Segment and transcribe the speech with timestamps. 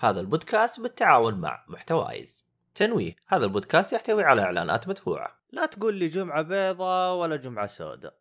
[0.00, 2.46] هذا البودكاست بالتعاون مع محتوايز.
[2.74, 5.38] تنويه هذا البودكاست يحتوي على إعلانات مدفوعة.
[5.50, 8.18] لا تقول لي جمعة بيضاء ولا جمعة سوداء.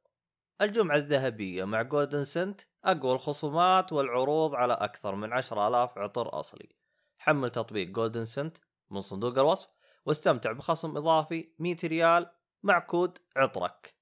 [0.62, 6.70] الجمعة الذهبية مع Golden Scent أقوى الخصومات والعروض على أكثر من 10000 عطر أصلي.
[7.18, 8.58] حمل تطبيق Golden Scent
[8.92, 9.70] من صندوق الوصف
[10.06, 12.32] واستمتع بخصم إضافي 100 ريال
[12.64, 13.96] مع كود عطرك.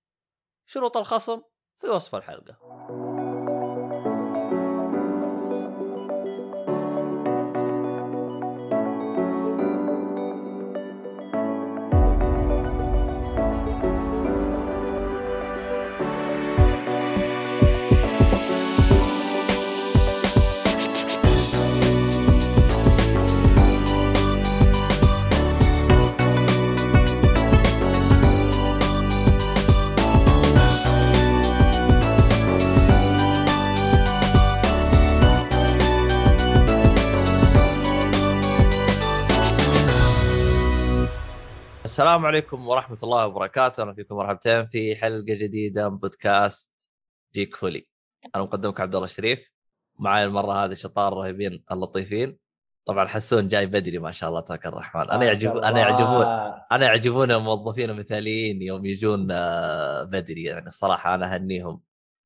[0.66, 1.42] شروط الخصم
[1.74, 3.05] في وصف الحلقة.
[41.96, 46.74] السلام عليكم ورحمة الله وبركاته، أهلا فيكم مرحبتين في حلقة جديدة من بودكاست
[47.36, 47.88] جيك فولي.
[48.36, 49.52] أنا مقدمك عبد الله الشريف،
[50.00, 52.38] معي المرة هذه شطار الرهيبين اللطيفين.
[52.86, 56.26] طبعا حسون جاي بدري ما شاء الله تبارك الرحمن، أنا يعجب أنا يعجبون
[56.72, 60.44] أنا يعجبوني الموظفين المثاليين يوم يجون آه، بدري.
[60.44, 61.82] يعني الصراحة أنا أهنيهم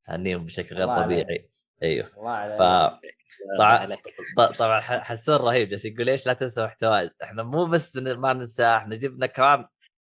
[0.09, 1.49] أهنيهم بشكل غير الله طبيعي.
[1.83, 2.09] أيوه.
[2.17, 2.59] الله عليك.
[2.59, 3.18] ف...
[3.57, 3.95] طبعا
[4.37, 8.33] ط- طبعا ح- حسون رهيب جالس يقول ليش لا تنسى محتواي؟ إحنا مو بس ما
[8.33, 9.65] ننسى إحنا جبنا كمان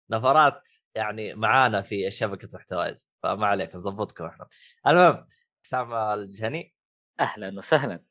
[0.10, 0.62] نفرات
[0.96, 4.48] يعني معانا في شبكه محتوايز فما عليك نظبطكم إحنا.
[4.88, 5.28] المهم
[5.66, 6.74] حسام الجهني.
[7.20, 8.04] أهلا وسهلا.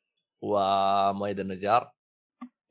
[0.43, 1.93] ومؤيد النجار.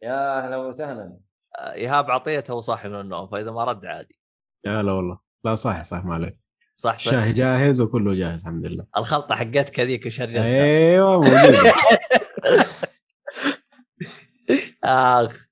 [0.03, 1.17] يا أهلا وسهلا.
[1.59, 4.20] آه، إيهاب عطيه هو صاحي من النوم فإذا ما رد عادي.
[4.66, 5.20] يا لا والله.
[5.44, 6.38] لا صح صح ما عليك.
[6.77, 7.08] صح صح.
[7.14, 8.86] الشاي جاهز وكله جاهز الحمد لله.
[8.97, 11.31] الخلطة حقتك هذيك وش رجعتها أيوه موجود
[14.83, 15.45] آخ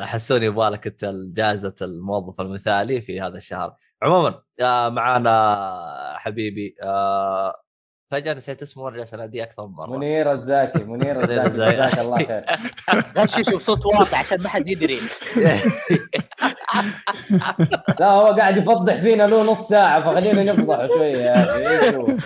[0.00, 3.76] حسوني يبغى لك أنت جائزه الموظف المثالي في هذا الشهر.
[4.02, 4.42] عموما
[4.90, 6.74] معانا حبيبي
[8.10, 11.48] فجأة نسيت اسمه ورجع اناديه أكثر من مرة منير الزاكي منير الزاكي.
[11.50, 12.44] جزاك الله خير
[13.18, 15.00] غشش بصوت واطي عشان ما حد يدري
[18.00, 22.16] لا هو قاعد يفضح فينا له نص ساعة فخلينا نفضح شوية يا أخي؟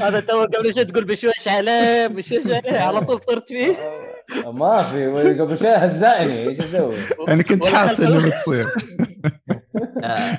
[0.04, 3.76] هذا تو قبل شوي تقول بشويش عليه بشويش عليه على طول طرت فيه
[4.46, 5.06] ما في
[5.40, 6.96] قبل شوي هزأني إيش أسوي؟
[7.28, 8.74] أنا كنت ولا حاسس إنه بتصير
[10.04, 10.38] آه،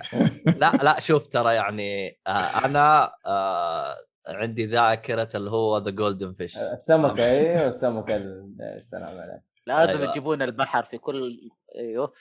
[0.57, 3.95] لا لا شوف ترى يعني آه، أنا آه،
[4.27, 10.11] عندي ذاكرة اللي هو the golden fish السمكه أيوه السمكه ال- السلام عليك لازم أيوة.
[10.11, 11.39] تجيبون البحر في كل
[11.75, 12.13] أيوه.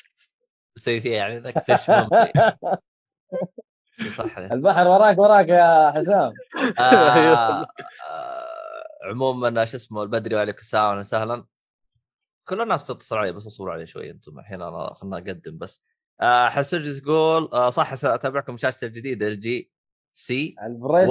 [0.76, 1.76] مسوي فيها يعني ذاك fish
[4.16, 4.38] صح.
[4.38, 6.32] البحر وراك وراك يا حسام.
[6.78, 6.82] آه،
[8.10, 11.00] آه، عموما شو اسمه البدري وعليكم السلام أهلا.
[11.00, 11.44] وسهلا
[12.48, 15.84] كل الناس تتصل علي بس اصبروا علي شوي أنتم الحين أنا خلنا أقدم بس.
[16.22, 19.72] حسرجس يقول آه صح أتابعكم شاشتي الجديدة الجي
[20.12, 21.08] سي البريته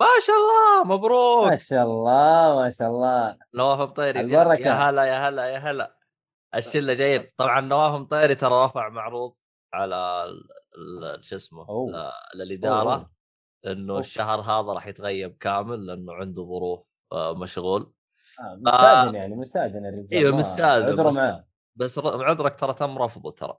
[0.00, 1.48] ما شاء الله مبروك.
[1.48, 3.38] ما شاء الله ما شاء الله.
[3.54, 4.66] نواف مطيري البركة.
[4.68, 5.96] يا هلا يا هلا يا هلا.
[6.54, 9.34] الشلة جايين طبعا نواف مطيري ترى رفع معروض
[9.74, 11.66] على ال- ال- شو اسمه
[12.34, 13.10] للاداره.
[13.66, 13.98] إنه.
[13.98, 17.92] الشهر هذا راح يتغيب كامل لأنه عنده ظروف آه، مشغول.
[18.40, 20.12] آه، مستأذن يعني مستأذن الرجال.
[20.12, 21.44] إيوه مستأذن،
[21.76, 23.56] بس عذرك ترى تم رفضه ترى.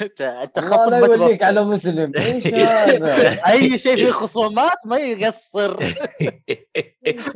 [0.00, 1.42] انت انت الله لا يوليك.
[1.42, 2.12] على مسلم.
[2.16, 5.84] إيش هذا؟ أي شيء فيه خصومات ما يقصر.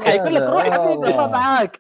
[0.01, 1.29] حيقول لك روح حبيبي الله الله.
[1.29, 1.79] معاك.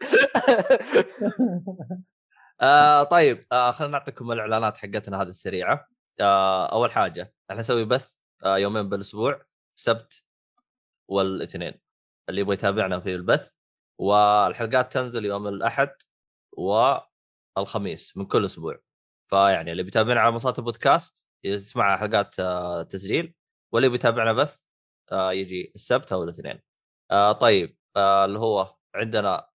[2.61, 5.89] آه طيب آه خلينا نعطيكم الإعلانات حقتنا هذه السريعة.
[6.21, 9.43] آه أول حاجة إحنا نسوي بث آه يومين بالأسبوع
[9.77, 10.23] السبت
[11.09, 11.75] والإثنين.
[12.29, 13.49] اللي يبغى يتابعنا في البث
[13.99, 15.91] والحلقات تنزل يوم الأحد
[17.59, 18.79] والخميس من كل أسبوع.
[19.31, 23.35] فيعني اللي بيتابعنا على منصات البودكاست يسمع حلقات آه تسجيل
[23.73, 24.61] واللي بيتابعنا بث
[25.13, 26.61] آه يجي السبت أو الاثنين.
[27.11, 29.49] آه طيب اللي هو عندنا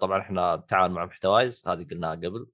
[0.00, 2.46] طبعا إحنا بالتعاون مع محتوايز هذه قلناها قبل.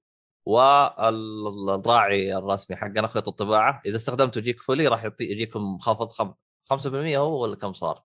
[0.47, 6.33] والراعي الرسمي حقنا خيط الطباعة إذا استخدمتوا جيك فولي راح يعطي يجيكم خفض خم...
[6.73, 6.87] 5%
[7.17, 8.03] هو ولا كم صار؟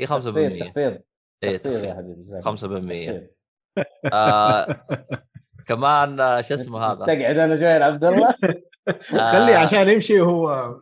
[0.00, 1.02] اي 5% تخفيض تخفيض.
[1.44, 1.96] اي تخفيض يا تخفيض.
[1.96, 3.28] حبيبي جزاك 5% تخفيض.
[4.12, 4.66] آه
[5.68, 8.28] كمان آه، شو اسمه هذا؟ مستقعد أنا شوي يا عبد الله
[8.88, 10.74] آه، خليه عشان يمشي وهو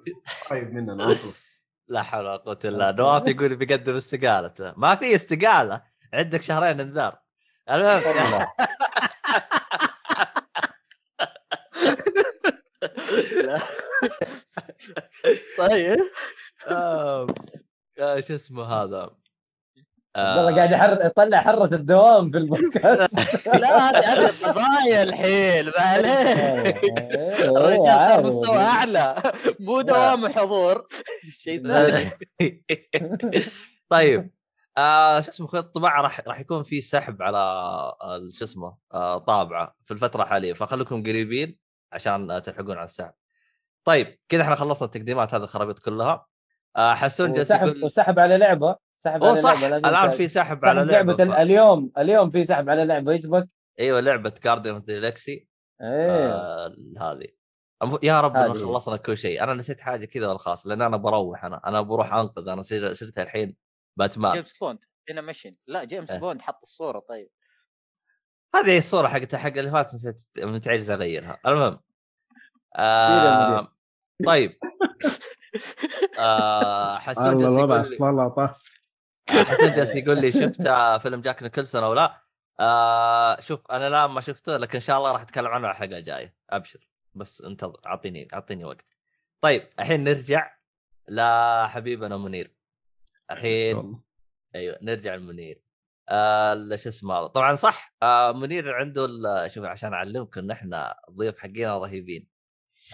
[0.51, 1.17] قريب مننا
[1.89, 2.91] لا حول ولا قوة إلا بالله.
[2.91, 5.83] نواف يقول بيقدم استقالته ما في استقالة.
[6.15, 7.19] عندك شهرين انذار.
[7.71, 8.47] المهم.
[15.59, 15.99] طيب
[16.69, 17.27] آه،
[17.99, 19.11] آه، شو اسمه هذا؟
[20.17, 23.15] والله قاعد يحر يطلع حرة الدوام في البودكاست.
[23.63, 28.27] لا هذه هذه قضايا الحين ما عليك إيه، هو الرجال صار.
[28.27, 29.33] مستوى أعلى.
[29.61, 30.87] مو دوام وحضور.
[31.43, 32.11] شيء ثاني.
[33.91, 34.31] طيب.
[34.79, 39.19] آه شو اسمه خيط الطباعة راح راح يكون في سحب على آه، شو اسمه آه
[39.19, 40.53] طابعة في الفترة الحالية.
[40.53, 41.57] فخليكم قريبين
[41.93, 43.13] عشان آه، تلحقون على السحب.
[43.85, 46.27] طيب كذا إحنا خلصنا التقديمات هذه الخرابيط كلها.
[46.77, 48.86] آه حسون جالس وسحب يقول وسحب على لعبة.
[49.07, 49.63] سحب على صح.
[49.63, 50.11] لعبة الآن.
[50.11, 51.21] في سحب على لعبة ف...
[51.21, 53.49] اليوم اليوم في سحب على لعبة إيش بك؟
[53.81, 55.49] أيوه لعبة جارديان اوف جالكسي
[55.83, 57.27] إيه آه هذه.
[58.03, 58.37] يا رب.
[58.37, 59.43] إنه خلصنا كل شيء.
[59.43, 62.49] أنا نسيت حاجة كذا والخاص لأن أنا بروح أنا أنا بروح أنقذ.
[62.49, 63.57] أنا صرت الحين
[63.99, 64.33] باتمان.
[64.35, 64.79] جيمس بوند
[65.11, 66.19] هنا mission لا جيمس إيه.
[66.19, 67.29] بوند حط الصورة طيب.
[68.55, 71.39] هذه الصورة حقتها حق اللي فات نسيت متعجز أغيرها.
[71.47, 71.81] المهم.
[72.77, 73.69] آه
[74.27, 74.57] طيب.
[76.19, 78.55] آه حسون الوضع يقول لي السلطه
[79.29, 80.63] حسون جالس يقول لي شفت
[81.03, 82.23] فيلم جاك نيكلسون أو لا؟
[82.61, 85.99] آه شوف أنا لا ما شفته لكن إن شاء الله راح أتكلم عنه على الحلقة
[85.99, 86.89] الجاية أبشر.
[87.15, 88.85] بس انتظر أعطيني أعطيني وقت.
[89.41, 90.51] طيب الحين نرجع
[91.09, 92.57] لحبيبنا منير.
[93.31, 94.01] الحين
[94.55, 95.63] أيوه نرجع لمنير.
[96.09, 99.09] آه شو اسمه طبعا صح آه منير عنده
[99.49, 102.29] شوف عشان أعلمكم إن إحنا الضيوف حقينا رهيبين.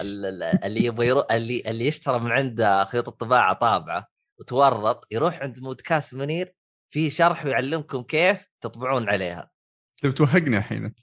[0.01, 1.25] ال- ال- اللي يبغى.
[1.31, 4.12] اللي اللي يشترى من عند خيوط الطباعة طابعة.
[4.43, 6.55] وتورط يروح عند بودكاست منير
[6.91, 9.51] في شرح ويعلمكم كيف تطبعون عليها.
[10.03, 10.99] تبي توهقني الحين أنت.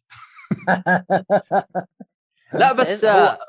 [2.54, 3.40] لا بس هو- آه،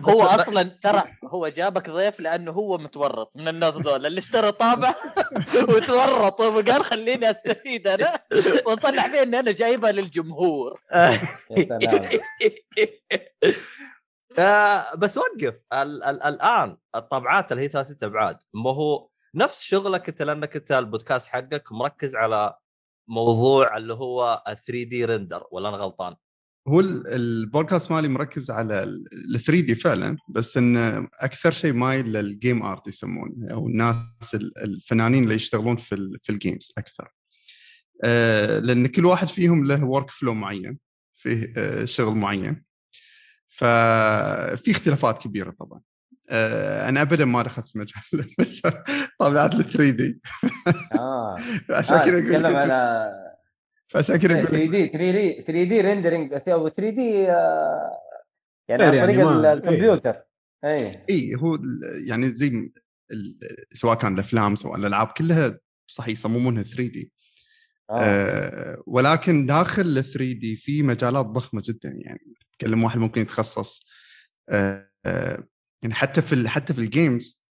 [0.00, 4.52] هو بس- أصلا ترى هو جابك ضيف لأنه هو متورط من الناس دول اللي اشترى
[4.52, 4.94] طابع
[5.68, 8.18] وتورط وقال خليني أستفيد أنا.
[8.66, 10.80] وصلح فيه اني أنا جايبها للجمهور.
[11.50, 11.80] يا سلام.
[14.38, 19.08] آه بس وقف ال ال الآن الطبعات اللي هي ثلاثة أبعاد ما هو
[19.38, 22.54] نفس شغلك أنت لأنك أنت البودكاست حقك مركز على
[23.08, 26.14] موضوع اللي هو ال 3D render ولا أنا غلطان؟
[26.68, 30.76] هو ال- البودكاست مالي مركز على ال 3D فعلا بس إن
[31.20, 33.96] أكثر شيء مايل لل game art يسمونه أو الناس
[34.34, 37.08] ال- الفنانين اللي يشتغلون في في ال games أكثر.
[38.04, 40.78] آه، لأن كل واحد فيهم له workflow معين
[41.16, 42.64] فيه آه، شغل معين.
[43.48, 45.80] ففي اختلافات كبيرة طبعا.
[46.30, 48.34] أنا ابدا ما دخلت في مجال
[49.20, 50.20] طابعات ال 3D
[50.94, 51.36] آه.
[51.70, 53.28] عشان آه، كذا أقول لك
[53.88, 57.98] فعشان كذا 3 أقول لك D 3D 3D rendering أو 3D آه،
[58.68, 60.16] يعني عن يعني طريق ال- الكمبيوتر.
[60.64, 61.58] اي اي هو
[62.06, 62.72] يعني زي
[63.72, 67.12] سواء كان الأفلام سواء الألعاب كلها صح يصممونها 3D
[67.90, 67.94] آه.
[67.98, 71.88] آه ولكن داخل ال 3D في مجالات ضخمة جدا.
[72.04, 73.88] يعني تتكلم واحد ممكن يتخصص
[74.48, 75.44] آه آه
[75.82, 77.46] يعني حتى في حتى في ال games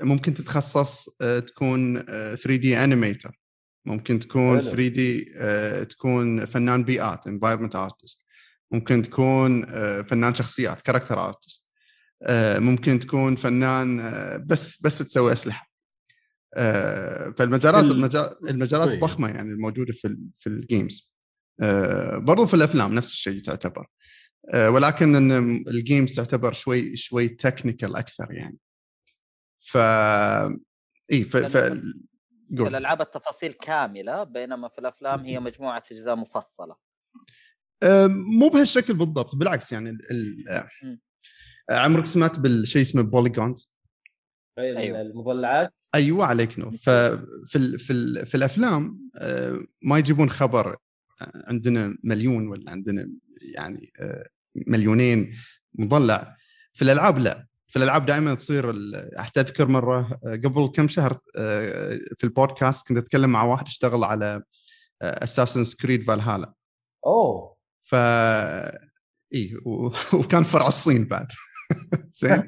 [0.00, 3.40] ممكن تتخصص آه تكون آه 3D animator
[3.86, 4.70] ممكن تكون حلو.
[4.70, 8.26] 3D آه تكون فنان بيئات environment artist
[8.70, 11.72] ممكن تكون آه فنان شخصيات character artist
[12.24, 15.70] آه، ممكن تكون فنان آه، بس بس تسوي أسلحة.
[16.54, 19.00] آه، فالمجالات ال- المجال المجالات طيب.
[19.00, 21.14] ضخمة يعني الموجودة في في ال games
[21.62, 23.80] آه، برضو في الأفلام نفس الشيء تعتبر.
[23.80, 23.86] آه،
[24.54, 25.32] ولكن إن
[25.68, 28.58] ال games تعتبر شوي شوي technical أكثر يعني.
[29.60, 29.76] ف
[31.12, 31.56] إي ف, ف...
[32.58, 32.68] قول.
[32.68, 36.76] الألعاب التفاصيل كاملة بينما في الأفلام هي مجموعة أجزاء مفصلة.
[37.82, 40.48] آه، مو بهالشكل بالضبط بالعكس يعني ال...
[40.48, 40.66] آه،.
[41.70, 43.76] عمرك سمعت بالشيء اسمه polygons
[44.58, 45.00] أيوة.
[45.00, 46.76] المضلعات أيوه عليك نور.
[46.76, 50.76] ففي ال في ال في الأفلام آه، ما يجيبون خبر
[51.20, 53.08] آه، عندنا مليون ولا عندنا
[53.54, 54.24] يعني آه،
[54.66, 55.34] مليونين
[55.74, 56.36] مضلع.
[56.72, 57.46] في الألعاب لا.
[57.66, 58.70] في الألعاب دائما تصير
[59.38, 64.42] أذكر مرة آه، قبل كم شهر آه، في البودكاست كنت أتكلم مع واحد اشتغل على
[65.02, 66.54] اساسن كريد فالهالا
[67.06, 67.56] أوه.
[67.84, 67.94] ف
[69.34, 71.26] إي و- وكان فرع الصين بعد.
[72.20, 72.42] زين.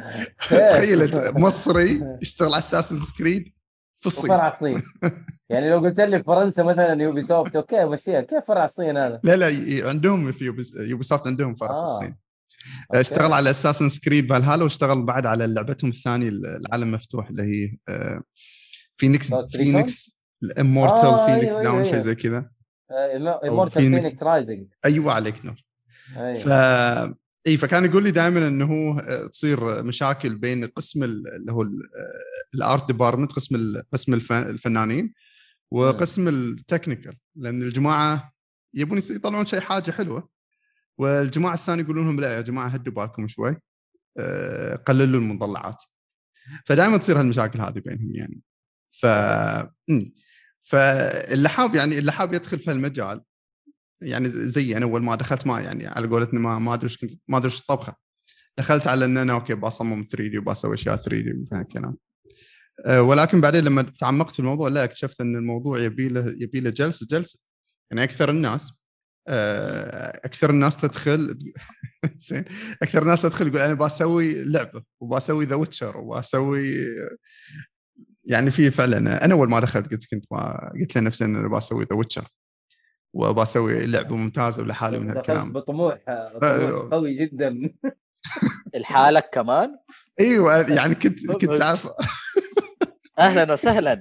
[0.70, 3.52] تخيلت مصري يشتغل على اساسن كريد
[4.00, 4.82] في الصين فرع الصين
[5.50, 9.36] يعني لو قلت لي فرنسا مثلا Ubi soft أوكي مشيها كيف فرع الصين هذا؟ لا
[9.36, 10.44] لا عندهم في
[10.88, 11.82] Ubisoft عندهم فرع في آه.
[11.82, 12.16] الصين
[12.90, 13.00] okay.
[13.00, 18.22] اشتغل على Assassin's Creed Valhalla واشتغل بعد على لعبتهم الثانية العالم مفتوح اللي هي آه،
[18.96, 22.04] Fenyx؟ Fenyx ال Immortal آه، فينيكس أيوة، Dawn أيوة، شيء أيوة.
[22.04, 22.50] زي كذا
[23.44, 25.64] Immortal Feny- Fenyx Rising أيوه عليك نور
[26.34, 26.48] ف
[27.46, 31.66] اي فكان يقول لي دائما إنه هو آه، تصير مشاكل بين قسم ال- اللي هو
[32.54, 35.14] ال art department قسم قسم الف- الفنانين
[35.70, 37.16] وقسم ال technical.
[37.36, 38.32] لأن الجماعة
[38.74, 40.28] يبون يطلعون شيء حاجة حلوة.
[40.98, 43.56] والجماعة الثانية يقولون لهم لا يا جماعة هدوا بالكم شوي.
[44.18, 45.82] آه، قللوا المضلعات
[46.66, 48.40] فدائما تصير هالمشاكل هذه بينهم يعني.
[48.90, 49.06] ف.
[50.62, 53.22] فاللي حاب يعني اللي حاب يدخل في المجال
[54.02, 57.12] يعني زي أنا أول ما دخلت ما يعني على قولتنا ما ما أدري إيش كنت
[57.28, 57.94] ما أدري إيش الطبخة.
[58.58, 61.96] دخلت على إن أنا okay بصمم 3D وبسوي أشياء 3D الكلام
[62.86, 66.70] أه، ولكن بعدين لما تعمقت في الموضوع لا اكتشفت إن الموضوع يبي له يبي له
[66.70, 67.40] جلسة جلسة.
[67.90, 68.72] يعني أكثر الناس
[69.28, 71.38] أه، أكثر الناس تدخل
[72.28, 72.44] زين
[72.82, 76.74] أكثر الناس تدخل يقول أنا بسوي لعبة وبسوي The Witcher وبسوي
[78.24, 80.24] يعني في فعلا أنا أول ما دخلت قلت كنت
[80.80, 82.28] قلت لنفسي إن أنا بسوي The Witcher
[83.12, 85.52] وبسوي لعبة ممتازة ولحالي من هالكلام.
[85.52, 85.98] بطموح
[86.40, 87.70] طموح قوي جدا.
[88.74, 89.76] لحالك كمان؟
[90.20, 91.88] إيوه يعني كنت كنت عارف
[93.18, 94.00] أهلا وسهلا.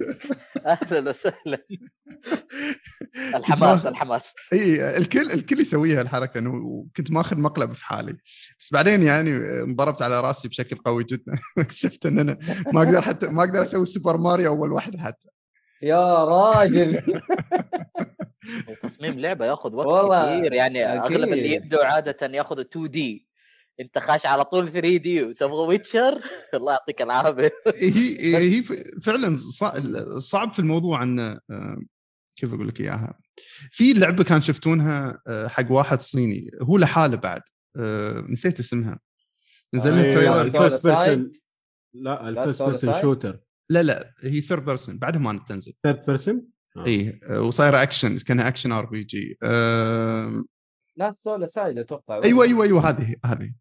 [0.66, 1.66] أهلا وسهلا.
[3.36, 4.34] الحماس الحماس.
[4.54, 8.18] إي الكل الكل يسويها الحركة إنه كنت ماخذ مقلب في حالي.
[8.60, 9.32] بس بعدين يعني
[9.64, 11.38] انضربت على راسي بشكل قوي جدا.
[11.58, 12.38] اكتشفت إن أنا
[12.74, 15.28] ما أقدر حتى ما أقدر أسوي سوبر ماريو أول واحدة حتى.
[15.82, 17.02] يا راجل.
[18.84, 21.12] تصميم لعبة ياخذ وقت والله كثير يعني أكيد.
[21.14, 23.28] أغلب اللي يبدوا عادة ياخذوا 2D
[23.80, 26.22] أنت خاش على طول 3D وتبغى Witcher
[26.54, 27.52] الله يعطيك العافية.
[27.76, 28.64] هي هي
[29.04, 31.78] فعلا صع- صعب في الموضوع انه آه،
[32.36, 33.20] كيف أقول لك إياها.
[33.72, 36.52] في لعبة كان شفتونها آه، حق واحد صيني.
[36.62, 37.42] هو لحاله بعد.
[37.78, 39.00] آه، نسيت اسمها.
[39.74, 40.88] نزل لها أيوة، trailer ال first.
[40.88, 41.32] person
[41.94, 43.02] لا ال first person.
[43.02, 43.40] shooter
[43.70, 46.48] لا لا هي third person بعدها ما تنزل third person
[46.88, 49.38] اي آه، وصايره اكشن كأنها action RPG
[50.96, 53.54] Lost Soul Aside أتوقع أيوه أيوه أيوه هذه هذه.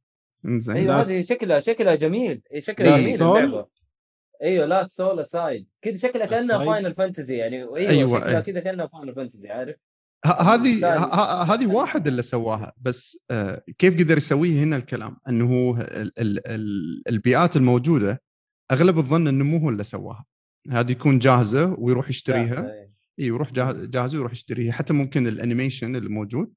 [0.46, 0.76] إنزين.
[0.76, 2.42] أيوه هذه شكلها شكلها جميل.
[2.52, 3.02] إيه، شكلها إيه.
[3.02, 3.66] جميل Soul؟ اللعبة.
[4.42, 5.66] أيوه Lost Soul Aside.
[5.82, 7.56] كذا شكلها كأنها؟ Final Fantasy يعني.
[7.56, 8.20] أيوه, أيوة، أيوة أيوة.
[8.20, 9.76] شكلها كذا كأنها Final Fantasy عارف؟
[10.26, 10.94] هذه
[11.54, 16.48] هذه واحد اللي سواها بس آه، كيف قدر يسويه هنا الكلام؟ إنه هو ال- ال-
[16.48, 18.22] ال- البيئات الموجودة
[18.72, 20.24] أغلب الظن إنه مو هو اللي سواها.
[20.70, 22.72] هذه يكون جاهزة ويروح يشتريها.
[22.72, 22.97] إيه.
[23.20, 26.52] إي يروح جاه- جاهزه ويروح يشتريها حتى ممكن الأنيميشن اللي موجود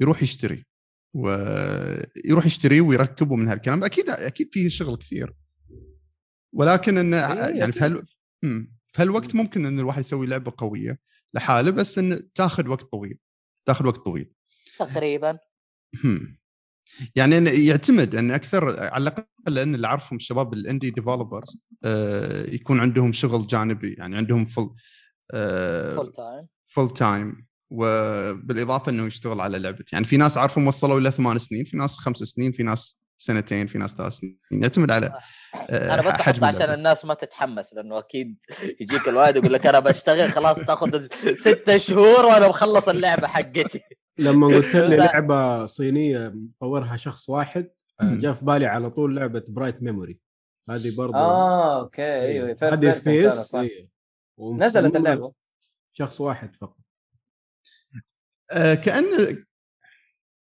[0.00, 0.64] يروح يشتري
[1.14, 3.84] ويروح يشتريه ويركبه من هالكلام.
[3.84, 5.34] أكيد أكيد فيه شغل كثير.
[6.52, 8.02] ولكن انه يعني في هال
[8.42, 8.74] مم.
[8.92, 10.98] في هالوقت ممكن إن الواحد يسوي لعبة قوية
[11.34, 13.18] لحاله بس انه تاخذ وقت طويل
[13.66, 14.32] تاخذ وقت طويل.
[14.78, 15.38] تقريبا.
[17.16, 17.34] يعني
[17.66, 19.24] يعتمد إن أكثر على الأقل
[19.54, 21.68] لأن اللي أعرفهم الشباب ال indie developers
[22.54, 23.92] يكون عندهم شغل جانبي.
[23.92, 24.70] يعني عندهم full
[25.32, 29.84] full time full time وبالإضافة إنه يشتغل على لعبة.
[29.92, 33.66] يعني في ناس أعرفهم وصلوا إلى ثمان سنين في ناس خمس سنين في ناس سنتين
[33.66, 34.38] في ناس ثلاث سنين.
[34.50, 35.20] يعتمد على
[35.54, 36.74] آه، أنا بس حجم عشان اللعبة.
[36.74, 38.36] الناس ما تتحمس لأنه أكيد
[38.80, 41.06] يجيك الوالد يقول لك أنا بشتغل خلاص تاخذ
[41.40, 43.80] ستة شهور وأنا مخلص اللعبة حقتي.
[44.18, 44.96] لما قلت لي.
[44.96, 47.70] لعبة صينية مطورها شخص واحد
[48.00, 48.14] آه،.
[48.20, 50.18] جاء في بالي على طول لعبة Bright Memory
[50.70, 52.02] هذه برضو آه okay.
[52.02, 53.97] أيوه first هذه person
[54.40, 54.52] إيه.
[54.66, 55.32] نزلت اللعبة
[55.92, 56.76] شخص واحد فقط
[58.52, 59.44] آه، كانه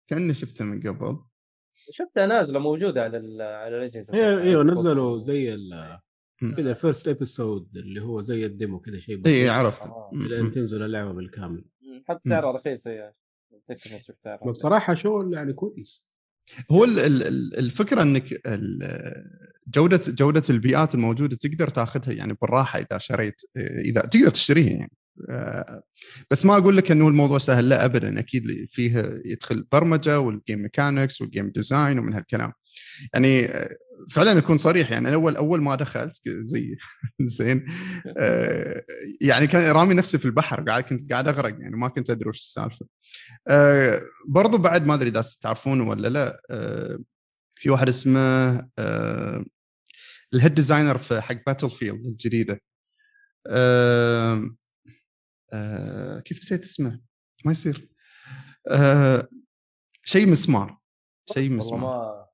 [0.08, 1.20] كانه شفته من قبل
[1.92, 4.78] شفتها نازله موجوده على ال- على الأجهزة أيوه بوكس.
[4.80, 5.58] نزلوا زي.
[6.58, 10.10] كذا first episode اللي هو زي ال demo كذا شيء اي بسيط عرفته آه.
[10.14, 10.28] مم.
[10.28, 11.66] لين تنزل اللعبة بالكامل
[12.08, 13.14] حتى سعرها رخيص هي
[13.70, 16.06] أتذكر إني شفتها بس صراحة شغل يعني كويس
[16.72, 18.84] هو ال- ال- ال- الفكرة إنك ال-
[19.68, 23.42] جودة جودة البيئات الموجودة تقدر تاخذها يعني بالراحة إذا شريت
[23.86, 24.92] إذا تقدر تشتريها يعني.
[25.30, 25.84] آه،
[26.32, 28.20] بس ما أقول لك إنه الموضوع سهل لا ابدا.
[28.20, 32.54] أكيد فيه يدخل برمجة وال game mechanics وال game design ومن هالكلام.
[33.14, 33.70] يعني آه،
[34.12, 36.76] فعلا أكون صريح يعني أنا أول أول ما دخلت زي
[37.38, 37.66] زين
[38.18, 38.84] آه،
[39.22, 42.40] يعني كان رامي نفسي في البحر قاعد كنت قاعد أغرق يعني ما كنت أدري وش
[42.40, 42.86] السالفة.
[44.28, 46.42] برضو بعد ما أدري إذا تعرفونه ولا لا
[47.62, 48.20] في واحد اسمه
[48.80, 49.46] آه،
[50.34, 52.62] ال head designer في حق Battlefield الجديدة.
[53.48, 54.50] آه،
[55.54, 57.02] آه، كيف نسيت اسمه؟
[57.46, 57.90] ما يصير.
[58.72, 59.28] آه،
[60.04, 60.80] شيء مسمار
[61.34, 62.26] شيء مسمار ما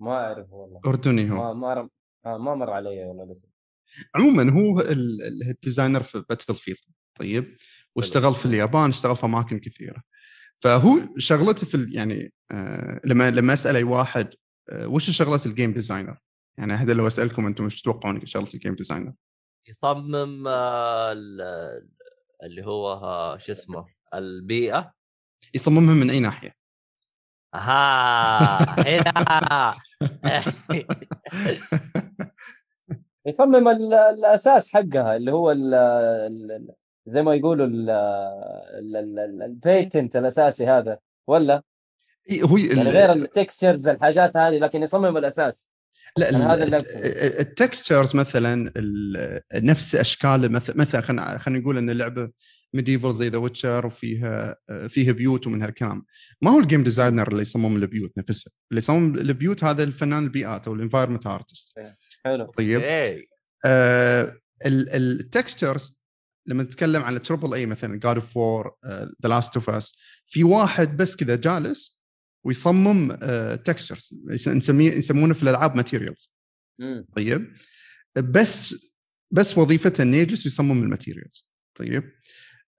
[0.00, 0.80] ما أعرف والله.
[0.86, 1.54] أردني هو.
[1.54, 1.88] ما ما.
[2.26, 3.48] آه ما مر علي والله الاسم
[4.14, 6.78] عموما هو ال- ال- designer في Battlefield
[7.18, 7.56] طيب
[7.96, 10.02] واشتغل في اليابان اشتغل في أماكن كثيرة.
[10.62, 14.34] فهو شغلته في يعني آه لما لما أسأل أي واحد
[14.84, 16.18] وش شغله ال game designer؟
[16.58, 19.12] يعني هذا لو أسألكم أنتم وش تتوقعون شغلة ال game designer؟
[19.68, 21.88] يصمم آه، ال-
[22.42, 24.92] اللي هو آه، شو اسمه البيئة
[25.54, 26.54] يصممها من أي ناحية؟
[27.54, 29.74] ها هنا
[33.26, 36.74] يصمم ال- الأساس حقها اللي هو ال ال
[37.06, 41.62] زي ما يقولوا ال- ال- ال- ال- البيتنت الأساسي هذا ولا
[42.42, 45.68] هو يعني غير ال textures الحاجات هذه لكن يصمم الأساس.
[46.16, 46.76] لا هذا اللي
[47.40, 52.30] ال textures مثلا ال- نفس اشكال مثلا مثلا خلينا خلينا نقول إن اللعبه
[52.74, 54.56] medieval زي The Witcher وفيها
[54.88, 56.04] فيها بيوت ومن هالكلام
[56.42, 60.66] ما هو ال game designer اللي يصمم البيوت نفسها اللي يصمم البيوت هذا الفنان البيئات
[60.66, 61.78] أو ال environment artist
[62.24, 62.44] حلو.
[62.46, 62.80] طيب.
[62.80, 63.26] إيه.
[63.64, 64.36] آه
[64.66, 66.02] ال textures
[66.46, 68.70] لما نتكلم عن ال triple A مثلا God of War
[69.22, 72.01] The Last of Us في واحد بس كذا جالس
[72.44, 73.12] ويصمم
[73.64, 74.10] textures
[74.48, 76.34] نسميه يسمونه في الألعاب materials.
[77.16, 77.52] طيب
[78.16, 78.74] بس
[79.30, 82.12] بس وظيفته انه يجلس ويصمم ال materials طيب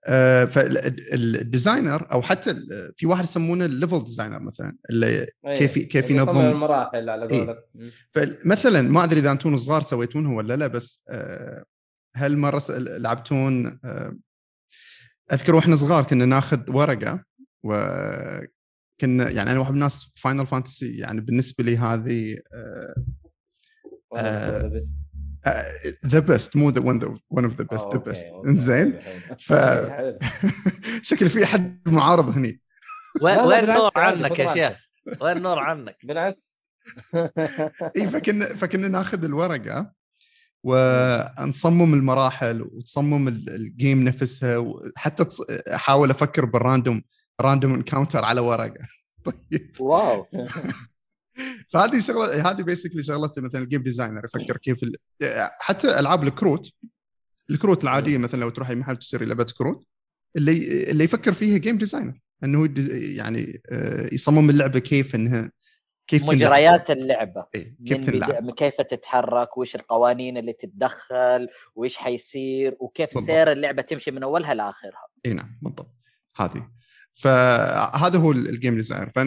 [0.06, 2.54] آه فال designer أو حتى
[2.96, 5.26] في واحد يسمونه ال level designer مثلا اللي.
[5.46, 7.46] كيف كيف اللي يصمم ينظم المراحل على إيه.
[7.46, 7.90] قولك مم.
[8.12, 11.64] فمثلا ما أدري إذا أنتم صغار سويتونه ولا لا بس آه،
[12.16, 14.16] هل مرة لعبتون آه،
[15.32, 17.24] أذكر وإحنا صغار كنا ناخذ ورقة
[18.98, 22.36] وكنا يعني أنا واحد من الناس Final Fantasy يعني بالنسبة لي هذه
[24.16, 24.70] آه،
[26.06, 26.80] ذا بيست مو ذا
[27.30, 28.98] ون اوف ذا بيست ذا بيست إنزين؟
[29.40, 29.52] ف
[31.08, 32.60] شكل في أحد معارض هني.
[33.22, 34.86] وين وين نور عنك يا شيخ؟
[35.20, 36.58] وين نور عنك؟ بالعكس.
[37.96, 39.92] إي فكنا فكنا ناخذ الورقة
[40.64, 47.02] ونصمم المراحل وتصمم ال- الجيم نفسها وحتى تص- أحاول أفكر بالراندوم
[47.40, 48.86] راندوم انكاونتر على ورقة.
[49.24, 49.80] طيب.
[49.80, 50.26] واو.
[51.72, 54.94] فهذه شغلة هذه basically شغلته مثلا ال game designer يفكر كيف ال...
[55.60, 56.70] حتى ألعاب الكروت
[57.50, 59.84] الكروت العادية مثلا لو تروح اي محل تشتري لعبة كروت
[60.36, 62.74] اللي اللي يفكر فيها game designer إنه
[63.16, 65.52] يعني آه، يصمم اللعبة كيف إنها
[66.06, 66.36] كيف تنلعب.
[66.36, 67.46] مجريات اللعبة.
[67.54, 68.50] إيه، كيف من تنلعب.
[68.50, 73.30] كيف تتحرك وش القوانين اللي تتدخل وش حيصير وكيف بالضبط.
[73.30, 75.06] سير اللعبة تمشي من أولها لآخرها.
[75.26, 75.94] إي نعم بالضبط.
[76.36, 76.70] هذه.
[77.14, 79.18] فهذا هو ال game designer ف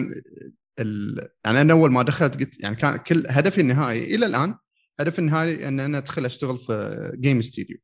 [0.80, 1.28] ال...
[1.44, 4.54] يعني أنا أول ما دخلت قلت يعني كان كل هدفي النهائي إلى الآن
[5.00, 7.78] هدفي النهائي إن أنا أدخل أشتغل في game studio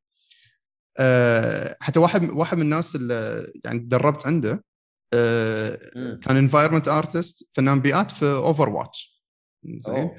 [0.99, 4.65] أه حتى واحد واحد من الناس اللي يعني تدربت عنده
[5.15, 6.21] أه مم.
[6.23, 9.25] كان environment artist فنان بيئات في Overwatch
[9.65, 10.11] زين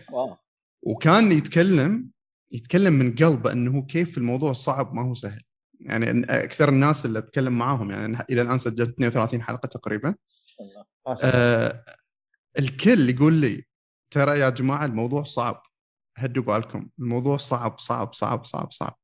[0.84, 2.10] وكان يتكلم
[2.52, 5.42] يتكلم من قلبه إنه كيف الموضوع صعب ما هو سهل.
[5.86, 10.16] يعني أكثر الناس اللي أتكلم معاهم يعني إلى الآن سجلت 32 حلقة تقريبا.
[10.62, 10.86] الله.
[11.24, 11.86] آه
[12.60, 13.66] الكل يقول لي
[14.12, 15.64] ترى يا جماعة الموضوع صعب
[16.18, 19.00] هدوا بالكم الموضوع صعب صعب صعب صعب صعب.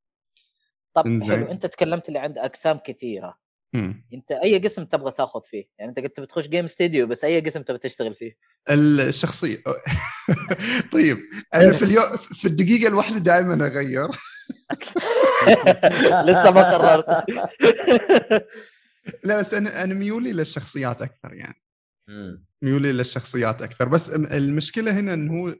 [0.94, 1.04] طب.
[1.24, 3.38] حلو أنت تكلمت اللي عند أقسام كثيرة.
[3.74, 4.06] مم.
[4.14, 7.62] أنت أي قسم تبغى تاخذ فيه؟ يعني أنت قلت بتخش game studio بس أي قسم
[7.62, 8.38] تبغى تشتغل فيه؟
[8.70, 9.58] الشخصية.
[10.94, 11.18] طيب
[11.56, 14.08] أنا في اليوم في الدقيقة الواحدة دائما أغير.
[16.28, 17.26] لسه ما قررت.
[19.24, 21.62] لا بس أنا أنا ميولي للشخصيات أكثر يعني.
[22.62, 23.88] ميولي للشخصيات أكثر.
[23.88, 25.56] بس المشكلة هنا إنه هو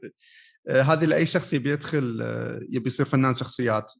[0.68, 3.92] آه، هذه لأي شخص يبي يدخل آه، يبي يصير فنان شخصيات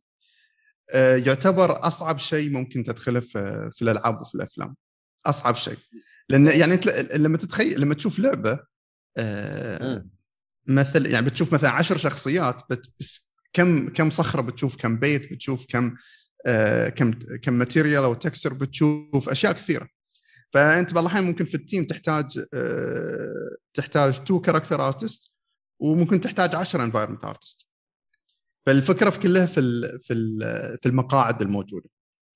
[0.94, 4.76] آه، يعتبر أصعب شيء ممكن تدخله في في الألعاب وفي الأفلام.
[5.26, 5.76] أصعب شيء.
[6.28, 6.80] لأن يعني
[7.14, 8.58] لما تتخيل لما تشوف لعبة.
[10.66, 15.66] مثل يعني بتشوف مثلا عشر شخصيات بت- بس كم كم صخرة بتشوف كم بيت بتشوف
[15.68, 15.96] كم
[16.46, 17.10] آه، كم
[17.42, 19.88] كم material أو texture بتشوف أشياء كثيرة.
[20.52, 25.36] فأنت بعض الأحيان ممكن في ال team تحتاج آه، تحتاج two character artist
[25.78, 27.68] وممكن تحتاج 10 environment artist
[28.66, 31.88] فالفكرة في كلها في ال- في ال- في المقاعد الموجودة.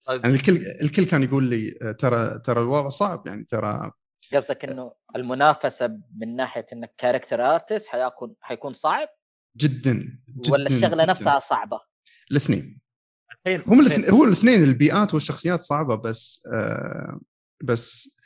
[0.06, 0.24] طيب.
[0.24, 3.90] يعني الكل الكل كان يقول لي آه، ترى ترى الوضع صعب يعني ترى
[4.34, 9.08] قصدك إنه المنافسة من ناحية إنك character artist حيكون حيكون صعب؟
[9.56, 11.12] جدا, جدا ولا الشغلة جداً.
[11.12, 11.80] نفسها صعبة؟
[12.30, 12.80] الاثنين.
[13.46, 17.20] الحين هم الاثنين هو الاثنين البيئات والشخصيات صعبة بس آه
[17.64, 18.16] بس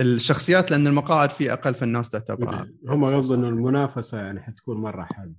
[0.00, 2.66] الشخصيات لأن المقاعد فيه أقل فالناس تعتبرها.
[2.88, 5.34] هم قصدهم إنه المنافسة يعني حتكون مرة حاده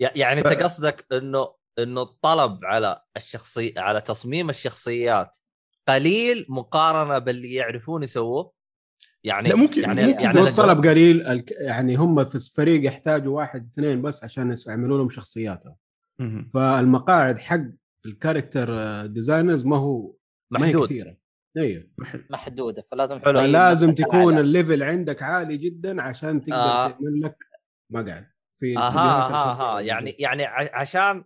[0.00, 5.36] يع- يعني ف- انت قصدك إنه إنه الطلب على الشخصي على تصميم الشخصيات
[5.88, 8.52] قليل مقارنة باللي يعرفون يسووه؟
[9.24, 13.68] يعني لا، ممكن- يعني ممكن يعني الطلب قليل الك- يعني هم في الفريق يحتاجوا واحد
[13.72, 15.76] اثنين بس عشان يعملوا لهم شخصياتهم.
[16.54, 17.60] فالمقاعد حق
[18.06, 18.66] ال character
[19.06, 20.14] designers ما هو
[20.50, 21.16] ما هي محدود كثيرة
[21.56, 21.84] أيوه
[22.30, 23.40] محدودة فلازم حلو.
[23.40, 24.38] لازم تكون.
[24.38, 26.84] ال level عندك عالي جدا عشان تقدر آه.
[26.84, 26.88] آه.
[26.88, 27.36] تعمل لك
[27.92, 28.26] مقعد
[28.60, 30.16] في أها أها الكبيرة أها يعني.
[30.18, 31.24] يعني ع- عشان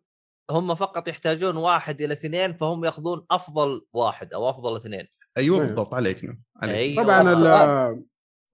[0.51, 5.07] هم فقط يحتاجون واحد إلى اثنين فهم ياخذون أفضل واحد أو أفضل اثنين
[5.37, 5.67] أيوه أيوة.
[5.67, 7.03] بالضبط عليك نعم عليك أيوة.
[7.05, 8.03] طبعا.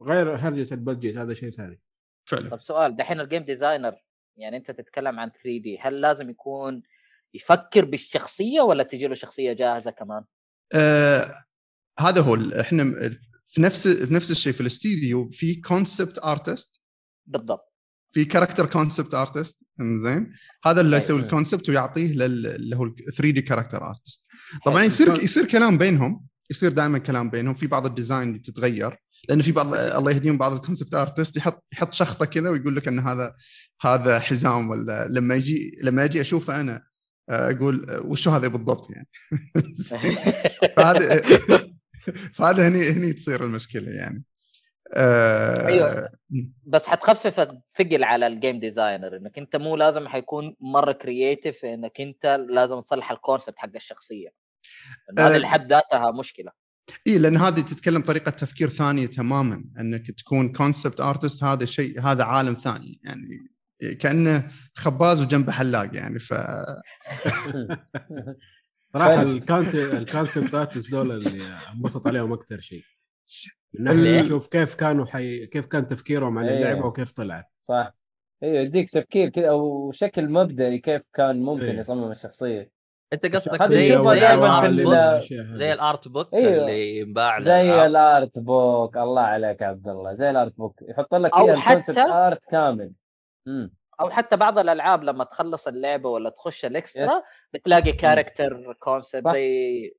[0.02, 1.80] غير هرجة ال budget هذا شيء ثاني
[2.24, 3.92] فعلا طب سؤال دحين ال game designer
[4.36, 6.82] يعني أنت تتكلم عن 3D هل لازم يكون
[7.34, 10.24] يفكر بالشخصية ولا تجي له شخصية جاهزة كمان؟
[10.74, 11.34] آه
[11.98, 12.84] هذا هو إحنا
[13.46, 16.82] في نفس في نفس الشيء في الاستديو في concept artist
[17.26, 17.72] بالضبط
[18.14, 19.64] في character concept artist
[19.96, 20.32] زين
[20.64, 21.26] هذا اللي يسوي أيوة.
[21.26, 24.28] ال concept ويعطيه لل- اللي هو 3D character artist
[24.66, 24.86] طبعا حلو.
[24.86, 27.54] يصير يصير كلام بينهم يصير دائما كلام بينهم.
[27.54, 31.36] في بعض ال design اللي تتغير لأن في بعض الله يهديهم بعض ال concept artist
[31.36, 33.34] يحط يحط شخطة كذا ويقول لك إن هذا
[33.80, 36.84] هذا حزام ولا لما يجي لما أجي أشوفه أنا
[37.30, 39.08] آه، أقول آه، وشو هذا بالضبط يعني؟
[40.76, 41.16] فهذا
[42.36, 44.24] فهذا هني هني تصير المشكلة يعني.
[44.96, 46.10] آه، أيوة.
[46.66, 52.00] بس حتخفف الثقل على ال game designer إنك أنت مو لازم حيكون مرة creative إنك
[52.00, 54.41] أنت لازم تصلح ال concept حق الشخصية.
[55.18, 55.38] هذه آه.
[55.38, 56.50] لحد ذاتها مشكلة
[57.06, 62.24] اي لأن هذه تتكلم طريقة تفكير ثانية تماما إنك تكون concept artist هذا شيء هذا
[62.24, 63.52] عالم ثاني يعني
[64.00, 66.34] كأنه خباز وجنبه حلاق يعني ف
[68.92, 72.82] صراحة ال concept artist دول اللي انبسط عليهم أكثر شيء
[73.78, 75.46] من ليه؟ ناحيه أشوف كيف كانوا حي...
[75.46, 76.56] كيف كان تفكيرهم عن إيه.
[76.56, 77.94] اللعبة وكيف طلعت صح
[78.42, 81.78] أيوه يديك تفكير كذا أو شكل مبدئي كيف كان ممكن إيه.
[81.78, 82.70] يصمم الشخصية
[83.12, 83.96] أنت قصدك زي زي
[84.34, 84.94] ال art book
[85.54, 86.52] زي ال art book أيوة.
[86.62, 87.86] اللي ينباع زي.
[87.86, 90.14] ال art book الله عليك يا عبد الله.
[90.14, 92.92] زي ال art book يحط لك أو فيها حتى- art كامل.
[94.00, 97.22] أو حتى بعض الألعاب لما تخلص اللعبة ولا تخش ال extra
[97.54, 99.32] بتلاقي character concept.
[99.32, 99.92] زي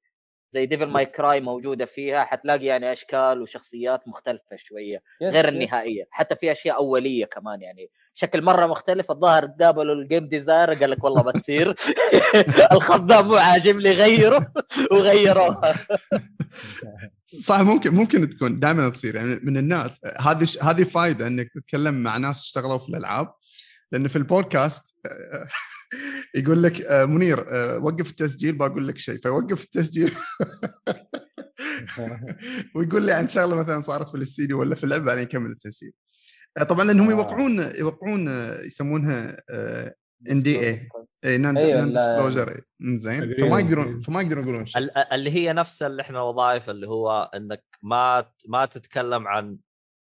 [0.54, 5.52] زي Devil May Cry موجودة فيها حتلاقي يعني أشكال وشخصيات مختلفة شوية yes غير yes.
[5.54, 7.90] النهائية حتى في أشياء أولية كمان يعني.
[8.16, 11.76] شكل مرة مختلف الظاهر قابلوا ال game designer قال لك والله بتصير.
[12.72, 14.54] الخط ده مو عاجبني غيره
[14.92, 15.76] وغيروها.
[17.26, 19.16] صح ممكن ممكن تكون دائما تصير.
[19.16, 23.34] يعني من الناس هذه ش- هذه فائده إنك تتكلم مع ناس اشتغلوا في الألعاب
[23.92, 24.96] لأن في البودكاست
[26.36, 29.18] يقول لك آه، منير آه، وقف التسجيل بقول لك شيء.
[29.18, 30.12] فيوقف التسجيل.
[32.76, 35.92] ويقول لي عن شغلة مثلا صارت في الإستديو ولا في اللعبة بعدين يكمل التسجيل.
[36.58, 37.12] آه، طبعا لأنهم.
[37.12, 38.28] يوقعون يوقعون
[38.66, 39.38] يسمونها
[40.32, 40.90] NDA
[41.26, 42.62] اي لا- disclosure
[42.98, 43.36] زين.
[43.40, 44.82] فما يقدرون فما يقدرون يقولون شيء.
[44.82, 49.58] ال- اللي هي نفس اللي إحنا وظائف اللي هو إنك ما ما تتكلم عن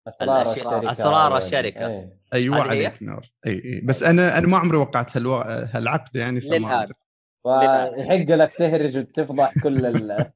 [0.09, 1.45] اسرار الشركة أسرار يعني.
[1.45, 1.87] الشركة.
[1.87, 2.19] إيه.
[2.35, 5.35] أيوه؟ عليك نور اي اي بس أنا أنا ما عمري وقعت هالو...
[5.35, 6.87] هالعقد يعني فما.
[7.43, 10.27] فيحق لك تهرج وتفضح كل ال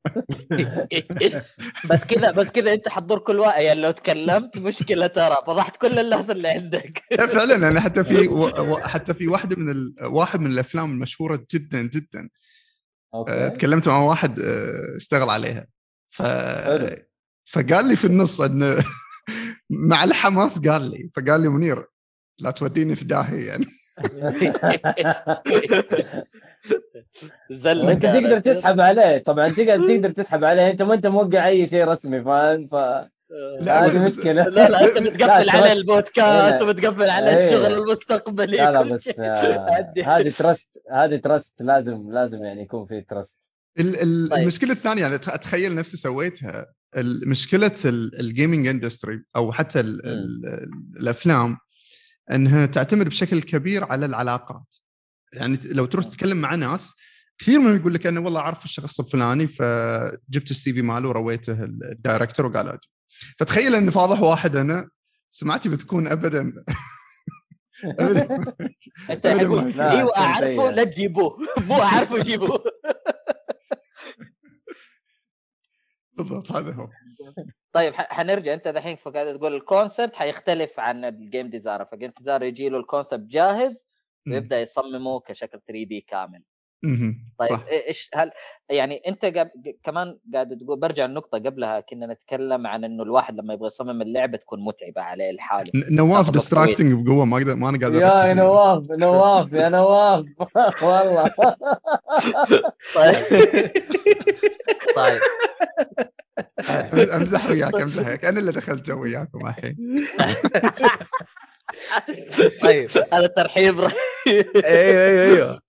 [1.91, 5.99] بس كذا بس كذا أنت حتضر كل واحد يعني لو تكلمت مشكلة ترى فضحت كل
[5.99, 8.45] الناس اللي عندك لا فعلا أنا حتى في و...
[8.45, 8.79] و...
[8.79, 9.95] حتى في واحدة من ال...
[10.03, 12.29] واحد من الأفلام المشهورة جدا جدا
[13.15, 15.67] آه، أوكي تكلمت مع واحد آه، اشتغل عليها
[16.11, 16.23] ف.
[17.53, 18.77] فقال لي في النص إنه
[19.71, 21.87] مع الحماس قال لي فقال لي منير
[22.39, 23.67] لا توديني في داهية يعني
[27.51, 28.21] زلك وانت أنا.
[28.21, 32.25] تقدر تسحب عليه طبعا تقدر تقدر تسحب عليه انت ما انت موقع اي شيء رسمي
[32.25, 32.75] فاهم ف
[33.61, 35.73] لا، هذه مشكلة لا لا انت لا، بتقفل على.
[35.73, 36.63] البودكاست هنا.
[36.63, 37.49] وبتقفل على إيه.
[37.49, 39.09] الشغل المستقبلي لا لا بس.
[39.19, 39.93] آه،.
[40.05, 43.41] هذه trust هذه trust لازم لازم يعني يكون في trust
[43.79, 43.95] طيب.
[44.33, 46.67] المشكلة الثانية يعني أتخيل نفسي سويتها
[47.27, 50.47] مشكلة ال gaming industry أو حتى ال ال
[50.97, 51.57] الأفلام
[52.33, 54.75] إنها تعتمد بشكل كبير على العلاقات.
[55.33, 56.95] يعني لو تروح تتكلم مع ناس
[57.39, 61.85] كثير منهم يقول لك أنا والله أعرف الشخص الفلاني فجبت ال CV ماله ورويته ال-
[61.93, 62.89] ال director وقال أجي.
[63.39, 64.89] فتخيل إن فاضح واحد أنا
[65.31, 66.53] سمعتي بتكون ابدا
[68.01, 68.29] ابدا
[69.91, 70.71] إيوه أعرفه.
[70.71, 71.39] لا تجيبوه.
[71.69, 72.65] مو أعرفه جيبوه.
[76.19, 76.89] بالضبط هذا هو
[77.73, 82.79] طيب حنرجع أنت دحين فقاعد تقول الكونسبت حيختلف عن الجيم ديزاينر فالجيم ديزاينر يجي له
[82.79, 83.89] الكونسبت جاهز.
[84.27, 86.43] ويبدأ يصممه كشكل 3D كامل.
[87.39, 87.65] طيب صح.
[87.89, 88.31] إيش هل
[88.71, 89.51] يعني أنت قاب-
[89.85, 94.39] كمان قاعد تقول برجع النقطه قبلها كنا نتكلم عن إنه الواحد لما يبغى يصمم اللعبة
[94.39, 95.71] تكون متعبة عليه لحاله.
[95.91, 98.35] نواف distracting بقوة ما أقدر ما أنا قادر يا.
[98.35, 100.25] نواف نواف يا نواف.
[100.83, 101.35] والله.
[102.95, 103.25] طيب.
[104.97, 105.21] طيب.
[107.15, 108.25] امزح وياك امزح وياك.
[108.25, 109.77] أنا اللي دخلت جو وياكم الحين.
[112.63, 113.95] طيب هذا ترحيب رهيب.
[114.57, 115.61] أيوه أيوه أيوه.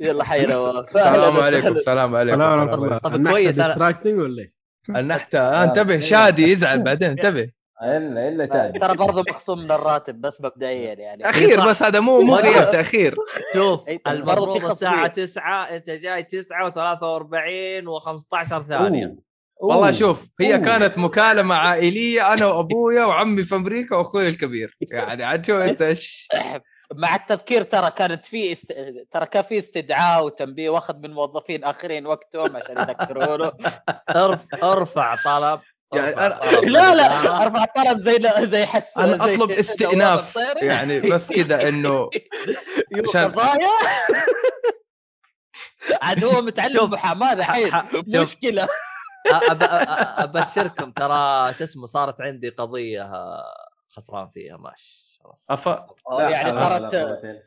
[0.00, 1.76] يلا حي نواف السلام عليكم.
[1.76, 4.52] السلام عليكم سلام السلام عليكم طب كويس، ديستراكتنج ولا إيه؟
[4.88, 7.50] النحتة آه، انتبه شادي يزعل بعدين انتبه
[7.82, 11.68] الا إلا شادي ترى برضه مخصوم من الراتب بس مبدئيا يعني أخير صح.
[11.68, 12.34] بس هذا مو مو.
[12.36, 13.16] غياب تأخير
[13.54, 15.24] شوف في المفروض الساعة خصمية.
[15.24, 19.16] 9 أنت جاي 9 و43 و15 ثانية أوه.
[19.76, 19.92] والله.
[19.92, 20.64] شوف هي أوه.
[20.64, 26.28] كانت مكالمة عائلية أنا وأبويا وعمي في أمريكا وأخوي الكبير يعني عاد شو أنت إيش
[26.94, 28.72] مع التذكير ترى كانت في است...
[29.12, 33.52] ترى كان في استدعاء وتنبيه واخذ من موظفين آخرين وقتهم عشان يذكرونه
[34.10, 34.64] ارف...
[34.64, 35.60] أرفع طلب
[35.94, 37.42] يعني أنا- لا لا.
[37.46, 40.36] أرفع طلب زي زي حس أنا زي أطلب استئناف.
[40.62, 42.10] يعني بس كذا إنه
[43.08, 43.34] عشان-
[46.02, 47.72] عاد هو متعلم محاماة الحين.
[48.08, 48.68] مشكلة
[50.18, 53.10] أبشركم ترى شو اسمه صارت عندي قضية
[53.88, 55.50] خسران فيها ماشي خلاص.
[55.50, 55.68] أف...
[55.68, 56.94] لا يعني صارت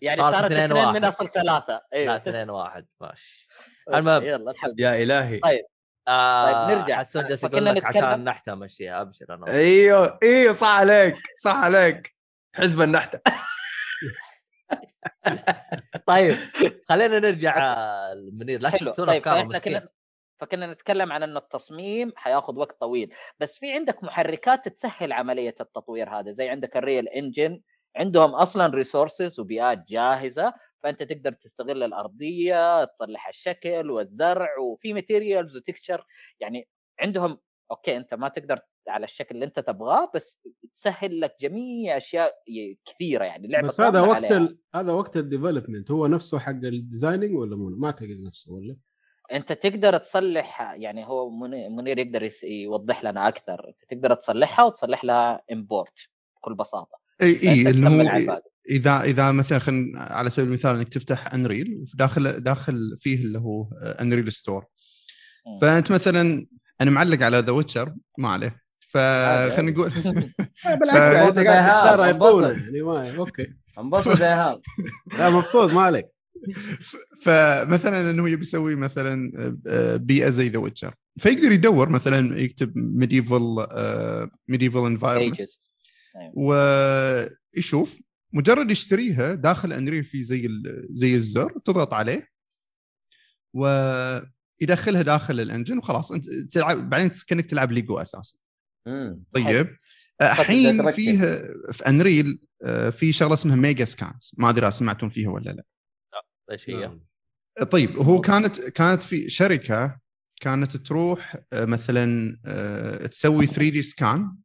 [0.01, 0.95] يعني صارت اثنين اثنين واحد.
[0.95, 1.73] من أصل ثلاثة.
[1.73, 2.85] لا أيوه اثنين واحد.
[3.01, 3.47] ماشي.
[3.93, 4.23] المهم.
[4.23, 4.89] يلا الحمد لله.
[4.89, 5.39] يا إلهي.
[5.39, 5.65] طيب.
[6.07, 6.97] آه طيب، نرجع.
[6.99, 9.47] حسون جالس يقول لك عشان نحتى امشيها أبشر أنا.
[9.47, 12.15] أيوه أيوه صح عليك صح عليك.
[12.55, 13.19] حزب النحتة.
[16.07, 16.37] طيب
[16.89, 18.91] خلينا نرجع آه، منير لا حلو.
[18.91, 19.79] تشتون طيب افكاره فاحنا مسكين.
[19.79, 19.89] كنا
[20.39, 26.09] فكنا نتكلم عن إنه التصميم حياخذ وقت طويل بس في عندك محركات تسهل عملية التطوير
[26.09, 27.61] هذا زي عندك ال Unreal Engine
[27.95, 35.61] عندهم أصلا resources وبيئات جاهزة فأنت تقدر تستغل الأرضية تصلح الشكل والزرع وفي materials و
[35.61, 36.05] texture
[36.39, 36.67] يعني
[37.01, 37.37] عندهم
[37.71, 40.39] okay أنت ما تقدر على الشكل اللي أنت تبغاه بس
[40.75, 42.33] تسهل لك جميع أشياء
[42.85, 44.31] كثيرة يعني اللعبه بس هذا وقت.
[44.31, 44.57] ال...
[44.75, 48.77] هذا وقت ال development هو نفسه حق ال designing ولا مو ما أعتقد نفسه ولا
[49.31, 53.67] أنت تقدر تصلح يعني هو مني- منير يقدر يوضح لنا أكثر.
[53.67, 55.99] أنت تقدر تصلحها وتصلح لها import
[56.37, 56.97] بكل بساطة.
[57.21, 58.41] إي إي اللي هو.
[58.69, 63.67] إذا إذا مثلا خلينا على سبيل المثال إنك تفتح Unreal وداخل داخل فيه اللي هو
[64.01, 64.65] Unreal Store.
[65.61, 66.47] فأنت مثلا
[66.81, 68.63] أنا معلق على The Witcher ما عليه.
[68.89, 69.89] فخلينا نقول
[70.79, 72.57] بالعكس يعني انت ف- قاعد تختار انبسط.
[72.63, 73.47] يعني أوكي.
[73.79, 74.61] انبسط يا ايهاب
[75.17, 76.05] لا مبسوط ما عليك.
[77.21, 79.31] فمثلا إنه يبي يسوي مثلا
[79.67, 83.67] آه، بيئة زي The Witcher فيقدر يدور مثلا يكتب medieval
[84.47, 85.49] medieval environment.
[86.33, 87.99] ويشوف
[88.33, 90.49] مجرد يشتريها داخل Unreal في زي
[90.89, 92.27] زي الزر تضغط عليه
[93.53, 96.11] ويدخلها داخل ال engine وخلاص.
[96.11, 98.37] أنت تلعب بعدين كأنك تلعب ليجو أساسا.
[99.33, 99.45] طيب.
[99.45, 99.77] تقدر
[100.21, 100.95] الحين تركب.
[100.95, 101.17] فيه
[101.71, 105.63] في Unreal آه، في شغلة اسمها Megascans ما أدري سمعتون فيها ولا لا.
[106.53, 106.99] إيش هي؟ نعم.
[107.71, 109.99] طيب هو كانت كانت في شركة
[110.41, 114.35] كانت تروح آه، مثلا آه، تسوي 3D scan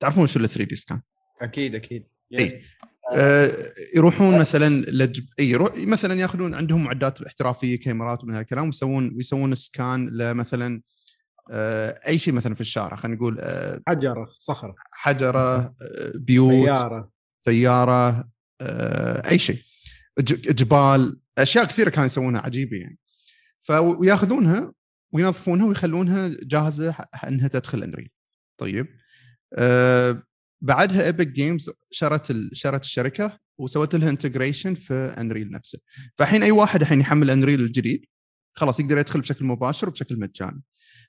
[0.00, 1.00] تعرفون شو ال 3D scan؟
[1.42, 2.06] أكيد أكيد.
[2.38, 2.62] اي
[3.14, 3.50] آه،
[3.96, 5.26] يروحون مثلا لجب...
[5.40, 10.82] اي يروح مثلا يأخذون عندهم معدات احترافية كاميرات ومن هالكلام ويسوون ويسوون scan لمثلا
[11.50, 15.72] آه، أي شيء مثلا في الشارع خلينا نقول آه، حجرة صخره حجرة آه،
[16.14, 17.10] بيوت سيارة.
[17.44, 18.28] سيارة
[18.60, 19.62] آه، أي شيء.
[20.20, 22.98] جبال أشياء كثيرة كانوا يسوونها عجيبة يعني.
[23.62, 24.72] فياخذونها
[25.12, 28.10] وينظفونها ويخلونها جاهزة ح- إنها تدخل Unreal
[28.60, 28.86] طيب.
[29.54, 30.22] آه
[30.60, 32.50] بعدها Epic Games شرت ال...
[32.52, 35.78] شرت الشركة وسوت لها integration في Unreal نفسه.
[36.18, 38.04] فالحين أي واحد الحين يحمل Unreal الجديد
[38.56, 40.62] خلاص يقدر يدخل بشكل مباشر وبشكل مجاني.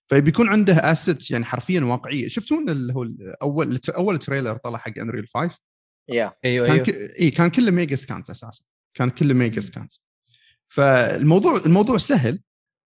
[0.07, 2.27] فبيكون عنده assets يعني حرفيا واقعية.
[2.27, 3.05] شفتون اللي هو
[3.41, 5.57] أول أول trailer طلع حق Unreal 5
[6.09, 6.85] يا أيوه كان أيوه.
[6.85, 6.89] ك...
[7.19, 8.63] إي كان كله Megascans أساسا.
[8.93, 10.03] كان كله Megascans
[10.67, 12.39] فالموضوع الموضوع سهل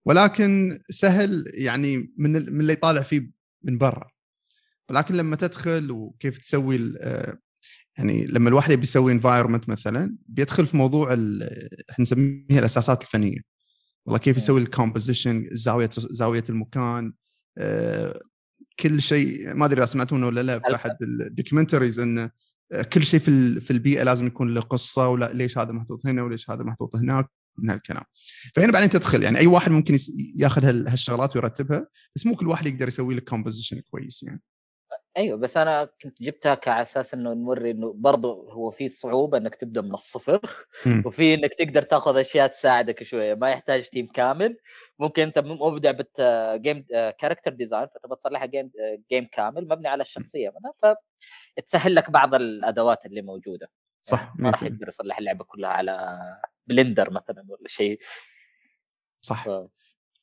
[0.05, 3.31] ولكن سهل يعني من من اللي يطالع فيه
[3.63, 4.11] من برا.
[4.89, 7.37] ولكن لما تدخل وكيف تسوي آه،
[7.97, 13.39] يعني لما الواحد يبي يسوي environment مثلا بيدخل في موضوع إحنا نسميها الأساسات الفنية.
[14.05, 17.13] والله كيف يسوي ال composition زاويه زاوية المكان
[17.57, 18.21] آه،
[18.79, 22.31] كل شيء ما أدري إذا سمعتون ولا لا في أحد ال documentaries إنه
[22.93, 26.49] كل شيء في في البيئة لازم يكون له قصة ولا ليش هذا محطوط هنا وليش
[26.49, 27.25] هذا محطوط هناك
[27.58, 28.03] من هالكلام.
[28.56, 29.95] فهنا بعدين تدخل يعني أي واحد ممكن
[30.36, 34.41] ياخذ هال- هالشغلات ويرتبها بس مو كل واحد يقدر يسوي لك composition كويس يعني.
[35.17, 39.56] أيوه بس أنا كنت جبتها كعلى أساس إنه نوري إنه برضه هو في صعوبة إنك
[39.56, 41.03] تبدأ من الصفر مم.
[41.06, 44.58] وفي إنك تقدر تاخذ أشياء تساعدك شوية ما يحتاج team كامل.
[44.99, 46.21] ممكن أنت مبدع ب
[46.55, 46.86] game
[47.19, 48.71] character design فتبغى تصلحها game
[49.12, 50.95] game كامل مبني على الشخصية مثلا
[51.58, 53.69] فتسهل لك بعض الأدوات اللي موجودة.
[54.01, 54.73] صح ما راح 100%.
[54.73, 56.19] يقدر يصلح اللعبة كلها على
[56.67, 57.99] Blender مثلا ولا شيء.
[59.21, 59.67] صح ف-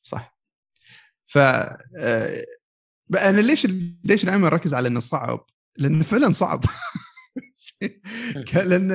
[0.01, 0.37] صح.
[1.25, 2.45] ف آه،
[3.07, 3.67] بقى أنا ليش
[4.03, 5.45] ليش دائما أركز على إنه صعب؟
[5.77, 6.63] لأنه فعلا صعب.
[8.69, 8.91] لأن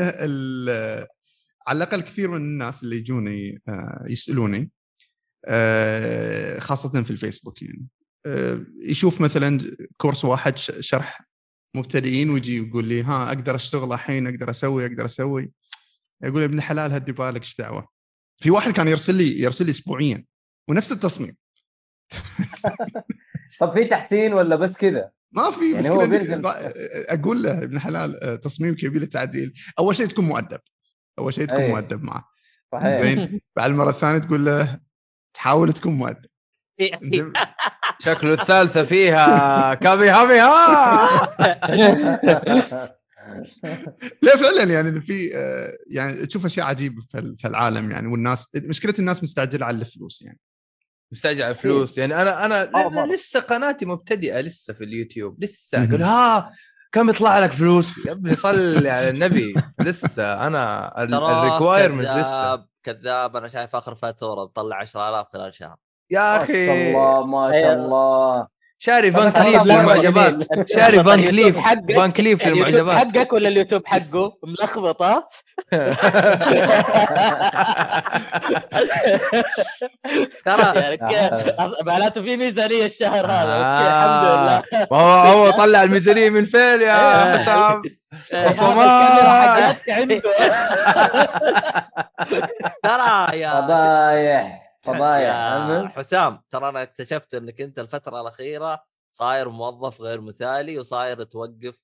[1.67, 4.71] على الأقل كثير من الناس اللي يجوني آه، يسألوني
[5.47, 7.87] آه، خاصة في الفيسبوك يعني.
[8.27, 11.23] آه، يشوف مثلا كورس واحد شرح
[11.77, 15.53] مبتدئين ويجي يقول لي ها أقدر أشتغل الحين أقدر أسوي أقدر أسوي.
[16.23, 17.89] يقول يا ابن الحلال هدي بالك إيش دعوة؟
[18.43, 20.25] في واحد كان يرسل لي يرسل لي اسبوعيا
[20.69, 21.37] ونفس التصميم.
[23.61, 26.43] طب في تحسين ولا بس كذا؟ ما في يعني مشكله هو بينزل-
[27.09, 30.61] أقول له ابن الحلال آه، تصميمك يبي له تعديل أول شيء تكون مؤدب.
[31.19, 31.69] أول شيء تكون أي.
[31.73, 32.25] مؤدب معه.
[32.73, 32.93] صحيح.
[33.03, 34.81] زين؟ بعد المرة الثانية تقول له
[35.35, 36.27] تحاول تكون مؤدب.
[38.05, 41.37] شكله الثالثة فيها كامي هامي ها!
[44.23, 47.03] لا فعلا يعني في آه، يعني تشوف أشياء عجيبة
[47.39, 50.39] في العالم يعني والناس مشكلة الناس مستعجلة على الفلوس يعني.
[51.13, 51.99] مستعجل على الفلوس.
[51.99, 53.07] يعني أنا أنا آه،.
[53.07, 55.85] لسه قناتي مبتدئة لسه في اليوتيوب لسه.
[55.85, 56.53] أقول ها
[56.93, 59.55] كم يطلع لك فلوس؟ يا ابني صلي على النبي.
[59.81, 60.47] لسه.
[60.47, 65.77] أنا ال requirement لسه كذاب كذاب أنا شايف آخر فاتورة مطلع 10000 خلال شهر.
[66.11, 66.67] يا ما أخي.
[66.67, 68.60] شاء الله ما شاء الله.
[68.83, 70.35] شاري Van Cleef للمعجبات.
[70.75, 73.17] شاري Van Cleef حقك- Van Cleef اليوتيوب للمعجبات.
[73.17, 75.29] حقك ولا اليوتيوب حقه؟ ملخبط ها
[80.45, 81.43] ترى يعني
[81.85, 83.53] معناته في ميزانية الشهر هذا.
[83.53, 83.87] أوكي آه.
[83.87, 84.63] الحمد لله.
[84.91, 86.93] ما هو هو طلع الميزانية من فين يا
[87.39, 87.83] حسام
[88.33, 90.23] الكاميرا حقتك عنده.
[92.83, 93.61] ترى يا
[94.83, 95.89] فضايح فضايح يا المهم.
[95.89, 101.75] حسام ترى أنا اكتشفت إنك أنت الفترة الأخيرة صاير موظف غير مثالي وصاير توقف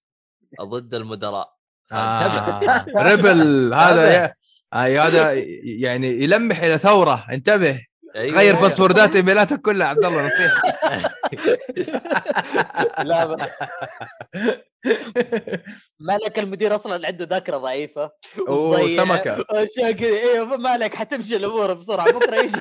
[0.63, 1.57] ضد المدراء.
[1.93, 2.87] انتبه آه.
[3.09, 4.35] rebel هذا
[4.75, 5.33] أي هذا
[5.81, 7.27] يعني يلمح إلى ثورة.
[7.33, 7.81] انتبه.
[8.17, 8.39] أيوة.
[8.39, 10.63] غير باسوردات إيميلاتك كلها عبد الله نصيحة.
[13.05, 13.49] لا ب-
[16.01, 18.11] مالك المدير أصلا عنده ذاكرة ضعيفة.
[18.49, 22.61] وسمكه أشياء كذا أيوه مالك حتمشي الأمور بسرعة بكرة يجي.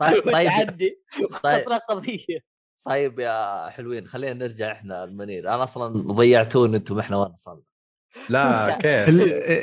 [0.00, 0.92] طيب طيب.
[1.42, 1.64] طيب.
[1.88, 2.38] قضية.
[2.86, 5.54] طيب يا حلوين خلينا نرجع إحنا المنير.
[5.54, 7.62] أنا أصلا ضيعتوني أنتم إحنا وين وصلنا؟
[8.28, 9.08] لا كيف؟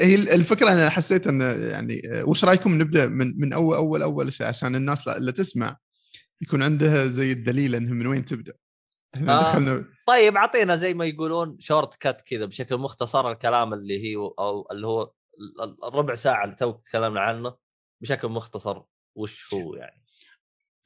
[0.01, 4.47] هي الفكرة أنا حسيت انه يعني وش رأيكم نبدأ من من أول أول أول شيء
[4.47, 5.77] عشان الناس اللي تسمع
[6.41, 8.53] يكون عندها زي الدليل انه من وين تبدأ؟
[9.15, 9.41] إحنا آه.
[9.51, 14.87] دخلنا طيب أعطينا زي ما يقولون shortcut كذا بشكل مختصر الكلام اللي هي أو اللي
[14.87, 15.01] هو
[15.63, 17.55] ال- الربع ساعة اللي تو تكلمنا عنه
[18.01, 18.81] بشكل مختصر
[19.15, 20.03] وش هو يعني.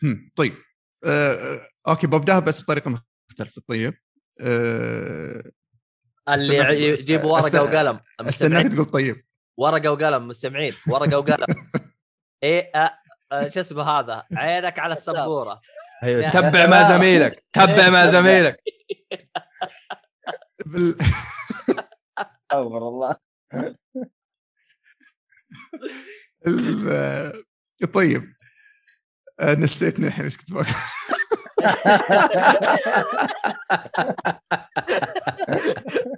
[0.03, 0.53] هم، طيب.
[1.05, 3.61] آه، آه، أوكي ببدأها بس بطريقة مختلفة.
[3.67, 3.93] طيب.
[4.41, 5.51] آه،
[6.29, 7.99] اللي استناك- يجيب ورقة أست- وقلم.
[8.21, 9.25] أستناك تقول طيب.
[9.57, 10.73] ورقة وقلم مستمعين.
[10.87, 11.45] ورقة وقلم.
[12.43, 12.71] إيه.
[13.53, 15.61] شو اسمه هذا؟ عينك على السبورة.
[16.03, 16.83] أيوه تبع سلام.
[16.97, 17.43] زميلك.
[17.53, 18.57] تبع مع زميلك.
[20.65, 20.97] بال...
[22.51, 23.15] أكبر الله.
[26.47, 27.43] ال...
[27.93, 28.33] طيب.
[29.41, 30.65] نسيتني الحين إيش كنت بقول.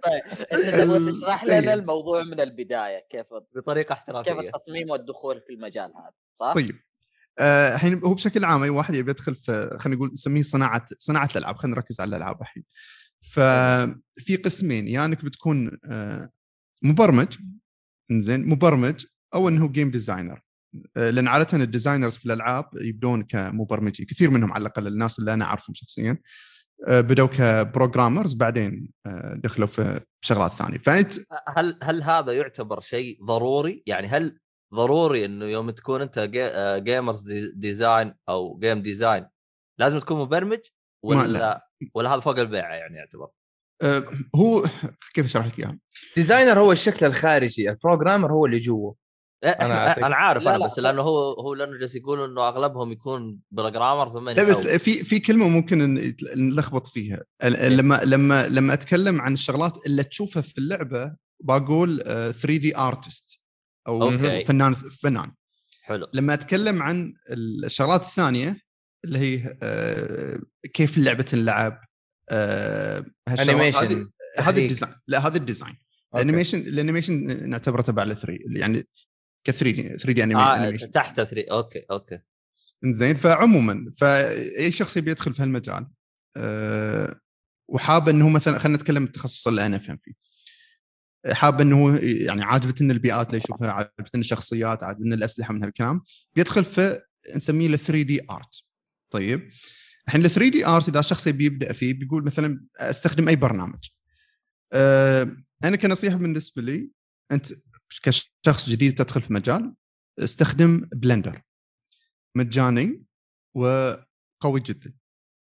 [0.03, 1.59] طيب إنت تبغى تشرح إيه.
[1.59, 6.75] لنا الموضوع من البداية كيف بطريقة كيف احترافيه التصميم والدخول في المجال هذا؟ صح؟ طيب
[7.39, 11.29] آه، الحين هو بشكل عام أي واحد يبي يدخل في خلينا نقول نسميه صناعة صناعة
[11.31, 12.63] الألعاب خلينا نركز على الألعاب الحين.
[13.31, 16.29] ففي قسمين يا يعني إنك بتكون آه،
[16.81, 17.37] مبرمج
[18.11, 20.41] engine مبرمج أو إنه game designer
[20.97, 25.33] آه، لأن عادة ال designers في الألعاب يبدون كمبرمجين كثير منهم على الأقل الناس اللي
[25.33, 26.17] أنا أعرفهم شخصيا.
[26.87, 31.13] آه، بدأوا ك programmers بعدين آه، دخلوا في شغلات ثانية فأنت
[31.57, 34.39] هل هل هذا يعتبر شيء ضروري؟ يعني هل
[34.73, 36.45] ضروري إنه يوم تكون أنت جي...
[36.45, 39.27] آه، gamers de- design أو game design
[39.79, 40.59] لازم تكون مبرمج
[41.05, 41.69] ولا لا.
[41.93, 43.27] ولا هذا فوق البيعه يعني يعتبر؟
[43.81, 44.03] آه،
[44.35, 44.63] هو
[45.13, 45.79] كيف أشرح لك إياها؟
[46.15, 48.95] designer هو الشكل الخارجي ال programmer هو اللي جوا أنا
[49.43, 50.83] أنا أعطيك- أنا عارف لا، أنا لا، بس لا.
[50.91, 55.19] لأنه هو هو لأنه جالس يقول إنه أغلبهم يكون programmer فما لا بس في في
[55.19, 57.23] كلمة ممكن نلخبط فيها.
[57.43, 62.01] ال- لما لما لما أتكلم عن الشغلات اللي تشوفها في اللعبة بقول
[62.33, 63.39] 3 D artist
[63.87, 64.43] أو okay.
[64.45, 65.31] فنان فنان.
[65.83, 66.07] حلو.
[66.13, 68.57] لما أتكلم عن الشغلات الثانية
[69.05, 70.39] اللي هي آه،
[70.73, 71.81] كيف اللعبة تنلعب
[72.29, 74.93] آه، هالشغلات هذه انيميشن هذا الديزاين.
[75.07, 75.75] لا هذا الديزاين.
[76.15, 78.87] الانيميشن الانيميشن نعتبره تبع ال 3 يعني
[79.45, 80.91] ك 3 D 3 D آه animation.
[80.91, 82.19] تحت 3 okay okay.
[82.83, 85.87] زين فعموما فأي شخص يبي يدخل في هالمجال
[86.37, 87.19] أه
[87.69, 90.13] وحاب إنه مثلا خلينا نتكلم التخصص اللي أنا أفهم فيه.
[91.33, 96.01] حاب إنه هو يعني عاجبتني البيئات اللي يشوفها عاجبتني الشخصيات عاجبني الأسلحة من هالكلام
[96.35, 97.01] بيدخل في
[97.35, 98.63] نسميه له 3 D art
[99.11, 99.49] طيب
[100.07, 103.89] الحين ال 3 D art إذا الشخص يبي يبدأ فيه بيقول مثلا أستخدم أي برنامج.
[104.73, 106.89] أه أنا كنصيحة بالنسبة لي
[107.31, 107.47] أنت
[107.89, 109.75] كشخص جديد تدخل في مجال
[110.19, 111.41] استخدم Blender
[112.35, 113.03] مجاني
[113.53, 114.93] وقوي جدا.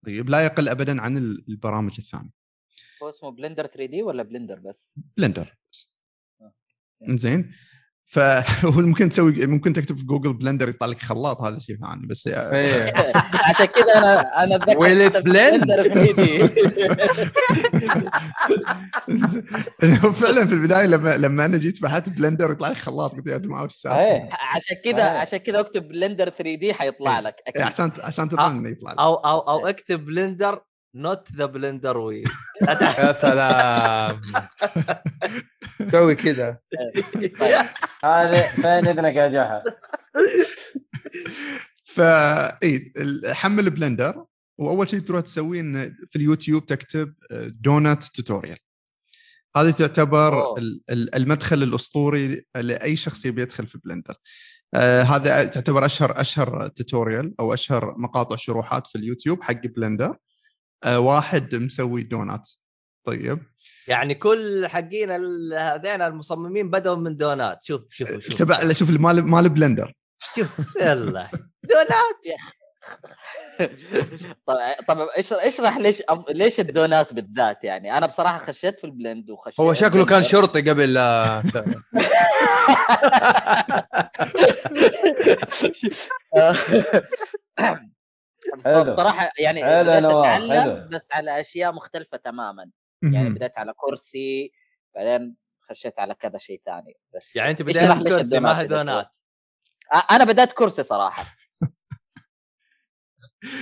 [0.06, 2.30] طيب لا يقل ابدا عن البرامج الثانية.
[3.04, 4.76] هو اسمه بلندر 3 دي ولا بلندر بس؟
[5.18, 6.00] بلندر بس.
[7.04, 7.54] زين
[8.12, 12.94] فممكن تسوي ممكن تكتب في جوجل Blender يطلع لك خلاط هذا شيء ثاني بس إيه.
[13.50, 16.44] عشان كذا أنا أنا أتذكر Will it كتبت blend؟ Blender 3 D
[19.84, 23.38] إنه فعلا في البداية لما لما أنا جيت بحثت Blender يطلع لي خلاط قلت يا
[23.38, 25.20] جماعة وش السالفة؟ إيه عشان كذا آه.
[25.22, 27.24] عشان كذا أكتب Blender 3 D حيطلع إيه.
[27.24, 29.00] لك إيه، عشان عشان تضمن إنه يطلع لي.
[29.00, 30.62] أو أو أو أكتب Blender
[30.96, 32.24] not the blender وي
[33.00, 34.22] يا سلام.
[35.92, 36.58] سوي كذا.
[38.04, 39.64] هذا فين اذنك يا جحا
[41.86, 44.26] فا حمل Blender
[44.58, 47.14] وأول شيء تروح تسويه انه في اليوتيوب تكتب
[47.48, 48.58] donut tutorial
[49.58, 50.58] هذه تعتبر أوه.
[50.60, 54.16] ال- ال- المدخل الأسطوري لأي شخص يبي يدخل في Blender
[54.74, 60.18] آه هذا تعتبر أشهر أشهر tutorial أو أشهر مقاطع شروحات في اليوتيوب حق Blender آه
[60.88, 62.50] واحد مسوي دونات.
[63.06, 63.40] طيب.
[63.88, 65.12] يعني كل حقين
[65.54, 67.64] هذين المصممين بدأوا من دونات.
[67.64, 68.34] شوف شوف شوف.
[68.34, 69.94] تبع شوف مال مال Blender.
[70.36, 71.28] شوف يلا.
[71.64, 72.40] دونات.
[74.48, 76.02] طبعا طبعا إيش اشرح ليش.
[76.30, 80.94] ليش الدونات بالذات يعني؟ أنا بصراحة خشيت في البلند وخشيت هو شكله كان شرطي قبل
[80.94, 81.44] لا
[88.66, 88.92] حلو.
[88.94, 90.88] بصراحه يعني حلو نواف، أتعلم حلو.
[90.92, 92.70] بس على أشياء مختلفة تماما
[93.04, 93.30] يعني.
[93.30, 94.52] بدأت على كرسي
[94.96, 95.36] بعدين
[95.70, 97.78] خشيت على كذا شيء ثاني بس يعني أنت ليش
[98.08, 99.08] كرسي ما هي الدونات إذا دونات
[99.96, 101.26] أ- أنا بدأت كرسي صراحة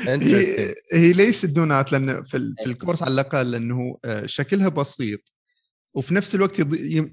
[0.07, 2.65] هي, هي ليش الدونات؟ لأن في, ال- في.
[2.65, 5.34] الكورس على الأقل إنه آه، شكلها بسيط
[5.93, 6.61] وفي نفس الوقت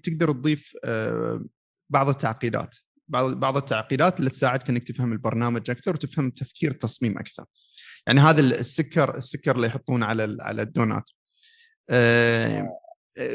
[0.03, 1.45] تقدر تضيف آه،
[1.91, 2.77] بعض التعقيدات
[3.09, 7.45] بعض بعض التعقيدات اللي تساعدك إنك تفهم البرنامج أكثر وتفهم تفكير التصميم أكثر.
[8.07, 11.11] يعني هذا السكر السكر اللي يحطونه على على الدونات.
[11.91, 12.69] آه،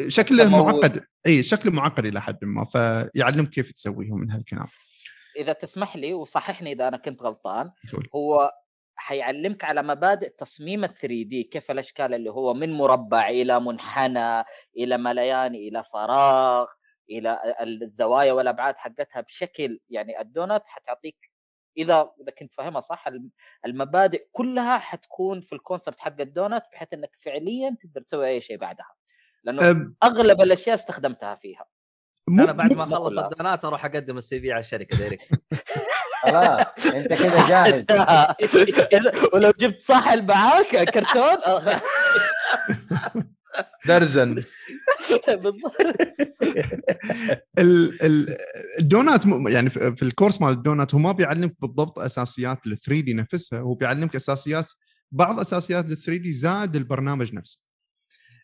[0.08, 4.68] شكله معقد إي شكله معقد إلى حد ما فيعلمك كيف تسويه من هالكلام.
[5.38, 8.10] إذا تسمح لي وصححني إذا أنا كنت غلطان قول.
[8.16, 8.52] هو
[8.96, 14.44] حيعلمك على مبادئ تصميم ال 3 دي كيف الأشكال اللي هو من مربع إلى منحنى
[14.78, 16.66] إلى مليان إلى فراغ
[17.10, 21.32] إلى الزوايا والأبعاد حقتها بشكل يعني الدونات حتعطيك
[21.78, 23.32] إذا إذا كنت فاهمها صح الم-
[23.66, 28.94] المبادئ كلها حتكون في الكونسبت حق الدونات بحيث إنك فعليا تقدر تسوي أي شيء بعدها.
[29.44, 31.66] لأنه أغلب الأشياء استخدمتها فيها.
[32.30, 33.18] أنا بعد ما أخلص.
[33.18, 35.28] الدونات أروح أقدم ال CV على الشركة direct
[36.24, 37.86] خلاص أنت كذا جاهز.
[39.34, 41.38] ولو جبت صاحل معاك كرتون
[43.88, 44.36] درزن.
[45.28, 45.76] بالضبط.
[47.60, 48.38] ال- ال-
[48.80, 53.00] الدونات يعني في في ال course مال الدونات هو ما بيعلمك بالضبط أساسيات ال 3
[53.02, 54.70] D نفسها هو بيعلمك أساسيات
[55.12, 57.68] بعض أساسيات ال 3 دي زائد البرنامج نفسه.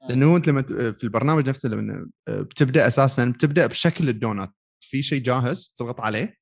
[0.09, 4.49] لأنه أنت لما ت- في البرنامج نفسه لما بتبدأ أساسا بتبدأ بشكل الدونات.
[4.79, 6.33] في شيء جاهز تضغط عليه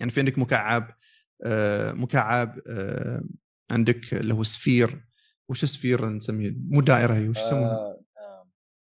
[0.00, 0.90] يعني في عندك مكعب
[1.44, 3.22] آه، مكعب آه،
[3.70, 5.04] عندك اللي هو سفير.
[5.48, 8.01] وش سفير نسميه؟ مو دائرة هي وش يسمونها؟ آه، آه.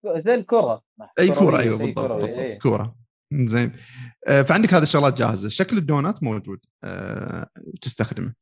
[0.06, 0.82] زي الكرة.
[1.20, 2.60] أي كوره كروية، أيوه بالضبط كروية، بالضبط إيه.
[2.60, 2.96] كوره
[3.34, 3.74] زين.
[4.28, 5.50] آه، فعندك هذه الشغلات جاهزة.
[5.50, 7.48] شكل الدونات موجود آه،
[7.82, 8.34] تستخدمه.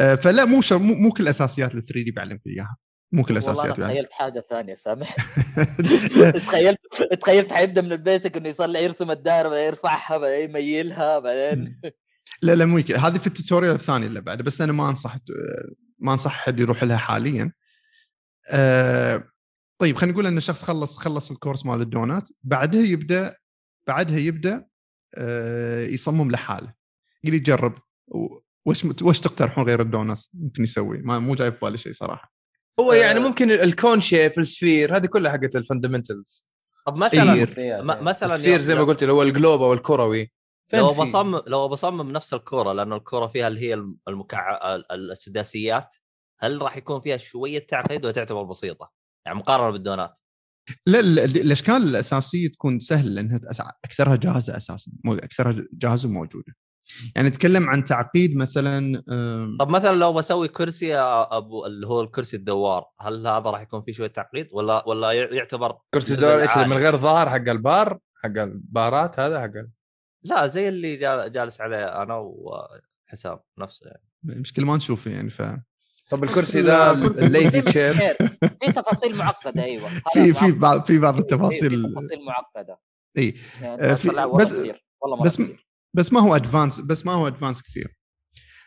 [0.00, 2.76] آه، فلا مو مو مو كل أساسيات ال 3 D بعلمك إياها.
[3.12, 3.92] مو كل والله أساسيات بعلمك.
[3.92, 5.16] تخيلت حاجة ثانية سامح؟
[6.46, 6.78] تخيلت
[7.20, 11.80] تخيلت حيبدأ من ال basic إنه يصلح يرسم الدائرة بعدين يرفعها بعدين يميلها بعدين
[12.42, 15.16] لا لا مو هذه في ال tutorial الثاني اللي بعده بس أنا ما أنصح
[15.98, 17.52] ما أنصح حد يروح لها حاليا.
[19.80, 23.34] طيب خلينا نقول إن الشخص خلص خلص ال course مال الدونات بعدها يبدا
[23.86, 24.66] بعدها يبدأ
[25.14, 26.74] آه، يصمم لحاله
[27.24, 27.74] يقدر يجرب
[28.66, 32.32] وش وش تقترحون غير الدونات ممكن يسوي ما مو جاي في بالي شيء صراحة
[32.80, 33.22] هو يعني آه.
[33.22, 36.50] ممكن الكون شيب السفير هذه كلها حقت الفندمنتالز
[36.86, 37.34] طب مثلا.
[37.82, 40.32] م- مثلا السفير زي ما لو- قلت اللي هو الجلوب أو الكروي
[40.72, 43.74] لو؟ بصمم لو بصمم نفس الكوره لأنه الكوره فيها اللي هي
[44.08, 45.94] المكع ال- السداسيات
[46.38, 48.90] هل راح يكون فيها شوية تعقيد ولا تعتبر بسيطة؟
[49.26, 50.18] يعني مقارنة بالدونات.
[50.86, 53.40] لا ال- ال- الأشكال الأساسية تكون سهلة لأنها
[53.84, 56.54] أكثرها جاهزة أساسا مو- أكثرها جاهزة وموجودة.
[57.16, 59.02] يعني نتكلم عن تعقيد مثلا
[59.60, 63.92] طب مثلا لو بسوي كرسي أبو اللي هو الكرسي الدوار هل هذا راح يكون فيه
[63.92, 68.38] شوية تعقيد ولا ولا يعتبر كرسي مثل دور إيش؟ من غير ظهر حق البار حق
[68.38, 69.70] البارات هذا حق ال-
[70.24, 74.02] لا زي اللي جا- جالس عليه أنا وحسام نفسه يعني.
[74.40, 75.42] مشكلة ما نشوفه يعني ف
[76.10, 77.94] طب الكرسي ده الليزي تشير.
[77.94, 82.78] في تفاصيل معقدة أيوه في في بعض في بعض في التفاصيل تفاصيل معقدة
[83.18, 84.84] إي يعني آه، بس- كثير.
[85.02, 85.66] والله بس كثير.
[85.94, 87.96] بس ما هو ادفانس بس ما هو ادفانس كثير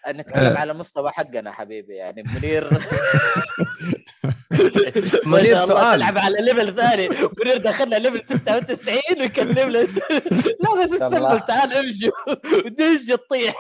[0.08, 0.58] نتكلم آه.
[0.58, 2.70] على مستوى حقنا حبيبي يعني منير
[5.26, 5.96] منير سؤال.
[5.96, 9.86] تلعب على ليفل ثاني منير دخلنا ليفل 96 ويكلمنا لا
[10.86, 11.38] بس استقبل الله.
[11.38, 12.08] تعال امشي
[12.66, 13.56] ودش تطيح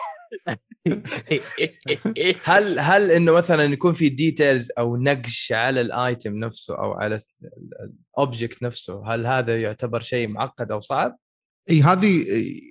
[2.43, 7.19] هل هل إنه مثلا يكون في details أو نقش على ال item نفسه أو على
[8.17, 11.17] ال object نفسه هل هذا يعتبر شيء معقد أو صعب؟
[11.69, 12.25] إي هذه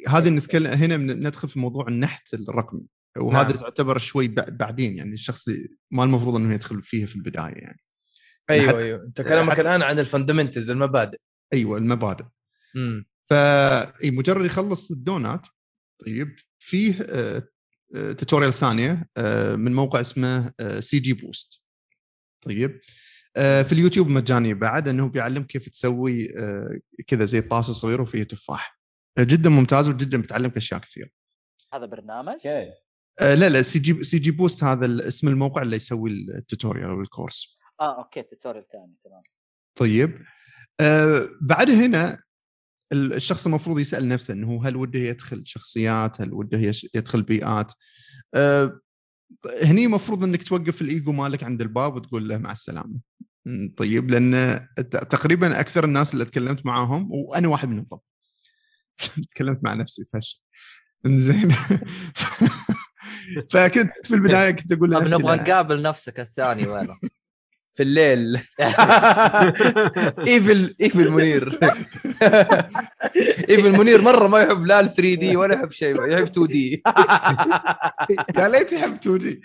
[0.08, 2.86] هذه نتكلم هنا ندخل في موضوع النحت الرقمي
[3.18, 3.60] وهذا نعم.
[3.60, 5.48] تعتبر شوي بعدين يعني الشخص
[5.90, 7.80] ما المفروض إنه يدخل فيها في البداية يعني.
[8.50, 9.04] أيوه حتى- أيوه.
[9.04, 11.18] أنت كلامك الآن عن ال fundamentals المبادئ.
[11.52, 12.24] أيوه المبادئ.
[12.76, 15.46] امم فاي مجرد يخلص الدونات
[16.06, 17.42] طيب فيه آه،
[17.92, 21.62] tutorial ثانية آه، من موقع اسمه CG Boost.
[22.42, 22.80] طيب
[23.36, 28.24] آه، في اليوتيوب مجاني بعد إنه بيعلم كيف تسوي آه، كذا زي طاسه صغيره وفيها
[28.24, 28.78] تفاح.
[29.18, 31.12] آه، جدا ممتاز وجدا بتعلمك أشياء كثير
[31.74, 32.70] هذا برنامج؟ okay.
[33.20, 37.08] آه، لا لا CG CG Boost هذا اسم الموقع اللي يسوي ال tutorial أو ال
[37.08, 39.22] course آه okay tutorial ثاني تمام.
[39.74, 40.18] طيب
[40.80, 42.18] آه بعد هنا
[42.92, 47.72] الشخص المفروض يسأل نفسه إنه هل وده يدخل شخصيات؟ هل وده يدخل بيئات؟
[48.34, 48.80] آه
[49.62, 53.00] هني المفروض إنك توقف الإيجو مالك عند الباب وتقول له مع السلامة.
[53.76, 58.02] طيب لأن تقريبا أكثر الناس اللي تكلمت معاهم وأنا واحد منهم طبعا.
[59.30, 60.42] تكلمت مع نفسي فش
[61.06, 61.50] إنزين.
[63.50, 66.98] فكنت في البداية كنت أقول لنفسي نبغى نقابل نفسك الثاني وينه؟
[67.74, 68.36] في الليل.
[70.28, 71.58] evil evil منير.
[73.50, 76.82] evil منير مرة ما يحب لا ال 3 D ولا يحب شيء يحب 2 D
[78.38, 79.40] يا ليت يحب 2D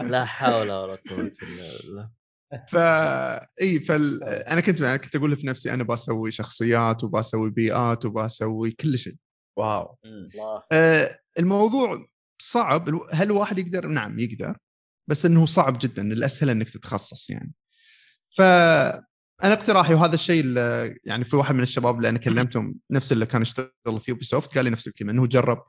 [0.00, 2.10] لا حول ولا قوة إلا بالله.
[2.68, 4.24] فا إي فال...
[4.24, 9.14] أنا كنت أنا كنت أقول في نفسي أنا بسوي شخصيات وبسوي بيئات وبسوي كل شيء.
[9.58, 9.96] wow.
[10.72, 12.06] آه الموضوع
[12.38, 12.88] صعب.
[13.12, 14.56] هل الواحد يقدر؟ نعم يقدر.
[15.06, 17.52] بس إنه صعب جدا الأسهل إنك تتخصص يعني.
[18.36, 18.40] ف
[19.44, 23.26] أنا اقتراحي وهذا الشيء اللي يعني في واحد من الشباب اللي أنا كلمتهم نفس اللي
[23.26, 25.64] كان يشتغل في Ubisoft قال لي نفس الكلمة إنه جرب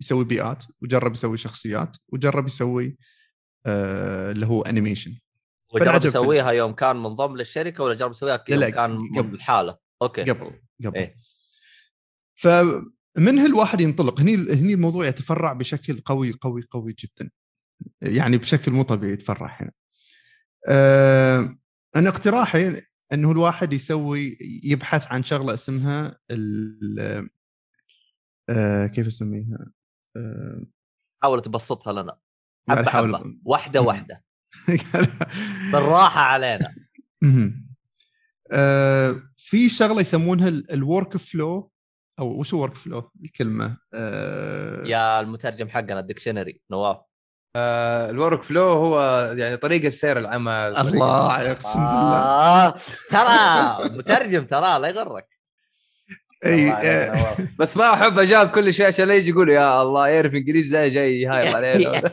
[0.00, 2.96] يسوي بيئات وجرب يسوي شخصيات وجرب يسوي
[3.66, 5.18] آه اللي هو animation
[5.74, 9.74] وجرب يسويها يوم كان منضم للشركة ولا جرب يسويها يوم لا، كان قبل.
[10.02, 10.22] أوكي.
[10.22, 10.50] قبل
[10.84, 10.96] قبل.
[10.96, 11.16] إيه.
[12.34, 14.20] فمنها الواحد ينطلق.
[14.20, 17.30] هني هني الموضوع يتفرع بشكل قوي قوي قوي جدا.
[18.02, 19.72] يعني بشكل مو طبيعي يتفرع هنا.
[20.68, 21.58] آه
[21.96, 27.28] أنا اقتراحي أنه الواحد يسوي يبحث عن شغلة اسمها ال
[28.48, 29.66] آه كيف أسميها؟
[30.16, 30.66] آه
[31.22, 32.18] حاول تبسطها لنا.
[32.68, 33.36] حبة حبة.
[33.44, 33.80] واحدة.
[33.80, 34.24] واحدة.
[35.72, 36.74] بالراحة علينا.
[38.52, 41.72] آه في شغلة يسمونها ال workflow
[42.18, 47.07] أو وش workflow الكلمة؟ آه يا المترجم حقنا ال dictionary نواف.
[47.58, 49.00] آه ال workflow هو
[49.36, 52.18] يعني طريقة سير العمل الله أقسم بالله.
[52.18, 52.74] آه.
[53.10, 55.26] ترى مترجم ترى لا يغرك.
[56.44, 57.36] أي آه،.
[57.58, 60.88] بس ما أحب اجاب كل شيء عشان لا يجي يقول يا الله يعرف إنجليزي ده
[60.88, 62.02] جاي هايط علينا.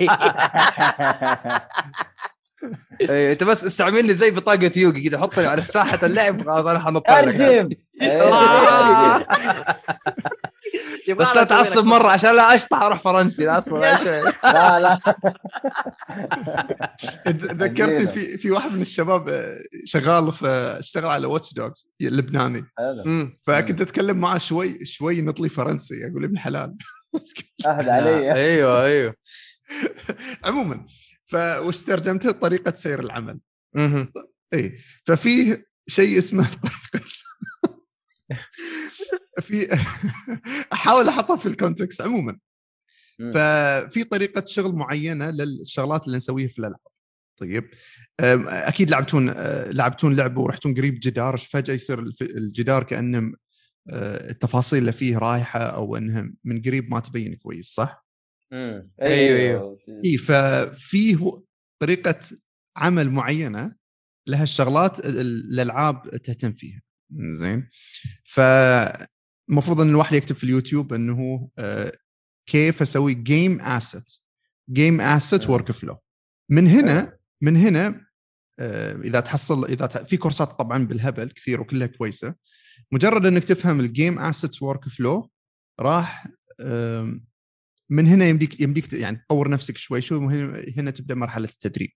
[3.01, 7.21] إيه، أنت بس استعملني زي بطاقه يوغي كذا حطني على ساحة اللعب خلاص أنا حنطلع
[7.21, 7.69] ترجم.
[11.09, 14.99] بس لا تعصب مرة عشان لا أشطح أروح فرنسي لا أصبر لا لا
[17.30, 18.07] ذكرتني.
[18.07, 20.47] في في واحد من الشباب آه، شغال في
[20.80, 22.66] اشتغل على واتش دوجز لبناني.
[23.47, 26.76] فكنت أتكلم معه شوي شوي نطلي فرنسي أقول ابن حلال.
[27.68, 28.34] اهدى علي.
[28.34, 29.16] أيوه أيوه.
[30.45, 30.86] عموما
[31.26, 33.39] فوش ترجمته طريقة سير العمل.
[34.53, 36.47] اي ففيه شيء اسمه
[36.93, 37.05] طريقة
[39.39, 39.67] في
[40.73, 42.38] أحاول أحطها في ال context عموما.
[43.33, 46.79] ففي طريقة شغل معينة للشغلات اللي نسويها في الألعاب
[47.39, 47.69] طيب
[48.19, 53.33] أكيد لعبتون أه، لعبتون لعبة ورحتون قريب جدار فجأة يصير الف- الجدار كانه
[53.89, 58.05] أه، التفاصيل اللي فيه رايحة أو انها من قريب ما تبين كويس صح؟
[58.51, 58.91] مم.
[59.01, 59.77] أيوه، أيوه.
[60.05, 61.31] إي ففيه
[61.81, 62.19] طريقة
[62.77, 63.75] عمل معينة
[64.27, 66.81] لها الشغلات ال- ال- الألعاب تهتم فيها
[67.13, 67.69] زين
[69.47, 71.91] فالمفروض إن الواحد يكتب في اليوتيوب انه آه،
[72.45, 74.11] كيف أسوي game asset
[74.69, 75.49] game asset.
[75.49, 75.97] workflow
[76.49, 78.05] من هنا من هنا
[78.59, 82.35] آه، إذا تحصل إذا في كورسات طبعا بالهبل كثير وكلها كويسة.
[82.91, 85.32] مجرد إنك تفهم ال game asset workflow
[85.79, 86.27] راح
[87.89, 90.01] من هنا يمديك يمديك يعني تطور نفسك شوي.
[90.01, 90.35] شوي
[90.77, 91.89] هنا تبدأ مرحلة التدريب.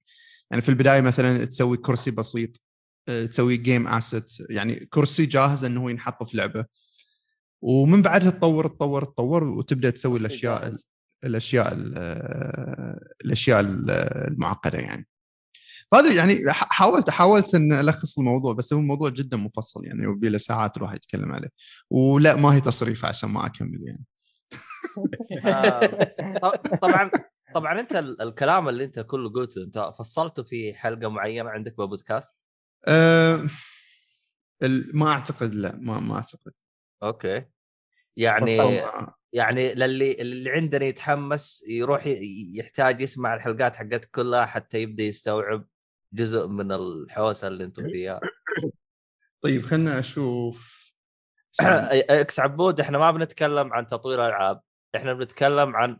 [0.51, 2.61] يعني في البداية مثلا تسوي كرسي بسيط
[3.07, 6.65] آه، تسوي game asset يعني كرسي جاهز انه هو ينحط في لعبة.
[7.61, 10.75] ومن بعدها تطور تطور تطور وتبدأ تسوي الأشياء.
[11.23, 11.97] الأشياء ال-
[13.25, 13.89] الأشياء ال-
[14.31, 15.07] المعقدة يعني.
[15.93, 20.37] هذا يعني حاولت حاولت إن ألخص الموضوع بس هو الموضوع جدا مفصل يعني وبي له
[20.37, 21.49] ساعات الواحد يتكلم عليه.
[21.89, 24.05] ولا ما هي تصريف عشان ما أكمل يعني.
[25.45, 25.79] آه،
[26.81, 27.11] طبعا
[27.55, 32.35] طبعا أنت ال- الكلام اللي أنت كله قلته أنت فصلته في حلقة معينة عندك ببودكاست
[32.87, 33.45] آه،
[34.63, 36.51] ال- ما أعتقد لا ما ما أعتقد.
[37.03, 37.45] أوكي.
[38.17, 39.13] يعني فصلنا.
[39.33, 42.03] يعني للي اللي عندنا يتحمس يروح
[42.55, 45.67] يحتاج يسمع الحلقات حقتك كلها حتى يبدا يستوعب
[46.13, 48.19] جزء من الحوسة اللي أنتم فيها.
[49.43, 50.89] طيب خلنا أشوف
[52.09, 54.61] إكس عبود إحنا ما بنتكلم عن تطوير ألعاب
[54.95, 55.99] إحنا بنتكلم عن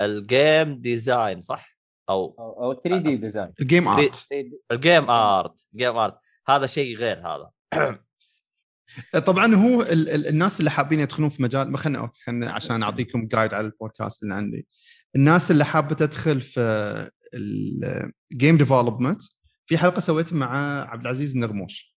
[0.00, 1.78] ال game design صح؟
[2.10, 4.26] أو أو أو 3 D design ال game art
[4.72, 6.18] ال game art game art
[6.48, 7.50] هذا شيء غير هذا.
[9.26, 13.54] طبعا هو ال ال الناس اللي حابين يدخلون في مجال خلنا خلنا عشان أعطيكم guide
[13.54, 14.66] على البودكاست اللي عندي.
[15.16, 19.22] الناس اللي حابة تدخل في ال game development
[19.66, 21.97] في حلقة سويتها مع عبد العزيز النغموش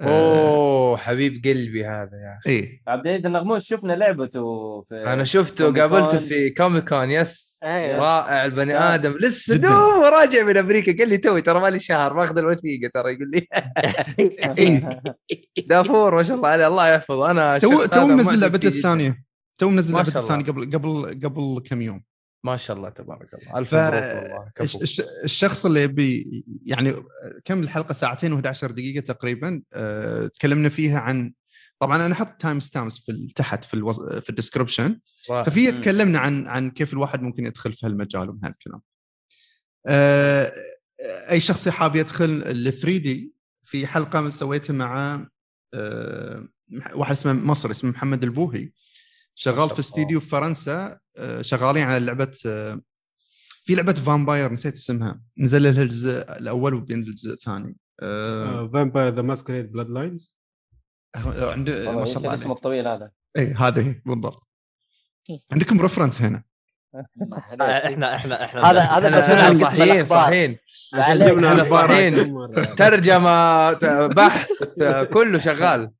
[0.00, 5.74] أوه حبيب قلبي هذا يا أخي إيه عبد العزيز النغموش شفنا لعبته في أنا شفته
[5.74, 6.18] قابلته.
[6.18, 7.98] في Comic Con yes أيوة.
[7.98, 8.94] رائع البني يا.
[8.94, 9.56] آدم لسه.
[9.56, 13.46] دوب راجع من أمريكا قال لي توي ترى مالي شهر ماخذ الوثيقة ترى يقول لي
[14.58, 15.00] إيه
[15.68, 18.68] دافور ما شاء الله عليه الله يحفظه أنا تو تو منزل لعبته.
[18.68, 19.22] الثانية
[19.58, 20.18] تو منزل لعبته.
[20.20, 22.02] الثانية قبل قبل قبل كم يوم
[22.44, 24.78] ما شاء الله تبارك الله ألف ف والله كفو.
[25.24, 26.94] الشخص اللي يبي يعني
[27.44, 31.32] كم الحلقة ساعتين و11 دقيقة تقريبا أه تكلمنا فيها عن
[31.80, 34.08] طبعا أنا أحط timestamps في تحت في الوز...
[34.08, 35.00] في ال description.
[35.28, 35.72] ففي.
[35.72, 38.80] تكلمنا عن عن كيف الواحد ممكن يدخل في هالمجال ومن هالكلام.
[39.86, 40.52] أه
[41.30, 43.32] أي شخص حاب يدخل ال 3 D
[43.64, 45.26] في حلقة سويتها مع
[45.74, 46.48] أه
[46.94, 48.70] واحد اسمه مصري اسمه محمد البوهي
[49.38, 49.78] شغال في.
[49.78, 52.80] استديو في فرنسا أه شغالين على لعبة أه
[53.64, 55.20] في لعبة Vampire نسيت اسمها.
[55.38, 57.76] نزل لها الجزء الأول وبينزل الجزء الثاني
[58.72, 60.36] Vampire The Masquerade Bloodlines
[61.16, 63.10] عنده ما شاء الله الاسم عليه الطويل هذا.
[63.38, 64.42] اي هذا هي بالضبط.
[65.52, 66.42] عندكم reference هنا.
[67.38, 70.04] إحنا إحنا إحنا هذا هذا صحيين.
[70.04, 70.58] صحيين
[70.94, 72.16] الأخبار صحيين.
[72.24, 72.64] كم مرة.
[72.64, 73.72] ترجمة
[74.06, 74.50] بحث
[75.14, 75.90] كله شغال.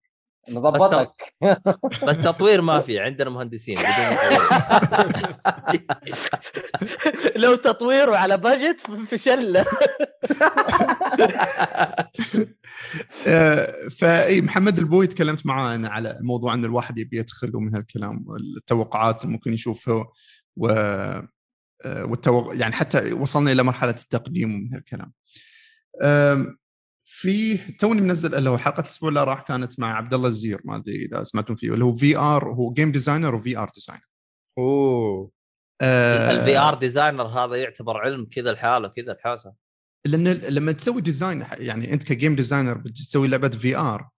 [0.51, 1.35] نضبطك
[2.09, 4.17] بس تطوير ما في عندنا مهندسين بدون.
[7.43, 9.67] لو تطويره على بجت فشله
[13.27, 18.25] آه، فإي محمد البوي تكلمت معاه أنا على موضوع إن الواحد يبي يدخل ومن هالكلام
[18.57, 20.05] التوقعات اللي ممكن يشوفها
[20.57, 20.69] و
[21.85, 22.57] آه، والتوق...
[22.57, 25.13] يعني حتى وصلنا إلى مرحلة التقديم ومن هالكلام.
[27.17, 30.61] آم، في توني منزل اللي هو حلقة الأسبوع اللي راح كانت مع عبد الله الزير
[30.65, 34.05] ما أدري إذا سمعتم فيه اللي هو VR هو game designer و VR designer.
[34.59, 35.31] أوه.
[35.83, 39.55] ال VR designer هذا يعتبر علم كذا لحاله كذا الحاسه
[40.07, 44.09] لأن لما تسوي design يعني أنت ك game designer بتسوي لعبة VR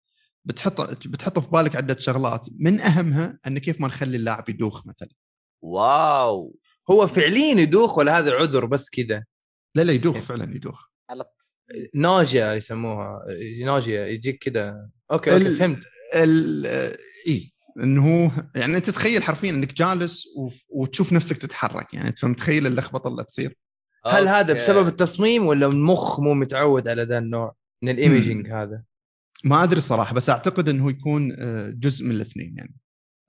[0.44, 5.08] بتحط بتحط في بالك عدة شغلات من أهمها أن كيف ما نخلي اللاعب يدوخ مثلا.
[5.62, 6.58] wow.
[6.90, 9.24] هو فعليا يدوخ ولا هذا عذر بس كذا؟
[9.74, 10.88] لا لا يدوخ فعلا يدوخ.
[11.94, 13.22] nausea يسموها
[13.60, 15.78] nausea يجيك كذا okay okay ال- فهمت.
[16.14, 16.66] ال-
[17.28, 17.52] إي
[17.82, 22.66] انه هو يعني أنت تتخيل حرفيا إنك جالس وف- وتشوف نفسك تتحرك يعني تفهم تخيل
[22.66, 23.56] اللخبطة اللي تصير.
[24.06, 24.52] هل هذا.
[24.52, 28.82] بسبب التصميم ولا المخ مو متعود على ذا النوع من ال imaging هذا؟
[29.44, 32.74] ما أدري صراحة بس أعتقد إنه يكون آه، جزء من الاثنين يعني.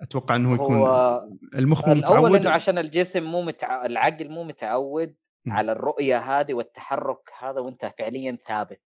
[0.01, 1.23] أتوقع إنه يكون هو
[1.55, 2.35] المخ مو الأول متعود.
[2.35, 3.85] انه عشان الجسم مو متع...
[3.85, 5.15] العقل مو متعود
[5.49, 5.55] مم.
[5.55, 8.81] على الرؤية هذه والتحرك هذا وأنت فعليا ثابت.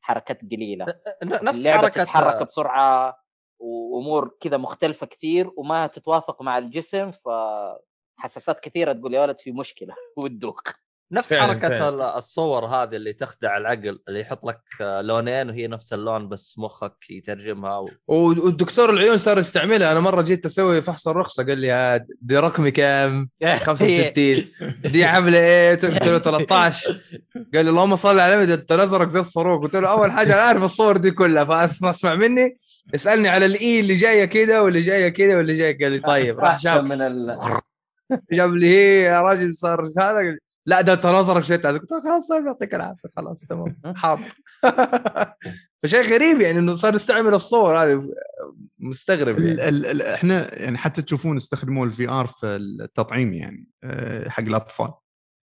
[0.00, 0.86] حركات قليلة
[1.22, 3.16] نفس حركة تتحرك بسرعة
[3.58, 9.94] وأمور كذا مختلفة كثير وما تتوافق مع الجسم فحساسات كثيرة تقول يا ولد في مشكلة
[10.16, 10.62] وتدوخ
[11.12, 11.88] نفس فعلاً، حركة فعلاً.
[11.88, 16.54] ال- الصور هذه اللي تخدع العقل اللي يحط لك آه، لونين وهي نفس اللون بس
[16.58, 17.88] مخك يترجمها و...
[18.08, 19.92] والدكتور العيون صار يستعملها.
[19.92, 24.44] أنا مرة جيت أسوي فحص الرخصة قال لي هاد دي رقمي كام 65
[24.92, 27.00] دي عاملة إيه؟ قلت له 13
[27.54, 29.62] قال لي اللهم صل على النبي انت نظرك زي الصاروخ.
[29.62, 32.56] قلت له أول حاجة أنا عارف الصور دي كلها فأسمع مني.
[32.94, 35.78] اسألني على الإي اللي جاية كده واللي جاية كده واللي جاية.
[35.78, 36.38] قال لي طيب.
[36.40, 37.36] راح جاب من ال...
[38.32, 40.36] جاب لي هي يا راجل صار هذا.
[40.70, 43.08] لا ده انت نظرك شيء ثاني قلت له خلاص طيب يعطيك العافية.
[43.16, 43.76] خلاص تمام.
[43.96, 44.34] حاضر.
[45.82, 48.14] فشيء غريب يعني إنه صار يستعمل الصور هذه.
[48.78, 49.68] مستغرب ال يعني.
[49.68, 54.92] ال ال إحنا يعني حتى تشوفون استخدموا ال VR في التطعيم يعني آه، حق الأطفال.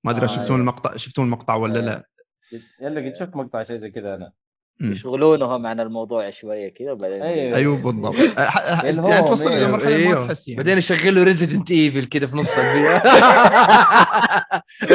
[0.04, 0.58] ما أدري آه، شفتون أيوة.
[0.58, 2.08] المقطع شفتون المقطع ولا لا؟
[2.82, 4.32] يلا قد شفت مقطع شيء زي كذا أنا.
[4.82, 7.56] يشغلونهم عن الموضوع شوية كذا وبعدين أيوة.
[7.56, 8.16] أيوه بالضبط.
[8.40, 9.72] ح- اللي هو يعني توصل إلى أيوة.
[9.72, 10.28] مرحلة ما أيوه.
[10.28, 10.58] تحس يعني.
[10.58, 12.92] بعدين يشغلوا Resident Evil كده في نص الفيديو.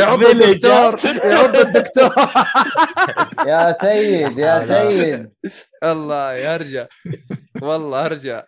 [0.02, 2.14] يعض الدكتور يعض الدكتور.
[3.50, 5.30] يا سيد يا سيد.
[5.84, 6.86] الله يرجع.
[7.62, 8.42] والله أرجع.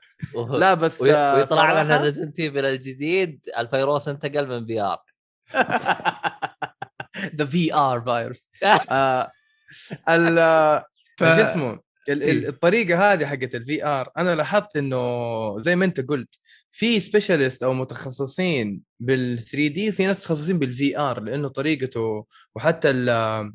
[0.50, 4.98] لا بس آه، ويطلع لنا Resident Evil الجديد الفيروس انتقل من في ار
[7.36, 8.50] ذا في ار فايروس
[10.08, 10.38] ال
[11.26, 12.48] ف- اسمه ال- ال- إيه.
[12.48, 16.34] الطريقة هذه حقت ال VR أنا لاحظت إنه زي ما أنت قلت
[16.74, 23.52] في specialist أو متخصصين بال 3D في ناس متخصصين بال VR لأنه طريقته وحتى ال-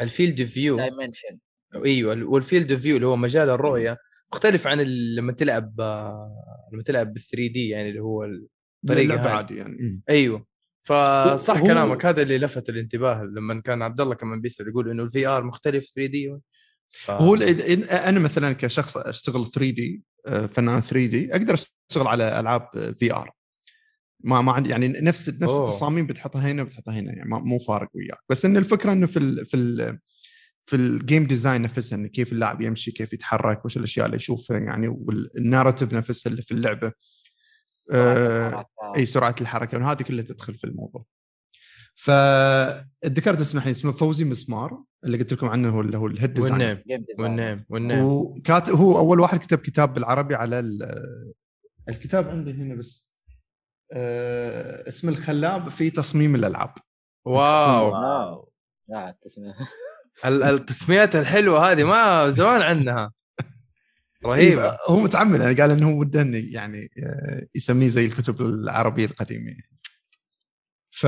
[0.00, 1.38] ال field view dimension
[1.84, 3.96] إيوه وال field view اللي هو مجال الرؤية
[4.32, 4.80] مختلف عن
[5.16, 5.80] لما تلعب
[6.72, 8.24] لما تلعب بال 3D يعني اللي هو
[8.84, 10.00] الطريقة عادي يعني.
[10.10, 10.46] إيوه.
[10.82, 15.02] فصح هو- كلامك هذا اللي لفت الانتباه لما كان عبد الله كمان بيسأل يقول إنه
[15.02, 16.36] ال VR مختلف 3D
[16.90, 17.10] ف...
[17.10, 23.36] هو أنا مثلا كشخص أشتغل 3D فنان 3D أقدر أشتغل على ألعاب VR
[24.20, 25.64] ما ما عندي يعني نفس نفس أوه.
[25.64, 28.18] التصاميم بتحطها هنا بتحطها هنا يعني مو فارق وياك.
[28.28, 29.98] بس إن الفكرة إنه في ال في ال
[30.66, 34.58] في ال game design نفسها انه كيف اللاعب يمشي كيف يتحرك وش الأشياء اللي يشوفها
[34.58, 36.92] يعني وال narrative نفسها اللي في اللعبة.
[37.92, 38.66] آه،
[38.96, 41.04] إي سرعة الحركة وهذه كلها تدخل في الموضوع.
[41.98, 46.34] فالذكرت اسمه الحين اسمه فوزي مسمار اللي قلت لكم عنه هو اللي هو ال head
[46.34, 46.84] design والنيم
[47.18, 48.04] والنيم والنيم.
[48.04, 51.32] وكاتب هو أول واحد كتب كتاب بالعربي على ال-
[51.88, 53.16] الكتاب عندي هنا بس
[53.92, 56.74] آه، اسم الخلاب في تصميم الألعاب.
[57.24, 57.92] واو.
[57.92, 58.52] واو.
[58.88, 59.54] لا التسمية
[60.24, 63.12] ال- التسميات الحلوة هذه ما زمان عنها
[64.26, 69.52] رهيبه إيه، هو متعمد يعني قال إنه وده يعني آه، يسميه زي الكتب العربية القديمة.
[71.00, 71.06] ف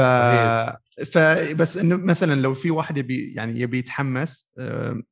[1.13, 4.49] فبس إنه مثلا لو في واحد يبي يعني يبي يتحمس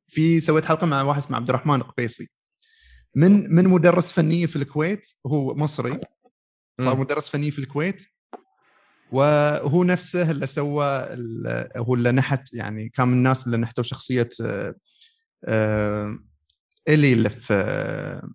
[0.07, 2.29] في سويت حلقة مع واحد اسمه عبد الرحمن قبيصي
[3.15, 6.01] من من مدرس فنيه في الكويت هو مصري.
[6.81, 6.97] صار.
[6.97, 8.03] مدرس فني في الكويت.
[9.13, 14.29] وهو نفسه اللي سوى ال- هو اللي نحت يعني كان من الناس اللي نحتوا شخصية
[16.89, 18.29] إلي اللي في آه،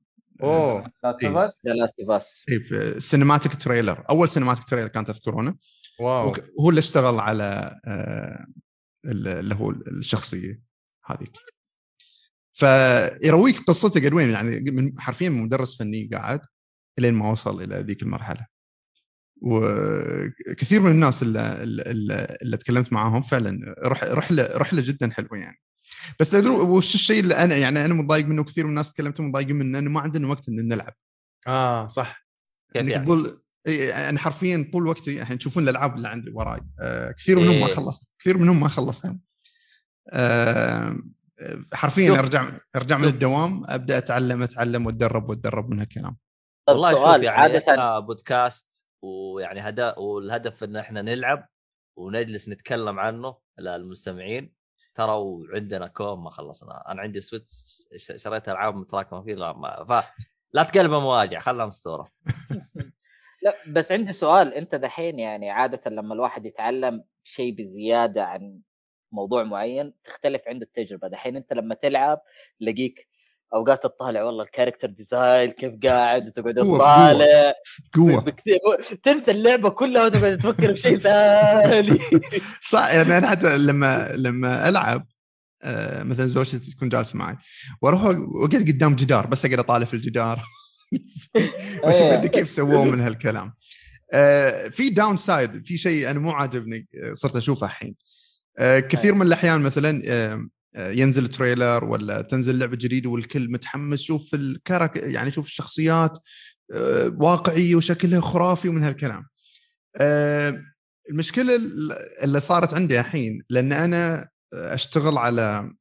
[0.43, 1.23] أوه Last.
[1.23, 5.55] of Us The Last of Us في cinematic trailer أول cinematic trailer كان تذكرونه.
[6.01, 6.33] واو.
[6.59, 8.45] هو اللي اشتغل على آه،
[9.05, 10.61] ال- اللي هو الشخصية
[11.05, 11.31] هذيك.
[12.51, 16.39] فيرويك قصته قد وين يعني من حرفيا من مدرس فني قاعد
[16.99, 18.45] إلين ما وصل إلى ذيك المرحلة.
[19.41, 25.57] وكثير من الناس اللي, اللي, اللي تكلمت معاهم فعلا رح رحله رحله جدا حلوة يعني.
[26.19, 29.79] بس وش الشيء اللي أنا يعني أنا متضايق منه كثير من الناس تكلمتهم متضايقين منه
[29.79, 30.93] انه ما عندنا وقت إن نلعب.
[31.47, 32.25] آه صح.
[32.75, 36.61] إنك يعني؟ تقول أنا حرفيا طول وقتي الحين تشوفون الألعاب اللي عندي وراي.
[36.81, 37.73] آه كثير منهم ما إيه.
[37.73, 39.19] خلصت كثير منهم ما خلصتهم
[40.09, 40.95] آه
[41.73, 42.19] حرفيا شوف.
[42.19, 43.07] أرجع أرجع من.
[43.07, 46.17] الدوام أبدأ أتعلم أتعلم وأتدرب وأتدرب من هالكلام.
[46.67, 51.47] والله شوف سؤال يعني عادة إحنا بودكاست ويعني هدا والهدف إن إحنا نلعب
[51.97, 54.53] ونجلس نتكلم عنه للمستمعين
[54.95, 56.91] ترى وعندنا كوم ما خلصنا.
[56.91, 57.81] أنا عندي Switch
[58.15, 60.05] شريت ألعاب متراكمة فيه لا ما ف
[60.53, 62.11] لا تقلبه مواجع خلها مستورة.
[63.41, 64.53] لا بس عندي سؤال.
[64.53, 68.59] أنت دحين يعني عادة لما الواحد يتعلم شيء بزيادة عن
[69.11, 71.07] موضوع معين تختلف عنده التجربة.
[71.07, 72.21] دحين أنت لما تلعب
[72.59, 73.07] تلاقيك
[73.53, 77.53] أوقات تطالع والله ال character design كيف قاعد؟ وتقعد تطالع.
[77.95, 78.35] قوة.
[79.03, 81.99] تنسى اللعبة كلها وتقعد تفكر بشيء ثاني.
[82.71, 85.07] صح يعني أنا حتى لما لما ألعب
[85.63, 87.35] آه، مثلا زوجتي تكون جالسة معي
[87.81, 90.43] وأروح وأقعد قدام جدار بس أقعد أطالع في الجدار.
[91.83, 92.15] واشوف إيه.
[92.15, 93.53] اللي كيف سووه من هالكلام.
[94.13, 97.95] آه، في downside في شيء أنا مو عاجبني آه، صرت أشوفه الحين.
[98.59, 104.33] آه، كثير من الأحيان مثلا آه، ينزل trailer ولا تنزل لعبة جديدة والكل متحمس شوف
[104.33, 106.19] ال charac يعني شوف الشخصيات
[107.19, 109.25] واقعية وشكلها خرافي ومن هالكلام.
[111.09, 111.59] المشكلة
[112.23, 115.73] اللي صارت عندي الحين لأن أنا أشتغل على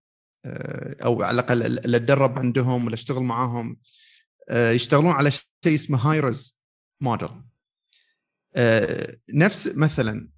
[1.05, 3.77] أو على الأقل اللي أتدرب عندهم ولا أشتغل معاهم
[4.51, 6.61] يشتغلون على شيء اسمه high-res
[7.01, 7.29] model
[9.35, 10.29] نفس مثلا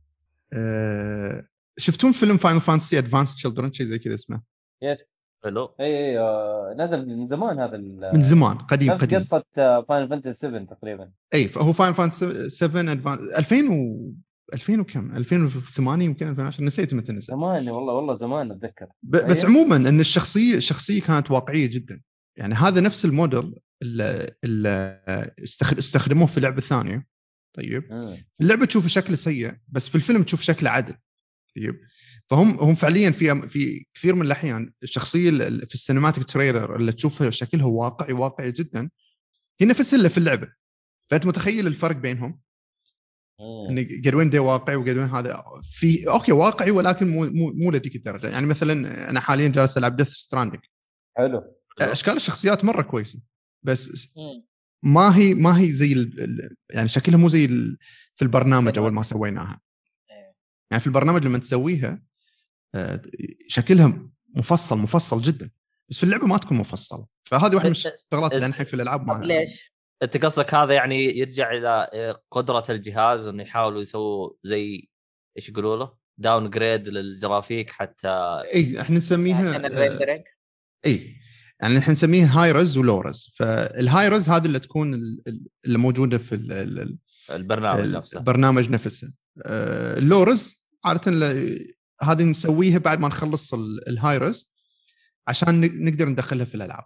[0.52, 1.44] آه،
[1.76, 4.42] شفتون فيلم Final Fantasy Advent Children شيء زي كذا اسمه.
[4.82, 4.98] yes
[5.44, 5.74] حلو.
[5.80, 7.76] إي إي آه، نزل من زمان هذا
[8.14, 9.18] من زمان قديم نفس قديم.
[9.18, 9.44] قصة
[9.88, 11.10] Final Fantasy 7 تقريبا.
[11.34, 14.12] إي فهو Final Fantasy 7 Advent 2000 و
[14.54, 17.26] 2000 وكم؟ 2008 يمكن 2010 نسيت متى نزل.
[17.26, 18.86] زمان والله والله زمان أتذكر.
[19.02, 19.50] ب- بس أيوه.
[19.50, 22.00] عموما إن الشخصية الشخصية كانت واقعية جدا.
[22.36, 23.54] يعني هذا نفس الموديل
[25.44, 27.06] استخد- استخدموه في لعبة ثانية.
[27.56, 27.82] طيب.
[28.36, 30.94] في اللعبة تشوف شكله سيء بس في الفيلم تشوف شكله عدل
[31.56, 31.80] طيب.
[32.30, 36.92] فهم هم فعليا في في كثير من الأحيان الشخصية اللي في ال cinematic trailer اللي
[36.92, 38.90] تشوفها شكلها واقعي واقعي جدا
[39.60, 40.52] هي نفسها اللي في اللعبة.
[41.10, 42.40] فأنت متخيل الفرق بينهم؟
[43.40, 43.78] مم.
[43.78, 45.42] إن قد وين ده واقعي وقد وين هذا.
[45.62, 48.28] في أوكي واقعي ولكن مو مو مو لذيك الدرجة.
[48.28, 50.60] يعني مثلا أنا حاليا جالس ألعب Death Stranding
[51.16, 51.56] حلو.
[51.80, 53.22] أشكال الشخصيات مرة كويسة.
[53.62, 54.46] بس مم.
[54.82, 57.78] ما هي ما هي زي ال- يعني شكلها مو زي ال-
[58.14, 59.60] في البرنامج أول ما سويناها
[60.10, 60.34] إيه.
[60.70, 62.02] يعني في البرنامج لما تسويها
[62.74, 63.02] آه،
[63.48, 65.50] شكلها مفصل مفصل جدا
[65.88, 69.06] بس في اللعبة ما تكون مفصلة فهذه واحدة من بس- الشغلات اللي الحين في الألعاب
[69.06, 74.88] ما ليش؟ أنت قصدك هذا يعني يرجع إلى آه، قدرة الجهاز إنه يحاولوا يسووا زي
[75.36, 78.08] إيش يقولوا له؟ downgrade لل graphic حتى
[78.54, 80.24] إي إحنا نسميها عشان آه،
[80.86, 81.16] إي
[81.62, 86.18] يعني إحنا نسميها high-res و low-res فال high-res هذه اللي تكون ال- ال- اللي موجودة
[86.18, 86.98] في ال- ال- ال-
[87.30, 88.18] البرنامج نفسه.
[88.18, 89.14] البرنامج نفسه.
[89.46, 91.12] آه، ال low-res عادة
[92.02, 94.52] هذه نسويها بعد ما نخلص ال- ال high-res
[95.28, 96.84] عشان ن- نقدر ندخلها في الألعاب.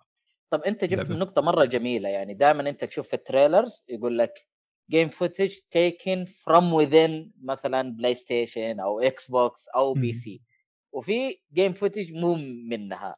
[0.51, 1.11] طب أنت جبت.
[1.11, 4.33] نقطة مرة جميلة يعني دائما أنت تشوف في ال trailers يقول لك
[4.91, 10.43] game footage taken from within مثلا PlayStation أو Xbox أو PC
[10.93, 12.35] وفي game footage مو
[12.70, 13.16] منها.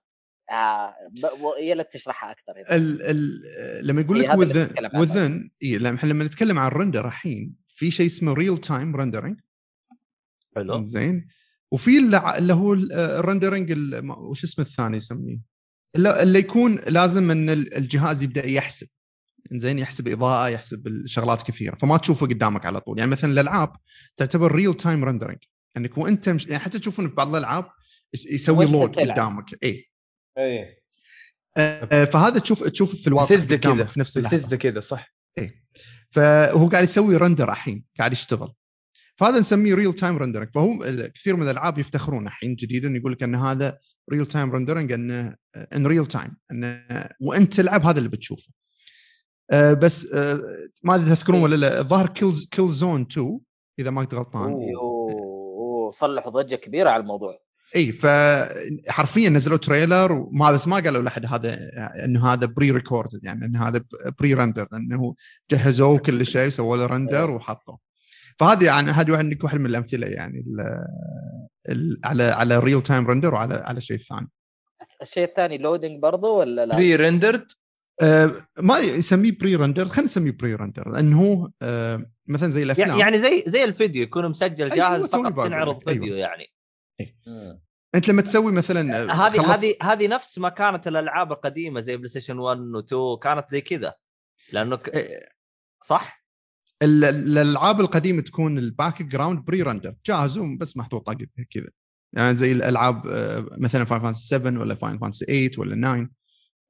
[0.50, 2.74] آه ب- و- يا لك تشرحها أكثر.
[2.76, 5.06] ال ال لما يقول لك عنه.
[5.06, 9.40] within إي لما نتكلم عن ال render الحين في شيء اسمه real time rendering
[10.56, 10.82] حلو.
[10.82, 11.28] زين
[11.72, 15.38] وفي اللي هو ال- ال rendering ال- ما- وش اسمه الثاني يسميه؟
[15.96, 18.88] اللي اللي يكون لازم إن ال- الجهاز يبدأ يحسب.
[19.52, 21.74] زين يحسب إضاءة يحسب الشغلات كثيرة.
[21.74, 22.98] فما تشوفه قدامك على طول.
[22.98, 23.72] يعني مثلا الالعاب
[24.16, 25.38] تعتبر real time rendering
[25.76, 27.64] إنك وإنت مش يعني حتى تشوفون في بعض الألعاب
[28.14, 28.96] يس- يسوي load.
[28.98, 29.44] قدامك.
[29.64, 29.87] إي.
[30.38, 30.78] اي
[31.56, 34.56] آه، فهذا تشوف تشوف في الواقع كذا في نفس اللحظة.
[34.56, 35.14] كذا صح.
[36.10, 38.52] فهو قاعد يسوي render الحين قاعد يشتغل.
[39.16, 40.78] فهذا نسميه real time rendering فهو
[41.14, 43.78] كثير من الألعاب يفتخرون الحين جديدا يقول لك أن هذا
[44.12, 46.86] real time rendering انه ان real time انه
[47.20, 48.52] وأنت تلعب هذا اللي بتشوفه.
[49.50, 50.40] آه، بس آه،
[50.82, 53.40] ما أدري تذكرون ولا لا الظاهر Kill Killzone 2
[53.78, 54.52] إذا ما كنت غلطان.
[54.52, 57.47] أوه، صلحوا ضجة كبيرة على الموضوع.
[57.76, 61.58] إي فحرفيا نزلوا trailer وما بس ما قالوا لأحد هذا
[62.04, 63.84] إنه هذا pre record يعني إنه هذا
[64.18, 65.14] pre render انه
[65.50, 67.78] جهزوه كل شيء سووا له render وحطوه.
[68.38, 70.60] فهذه يعني هذه واحد واحد من الأمثلة يعني ال
[71.68, 74.28] ال على على real time render وعلى على شيء ثاني.
[75.02, 77.46] الشيء الثاني loading برضه ولا لا؟ pre rendered
[78.02, 82.98] آه ما يسميه pre render خلينا نسميه pre render لأنه هو آه مثلا زي الأفلام.
[82.98, 86.00] يعني زي زي الفيديو يكون مسجل أيوة، جاهز توني فقط تنعرض لك، أيوة.
[86.00, 86.46] فيديو يعني.
[87.26, 87.60] مم.
[87.94, 91.96] أنت لما تسوي مثلا آه، هذه خلص- هذه هذه نفس ما كانت الألعاب القديمة زي
[91.96, 93.94] PlayStation 1 و2 كانت زي كذا.
[94.52, 94.88] لأنه ك...
[94.88, 95.28] آه،
[95.84, 96.24] صح؟
[96.82, 101.68] ال- ال- الألعاب القديمة تكون ال background pre render جاهز بس محطوطه قد- كذا.
[102.16, 106.08] يعني زي الألعاب آه، مثلا Final Fantasy 7 ولا Final Fantasy 8 ولا 9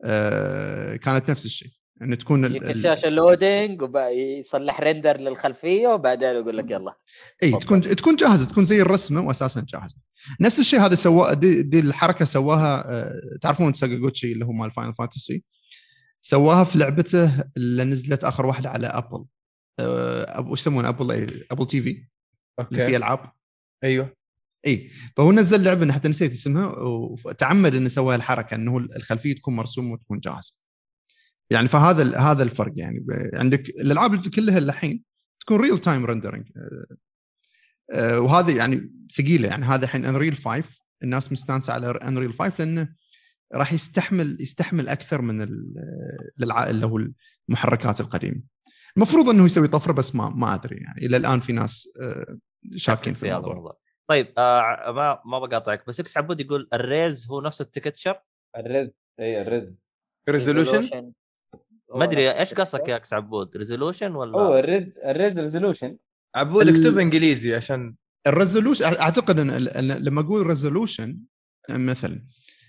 [0.05, 1.71] آه، كانت نفس الشيء.
[2.03, 6.95] إن تكون الشاشه loading ويصلح render للخلفية وبعدين يقول لك يلا.
[7.43, 7.51] إي.
[7.51, 9.97] تكون تكون جاهزة تكون زي الرسمة واساسا جاهزة.
[10.41, 14.95] نفس الشيء هذا سواه دي, دي الحركة سواها آه، تعرفون Sakaguchi اللي هو مال Final
[14.95, 15.45] Fantasy
[16.21, 19.25] سواها في لعبته اللي نزلت آخر واحدة على Apple
[19.81, 22.07] آه، أب- وش يسمونه؟ Apple اي Apple TV اللي
[22.71, 23.33] فيه okay ألعاب.
[23.85, 24.15] أيوه.
[24.67, 26.75] إي فهو نزل لعبة حتى نسيت اسمها
[27.25, 30.68] وتعمد إنه سوى الحركه إنه الخلفية تكون مرسومة وتكون جاهزة.
[31.51, 33.07] يعني فهذا ال- هذا الفرق يعني.
[33.35, 35.05] عندك الألعاب كلها الحين
[35.41, 36.47] تكون real time rendering
[37.95, 39.65] وهذا يعني ثقيلة يعني.
[39.65, 42.89] هذا الحين Unreal 5 الناس مستانسة على Unreal 5 لأنه
[43.55, 45.43] راح يستحمل يستحمل أكثر من
[46.43, 47.01] اللي هو
[47.49, 48.43] المحركات القديمة.
[48.97, 51.07] المفروض إنه يسوي طفرة بس ما ما أدري يعني.
[51.07, 52.39] إلى الآن في ناس آه،
[52.77, 53.53] شاكين في هذا الموضوع.
[53.53, 53.79] الموضوع.
[54.11, 58.21] طيب آه ما ما بقاطعك بس إكس عبود يقول ال res هو نفس ال texture؟
[58.57, 59.75] ال res اي ال res
[60.29, 61.13] resolution
[61.95, 65.97] ما أدري إيش قصدك يا أكس عبود؟ resolution ولا؟ هو ال res ال res resolution
[66.35, 67.95] عبود ال- اكتب إنجليزي عشان
[68.27, 69.51] ال resolution أعتقد إن
[70.05, 71.19] لما أقول resolution
[71.71, 72.25] مثلا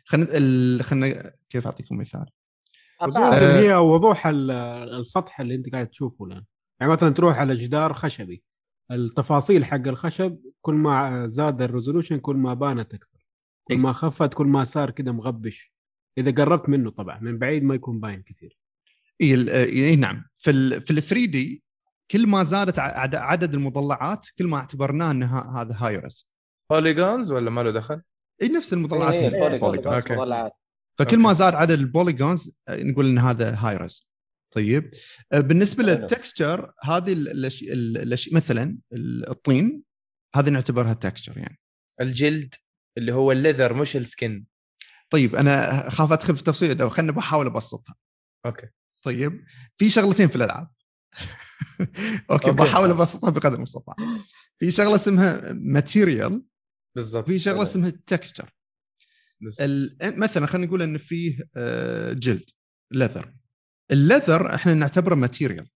[0.05, 2.26] خلينا ال- خلينا كيف أعطيكم مثال؟
[3.01, 3.05] آه.
[3.05, 4.51] اللي هي وضوح ال-
[4.99, 6.43] السطح اللي أنت قاعد تشوفه الآن.
[6.80, 8.43] يعني مثلا تروح على جدار خشبي.
[8.91, 13.26] التفاصيل حق الخشب كل ما زاد ال resolution كل ما بانت أكثر.
[13.63, 13.80] كل إيه.
[13.82, 15.74] ما خفت كل ما صار كده مغبش.
[16.17, 18.57] إذا قربت منه طبعا من بعيد ما يكون باين كثير.
[19.22, 21.63] إي ال- اي نعم في ال في ال 3D
[22.11, 22.80] كل ما زادت
[23.15, 26.32] عدد المضلعات كل ما اعتبرناه ان ه- هذا high res
[26.72, 28.01] polygons ولا ما له دخل؟
[28.41, 29.88] إي نفس المضلعات إيه، هي إيه، polygon.
[29.88, 30.15] okay.
[30.15, 30.51] مضلعات.
[30.99, 34.09] فكل ما زاد عدد ال polygons آه، نقول إن هذا high res
[34.55, 34.91] طيب
[35.34, 35.84] آه، بالنسبة.
[35.84, 39.84] لل texture هذه ال- الأش- ال- الأش- مثلا ال- الطين
[40.36, 41.59] هذه نعتبرها texture يعني
[42.01, 42.55] الجلد
[42.97, 44.45] اللي هو ال leather مش ال skin
[45.09, 47.95] طيب أنا اخاف أدخل في تفصيل خلينا بحاول أبسطها
[48.45, 48.67] okay
[49.02, 49.43] طيب
[49.78, 50.68] في شغلتين في الألعاب.
[52.32, 52.51] okay.
[52.52, 53.95] بحاول أبسطها بقدر المستطاع.
[54.60, 56.43] في شغلة اسمها material
[56.95, 58.49] بالضبط في شغلة اسمها texture.
[60.02, 62.50] مثلا خلينا نقول إن فيه آه، جلد
[62.91, 63.34] leather
[63.91, 65.70] ال leather إحنا نعتبره material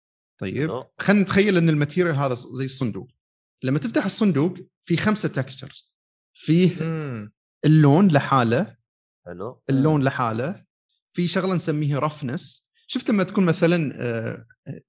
[0.40, 0.70] طيب.
[0.98, 3.08] خلينا نتخيل إن ال material هذا زي الصندوق.
[3.62, 4.54] لما تفتح الصندوق
[4.84, 5.92] في خمسة textures
[6.34, 7.32] فيه مم.
[7.64, 8.76] اللون لحاله
[9.26, 9.62] حلو.
[9.70, 10.64] اللون لحاله.
[11.12, 14.80] في شغلة نسميها roughness شفت لما تكون مثلا آه، آه،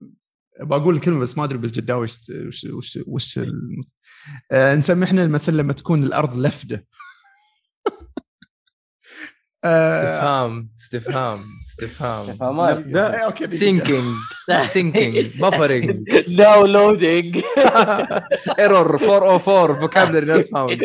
[0.64, 3.84] بقول الكلمة بس ما أدري بالجداوي وش وش وش, وش الم-
[4.52, 6.88] آه، نسمي إحنا مثلا لما تكون الأرض لفدة.
[9.66, 12.30] آه، استفهام استفهام استفهام.
[12.30, 13.50] إيه،.
[13.50, 14.06] thinking
[14.64, 17.44] thinking buffering downloading
[18.60, 20.82] error 404 vocabulary not found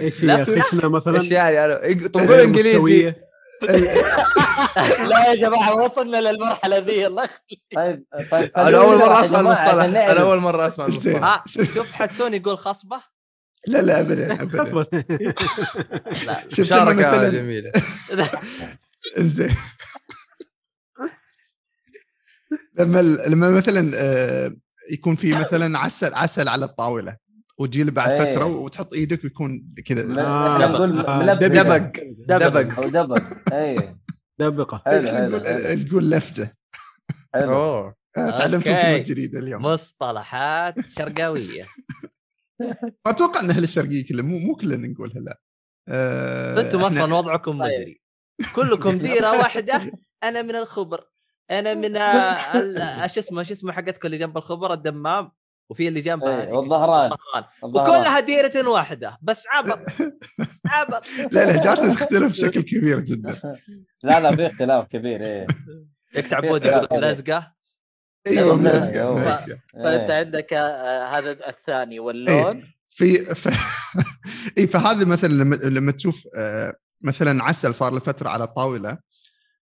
[0.00, 2.74] إيش مثلا؟ إيش يعني؟ طب قول إنجليزي.
[2.76, 3.29] مستوية.
[3.62, 7.62] لا يا جماعة ما وصلنا للمرحلة ذي الله يخليك.
[7.74, 9.84] طيب طيب أنا أول مرة أسمع المصطلح.
[9.84, 10.86] أنا أول مرة أسمع.
[10.86, 13.00] المصطلح شوف حسون يقول خصبة
[13.66, 14.86] لا لا ابدا ابدا خصبة.
[16.26, 17.72] لا شفت مثلا جميلة
[19.18, 19.54] إنزين
[22.78, 24.56] لما لما مثلا آه،
[24.90, 27.16] يكون في مثلا عسل عسل على الطاولة
[27.60, 28.30] وتجي له بعد إيه.
[28.30, 30.06] فتره وتحط إيدك ويكون كذا.
[30.06, 31.92] م- آه، إحنا نقول آه، دبق.
[32.28, 33.22] دبق أو دبق.
[33.52, 33.96] اي
[34.38, 34.82] دبقة.
[35.88, 36.50] تقول لفته؟
[37.34, 37.94] أوه.
[38.16, 38.64] آه، تعلمت.
[38.64, 39.62] كلمه جديده اليوم.
[39.62, 41.64] مصطلحات شرقاوية.
[43.06, 45.40] ما أتوقع إن أهل الشرقية كلهم مو مو كلنا نقولها لا.
[45.88, 47.60] آه، أنتم أصلا وضعكم طيب.
[47.72, 48.00] مزري
[48.56, 49.92] كلكم ديرة واحدة.
[50.22, 51.04] أنا من الخبر.
[51.50, 51.96] أنا من
[52.56, 55.32] ال- شو اسمه شو اسمه حقتكم اللي جنب الخبر؟ الدمام.
[55.70, 57.12] وفي اللي جنبها إيه، هذيك، والظهران.
[57.12, 57.44] الظهران.
[57.64, 57.98] الظهران.
[57.98, 59.78] وكلها ديرة واحدة بس عبط
[60.66, 63.40] عبط لا لهجاتنا تختلف بشكل كبير جدا
[64.02, 65.46] لا لا في اختلاف كبير إيه
[66.14, 67.52] يكس عبود يقول لك لزقة
[68.26, 69.18] أيوه أيوة، ملزقه أيوة.
[69.18, 70.18] ملزقه فأنت إيه.
[70.18, 73.48] عندك آه، هذا الثاني واللون في ف...
[74.58, 78.98] اي فهذا مثلا لما لما تشوف آه، مثلا عسل صار له فترة على الطاوله.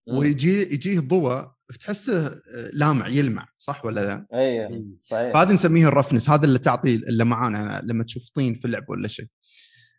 [0.07, 1.47] ويجي يجيه الضوء
[1.79, 2.39] تحسه آه،
[2.73, 7.81] لامع يلمع صح ولا لا؟ أيوه صحيح فهذه نسميه ال roughness هذا اللي تعطي اللمعان
[7.85, 9.25] لما تشوف طين في اللعب ولا شيء.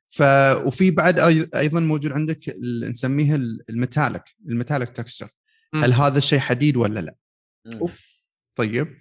[0.08, 0.22] ف
[0.66, 2.56] وفي بعد أي- أيضا موجود عندك
[2.90, 5.28] نسميه ال- ال metallic ال metallic texture.
[5.74, 7.14] هل هذا الشيء حديد ولا لا؟
[7.80, 8.14] أوف
[8.56, 8.96] طيب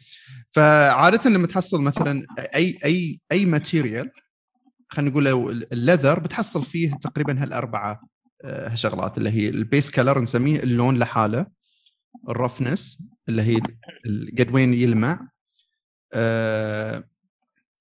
[0.51, 4.12] فعادة لما تحصل مثلا اي اي أي material
[4.89, 8.01] خلينا نقول لو ال leather بتحصل فيه تقريبا هالأربعة
[8.45, 11.45] آه، شغلات اللي هي ال base color نسميه اللون لحاله
[12.30, 12.98] ال roughness
[13.30, 13.59] اللي هي
[14.39, 15.30] قد وين يلمع
[16.14, 17.09] آه،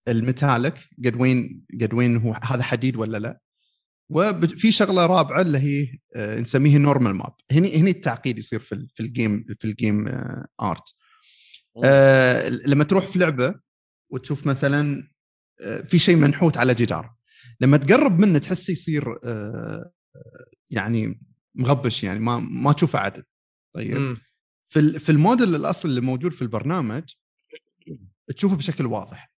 [0.08, 3.40] ال metallic قد وين قد وين هو هذا حديد ولا لا؟
[4.10, 9.02] وفي شغلة رابعة اللي هي آه، نسميها normal map هني هني التعقيد يصير في في
[9.02, 10.94] ال game في ال game آه، art
[11.84, 13.54] آه، لما تروح في لعبة
[14.10, 15.08] وتشوف مثلا
[15.60, 17.14] آه، في شيء منحوت على جدار
[17.60, 19.92] لما تقرب منه تحس يصير آه،
[20.70, 21.20] يعني
[21.54, 23.22] مغبش يعني ما ما تشوفه عدل.
[23.74, 23.94] طيب.
[23.96, 24.20] مم.
[24.68, 27.02] في في الموديل الأصلي اللي موجود في البرنامج
[28.36, 29.32] تشوفه بشكل واضح.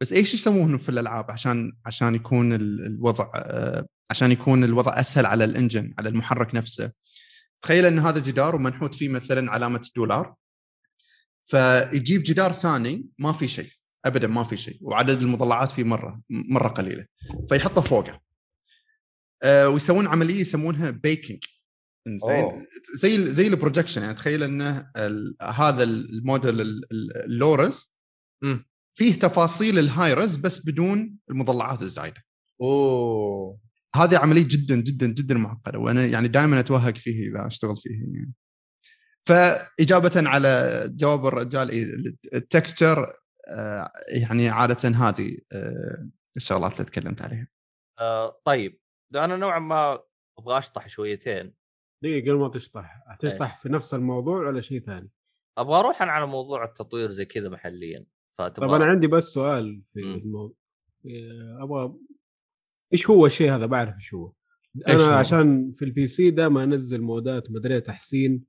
[0.00, 5.26] بس إيش يسوونه في الألعاب عشان عشان يكون ال- الوضع آه، عشان يكون الوضع أسهل
[5.26, 6.92] على الإنجن على المحرك نفسه.
[7.62, 10.34] تخيل إن هذا جدار ومنحوت فيه مثلا علامة الدولار.
[11.44, 13.70] فيجيب جدار ثاني ما في شيء
[14.04, 17.06] ابدا ما في شيء وعدد المضلعات فيه مرة مرة قليلة.
[17.48, 18.20] فيحطه فوقه.
[19.42, 21.44] آه، ويسوون عملية يسمونها baking.
[22.08, 27.96] زين زي زي ال projection يعني تخيل إنه ال- هذا الموديل ال- ال- اللورس.
[28.98, 32.22] فيه تفاصيل الهايرز بس بدون المضلعات الزايدة.
[32.60, 33.60] أوه.
[33.94, 38.32] هذه عملية جدا جدا جدا معقدة وأنا يعني دائما أتوهق فيه إذا أشتغل فيه يعني.
[39.26, 41.84] فإجابة على جواب الرجال إيه،
[42.34, 43.12] ال texture
[43.48, 47.48] آه، يعني عادة هذه آه، الشغلات اللي تكلمت عليها.
[47.98, 48.78] آه طيب
[49.14, 49.98] أنا نوعا ما
[50.38, 51.54] أبغى أشطح شويتين.
[52.02, 55.10] دقيقة قبل ما تشطح تشطح في نفس الموضوع ولا شيء ثاني؟
[55.58, 58.06] أبغى أروح أنا على موضوع التطوير زي كذا محليا
[58.38, 60.00] فتبغى طب أنا عندي بس سؤال في.
[60.00, 60.56] الموضوع
[61.60, 61.94] أبغى
[62.92, 64.32] إيش هو الشيء هذا؟ بعرف إيش هو.
[64.88, 68.44] أنا هو؟ عشان في البي سي دائما أنزل مودات مدري تحسين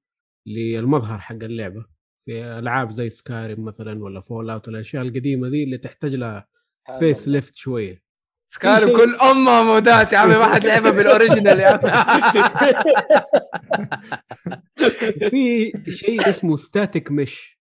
[0.46, 1.86] للمظهر حق اللعبة.
[2.26, 6.48] في ألعاب زي Skyrim مثلا ولا Fallout الاشياء القديمة دي اللي تحتاج لها
[7.00, 8.04] face lift شوية.
[8.54, 11.92] Skyrim كل امها مودات يا عمي ما حد لعبها بال original يا عمي
[15.86, 17.58] في شيء اسمه static mesh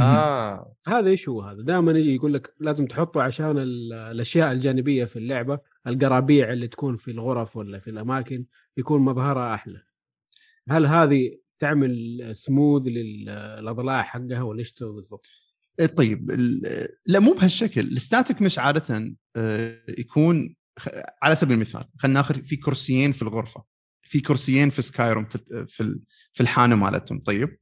[0.00, 5.04] آه هذا إيش هو هذا؟ دائما يجي يقول لك لازم تحطه عشان ال- الأشياء الجانبية
[5.04, 8.44] في اللعبة، القرابيع اللي تكون في الغرف ولا في الأماكن
[8.76, 9.82] يكون مظهرها أحلى.
[10.70, 15.26] هل هذه تعمل سموذ للأضلاع حقها ولا إيش تسوي بالضبط؟
[15.80, 17.80] إيه طيب ال- لا مو بهالشكل.
[17.80, 20.54] ال static mesh عادة آه، يكون
[21.22, 23.64] على سبيل المثال خلينا ناخذ في كرسيين في الغرفة
[24.02, 26.02] في كرسيين في Skyrim في في ال-
[26.32, 27.58] في الحانة مالتهم طيب.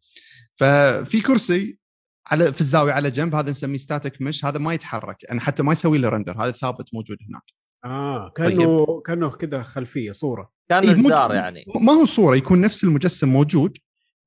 [0.55, 1.79] ففي كرسي
[2.27, 5.73] على في الزاوية على جنب هذا نسميه static mesh هذا ما يتحرك يعني حتى ما
[5.73, 7.43] يسوي له render هذا ثابت موجود هناك.
[7.85, 10.51] آه كأنه كأنه كذا خلفية صورة.
[10.69, 11.65] كان إيه، مو- جدار يعني.
[11.81, 13.79] ما هو صورة يكون نفس المجسم موجود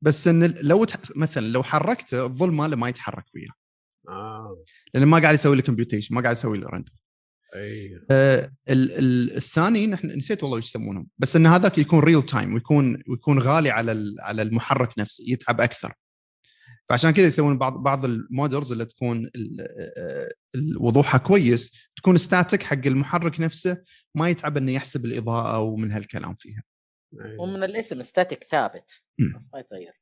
[0.02, 0.86] بس إن لو.
[1.16, 3.52] مثلا لو حركته الظل ماله ما يتحرك وياه.
[4.10, 4.64] آه.
[4.94, 6.92] لأنه ما قاعد يسوي له computation ما قاعد يسوي له render
[7.56, 8.92] اي آه ال...
[8.92, 9.36] ال...
[9.36, 13.70] الثاني نحن نسيت والله إيش يسمونهم بس إن هذاك يكون real time ويكون ويكون غالي
[13.70, 14.16] على ال...
[14.20, 15.94] على المحرك نفسه يتعب أكثر.
[16.90, 19.62] فعشان كذا يسوون بعض بعض ال modders اللي تكون ال...
[19.98, 23.84] آه، ال- وضوحها كويس تكون static حق المحرك نفسه
[24.16, 26.64] ما يتعب إنه يحسب الإضاءة ومن هالكلام فيها.
[27.14, 27.38] أي.
[27.40, 28.92] ومن الاسم static ثابت.
[29.20, 29.94] ما يتغير.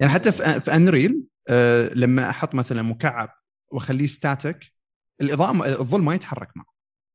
[0.00, 3.28] يعني حتى في في Unreal آه لما أحط مثلا مكعب
[3.72, 4.72] وأخليه static
[5.20, 6.66] الإضاءة الظل ما يتحرك معه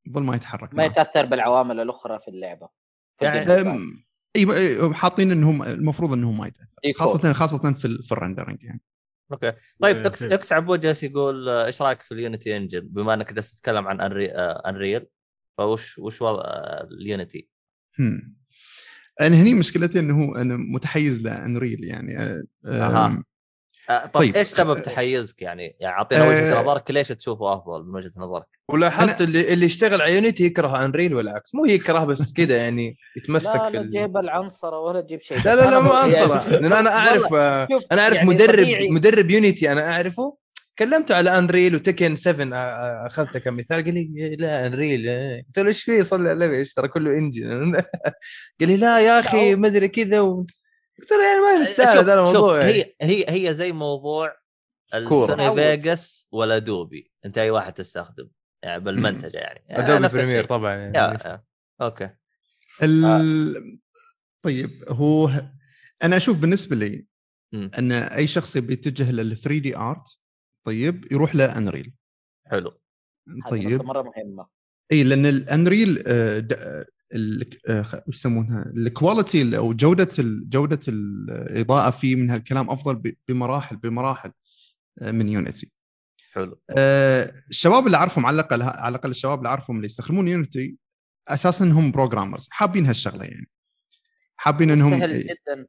[0.06, 2.68] الظل ما يتحرك ما معه يتأثر بالعوامل الأخرى في اللعبة
[3.18, 3.52] في يعني-
[4.36, 6.80] أيوه حاطين انهم المفروض انهم ما يتأثر.
[6.96, 8.80] خاصة خاصة في ال- في ال rendering يعني
[9.32, 10.22] okay طيب إيه، إكس.
[10.22, 13.88] إكس عبود جالس يقول آه، إيش رأيك في ال Unity engine بما إنك جالس تتكلم
[13.88, 14.32] عن Unre...
[14.32, 15.06] آه، Unreal
[15.58, 17.48] فوش وش وضع آه، ال Unity؟
[18.00, 18.36] هم.
[19.20, 24.36] أنا هني مشكلتي إنه أنا متحيز ل Unreal يعني آه، آه، طب طيب.
[24.36, 28.46] إيش سبب تحيزك يعني؟ يعني أعطينا وجهة آه، نظرك ليش تشوفه أفضل من وجهة نظرك؟
[28.68, 33.56] ولاحظت اللي اللي يشتغل على Unity يكره Unreal والعكس مو يكره بس كذا يعني يتمسك
[33.56, 33.82] لا في لا.
[33.82, 37.68] تجيب العنصرة ولا تجيب شيء لا لا لا مو يعني- عنصرة لأن أنا أعرف آه،
[37.92, 38.90] أنا أعرف يعني مدرب طبيعي.
[38.90, 40.36] مدرب يونيتي أنا أعرفه
[40.78, 45.42] كلمته على انريل وتكن 7 آه، آه، أخذته كمثال قال لي لا انريل آه.
[45.46, 47.74] قلت له إيش فيه صلي على النبي إيش ترى كله انجن
[48.60, 50.46] قال لي لا يا أخي ما أدري كذا و...
[50.98, 52.62] قلت له يعني ما مستاهل شوف- هذا الموضوع.
[52.62, 54.36] هي هي هي زي موضوع.
[54.94, 55.54] السوني.
[55.54, 58.28] فيجاس ولا دوبي أنت أي واحد تستخدم
[58.62, 60.44] يعني بالمنتجه يعني ادوبي نفس بريمير.
[60.44, 60.98] طبعا يعني.
[60.98, 61.42] يا يا.
[61.80, 62.10] أوكي
[62.82, 63.78] ال...
[64.42, 65.30] طيب هو
[66.02, 67.06] أنا أشوف بالنسبة لي.
[67.54, 70.18] أن أي شخص يبي يتجه لل 3D art
[70.68, 71.92] طيب يروح ل Unreal
[72.46, 72.80] حلو.
[73.50, 73.82] طيب.
[73.82, 74.46] مرة مهمة.
[74.92, 80.50] اي لأن ال Unreal آه، آه، ال- آه، وش يسمونها؟ ال quality أو جودة ال-
[80.50, 84.32] جودة الاضاءه فيه من هالكلام أفضل بمراحل بمراحل
[85.02, 85.72] من Unity
[86.32, 86.60] حلو.
[87.50, 90.76] الشباب اللي أعرفهم على الأقل على الأقل الشباب اللي أعرفهم اللي يستخدمون Unity
[91.28, 93.48] أساسا هم programmers حابين هالشغلة يعني.
[94.36, 95.66] حابين إنهم سهل جدا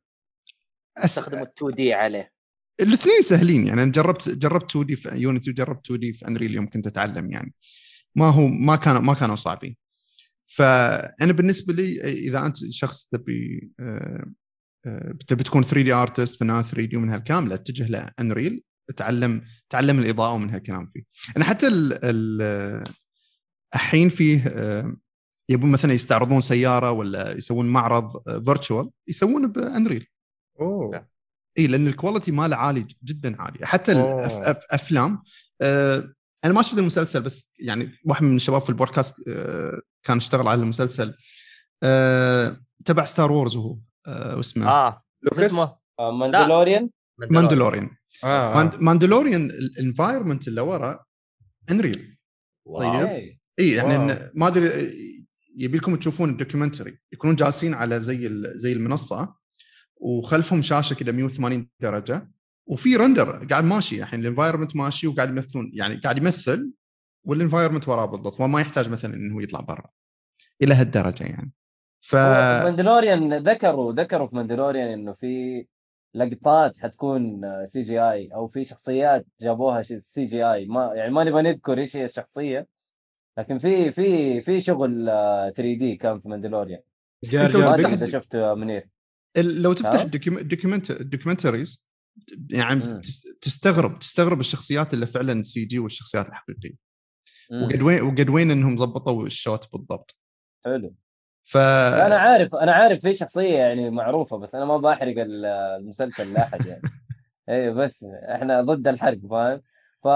[0.97, 1.15] أس...
[1.15, 2.31] تستخدموا 2D عليه.
[2.79, 6.87] الاثنين سهلين يعني أنا جربت جربت 2D في Unity وجربت 2D في Unreal يوم كنت
[6.87, 7.53] أتعلم يعني.
[8.15, 9.75] ما هو ما كانوا ما كانوا صعبين.
[10.47, 14.25] فأنا بالنسبة لي إذا أنت شخص تبي آه،
[14.85, 18.63] آه، تبي تكون 3D artist فنان 3D ومن هالكلام لا اتجه ل Unreal
[18.97, 21.03] تعلم تعلم الإضاءة ومن هالكلام فيه.
[21.37, 22.83] أنا حتى ال ال
[23.75, 24.95] الحين فيه آه،
[25.49, 28.11] يبون مثلا يستعرضون سيارة ولا يسوون معرض
[28.45, 30.07] virtual يسوونه ب Unreal
[30.61, 31.08] أوه.
[31.57, 33.91] اي لأن ال quality ماله عالي جدا عالي حتى.
[33.91, 35.23] الافلام
[35.61, 36.13] آه
[36.45, 40.61] أنا ما شفت المسلسل بس يعني واحد من الشباب في البودكاست آه كان اشتغل على
[40.61, 41.13] المسلسل
[41.83, 43.77] آه تبع Star Wars هو
[44.07, 44.87] آه واسمه آه.
[44.87, 46.89] آه شو لوكاس اسمه آه، Mandalorian
[47.31, 47.89] ماندلوريان
[48.23, 48.53] آه.
[48.53, 51.05] ماند- ماندلوريان ال environment اللي ورا
[51.71, 52.17] Unreal.
[52.79, 53.37] طيب.
[53.59, 54.69] اي يعني ما أدري
[55.57, 59.35] يبي لكم تشوفون ال documentary يكونون جالسين على زي ال- زي المنصة
[59.99, 62.31] وخلفهم شاشة كذا 180 درجة
[62.67, 66.71] وفي render قاعد ماشي الحين ال environment ماشي وقاعد يمثلون يعني قاعد يمثل
[67.23, 69.89] وال environment وراه بالضبط وما يحتاج مثلا إنه يطلع برا
[70.61, 71.51] إلى هالدرجة يعني.
[72.01, 75.65] ف هو ماندلوريان ذكروا ذكروا في ماندلوريان إنه في
[76.13, 82.05] لقطات حتكون CGI أو في شخصيات جابوها CGI ما يعني ما نبغى نذكر إيش هي
[82.05, 82.67] الشخصية
[83.37, 86.81] لكن في في في شغل 3D كان في ماندلوريان
[87.23, 88.89] جار جار إذا شفت آه، منير.
[89.37, 90.01] لو تفتح
[90.89, 91.89] ال documentaries
[92.49, 93.01] يعني مم.
[93.01, 96.75] تس- تستغرب تستغرب الشخصيات اللي فعلا CG والشخصيات الحقيقية.
[97.63, 100.17] وقد وين وقد وين إنهم ضبطوا ال shot بالضبط.
[100.65, 100.95] حلو.
[101.45, 106.33] ف أنا عارف أنا عارف في شخصية يعني معروفة بس أنا ما بحرق ال- المسلسل
[106.33, 106.81] لأحد يعني.
[107.49, 108.03] أيوه بس
[108.35, 109.61] إحنا ضد الحرق فاهم؟
[110.03, 110.07] ف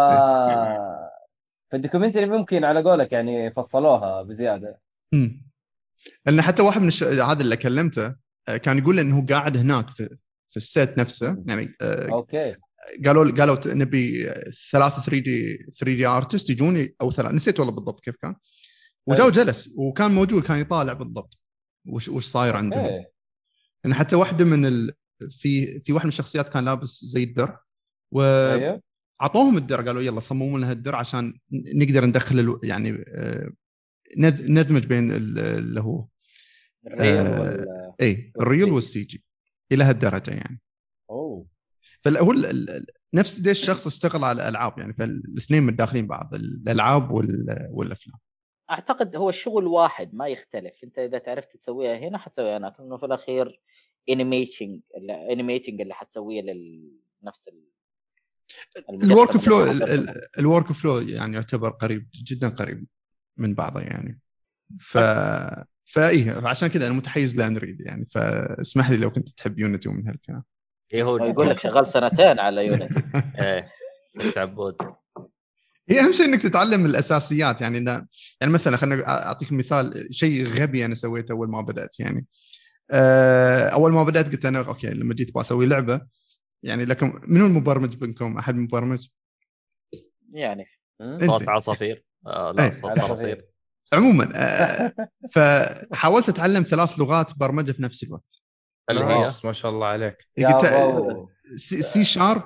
[1.69, 4.79] في ال documentary ممكن على قولك يعني فصلوها بزيادة.
[5.13, 5.45] مم.
[6.25, 7.03] لأن حتى واحد من الش...
[7.03, 8.15] هذا اللي كلمته
[8.45, 10.17] كان يقول إنه قاعد هناك في
[10.49, 11.43] في ال set نفسه.
[11.47, 12.55] يعني آه، okay.
[13.05, 14.23] قالوا قالوا نبي
[14.71, 17.35] ثلاثة 3D 3D artist يجون أو ثلاثة.
[17.35, 18.35] نسيت والله بالضبط كيف كان.
[19.07, 21.39] وجاء وجلس وكان موجود كان يطالع بالضبط.
[21.87, 22.79] وش وش صاير عندهم.
[22.79, 23.05] okay.
[23.85, 24.91] ان حتى واحدة من ال...
[25.29, 27.59] في في واحد من الشخصيات كان لابس زي الدرع
[28.15, 28.81] أيوه.
[29.19, 32.59] واعطوهم الدرع قالوا يلا صمموا لنا الدرع عشان نقدر ندخل.
[32.63, 33.49] يعني آه،
[34.17, 36.05] ند- ندمج بين ال- اللي هو.
[36.87, 39.23] ال real آه، إي ال real وال CG
[39.71, 40.61] إلى هالدرجة يعني.
[41.09, 41.45] أوه.
[42.01, 42.33] فهو
[43.13, 48.17] نفس ليش الشخص اشتغل على الألعاب يعني فالاثنين متداخلين بعض الألعاب وال- والأفلام.
[48.69, 50.73] أعتقد هو الشغل واحد ما يختلف.
[50.83, 53.61] أنت إذا تعرفت تسويها هنا حتسويها هناك لأنه في الأخير
[54.09, 54.81] animationج
[55.31, 57.63] animating اللي حتسويه لنفس ال
[59.03, 59.63] ال workflow.
[60.39, 62.85] ال workflow يعني يعتبر قريب جدا قريب
[63.37, 64.19] من بعضه يعني.
[64.79, 64.97] ف
[65.85, 70.07] فإيه عشان كذا أنا متحيز ل Unreal يعني فاسمح لي لو كنت تحب Unity ومن
[70.07, 70.43] هالكلام.
[70.93, 72.95] إيه هو يقول لك شغال سنتين على Unity
[73.39, 73.69] إيه
[74.37, 74.75] عبود.
[75.89, 77.87] هي أهم شيء إنك تتعلم الأساسيات يعني إن
[78.41, 82.25] يعني مثلا خلينا أعطيك مثال شيء غبي أنا سويته أول ما بدأت يعني.
[82.91, 86.01] آه، أول ما بدأت قلت أنا okay لما جيت بسوي لعبة
[86.63, 89.07] يعني لكم منو المبرمج منكم أحد مبرمج؟
[90.31, 90.65] يعني.
[91.25, 92.71] صوت عصافير آه لا إيه.
[92.71, 93.45] صوت صراصير.
[93.93, 94.93] عموما آه،
[95.33, 98.41] فحاولت أتعلم ثلاث لغات برمجة في نفس الوقت.
[98.91, 100.17] nice ما شاء الله عليك.
[100.37, 102.43] قلت C sharp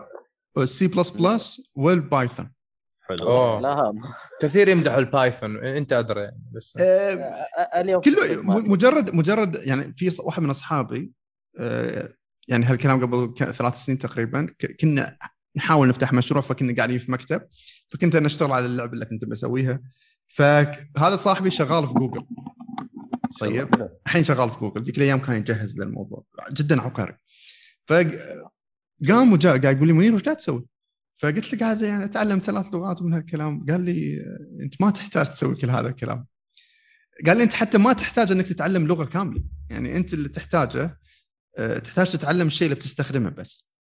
[0.63, 2.51] C plus plus وال Python
[3.01, 3.27] حلو.
[3.27, 3.59] أوه.
[3.61, 3.93] لا.
[4.41, 6.73] كثير يمدحوا ال Python أنت أدري يعني بس.
[6.79, 7.33] آه،
[7.75, 11.11] اليوم كله مجرد مجرد يعني في ص- واحد من أصحابي
[11.59, 12.13] آه،
[12.47, 15.17] يعني هالكلام قبل ثلاث سنين تقريبا ك- كنا
[15.57, 17.41] نحاول نفتح مشروع فكنا قاعدين في مكتب
[17.89, 19.81] فكنت أنا أشتغل على اللعبة اللي كنت بسويها.
[20.27, 22.25] فهذا صاحبي شغال في جوجل.
[23.39, 23.89] طيب.
[24.05, 24.83] الحين شغال في جوجل.
[24.83, 26.23] ذيك الأيام كان يجهز للموضوع.
[26.51, 27.17] جدا عبقري.
[27.85, 30.65] فقام وجاء قاعد يقول لي منير وش قاعد تسوي؟
[31.17, 33.65] فقلت له قاعد يعني أتعلم ثلاث لغات من هالكلام.
[33.69, 34.21] قال لي
[34.61, 36.25] أنت ما تحتاج تسوي كل هذا الكلام.
[37.25, 39.43] قال لي أنت حتى ما تحتاج إنك تتعلم لغة كاملة.
[39.69, 40.99] يعني أنت اللي تحتاجه
[41.57, 43.71] آه، تحتاج تتعلم الشيء اللي بتستخدمه بس.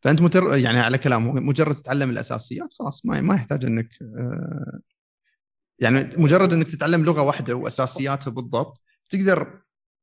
[0.00, 4.80] فأنت متر يعني على كلامه مجرد تتعلم الأساسيات خلاص ما ما يحتاج إنك آه،
[5.78, 9.60] يعني مجرد إنك تتعلم لغة واحدة وأساسياتها بالضبط تقدر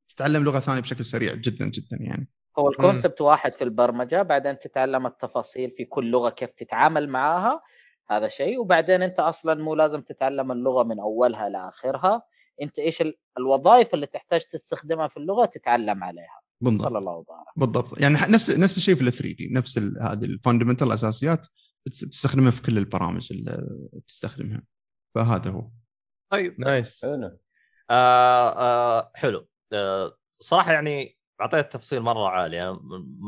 [0.09, 2.29] تتعلم لغة ثانية بشكل سريع جدا جدا يعني.
[2.59, 7.61] هو الكونسبت واحد في البرمجة بعدين تتعلم التفاصيل في كل لغة كيف تتعامل معاها
[8.09, 8.59] هذا شيء.
[8.59, 12.21] وبعدين أنت أصلا مو لازم تتعلم اللغة من أولها لاخرها
[12.61, 16.39] أنت إيش ال- الوظائف اللي تحتاج تستخدمها في اللغة تتعلم عليها.
[16.63, 17.45] صلى بالضبط الله وبارك.
[17.55, 18.01] بالضبط.
[18.01, 21.47] يعني نفس نفس الشيء في ال 3D نفس هذه ال fundamental الاساسيات
[21.85, 23.67] بتستخدمها في كل البرامج اللي
[24.07, 24.61] تستخدمها.
[25.15, 25.63] فهذا هو.
[26.29, 26.59] طيب.
[26.59, 27.05] nice.
[27.05, 27.37] حلو.
[27.89, 29.47] آه آه حلو.
[29.73, 32.55] آه صراحة يعني أعطيت تفصيل مرة عالي.
[32.57, 32.77] يعني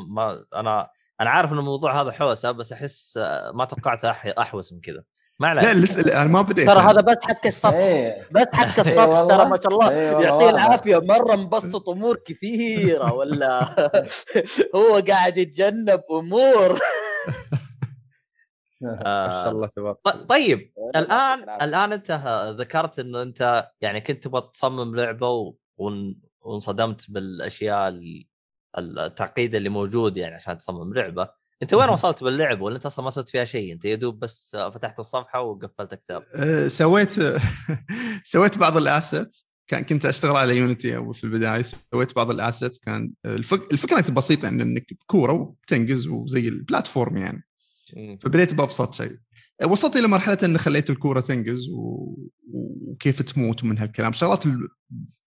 [0.09, 0.89] ما أنا
[1.21, 5.03] أنا عارف إن الموضوع هذا حوسة بس أحس آه، ما توقعت أح- أحوس من كذا
[5.39, 6.67] ما لا عليك لسه أنا ما بديت.
[6.67, 6.79] ترى.
[6.79, 8.17] هذا بس حق السطح إيه.
[8.31, 9.37] بس حق إيه السطح والله.
[9.37, 9.89] ترى ما شاء الله.
[9.89, 10.49] إيه يعطيه.
[10.49, 10.97] العافية.
[10.97, 13.75] مرة مبسط أمور كثيرة ولا؟
[14.75, 16.79] هو قاعد يتجنب أمور.
[18.85, 21.49] ما شاء الله تبارك ط- طيب الآن.
[21.61, 22.11] الآن انت
[22.59, 25.55] ذكرت انه أنت يعني كنت تبغى تصمم لعبة
[26.41, 28.25] وانصدمت بالأشياء ال-
[28.77, 31.29] التعقيد اللي موجود يعني عشان تصمم لعبة.
[31.63, 31.89] أنت وين.
[31.89, 35.41] وصلت باللعبه ولا أنت أصلا ما سويت فيها شيء؟ أنت يا دوب بس فتحت الصفحة
[35.41, 37.11] وقفلت كتاب آه، سويت
[38.23, 39.51] سويت بعض ال assets.
[39.67, 41.61] كان كنت أشتغل على Unity في البداية.
[41.61, 42.79] سويت بعض ال assets.
[42.79, 43.73] كان الفك...
[43.73, 47.43] الفكرة كانت بسيطة يعني إنك كوره وبتنقز وزي ال platform يعني.
[47.93, 49.17] فبديت بأبسط شيء.
[49.63, 52.15] وصلت إلى مرحلة ان خليت الكورة تنقز و...
[52.51, 54.13] وكيف تموت ومن هالكلام.
[54.13, 54.43] شغلات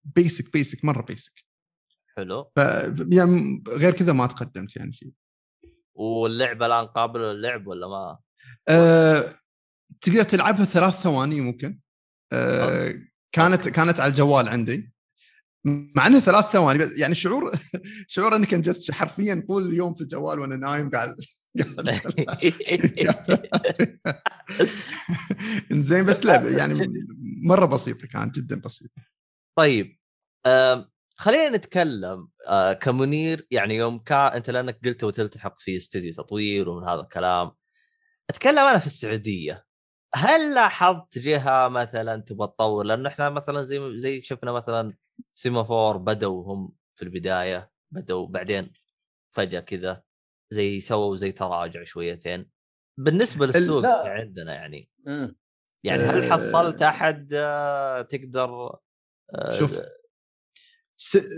[0.05, 1.45] basic basic مرة basic
[2.17, 2.53] حلو.
[2.57, 2.59] ف
[3.13, 5.11] يعني غير كذا ما تقدمت يعني فيه.
[5.95, 8.19] واللعبة الآن قابلة للعب ولا ما؟
[8.69, 9.35] أه...
[10.01, 11.79] تقدر تلعبها ثلاث ثواني ممكن.
[12.33, 12.95] أه...
[13.33, 14.93] كانت كانت على الجوال عندي.
[15.97, 17.51] مع انها ثلاث ثواني بس يعني شعور
[18.09, 21.17] شعور إنك أنجزت حرفيا طول اليوم في الجوال وأنا نايم قاعد
[25.73, 26.89] زين بس لا يعني
[27.43, 29.03] مرة بسيطة كانت جدا بسيطة.
[29.59, 29.99] طيب
[30.47, 30.85] آم،
[31.17, 36.89] خلينا نتكلم آه، كمنير يعني يوم كان أنت لأنك قلت وتلتحق في استوديو تطوير ومن
[36.89, 37.51] هذا الكلام
[38.31, 39.65] أتكلم أنا في السعودية.
[40.15, 44.95] هل لاحظت جهة مثلا تبغى تطور؟ لأنه إحنا مثلا زي زي شفنا مثلا
[45.33, 48.71] سيمافور بدوا هم في البداية بدوا بعدين
[49.35, 50.03] فجأة كذا
[50.51, 52.51] زي سووا زي تراجع شويتين
[52.99, 54.03] بالنسبة للسوق لا.
[54.09, 55.37] عندنا يعني مم.
[55.85, 56.31] يعني هل آه.
[56.31, 58.79] حصلت أحد آه، تقدر
[59.35, 59.81] آه، شوف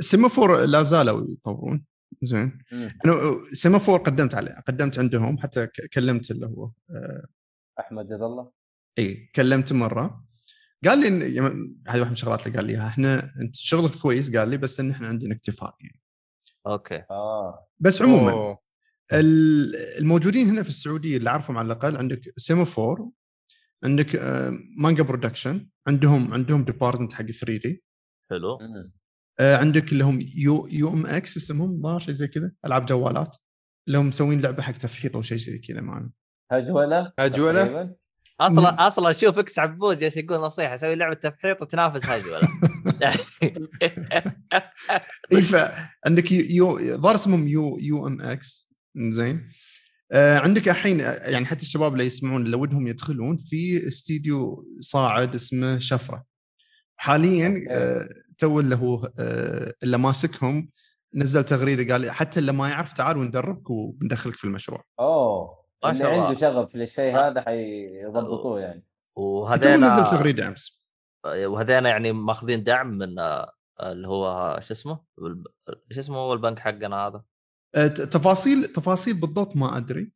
[0.01, 1.87] Semaphore لا زالوا يطورون
[2.23, 2.99] زين مم.
[3.05, 3.15] أنا
[3.53, 6.71] Semaphore قدمت عليه قدمت عندهم حتى كلمت اللي هو
[7.81, 8.53] أحمد الله
[8.99, 10.25] اي كلمته مرة
[10.85, 13.95] قال لي إن يم- هذه واحدة من الشغلات اللي قال لي إياها، إحنا أنت شغلك
[13.95, 16.01] كويس؟ قال لي بس إن إحنا عندنا اكتفاء يعني.
[16.67, 17.03] okay.
[17.11, 17.69] آه.
[17.81, 18.59] بس عموما أوه.
[19.99, 23.11] الموجودين هنا في السعودية اللي أعرفهم على الأقل عندك Semaphore
[23.85, 27.85] عندك آه، Manga Productions عندهم عندهم department حق 3D
[28.31, 28.59] حلو.
[29.41, 33.37] آه، عندك اللي هم U UMX اسمهم ظاهر شيء زي كذا ألعاب جوالات
[33.87, 36.11] اللي هم مسوين لعبة حق تفحيط أو شيء زي كذا معنا
[36.53, 37.97] هجوله هجولة؟
[38.41, 42.41] أصلا أصلا شوف X عبود جالس يقول نصيحة سوي لعبة تفحيط وتنافس هجوله
[45.33, 48.75] اي فعندك U- U ظاهر اسمهم U UMX.
[48.97, 49.51] زين
[50.13, 55.79] آه عندك الحين يعني حتى الشباب اللي يسمعون اللي ودهم يدخلون في استديو صاعد اسمه
[55.79, 56.25] شفرة.
[56.97, 57.65] حاليا.
[57.71, 58.09] آه
[58.39, 60.71] تو اللي هو آه اللي ماسكهم
[61.15, 64.85] نزل تغريدة قال حتى اللي ما يعرف تعال وندربك وبندخلك في المشروع.
[65.01, 65.60] أوه.
[65.85, 66.27] ما اللي شاء الله.
[66.27, 68.85] عنده شغف للشيء هذا حيضبطوه يعني.
[69.17, 70.81] تو نزل تغريده أمس.
[71.27, 73.53] وهذينا يعني ماخذين دعم من آه،
[73.83, 75.01] اللي هو شو اسمه؟
[75.93, 77.23] شو اسمه هو البنك حقنا هذا؟
[77.75, 80.13] آه تفاصيل تفاصيل بالضبط ما أدري.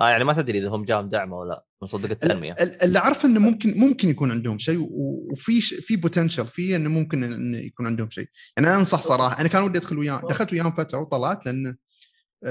[0.00, 2.52] آه يعني ما تدري إذا هم جاهم دعم أو لا من صندوق التنمية.
[2.60, 6.88] ال- اللي أعرف إنه ممكن ممكن يكون عندهم شيء وفي ش- في بوتنشل في إنه
[6.88, 8.26] ممكن انه يكون عندهم شيء.
[8.56, 11.76] يعني أنا أنصح صراحة أنا كان ودي أدخل وياهم دخلت وياهم فترة وطلعت لأن آه،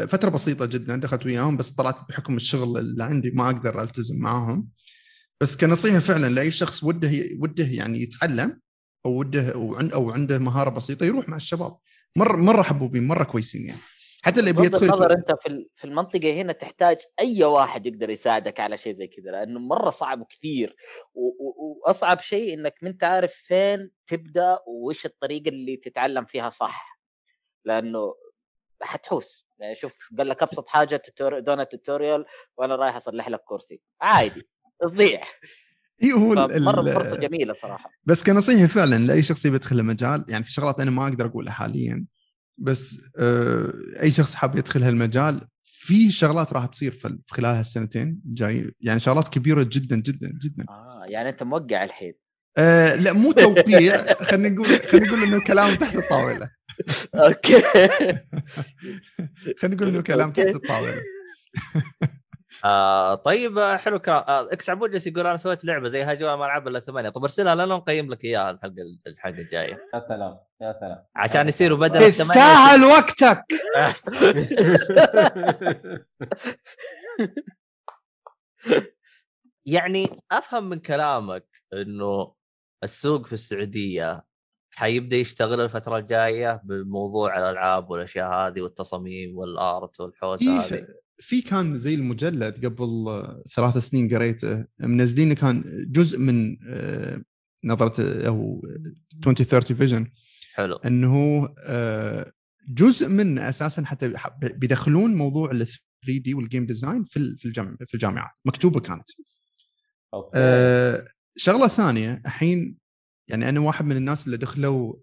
[0.08, 4.70] فترة بسيطة جدا دخلت وياهم بس طلعت بحكم الشغل اللي عندي ما أقدر ألتزم معاهم.
[5.42, 8.62] بس كنصيحة فعلا لأي شخص وده وده يعني يتعلم
[9.06, 11.78] أو وده أو عن- أو عنده مهارة بسيطة يروح مع الشباب.
[12.16, 13.80] مرة مرة حبوبين مرة كويسين يعني.
[14.22, 18.60] حتى اللي بغض النظر بيدخل أنت في في المنطقة هنا تحتاج أي واحد يقدر يساعدك
[18.60, 20.76] على شيء زي كذا لأنه مرة صعب كثير.
[21.14, 27.00] وأصعب شيء إنك ما انت عارف فين تبدأ وإيش الطريقة اللي تتعلم فيها صح.
[27.66, 28.14] لأنه
[28.82, 29.45] حتحوس.
[29.60, 32.26] يعني شوف قال لك أبسط حاجة tutor- دونا tutorial
[32.58, 33.82] وأنا رايح أصلح لك كرسي.
[34.02, 34.42] عادي
[34.82, 35.24] تضيع.
[36.02, 37.90] فمرة ال- فرصة جميلة صراحة.
[38.06, 41.54] بس كنصيحة فعلا لأي شخص يبي يدخل المجال يعني في شغلات أنا ما أقدر أقولها
[41.54, 42.06] حاليا
[42.58, 43.72] بس آه،
[44.02, 49.28] أي شخص حاب يدخل هالمجال في شغلات راح تصير في خلال هالسنتين جاي يعني شغلات
[49.28, 50.66] كبيرة جدا جدا جدا.
[50.70, 52.14] آه يعني أنت موقع الحين.
[52.58, 56.50] آه لا مو توقيع خلينا نقول خلينا نقول إنه كلام تحت الطاولة.
[57.16, 57.62] أوكي.
[59.60, 61.02] خلينا نقول إنه كلام تحت الطاولة.
[62.66, 66.46] آه طيب حلو كلام آه إكس عبود جالس يقول أنا سويت لعبة زي هاجوا ما
[66.46, 67.10] ألعب إلا ثمانية.
[67.10, 68.76] طب أرسلها لنا ونقيم لك إياها الحلقة
[69.08, 69.90] الحلقة الجاية.
[69.94, 71.06] يا سلام يا سلام.
[71.16, 73.44] عشان يصيروا بدل تستاهل وقتك.
[79.66, 82.34] يعني أفهم من كلامك إنه
[82.84, 84.24] السوق في السعودية
[84.76, 90.88] حيبدأ يشتغل الفترة الجاية بموضوع الألعاب والأشياء هذه والتصاميم والآرت والحوسة هذه.
[91.20, 93.24] في كان زي المجلد قبل
[93.56, 97.22] ثلاث سنين قريته منزلين كان جزء من آه،
[97.64, 98.62] نظرة أو
[99.28, 100.12] 2030 فيجن
[100.54, 100.76] حلو.
[100.76, 102.32] إنه آه،
[102.70, 107.94] جزء من أساسا حتى بيدخلون موضوع ال 3D وال game design في في الجامعة في
[107.94, 108.32] الجامعات.
[108.46, 109.10] مكتوبة كانت.
[110.14, 110.32] أوكي.
[110.36, 112.85] آه، شغلة ثانية الحين
[113.28, 114.94] يعني أنا واحد من الناس اللي دخلوا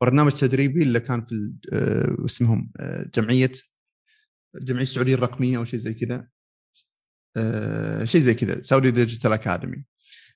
[0.00, 3.52] برنامج تدريبي اللي كان في آه، اسمهم آه، جمعية
[4.54, 6.28] الجمعيه السعودية الرقمية أو شيء زي كذا
[7.36, 9.84] آه، شيء زي كذا Saudi Digital Academy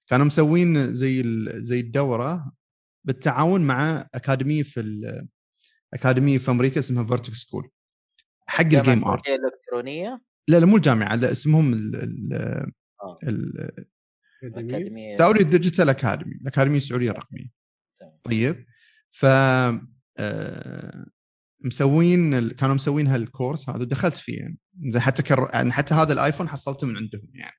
[0.06, 2.52] كانوا مسوين زي زي الدورة
[3.05, 5.26] بالتعاون مع أكاديمية في
[5.94, 7.70] أكاديمية في أمريكا اسمها Vertex School
[8.47, 9.28] حق ال game art.
[9.28, 11.72] الالكترونيه لا لا مو الجامعة لا اسمهم.
[11.74, 12.72] ال-
[14.49, 15.16] أكاديمية.
[15.16, 17.47] سعودي Digital Academy الأكاديمية السعودية الرقمية.
[18.25, 18.66] طيب
[19.11, 19.27] ف
[20.19, 21.05] آه،
[21.65, 24.59] مسوين ال- كانوا مسوين هال course هذا ودخلت فيه يعني.
[24.89, 25.51] زين حتى كر...
[25.53, 27.57] يعني حتى هذا ال iPhone حصلته من عندهم يعني.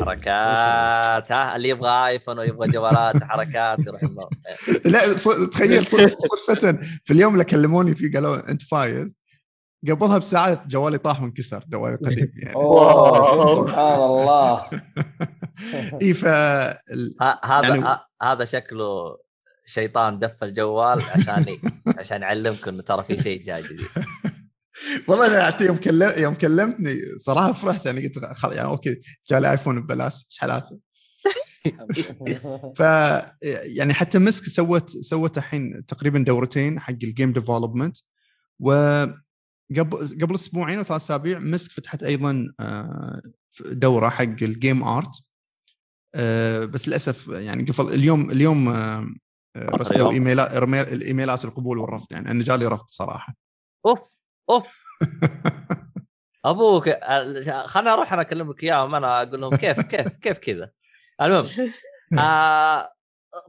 [0.00, 4.00] حركات ها اللي يبغى iPhone ويبغى جوالات حركات يروح.
[4.84, 5.96] لا ص- تخيل ص-
[6.46, 6.72] صدفة.
[7.04, 9.16] في اليوم اللي كلموني فيه قالوا أنت فايز.
[9.90, 12.54] قبلها بساعة جوالي طاح وانكسر جوالي قديم يعني.
[12.54, 14.66] أوه سبحان الله.
[16.02, 19.18] اي ف هذا يعني- هذا شكله
[19.66, 21.46] شيطان دف الجوال عشان
[21.98, 23.86] عشان يعلمكم إنه ترى في شيء جاي جديد.
[25.08, 28.52] والله أنا حتى يوم كلم يوم كلمتني صراحة فرحت يعني قلت خل...
[28.52, 30.78] يعني أوكي جالي iPhone ببلاش إيش حالاته
[32.78, 32.80] ف
[33.76, 37.96] يعني حتى مسك سوت سوت الحين تقريبا دورتين حق ال game development
[38.60, 39.16] وقبل
[40.22, 43.22] قبل أسبوعين أو ثلاث أسابيع مسك فتحت أيضا آه،
[43.66, 45.10] دورة حق الجيم ارت
[46.66, 49.06] بس للأسف يعني قفل اليوم اليوم آه،
[49.56, 50.52] آه، رسلوا؟ ايميلات
[50.92, 53.34] الإيميلات القبول والرفض يعني أنا جالي رفض صراحة.
[53.86, 54.00] أوف
[54.50, 54.84] أوف.
[56.44, 56.90] أبوك
[57.66, 60.70] خلنا أروح أنا أكلمك إياهم أنا أقول لهم كيف كيف كيف كذا.
[61.22, 61.72] المهم
[62.18, 62.92] آه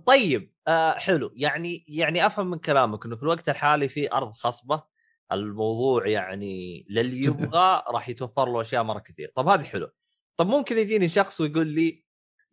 [0.05, 1.33] طيب آه حلو.
[1.35, 4.83] يعني يعني أفهم من كلامك إنه في الوقت الحالي في أرض خصبة
[5.31, 7.23] الموضوع يعني للي.
[7.27, 9.31] يبغى راح يتوفر له أشياء مرة كثير.
[9.35, 9.89] طب هذه حلو.
[10.37, 12.02] طب ممكن يجيني شخص ويقول لي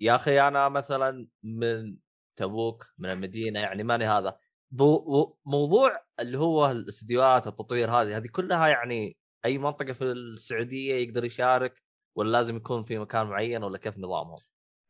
[0.01, 1.97] يا أخي أنا مثلا من
[2.37, 4.37] تبوك من المدينة يعني ماني هذا
[5.47, 11.83] موضوع اللي هو الاستديوهات التطوير هذه هذه كلها يعني أي منطقة في السعودية يقدر يشارك
[12.17, 14.39] ولا لازم يكون في مكان معين ولا كيف نظامهم؟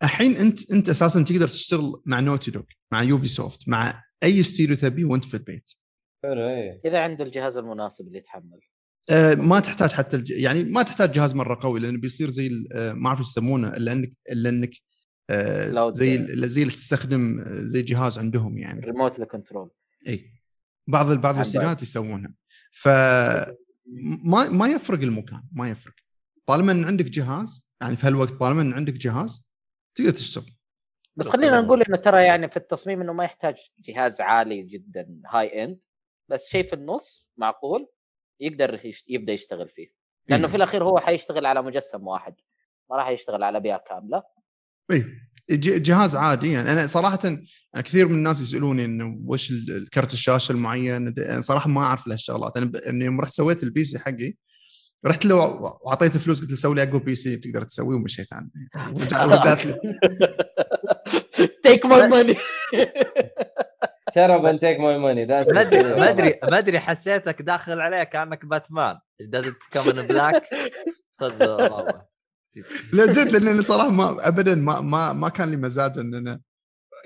[0.03, 2.63] الحين أنت أنت أساسا تقدر تشتغل مع نوتي دوغ
[2.93, 5.71] مع Ubisoft مع أي استوديو تبي وأنت في البيت
[6.25, 8.61] حلو إيه إذا عنده الجهاز المناسب اللي يتحمل
[9.11, 10.31] آه، ما تحتاج حتى الج...
[10.31, 13.69] يعني ما تحتاج جهاز مرة قوي لأنه بيصير زي ال- آه، ما أعرف إيش يسمونه
[13.69, 14.71] إلا إنك إلا إنك.
[15.93, 18.81] زي ال- زي اللي تستخدم آه، زي جهاز عندهم يعني.
[18.81, 19.71] remote control
[20.09, 20.31] إي.
[20.87, 22.35] بعض بعض الاستديوهات يسوونها.
[22.73, 22.89] ف
[24.33, 25.95] ما ما يفرق المكان ما يفرق.
[26.47, 29.53] طالما إن عندك جهاز يعني في هالوقت طالما إن عندك جهاز
[29.95, 30.51] تقدر تشتغل.
[31.17, 33.55] بس خلينا نقول إنه ترى يعني في التصميم إنه ما يحتاج
[33.89, 35.79] جهاز عالي جدا high end
[36.29, 37.89] بس شيء في النص معقول
[38.41, 39.89] يقدر يبدأ يشتغل فيه.
[40.29, 40.49] لأنه.
[40.49, 42.35] في الأخير هو حيشتغل على مجسم واحد
[42.91, 44.23] ما راح يشتغل على بيئة كاملة.
[44.91, 45.05] إي
[45.51, 46.53] ج- جهاز عادي.
[46.53, 47.47] يعني أنا صراحة يعني
[47.85, 51.15] كثير من الناس يسألوني إنه وش ال- الكرت الشاشة المعين.
[51.19, 52.77] أنا صراحة ما أعرف لهالشغلات أنا ب...
[52.77, 54.35] اني يوم رحت سويت ال PC حقي
[55.07, 58.51] رحت له واعطيته فلوس قلت له سوي لي أقوى PC تقدر تسويه ومشيت عنه.
[59.13, 59.79] رجعت له.
[61.63, 62.37] Take my money,
[64.15, 65.25] shut up and take my money.
[65.31, 65.55] That's it.
[65.55, 66.39] ما ادري ما ادري.
[66.43, 70.43] ما أدري حسيتك داخل عليه كأنك باتمان doesn't come black
[71.21, 72.01] خذ.
[72.93, 76.41] لا جد لأن صراحة ما ابدا ما ما ما كان لي مزاد ان أنا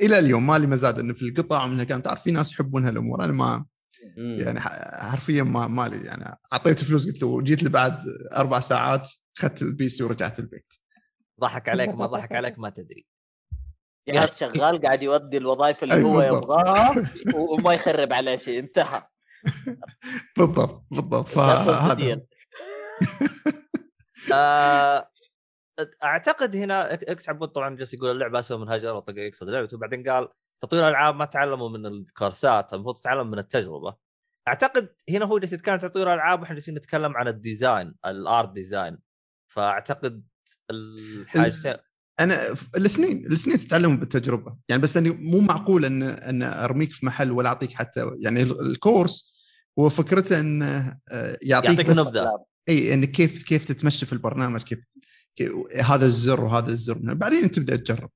[0.03, 3.25] إلى اليوم ما لي مزاد إنه في القطع من كان تعرف في ناس يحبون هالأمور.
[3.25, 3.65] أنا ما.
[4.16, 4.61] يعني
[5.11, 7.99] حرفيا ما ما لي يعني اعطيته فلوس قلت له جيت لي بعد
[8.37, 10.66] أربع ساعات اخذت ال PC ورجعت البيت.
[11.41, 13.07] ضحك عليك ما ضحك عليك ما تدري.
[14.09, 16.45] جهاز شغال قاعد يودي الوظائف اللي هو بالضبط.
[16.45, 18.59] يبغاها وما يخرب على شيء.
[18.59, 19.03] انتهى.
[20.39, 21.29] بالضبط بالضبط.
[21.29, 22.21] فهذا.
[24.33, 25.11] آه،
[26.05, 30.10] أعتقد هنا إكس عبود طبعا جالس يقول اللعبة اسوء من هجر وطق يقصد لعبته وبعدين
[30.10, 30.28] قال
[30.60, 33.94] تطوير الألعاب ما تعلموا من ال courseات المفروض تتعلم من التجربة.
[34.48, 38.18] أعتقد هنا هو جالس يتكلم عن تطوير الألعاب وإحنا جالسين نتكلم عن ال design ال
[38.18, 38.98] art design.
[39.48, 40.22] فأعتقد
[40.70, 41.74] الحاجتين
[42.20, 42.36] أنا
[42.76, 44.56] الاثنين الاثنين تتعلموا بالتجربة.
[44.68, 48.60] يعني بس أني مو معقول أن أن أرميك في محل ولا أعطيك حتى يعني ال-
[48.61, 49.35] ال course
[49.78, 52.44] هو فكرته أنه آه، يعطيك, يعطيك نبذة.
[52.68, 54.78] إي انك كيف كيف تتمشى في البرنامج كيف
[55.82, 56.98] هذا الزر وهذا الزر.
[57.15, 58.11] بعدين تبدا تجرب.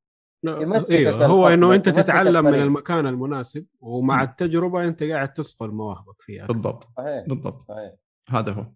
[0.90, 2.54] أيوه هو إنه أنت تتعلم من.
[2.54, 4.22] المكان المناسب ومع.
[4.22, 6.46] التجربة أنت قاعد تصقل مواهبك فيها.
[6.46, 6.88] بالضبط.
[6.96, 7.24] صحيح.
[7.28, 7.62] بالضبط.
[7.62, 7.92] صحيح.
[8.28, 8.72] هذا هو.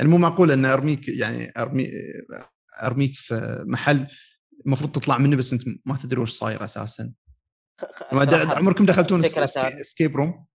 [0.00, 1.88] يعني مو معقول إن أرميك يعني أرمي
[2.82, 4.06] أرميك في محل
[4.66, 7.12] المفروض تطلع منه بس أنت ما تدري وش صاير أساسا.
[8.12, 9.22] ما د- عمركم دخلتون.
[9.82, 10.46] Escape room؟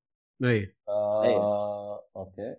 [0.43, 2.55] اي آه، أوكي.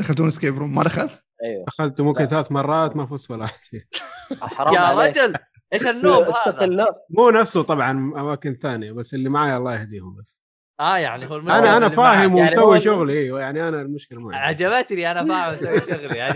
[0.00, 1.64] دخلتون سكيب روم؟ ما دخلت؟ أيوه.
[1.66, 2.28] دخلت ممكن لا.
[2.28, 3.46] ثلاث مرات ما فزت ولا.
[4.40, 4.90] حرام يا.
[4.90, 5.34] رجل
[5.72, 10.40] إيش ال noob هذا؟ مو نفسه طبعا أماكن ثانية بس اللي معي الله يهديهم بس.
[10.80, 11.88] آه يعني هو المشكلة أنا أنا.
[11.88, 16.32] فاهم يعني ومسوي ال- شغلي أيوه يعني أنا المشكلة معي عجبتني أنا فاهم أسوي شغلي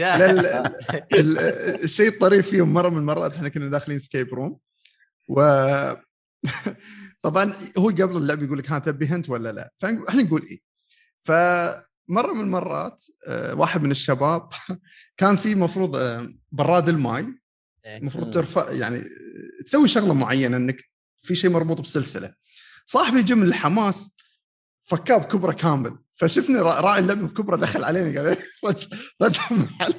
[1.85, 4.59] الشيء الطريف فيهم مرة من المرات إحنا كنا داخلين escape room
[5.29, 5.41] و
[7.23, 10.61] طبعا هو قبل اللعب يقول لك ها تبي hint ولا لا؟ فاحنا نقول إيه.
[12.09, 14.49] فمره من المرات آه، واحد من الشباب
[15.19, 17.27] كان في مفروض آه، براد الماي
[17.87, 18.33] المفروض مم.
[18.33, 19.03] ترفع يعني
[19.67, 20.85] تسوي شغلة معينة إنك
[21.23, 22.35] في شيء مربوط بسلسلة.
[22.87, 24.17] صاحبي يجي من الحماس
[24.85, 25.99] فكاه بكبرة كامل.
[26.15, 28.87] فشفني را- راعي اللعبة بكبرة دخل علينا قال رجع
[29.23, 29.95] رجع المحل.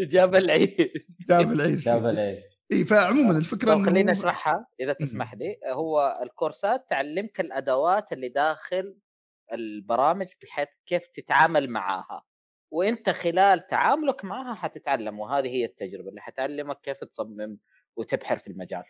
[0.12, 0.90] جاب العيد.
[1.28, 2.42] جاب العيش جاب العيد.
[2.74, 5.56] إي فعموما الفكرة طب إنه خليني أشرحها إذا تسمح لي.
[5.72, 8.96] هو الكورسات تعلمك الأدوات اللي داخل
[9.52, 12.22] البرامج بحيث كيف تتعامل معاها.
[12.70, 17.58] وأنت خلال تعاملك معها حتتعلم وهذه هي التجربة اللي حتعلمك كيف تصمم
[17.96, 18.84] وتبحر في المجال.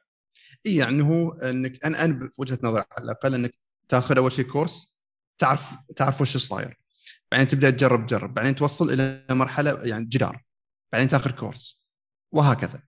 [0.66, 3.54] إي يعني هو إنك أنا أنا بوجهة نظري على الأقل إنك
[3.88, 5.00] تاخذ أول شيء كورس
[5.38, 6.78] تعرف تعرف وش صاير
[7.32, 8.34] بعدين تبدأ تجرب تجرب.
[8.34, 10.44] بعدين توصل إلى مرحلة يعني جدار.
[10.92, 11.90] بعدين تاخذ course.
[12.32, 12.82] وهكذا.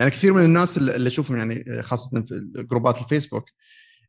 [0.00, 3.44] يعني كثير من الناس اللي اللي اشوفهم يعني خاصة في جروبات الفيسبوك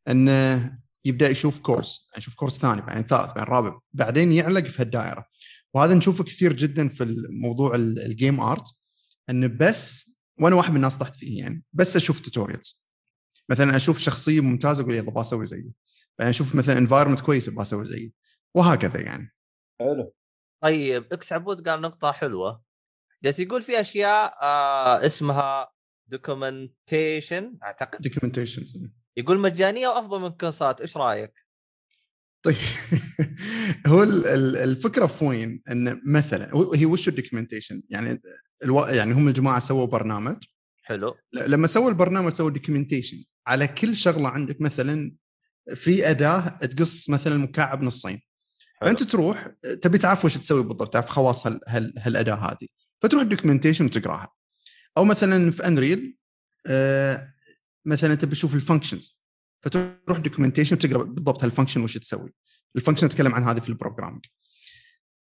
[0.07, 4.81] انه يبدأ يشوف course يعني يشوف course ثاني بعدين ثالث بعدين رابع بعدين يعلق في
[4.81, 5.26] هالدائرة.
[5.73, 8.63] وهذا نشوفه كثير جدا في الموضوع ال- ال game art
[9.30, 12.91] انه بس وأنا واحد من الناس طحت فيه يعني بس أشوف tutorials
[13.49, 15.72] مثلا أشوف شخصية ممتازة أقول يلا أبغى أسوي زيه
[16.19, 18.11] بعدين أشوف مثلا environment كويس أبغى أسوي زيه
[18.55, 19.34] وهكذا يعني.
[19.80, 20.13] حلو.
[20.63, 22.61] طيب إكس عبود قال نقطة حلوة.
[23.23, 25.72] جالس يقول في أشياء آه اسمها
[26.11, 28.01] documentation أعتقد.
[28.01, 28.77] documentations
[29.17, 31.33] يقول مجانية وأفضل من كورسات إيش رأيك؟
[32.43, 32.55] طيب.
[33.88, 38.21] هو ال- ال- الفكرة في وين؟ إن مثلا هي وش ال documentation؟ يعني
[38.63, 38.79] ألو...
[38.85, 40.43] يعني هم الجماعة سووا برنامج.
[40.83, 41.17] حلو.
[41.33, 45.15] لما سووا البرنامج سووا documentation على كل شغلة عندك مثلا
[45.75, 48.21] في أداة تقص مثلا مكعب نصين.
[48.81, 49.47] فأنت تروح
[49.81, 52.67] تبي تعرف وش تسوي بالضبط تعرف خواص هال هال هالأداة هذه.
[53.01, 54.31] فتروح ال documentation وتقراها.
[54.97, 56.17] أو مثلا في Unreal
[56.68, 57.34] آه
[57.85, 59.21] مثلا تبي تشوف ال functions
[59.63, 62.34] فتروح documentation وتقرأ بالضبط هال function وش تسوي.
[62.75, 64.25] ال function نتكلم عن هذه في ال programming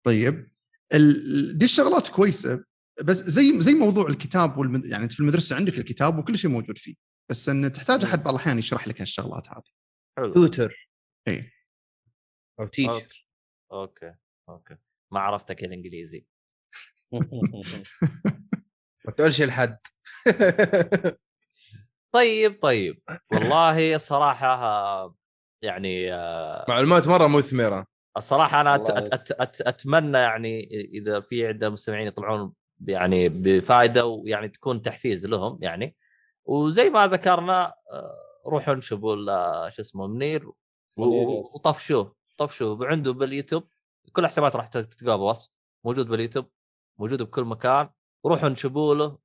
[0.07, 0.51] طيب
[0.95, 2.65] ال- دي الشغلات كويسة
[3.05, 4.85] بس زي زي موضوع الكتاب والمد...
[4.87, 6.95] يعني انت في المدرسة عندك الكتاب وكل شيء موجود فيه
[7.31, 9.63] بس إن تحتاج أحد بعض الأحيان يشرح لك هالشغلات هذه.
[10.19, 10.33] حلو.
[10.35, 10.89] توتر
[11.29, 11.51] اي
[12.61, 13.27] أو تيشر
[13.73, 14.15] أوكي
[14.49, 14.77] أوكي.
[15.13, 16.27] ما عرفتك الإنجليزي.
[19.07, 19.79] ما تقولش لحد.
[22.15, 22.99] طيب طيب.
[23.33, 25.15] والله الصراحه
[25.63, 27.87] يعني آه، معلومات مرة مثمرة.
[28.17, 32.53] الصراحة أنا أت أت أت أت أتمنى يعني إذا في عندنا مستمعين يطلعون
[32.87, 35.97] يعني بفائده ويعني تكون تحفيز لهم يعني.
[36.45, 38.17] وزي ما ذكرنا آه،
[38.47, 40.51] روحوا انشبوا شو اسمه منير.
[40.97, 43.69] وطفشوه طفشوه عنده باليوتيوب.
[44.13, 45.51] كل حسابات راح تلقاه بوصف
[45.85, 46.51] موجود باليوتيوب
[46.99, 47.89] موجود بكل مكان.
[48.27, 49.17] روحوا انشبوا له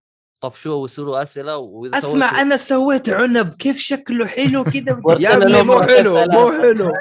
[0.41, 5.61] طفشوه وسألوا أسئلة وإذا أسمع سويتوا- أنا سويت عنب كيف شكله حلو كذا؟ يا أبني
[5.63, 6.25] مو حلو.
[6.25, 6.93] مو حلو.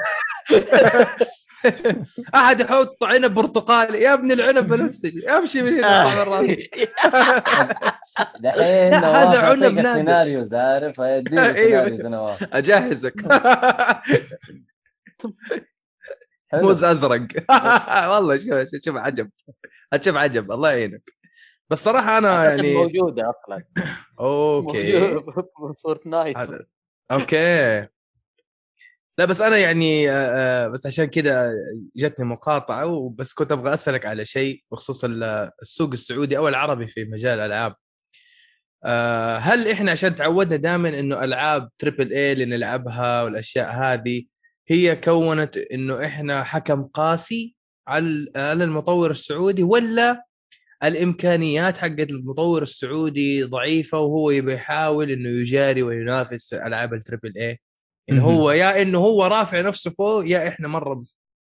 [2.35, 4.01] أحد يحط عنب برتقالي.
[4.01, 6.69] يا أبني العنب نفس الشيء أمشي من هنا اطلع من راسي.
[8.39, 9.89] دحين لا، نواف هذا عنب نادر.
[9.89, 11.55] السيناريوز عارف؟ يديله أيوه.
[11.55, 13.13] سيناريوز نواف أجهزك.
[16.51, 16.61] حلو.
[16.61, 17.27] موز أزرق.
[18.09, 19.29] والله شوف شوف عجب.
[20.01, 20.51] شوف عجب.
[20.51, 21.20] الله يعينك.
[21.71, 23.63] بس صراحة أنا يعني موجودة أصلا.
[24.19, 25.19] أوكي.
[25.83, 26.65] فورتنايت هذا
[27.11, 27.87] أوكي.
[29.17, 30.07] لا بس أنا يعني
[30.69, 31.53] بس عشان كذا
[31.95, 37.05] جتني مقاطعة وبس كنت أبغى أسألك على شيء بخصوص ال- السوق السعودي أو العربي في
[37.05, 37.75] مجال الألعاب.
[39.41, 44.23] هل إحنا عشان تعودنا دائما إنه ألعاب triple A اللي نلعبها والأشياء هذه
[44.69, 47.55] هي كونت إنه إحنا حكم قاسي
[47.87, 48.27] على
[48.63, 50.23] المطور السعودي ولا
[50.83, 57.59] الإمكانيات حقت المطور السعودي ضعيفة وهو يبي يحاول إنه يجاري وينافس ألعاب ال triple A
[58.09, 58.23] انه.
[58.23, 61.03] هو يا انه هو رافع نفسه فوق يا إحنا مرة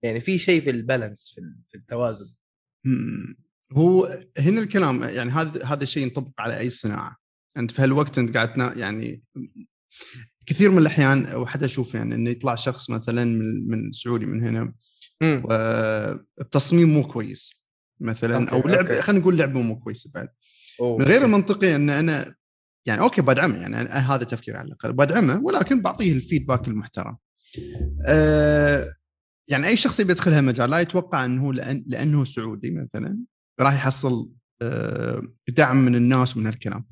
[0.02, 2.26] يعني في شيء في ال balance في ال- في التوازن.
[3.72, 7.16] هو هنا الكلام يعني هذا هذا الشيء ينطبق على أي صناعة
[7.56, 9.20] أنت في هالوقت أنت قاعد يعني
[10.46, 14.72] كثير من الأحيان وحتى أشوف يعني إنه يطلع شخص مثلا من من سعودي من هنا
[15.22, 15.42] مم.
[15.44, 17.64] وبتصميم مو كويس
[18.00, 19.02] مثلا أو okay، لعب okay.
[19.02, 20.28] خلينا نقول لعبة مو كويسة بعد
[20.80, 21.24] أوه، من غير.
[21.24, 22.34] المنطقي إن أنا
[22.86, 27.16] يعني okay بدعمه يعني هذا تفكيري على الأقل بدعمه ولكن بعطيه ال feedback المحترم.
[28.06, 28.94] أه
[29.48, 33.18] يعني أي شخص يبي يدخل هالمجال لا يتوقع إنه لأن لأنه سعودي مثلا
[33.60, 34.30] راح يحصل
[34.62, 36.86] أه دعم من الناس ومن هالكلام.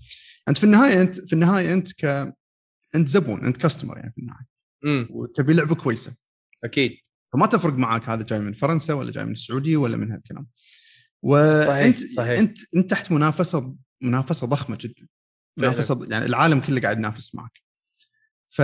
[0.48, 2.34] أنت في النهاية أنت في النهاية أنت ك
[2.94, 4.46] أنت زبون أنت customer يعني في النهاية.
[5.10, 6.16] وتبي لعبة كويسة
[6.64, 6.92] أكيد
[7.32, 10.46] فما تفرق معك هذا جاي من فرنسا ولا جاي من السعودية ولا من هالكلام.
[11.22, 12.38] وأنت صحيح، صحيح.
[12.38, 15.08] أنت أنت تحت منافسة منافسة ضخمة جدا.
[15.58, 15.70] فعلاً.
[15.70, 17.52] منافسة يعني العالم كله قاعد ينافس معك.
[18.50, 18.58] ف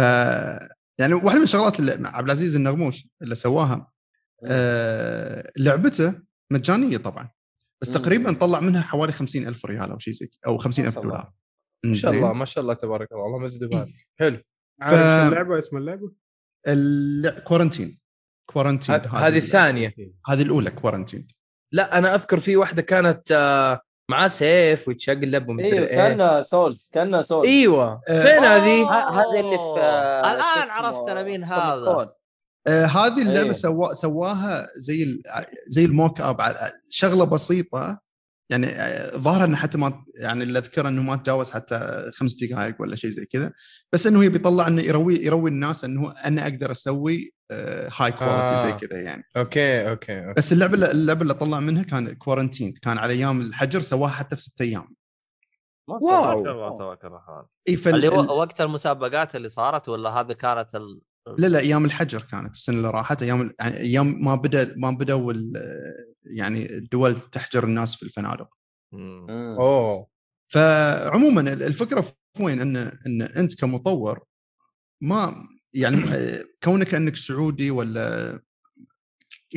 [0.98, 3.90] يعني واحدة من الشغلات اللي عبد العزيز النغموش اللي سواها
[4.46, 6.22] آه لعبته
[6.52, 7.30] مجانية طبعا
[7.82, 7.90] بس.
[7.90, 11.04] تقريبا طلع منها حوالي 50 ألف ريال أو شيء زي أو 50 ألف ما شاء
[11.04, 11.16] الله.
[11.16, 11.32] دولار
[11.84, 14.36] ما شاء الله ما شاء الله تبارك الله اللهم زد وبارك حلو
[14.82, 16.12] شو اللعبة اسم اللعبة؟
[17.44, 18.00] كورنتين
[18.46, 19.94] Quarantine هذه الثانية
[20.26, 21.26] هذه الأولى Quarantine
[21.72, 23.80] لا أنا أذكر في واحدة كانت آه،
[24.10, 28.22] معاه سيف ويتشقلب ومدري أيوه إيه كأنها Souls كأنها Souls إيوه آه.
[28.22, 32.10] فين هذه؟ ه- هذه اللي في آه، الآن؟ عرفت أنا مين هذا.
[32.66, 33.52] آه هذه اللعبة أيه.
[33.52, 35.22] سوا سواها زي ال-
[35.66, 38.00] زي ال mock up على- شغلة بسيطة
[38.50, 42.74] يعني آه، ظاهر إنه حتى ما يعني اللي أذكره إنه ما تجاوز حتى خمس دقائق
[42.80, 43.52] ولا شيء زي كذا
[43.92, 47.34] بس إنه يبي يطلع إنه يروي يروي الناس إنه أنا أقدر أسوي
[47.98, 48.64] هاي quality آه.
[48.64, 52.74] زي كذا يعني okay okay okay بس اللعبة اللي اللعبة اللي طلع منها كان Quarantine
[52.82, 54.94] كان على أيام الحجر سواها حتى في ست أيام
[55.88, 56.32] ما wow.
[56.50, 56.76] الله.
[56.76, 57.94] تبارك الرحمن إي فال...
[57.94, 61.00] اللي هو ال- وقت المسابقات اللي صارت ولا هذه كانت ال...
[61.38, 65.32] لا لا أيام الحجر كانت السنة اللي راحت أيام يعني أيام ما بدأ ما بدأوا
[65.32, 65.52] ال-
[66.24, 68.48] يعني الدول تحجر الناس في الفنادق.
[68.92, 69.26] مم.
[69.60, 70.06] أوه
[70.48, 74.24] فعموما الفكرة في وين إن إن أنت كمطور
[75.00, 75.34] ما
[75.74, 78.40] يعني آه، كونك أنك سعودي ولا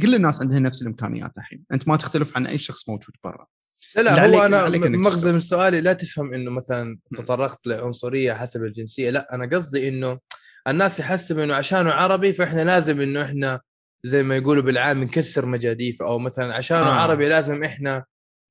[0.01, 3.47] كل الناس عندها نفس الإمكانيات الحين أنت ما تختلف عن أي شخص موجود برا
[3.95, 5.31] لا لا هو أنا مغزى.
[5.31, 6.99] من سؤالي لا تفهم إنه مثلا.
[7.17, 10.19] تطرقت لعنصرية حسب الجنسية لا أنا قصدي إنه
[10.67, 13.61] الناس يحسب إنه عشانه عربي فإحنا لازم إنه إحنا
[14.03, 16.93] زي ما يقولوا بالعام نكسر مجاديف أو مثلا عشانه آه.
[16.93, 18.05] عربي لازم إحنا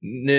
[0.05, 0.31] ن...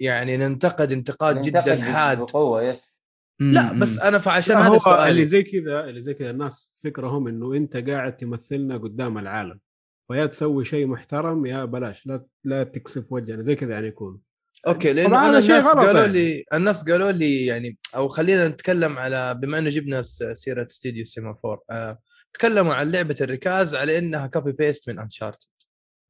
[0.00, 2.18] يعني ننتقد انتقاد ننتقد جدا حاد.
[2.18, 3.00] بقوه yes
[3.40, 3.72] لا.
[3.72, 7.54] بس أنا فعشان هذا هو سؤالي اللي زي كذا اللي زي كذا الناس فكرهم إنه
[7.54, 9.60] أنت قاعد تمثلنا قدام العالم
[10.08, 14.20] فيا تسوي شيء محترم يا بلاش لا لا تكسف وجهنا زي كذا يعني يكون.
[14.66, 16.12] okay لأنه أنا الناس قالوا يعني.
[16.12, 21.60] لي الناس قالوا لي يعني أو خلينا نتكلم على بما إنه جبنا سيرة استديو Semaphore
[21.70, 21.98] آه
[22.32, 25.46] تكلموا عن لعبة الركاز على إنها copy paste من Uncharted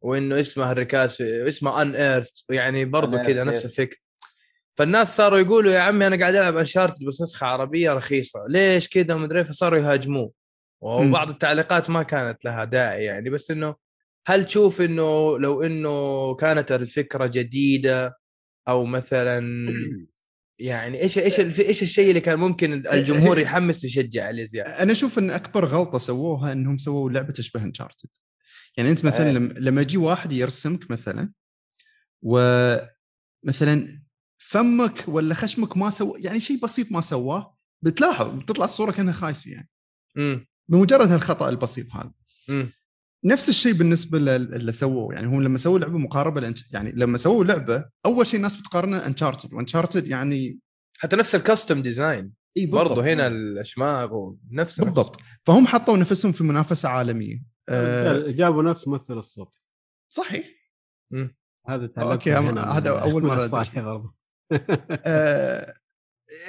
[0.03, 3.65] وإنه اسمها الركاز اسمها ان ايرث يعني برضو Unearthed، كذا نفس.
[3.65, 3.99] الفكرة
[4.77, 9.15] فالناس صاروا يقولوا يا عمي أنا قاعد ألعب انشارتد بس نسخة عربية رخيصة ليش كذا؟
[9.15, 10.33] ومدري فصاروا يهاجموه.
[10.81, 13.75] وبعض التعليقات ما كانت لها داعي يعني بس إنه
[14.27, 18.20] هل تشوف إنه لو إنه كانت الفكرة جديدة
[18.69, 19.41] أو مثلا
[20.59, 25.19] يعني إيش إيش إيش الشيء اللي كان ممكن الجمهور يحمس ويشجع عليه زياده؟ أنا أشوف
[25.19, 28.09] إن أكبر غلطة سووها إنهم سووا لعبة تشبه انشارتد
[28.77, 29.33] يعني أنت مثلا.
[29.33, 31.33] لما لما يجي واحد يرسمك مثلا
[32.23, 34.03] ومثلا
[34.39, 39.51] فمك ولا خشمك ما سوى يعني شيء بسيط ما سواه بتلاحظ بتطلع الصورة كأنها خايسة
[39.51, 39.69] يعني.
[40.19, 42.13] امم بمجرد هالخطأ البسيط هذا.
[42.51, 42.73] امم
[43.25, 45.15] نفس الشيء بالنسبة لل- اللي سووه.
[45.15, 46.73] يعني هم لما سووا لعبة مقاربة لأنش...
[46.73, 50.59] يعني لما سووا لعبة أول شيء الناس بتقارنها Uncharted و Uncharted يعني
[50.99, 52.89] حتى نفس ال costume design إي بالضبط.
[52.89, 55.17] برضه هنا الشماغ ونفس بالضبط.
[55.47, 57.43] فهم حطوا نفسهم في منافسة عالمية.
[57.69, 59.55] آه جابوا نفس ممثل الصوت.
[60.13, 60.47] صحيح.
[61.69, 61.85] هذا
[62.51, 63.05] هنا هذا.
[63.83, 64.15] برضه
[65.05, 65.75] آه،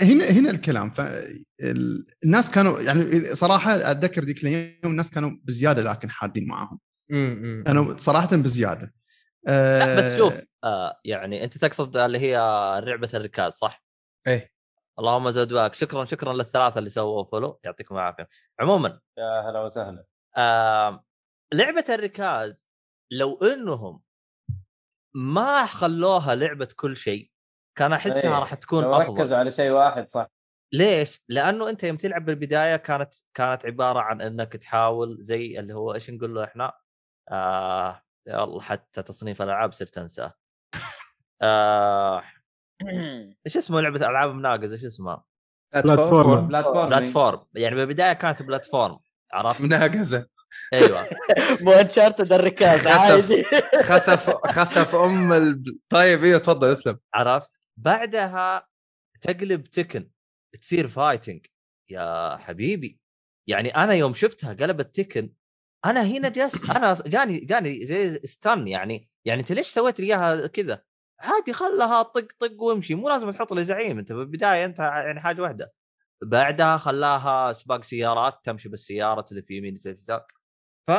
[0.01, 0.89] هنا هنا الكلام.
[0.89, 6.79] فالناس كانوا يعني صراحة أتذكر ذيك الأيام الناس كانوا بزيادة لكن حادين معاهم.
[7.11, 8.93] إمم كانوا صراحة بزيادة.
[9.47, 10.33] آه، لا بس شوف
[10.63, 12.37] آه يعني أنت تقصد اللي هي
[12.85, 13.83] لعبه الركاز صح؟
[14.27, 14.51] إيه.
[14.99, 17.59] اللهم زد وبارك شكرا شكرا للثلاثة اللي سووا follow.
[17.63, 18.27] يعطيكم العافية.
[18.59, 20.05] عموما يا هلا وسهلا.
[20.37, 21.05] آه
[21.53, 22.65] لعبة الركاز
[23.11, 24.01] لو إنهم
[25.15, 27.30] ما خلوها لعبة كل شيء
[27.75, 30.27] كان أحسها إيه، راح تكون أفضل ركزوا على شيء واحد صح
[30.73, 35.93] ليش؟ لأنه أنت يوم تلعب بالبداية كانت كانت عبارة عن إنك تحاول زي اللي هو
[35.93, 36.73] إيش نقول له إحنا؟
[37.31, 40.33] آه يلا حتى تصنيف الألعاب صرت أنساه.
[41.41, 42.23] آه
[43.45, 45.23] إيش اسمه لعبة ألعاب مناقز إيش اسمها؟
[45.73, 48.99] platform platform platform يعني بالبداية كانت platform
[49.33, 50.27] عرفت؟ مناقزة
[50.73, 51.07] أيوه
[51.61, 52.87] مو Uncharted الركاز خسف.
[52.87, 53.43] عادي
[53.83, 55.63] خسف خسف أم ال...
[55.89, 58.67] طيب أيوه تفضل اسلم عرفت؟ بعدها
[59.21, 60.11] تقلب Tekken
[60.61, 61.45] تصير fighting
[61.89, 62.99] يا حبيبي
[63.47, 65.33] يعني أنا يوم شفتها قلبت Tekken
[65.85, 70.47] أنا هنا جلست أنا جاني جاني زي stun يعني يعني أنت ليش سويت لي إياها
[70.47, 70.83] كذا؟
[71.19, 75.41] عادي خلها طق طق وامشي مو لازم تحط لي زعيم أنت بالبداية أنت يعني حاجة
[75.41, 75.73] واحدة.
[76.23, 80.25] بعدها خلاها سباق سيارات تمشي بالسيارة تلف يمين تلف يسار.
[80.89, 80.91] ف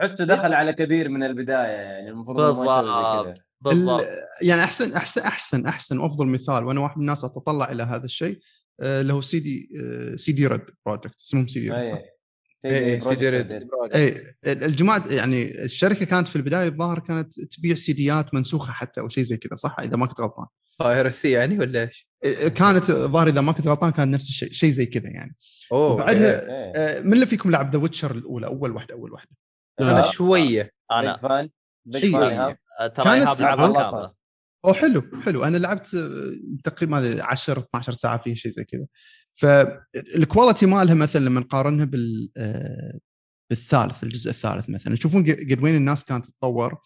[0.00, 4.00] حسه دخل على كبير من البداية يعني المفروض بالضبط بالضبط.
[4.00, 4.06] ال-
[4.42, 8.38] يعني أحسن أحسن أحسن أحسن وأفضل مثال وأنا واحد من الناس أتطلع إلى هذا الشيء
[8.80, 9.68] آه، اللي هو CD
[10.16, 12.10] CD Red Projekt اسمهم CD Red؟ اي
[12.64, 13.68] إيه، CD Red.
[13.94, 19.24] اي الجماعة يعني الشركة كانت في البداية الظاهر كانت تبيع سيديات منسوخة حتى أو شيء
[19.24, 20.46] زي كذا صح؟ إذا ما كنت غلطان.
[20.78, 24.70] piracy يعني ولا إيش؟ إيه، كانت الظاهر إذا ما كنت غلطان كان نفس الشيء شيء
[24.70, 25.36] زي كذا يعني.
[25.72, 26.72] أوه وبعدها إيه.
[26.76, 29.30] آه، من اللي فيكم لعب The Witcher الأولى؟ أول واحدة أول واحدة.
[29.80, 30.70] أنا شوية.
[30.92, 31.16] أنا.
[31.16, 31.48] فان
[32.04, 32.58] يعني.
[32.94, 33.90] ترى كانت ايهاب لعبها.
[33.90, 34.12] كامله
[34.64, 35.44] أو حلو حلو.
[35.44, 36.32] أنا لعبت آه،
[36.64, 38.86] تقريبا 10 12 ساعة فيه شيء زي كذا.
[39.34, 42.98] فال quality مالها مثلا لما نقارنها بال آه،
[43.50, 44.94] بالثالث الجزء الثالث مثلا.
[44.94, 46.78] تشوفون قد وين الناس كانت تتطور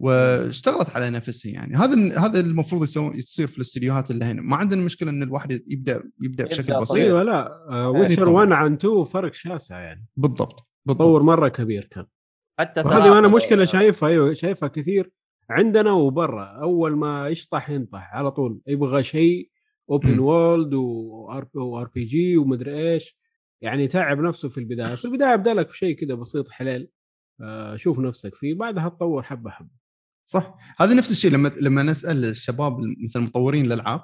[0.00, 1.76] واشتغلت على نفسها يعني.
[1.76, 4.42] هذا هذا المفروض يسوي يصير في الاستديوهات اللي هنا.
[4.42, 6.88] ما عندنا مشكلة إن الواحد يبدأ يبدأ بشكل يبدأ بسيط.
[6.88, 7.06] صغير.
[7.06, 7.86] أيوه لا.
[7.86, 8.32] Witcher طبعاً.
[8.34, 10.06] 1 عن 2 فرق شاسع يعني.
[10.16, 11.06] بالضبط بالضبط.
[11.06, 12.06] تطور مرة كبير كان.
[12.60, 15.12] حتى وهذه أنا مشكلة شايفها أيوه شايفها كثير
[15.50, 16.44] عندنا وبرا.
[16.44, 18.60] أول ما يشطح ينطح على طول.
[18.66, 19.50] يبغى شيء
[19.90, 20.18] open.
[20.18, 20.74] world
[21.54, 23.16] RPG ومدري إيش.
[23.60, 24.94] يعني تعب نفسه في البداية.
[24.94, 26.88] في البداية أبدأ لك بشيء كذا بسيط حلال
[27.42, 28.54] آه، شوف نفسك فيه.
[28.54, 29.70] بعدها تطور حبة حبة.
[30.24, 30.54] صح.
[30.78, 34.00] هذا نفس الشيء لما لما نسأل الشباب مثل مطورين الالعاب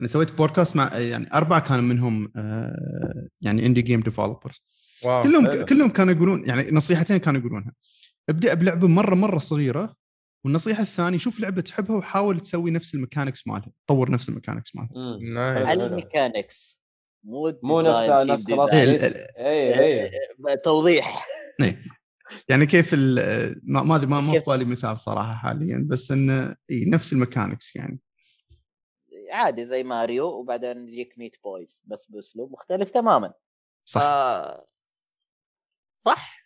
[0.00, 4.62] أنا سويت بودكاست مع يعني أربعة كانوا منهم آه، يعني indie game developers
[5.04, 5.64] wow كلهم حلو.
[5.64, 7.72] كلهم كانوا يقولون يعني نصيحتين كانوا يقولونها
[8.28, 9.96] ابدأ بلعبة مرة مرة صغيرة
[10.44, 14.76] والنصيحة الثانية شوف لعبة تحبها وحاول تسوي نفس ال mechanics مالها طور نفس ال mechanics
[14.76, 15.18] مالها.
[15.34, 15.80] nice.
[15.80, 16.78] ال mechanics
[17.24, 18.88] مو مو نفس خلاص design.
[18.88, 19.78] إيه،.
[19.78, 20.04] اي
[20.48, 21.26] اي توضيح
[22.48, 26.56] يعني كيف ال- ما ما أدري ما ما في؟ بالي مثال صراحة حاليا بس انه
[26.70, 28.00] إي نفس ال mechanics يعني
[29.30, 33.32] عادي زي ماريو وبعدين يجيك Meat Boys بس بأسلوب مختلف تماما
[33.84, 34.66] صح آه
[36.04, 36.44] صح؟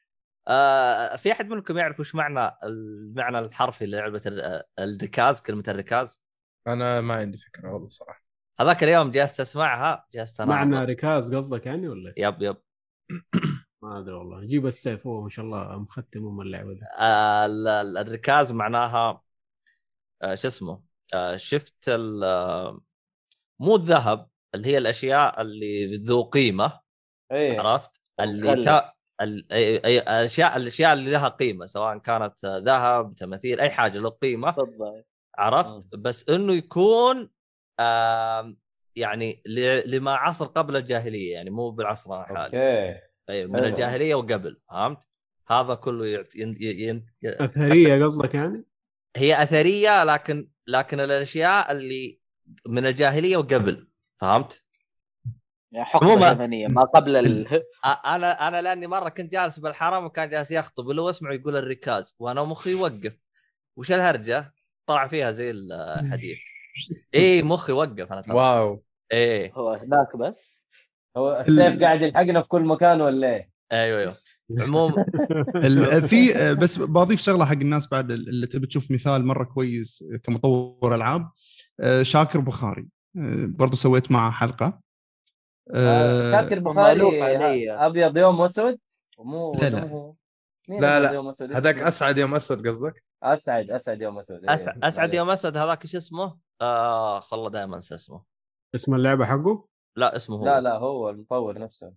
[0.48, 6.22] آه في أحد منكم يعرف وش معنى المعنى الحرفي للعبه ال- الركاز كلمة الركاز
[6.66, 8.24] أنا ما عندي فكرة والله صراحة.
[8.60, 12.56] هذاك اليوم جلست أسمعها جلست أنا معنى ركاز قصدك يعني ولا؟ يب يب.
[13.82, 14.40] ما أدري والله.
[14.46, 16.80] جيب السيف هو ما شاء الله مختم أم اللعبة دي.
[16.98, 19.22] آه، ال- ال- الركاز معناها
[20.22, 20.82] آه، شو اسمه؟
[21.14, 22.80] آه، شفت ال- آه،
[23.60, 26.80] مو الذهب اللي هي الأشياء اللي ذو قيمة
[27.32, 27.60] إيه.
[27.60, 27.90] عرفت؟
[28.20, 28.88] اللي
[29.20, 29.40] الغلة.
[29.40, 29.52] تا...
[29.52, 29.52] ال...
[29.52, 29.78] أي...
[29.84, 29.98] أي...
[29.98, 35.06] الاشياء الأشياء اللي لها قيمة سواء كانت ذهب تماثيل أي حاجة له قيمة بالضبط
[35.38, 37.30] عرفت بس إنه يكون
[38.96, 39.90] يعني ل...
[39.96, 43.00] لما عصر قبل الجاهلية يعني مو بالعصر الحالي أوكي
[43.30, 43.66] أي من حلو.
[43.66, 45.08] الجاهلية وقبل فهمت
[45.48, 46.36] هذا كله يعت...
[46.36, 46.56] ين...
[46.60, 47.06] ين...
[47.22, 47.34] ين...
[47.40, 48.64] أثرية قصدك يعني؟
[49.16, 52.20] هي أثرية لكن لكن الأشياء اللي
[52.66, 53.88] من الجاهلية وقبل
[54.20, 54.64] فهمت؟
[55.72, 57.62] يعني حقبة عموما- زمنية ما قبل ال...
[58.06, 62.14] أنا أنا لأني مرة كنت جالس بالحرم وكان جالس يخطب اللي هو اسمعه يقول الركاز
[62.18, 63.18] وأنا مخي يوقف.
[63.76, 64.52] وش الهرجة؟
[64.86, 66.38] طلع فيها زي الحديث.
[67.14, 68.34] إي مخي وقف أنا ترى.
[68.36, 68.84] wow.
[69.12, 70.64] إيه هو هناك بس؟
[71.16, 74.16] هو السيف قاعد يلحقنا في كل مكان ولا إيه؟ أيوه أيوه.
[74.58, 74.94] عموم
[75.64, 80.94] ال- في بس بضيف شغلة حق الناس بعد اللي تبي تشوف مثال مرة كويس كمطور
[80.94, 81.30] ألعاب.
[81.80, 82.88] آه، شاكر بخاري.
[83.18, 84.80] آه، برضو سويت معه حلقة.
[86.32, 87.70] شاكر مألوف بخاري علي.
[87.70, 88.78] أبيض يوم أسود
[89.18, 90.14] مو لا، لا.
[90.68, 91.12] لا، لا.
[91.12, 95.16] يوم أسود؟ هذاك؟ أسعد يوم أسود قصدك؟ أسعد أسعد يوم أسود إيه، أسعد, أسعد معليش.
[95.16, 98.24] يوم اسد هذاك إيش اسمه؟ آه والله دائما انسى اسمه
[98.74, 101.92] اسم اللعبة حقه؟ لا اسمه هو لا لا هو المطور نفسه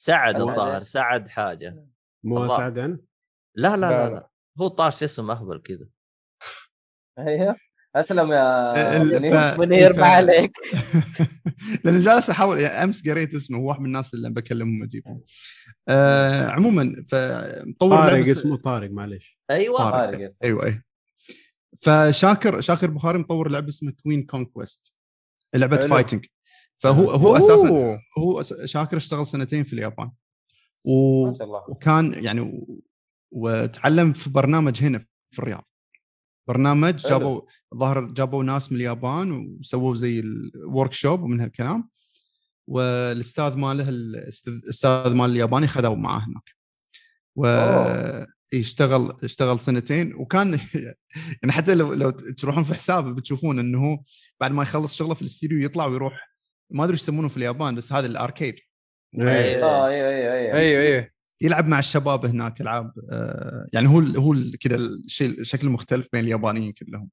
[0.00, 1.86] سعد الظاهر؟ سعد حاجة
[2.24, 2.44] مو.
[2.44, 3.04] اسعد يعني؟
[3.56, 4.14] لا لا, لا، لا.
[4.14, 4.30] لا.
[4.60, 5.86] هو طاش اسم أهبل كذا
[7.18, 7.56] أيوه
[7.96, 8.98] أسلم يا
[9.58, 9.96] منير.
[9.96, 10.52] ما عليك.
[11.84, 15.20] لأن جالس أحاول يعني أمس قريت اسمه هو واحد من الناس اللي بكلمهم اجيبهم
[15.88, 19.90] آه عموما فمطور طارق لعبة س- اسمه طارق معلش أيوه طارق.
[20.10, 20.38] طارق yes.
[20.44, 20.82] أيوه اي
[21.82, 24.92] فشاكر شاكر بخاري مطور لعبة اسمها Queen Conquest
[25.54, 25.76] لعبة.
[25.76, 26.26] fighting
[26.78, 27.98] فهو هو أساسا أوه.
[28.18, 30.10] هو أس- شاكر اشتغل سنتين في اليابان.
[30.84, 31.26] و...
[31.26, 31.64] ما شاء الله.
[31.70, 32.80] وكان يعني و...
[33.30, 35.64] وتعلم في برنامج هنا في الرياض.
[36.48, 36.96] برنامج.
[36.96, 37.40] جابوا
[37.76, 41.88] ظهر جابوا ناس من اليابان وسووا زي ال workshop ومن هالكلام.
[42.66, 46.50] والأستاذ ماله الأستاذ مال الياباني خذوه معاه هناك.
[47.36, 48.26] و أوه.
[48.54, 50.14] اشتغل اشتغل سنتين.
[50.14, 50.60] وكان
[51.42, 53.98] يعني حتى لو لو تروحون في حسابه بتشوفون إنه هو
[54.40, 56.32] بعد ما يخلص شغله في الاستديو يطلع ويروح.
[56.70, 58.54] ما أدري إيش يسمونه في اليابان بس هذا الأركيد.
[59.18, 61.08] أيوه أيوه أيوه أيوه أيوه
[61.42, 66.72] يلعب مع الشباب هناك العاب آه، يعني هو هو كذا الشيء الشكل مختلف بين اليابانيين
[66.72, 67.08] كلهم.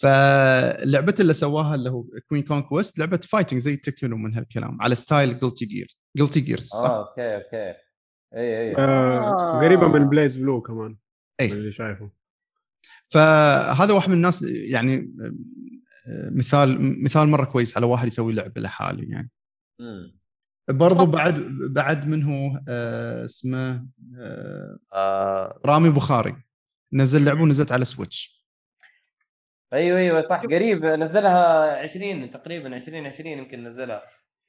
[0.00, 5.38] فلعبته اللي سواها اللي هو Queen Conquest لعبة fighting زي Tekken ومن هالكلام على ستايل
[5.38, 7.78] Guilty Gear Guilty Gears صح؟ آه okay okay.
[8.34, 8.76] إي إي.
[8.76, 10.96] آه قريبة من BlazBlue كمان.
[11.40, 12.10] من اللي شايفه.
[13.08, 15.14] فهذا واحد من الناس يعني
[16.06, 19.30] آه، مثال مثال مرة كويس على واحد يسوي لعبه لحاله يعني.
[19.80, 20.20] مم.
[20.68, 21.34] برضو بعد
[21.70, 23.86] بعد منه آه، اسمه
[24.18, 25.60] آه، آه.
[25.64, 26.36] رامي بخاري.
[26.92, 28.39] نزل لعبه ونزلت على Switch
[29.72, 34.02] أيوه أيوه صح قريب نزلها 20 تقريبا 20 20 يمكن نزلها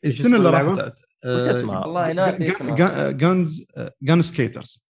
[0.06, 0.94] السنة اللي؟ راحت
[1.26, 2.54] وش اسمها؟ والله ناسي
[3.14, 3.68] Guns
[4.02, 4.88] Gun Skaters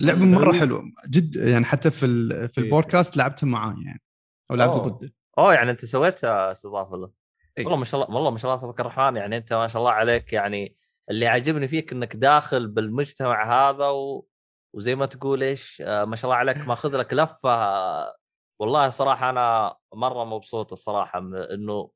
[0.00, 0.24] لعبة.
[0.24, 2.64] مرة حلوة جد يعني حتى في ال- في إيه.
[2.64, 4.02] البودكاست لعبتها معاه يعني
[4.50, 4.74] أو لعبت.
[4.80, 7.10] ضده أوه يعني أنت سويت استضافه له
[7.58, 7.64] إي.
[7.64, 9.92] والله ما شاء الله والله ما شاء الله تبارك الرحمن يعني أنت ما شاء الله
[9.92, 10.76] عليك يعني
[11.10, 14.26] اللي عاجبني فيك إنك داخل بالمجتمع هذا و...
[14.74, 18.14] وزي ما تقول إيش آه، ما شاء الله عليك ماخذ لك لفة آه،
[18.62, 21.18] والله صراحة أنا مرة مبسوط الصراحة
[21.54, 21.90] إنه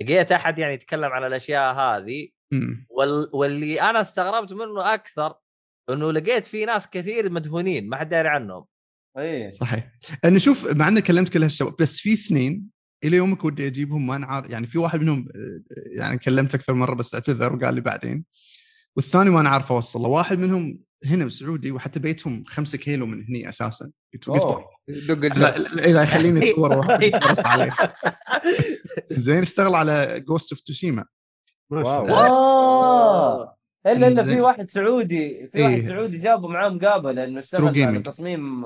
[0.00, 2.86] لقيت أحد يعني يتكلم عن الأشياء هذه مم.
[2.90, 3.30] وال...
[3.32, 5.34] واللي أنا استغربت منه أكثر
[5.90, 8.64] إنه لقيت في ناس كثير مدفونين ما حد داري عنهم.
[9.18, 9.92] اي صحيح.
[10.24, 12.64] أنا شوف مع اني كلمت كل هالشباب بس في اثنين
[13.04, 16.94] إلى يومك ودي أجيبهم ما نعرف يعني في واحد منهم آه، يعني كلمت أكثر مرة
[16.94, 18.24] بس أعتذر وقال لي بعدين
[18.96, 23.90] والثاني ما نعرف أوصله واحد منهم هنا سعودي وحتى بيتهم خمسة كيلو من هني أساسا
[24.14, 24.64] قلت له اصبر أوه.
[24.88, 27.76] دق لا الجرس لا لا، خليني أدور واحد يدرس عليه
[29.10, 31.04] زين اشتغل على Ghost of Tsushima
[31.70, 33.48] wow.
[33.86, 34.40] إلا إلا في.
[34.40, 35.86] واحد سعودي في واحد إيه.
[35.88, 38.02] سعودي جابه معاه مقابله إنه اشتغل على.
[38.02, 38.64] تصميم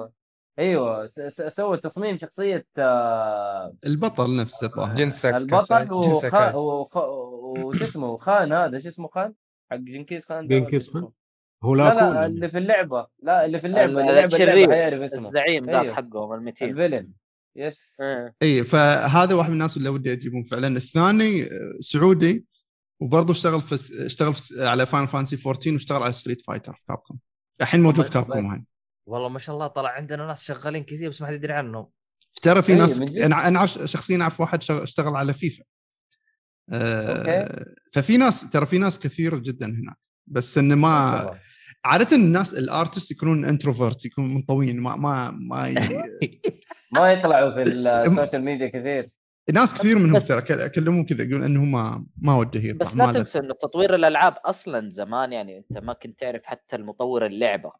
[0.58, 5.92] أيوه س- س- سوى تصميم شخصية آه، البطل نفسه الظاهر Jin Sakai البطل
[6.56, 6.96] وخ...
[6.96, 9.32] وش اسمه خان هذا شو اسمه خان
[9.70, 11.08] حق جنكيز خان جنكيز؟ خان؟
[11.62, 13.06] هو لا لا لا اللي في اللعبة.
[13.22, 14.70] لا اللي في اللعبة اللعبة الشرير.
[14.70, 15.28] حيعرف اسمه.
[15.28, 15.94] الزعيم ذاك أيوه.
[15.94, 17.08] حقهم ال 200 ال villain.
[17.56, 18.34] yes إيه.
[18.42, 20.76] اي فهذا واحد من الناس اللي ودي اجيبهم فعلا.
[20.76, 21.48] الثاني
[21.80, 22.44] سعودي
[23.00, 23.74] وبرضه اشتغل في
[24.06, 27.18] اشتغل في على Final Fantasy 14 واشتغل على Street Fighter في Capcom
[27.60, 28.64] الحين موجود في Capcom هاي
[29.06, 31.86] والله ما شاء الله طلع عندنا ناس شغالين كثير بس ما حد يدري عنهم.
[32.42, 33.00] ترى في إيه، ناس.
[33.20, 35.64] أنا شخصيا أعرف واحد اشتغل على فيفا
[36.72, 41.30] آه ففي ناس ترى في ناس كثير جدا هناك بس إنه ما.
[41.84, 45.74] عادة الناس ال artists يكونون introvert يكونون منطويين ما ما ما ي...
[46.92, 49.10] ما يطلعوا في السوشيال ميديا كثير.
[49.52, 53.38] ناس كثير منهم ترى كلمون كذا يقولون إنه ما ما وده يطلع بس لا تنسى
[53.38, 57.72] إنه تطوير الألعاب أصلا زمان يعني أنت ما كنت تعرف حتى المطور اللعبة.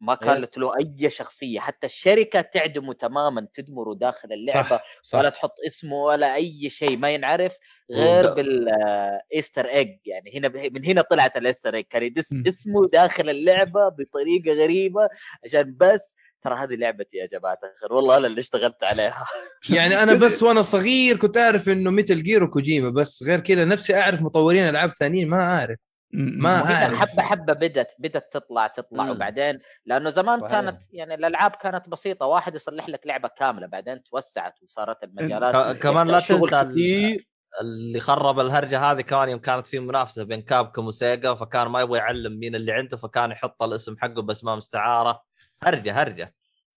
[0.00, 0.58] ما كانت yes.
[0.58, 5.18] له أي شخصية حتى الشركة تعدمه تماما تدمره داخل اللعبة صح صح.
[5.18, 7.52] ولا تحط اسمه ولا أي شيء ما ينعرف
[7.90, 12.32] غير وب- بال Easter egg يعني هنا من هنا طلعت ال Easter egg كان يدس
[12.32, 12.42] م.
[12.48, 15.08] اسمه داخل اللعبة بطريقة غريبة
[15.44, 17.92] عشان بس ترى هذه لعبتي يا جماعة الخير.
[17.92, 19.24] والله أنا اللي اشتغلت عليها.
[19.70, 23.96] يعني أنا بس وأنا صغير كنت أعرف إنه Metal Gear وكوجيما بس غير كذا نفسي
[23.96, 25.95] أعرف مطورين ألعاب ثانيين ما أعرف.
[26.12, 26.58] ما.
[26.96, 29.10] حبة حبة بدت بدت تطلع تطلع مم.
[29.10, 30.52] وبعدين لأنه زمان صحيح.
[30.52, 36.08] كانت يعني الألعاب كانت بسيطة واحد يصلح لك لعبة كاملة بعدين توسعت وصارت المجالات كمان
[36.08, 37.28] لا تنسى كتير.
[37.60, 41.98] اللي خرب الهرجة هذه كمان يوم كانت في منافسة بين كابكوم وسيجا فكان ما يبغى
[41.98, 45.22] يعلم مين اللي عنده فكان يحط الاسم حقه باسماء مستعارة
[45.62, 46.34] هرجة هرجة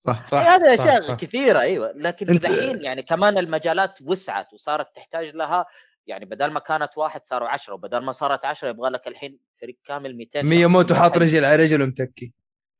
[0.07, 1.15] صح صح هذه صح، أشياء.
[1.15, 5.65] كثيرة أيوه لكن دحين يعني كمان المجالات وسعت وصارت تحتاج لها
[6.09, 9.77] يعني بدل ما كانت واحد صاروا عشرة وبدل ما صارت عشرة يبغى لك الحين فريق
[9.87, 12.33] كامل 200 مياموتو حاط رجل على رجل ومتكي.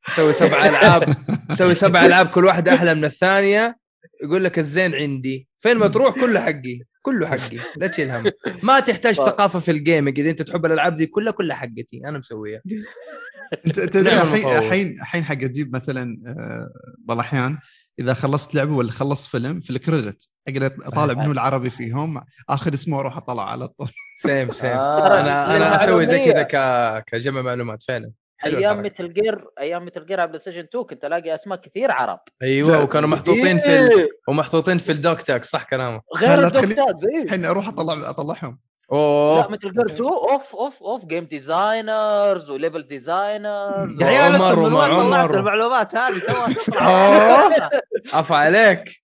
[0.08, 1.14] مسوي سبع ألعاب
[1.50, 3.76] مسوي سبع ألعاب كل واحدة أحلى من الثانية
[4.24, 5.48] يقول لك الزين عندي.
[5.58, 8.30] فين ما تروح كله حقي كله حقي لا تشيل هم.
[8.62, 9.28] ما تحتاج طيب.
[9.28, 12.60] ثقافة في الجيمنج إذا أنت تحب الألعاب دي كلها كلها حقتي أنا مسويها.
[13.66, 14.22] انت تدري.
[14.58, 17.58] الحين الحين حق تجيب مثلا آه، بعض الأحيان
[17.98, 22.20] إذا خلصت لعبة ولا خلصت فيلم في الكريدت أقدر أطالع منو العربي فيهم.
[22.50, 23.90] آخذ اسمه وأروح اطلع على طول.
[24.22, 24.70] سيم سيم.
[24.70, 26.24] آه، أنا أنا أسوي زي.
[26.32, 27.04] كذا ك...
[27.04, 27.82] كجمع معلومات.
[27.82, 28.10] فعلا.
[28.44, 28.82] أيام.
[28.82, 32.18] متل جير أيام متل جير على بلاي ستيشن 2 كنت ألاقي أسماء كثير عرب.
[32.42, 33.98] أيوه وكانوا محطوطين في ال...
[33.98, 36.02] إيه، ومحطوطين في الدوك تاك صح كلامك.
[36.16, 37.22] غير لا الدوك تاجز إيه.
[37.22, 38.58] الحين أروح اطلع أطلعهم.
[38.92, 44.54] لا اوه متل جير 2 اوف اوف اوف جيم ديزاينرز وليفل ديزاينرز يا عيال عمر
[44.54, 45.30] طلعت.
[45.30, 47.70] المعلومات هذه؟ توها تطلع أوه.
[48.12, 49.02] عفا عليك.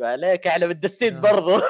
[0.00, 1.52] عليك إحنا متدستين برضو.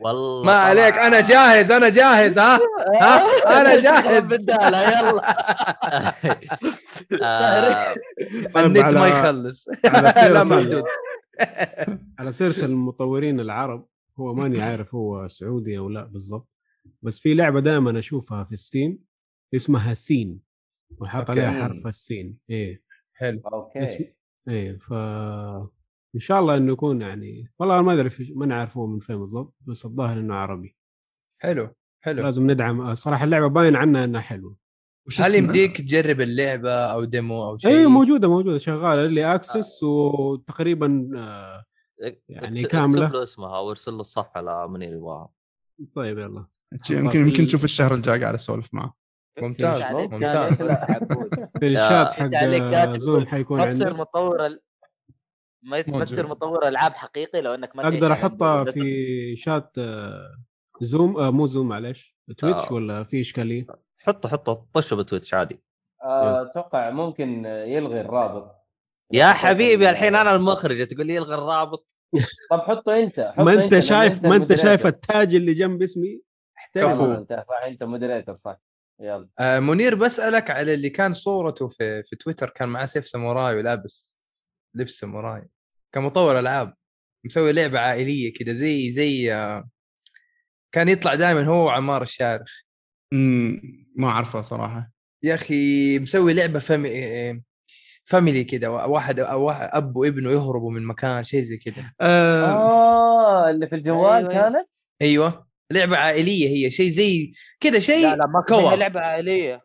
[0.00, 2.58] والله ما عليك أنا جاهز أنا جاهز ها؟
[3.02, 4.24] ها؟ أنا جاهز.
[4.24, 5.34] بالدالة يلا.
[7.22, 7.94] آه،
[8.56, 9.66] النت على- ما يخلص.
[9.84, 10.84] على لا محدود
[12.18, 13.86] على سيرة المطورين العرب
[14.20, 16.48] هو ماني عارف هو سعودي أو لا بالضبط
[17.02, 18.98] بس في لعبة دائما أشوفها في ستيم
[19.54, 20.40] اسمها سين
[20.98, 21.30] وحاط.
[21.30, 22.38] عليها حرف السين.
[22.50, 22.82] إيه.
[23.14, 23.40] حلو.
[23.52, 24.14] أوكي.
[24.50, 24.92] إيه ف
[26.18, 29.18] إن شاء الله إنه يكون يعني والله ما أدري في- ما نعرف هو من فين
[29.18, 30.76] بالضبط بس الظاهر إنه عربي.
[31.42, 31.74] حلو
[32.04, 32.22] حلو.
[32.22, 34.56] لازم ندعم صراحة اللعبة باين عنها إنها حلوة.
[35.06, 39.34] وش هل؟ يمديك تجرب اللعبة أو demo أو شيء؟ اي موجودة موجودة شغالة ال early
[39.34, 41.64] access وتقريبا آه،
[42.28, 43.04] يعني اكت- كاملة.
[43.04, 45.28] اكتب له اسمها أو ارسل له الصفحة لمن يبغاها.
[45.94, 46.46] طيب يلا.
[46.90, 48.94] يمكن يمكن نشوف الشهر الجاي قاعد أسولف معه.
[49.42, 50.62] ممتاز عليك ممتاز.
[50.70, 51.28] عبود.
[51.60, 54.58] في الشات حق آه، كاتب Zoom حيكون ما تصير عندك مطور.
[55.68, 56.04] ما ما.
[56.04, 58.64] تصير مطور ألعاب حقيقي لو إنك ما أقدر على أحطها.
[58.64, 60.36] في شات آه،
[60.80, 62.72] Zoom آه مو Zoom معلش Twitch آه.
[62.72, 63.66] ولا في إشكالية
[63.98, 65.60] حطه حطه طشه ب Twitch عادي
[66.04, 68.54] آه، أتوقع ممكن يلغي الرابط
[69.12, 71.94] يا حبيبي الحين أنا المخرج تقول لي الغي الرابط
[72.50, 74.86] طب حطه أنت حطه ما أنت لأن شايف ما أنت شايف.
[74.86, 76.20] ال tag اللي جنب اسمي
[76.58, 77.12] احترم كفو.
[77.14, 78.56] أنت صح أنت moderator صح
[79.00, 83.56] يلا آه منير بسألك على اللي كان صورته في في تويتر كان معاه سيف ساموراي
[83.56, 84.18] ولابس
[84.74, 85.48] لبس ساموراي
[85.92, 86.74] كمطور ألعاب
[87.24, 89.30] مسوي لعبة عائلية كذا زي زي
[90.72, 92.50] كان يطلع دائما هو وعمار الشارخ.
[93.12, 93.60] أمم،
[93.96, 94.90] ما اعرفه صراحة.
[95.22, 96.90] يا أخي مسوي لعبة fami...
[97.04, 97.40] آه،
[98.04, 102.44] family كذا واحد أو واحد أب وابنه يهربوا من مكان شيء زي كذا آه.
[102.44, 104.32] آه اللي في الجوال أيوة.
[104.32, 104.68] كانت؟
[105.02, 105.48] أيوه.
[105.70, 109.52] لعبة عائلية هي شيء زي كذا شيء لا لا ما هي لعبة عائلية.
[109.54, 109.60] لا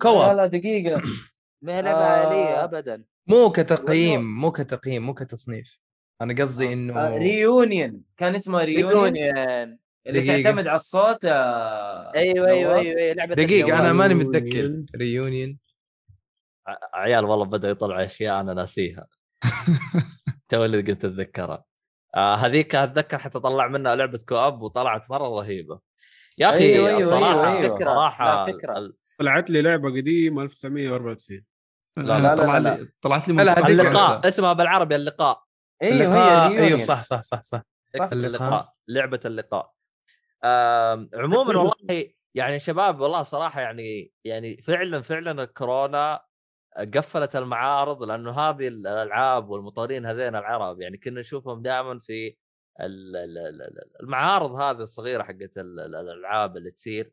[0.00, 1.02] كوا لا دقيقة.
[1.62, 2.02] ما هي لعبه آه.
[2.04, 5.80] عائليه ابدا مو كتقييم مو كتقييم مو كتصنيف
[6.22, 10.42] أنا قصدي آه، إنه Reunion كان اسمها Reunion Reunion اللي دقيقة.
[10.42, 12.74] تعتمد على الصوت آه، أيوه أيوه.
[12.74, 13.92] أيوه أيوة، لعبة دقيقة أنا.
[13.92, 14.14] ماني.
[14.14, 15.58] متذكر ريونيون
[16.66, 19.06] ع- عيال والله بدا يطلع أشياء أنا ناسيها
[20.48, 21.64] تو اللي قلت اتذكرها
[22.14, 25.80] آه هذيك أتذكر حتى طلع منها لعبة كواب وطلعت مرة رهيبة
[26.38, 27.66] يا أخي أيوة، أيوة، الصراحة أيوة، أيوة.
[27.70, 28.78] الصراحة لا، فكرة.
[28.78, 31.44] ال- طلعت لي لعبة قديمة 1994
[31.96, 34.28] لا لا، لا، طلع لا، لي طلعت لي لا، لا، اللقاء.
[34.28, 35.44] اسمها بالعربي اللقاء.
[35.82, 37.62] أيوه اللقاء أيوه صح صح صح صح.
[38.12, 38.72] اللقاء.
[38.88, 39.72] لعبة اللقاء.
[41.14, 46.20] عموما والله يعني شباب والله صراحة يعني يعني فعلا فعلا الكورونا
[46.94, 52.36] قفلت المعارض لأنه هذه الألعاب والمطورين هذين العرب يعني كنا نشوفهم دائما في
[52.80, 57.12] ال- ال- ال- ال- المعارض هذه الصغيرة حقت ال- ال- الألعاب اللي تصير.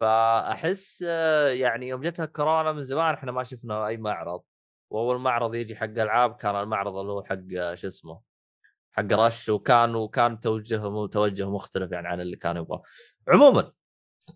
[0.00, 4.42] فأحس آه، يعني يوم جتها كورونا من زمان إحنا ما شفنا أي معرض
[4.90, 8.20] وأول معرض يجي حق ألعاب كان المعرض اللي هو حق آه، شو اسمه
[8.92, 12.82] حق رش وكان وكان توجهه توجه مختلف يعني عن اللي كان يبغاه.
[13.28, 13.72] عموما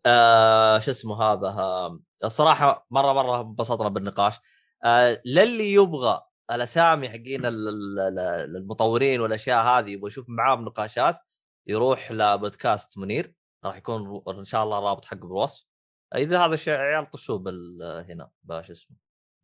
[0.07, 4.37] آه شو اسمه هذا آه الصراحة مرة مرة انبسطنا بالنقاش.
[4.85, 6.21] آه للي يبغى
[6.51, 11.19] الأسامي حقين ال- ال- ال- المطورين والأشياء هذه يبغى يشوف معاهم نقاشات
[11.67, 13.35] يروح لبودكاست منير.
[13.65, 15.67] راح يكون إن شاء الله رابط حقه بالوصف
[16.15, 18.97] إذا هذا الشيء عيال طشوه بال هنا باش اسمه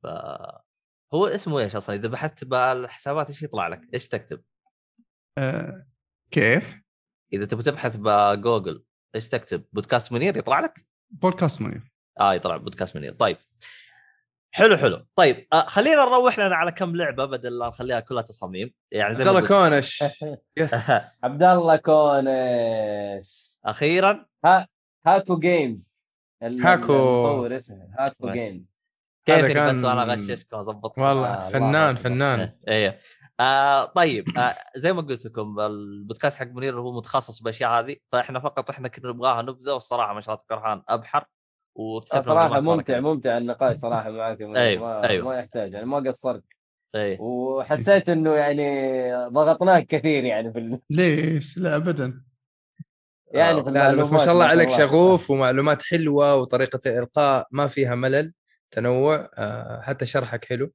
[0.02, 0.06] ف...
[1.14, 4.42] هو اسمه إيش أصلا إذا بحثت بالحسابات إيش يطلع لك؟ إيش تكتب؟
[5.38, 5.86] آه،
[6.30, 6.80] كيف؟
[7.32, 8.84] إذا تبي تبحث بجوجل
[9.14, 13.36] إيش تكتب؟ بودكاست منير يطلع لك؟ بودكاست منير آه يطلع بودكاست منير طيب
[14.54, 18.74] حلو حلو طيب آه خلينا نروح لنا على كم لعبة بدل لا نخليها كلها تصاميم
[18.92, 20.04] يعني زي عبد الله كونش
[20.56, 20.90] yes
[21.24, 24.26] عبد الله كونش أخيرا
[25.06, 26.06] Hako Games
[26.42, 26.92] هاكو.
[26.92, 28.30] المطور اسمه هاكو.
[28.32, 28.80] جيمز
[29.26, 31.96] كيفني كان- بس وأنا اغششكم اظبط والله آه، فنان.
[31.96, 32.98] فنان إيه
[33.40, 38.40] آه طيب آه زي ما قلت لكم البودكاست حق منير هو متخصص بالأشياء هذه فإحنا
[38.40, 41.24] فقط إحنا كنا نبغاها نبذة والصراحة ما شاء الله كرهان أبحر
[41.74, 43.00] واكتشفنا صراحة ممتع.
[43.00, 44.40] ممتع النقاش صراحة معك.
[44.40, 45.24] أيوة، ما, أيوة.
[45.28, 46.44] ما يحتاج يعني ما قصرت
[46.94, 50.80] إيه وحسيت إنه يعني ضغطناك كثير يعني في ال...
[50.90, 52.22] ليش؟ لا ابدا
[53.32, 57.66] يعني في لا لا بس ما شاء الله عليك شغوف ومعلومات حلوة وطريقة الالقاء ما
[57.66, 58.32] فيها ملل
[58.70, 60.72] تنوع آه، حتى شرحك حلو.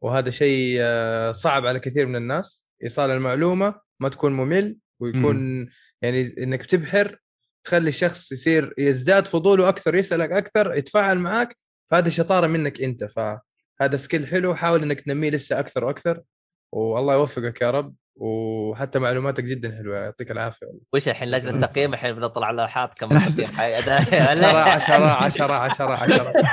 [0.00, 2.68] وهذا شيء آه، صعب على كثير من الناس.
[2.82, 5.68] إيصال المعلومة ما تكون ممل ويكون
[6.02, 7.18] يعني إنك تبحر
[7.64, 11.56] تخلي الشخص يصير يزداد فضوله أكثر يسألك أكثر يتفاعل معك
[11.90, 13.04] فهذه شطارة منك أنت.
[13.04, 16.22] فهذا سكيل حلو حاول إنك تنميه لسه أكثر وأكثر.
[16.72, 17.94] والله يوفقك يا رب.
[18.16, 23.10] وحتى معلوماتك جدا حلوة يعطيك العافية وش الحين لجنة تقييم الحين بنطلع على لوحات كم
[23.10, 23.74] أنا أحس- تقييم؟ حي-
[24.20, 26.32] عشرة عشرة عشرة عشرة عشرة.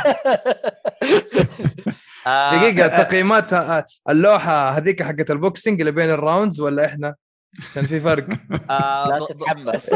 [2.27, 7.15] آه، دقيقة تقييمات آه، اللوحة هذيك حقت ال boxing اللي بين ال rounds ولا إحنا؟
[7.71, 8.25] عشان في فرق.
[8.69, 9.89] آه، لا تتحمس.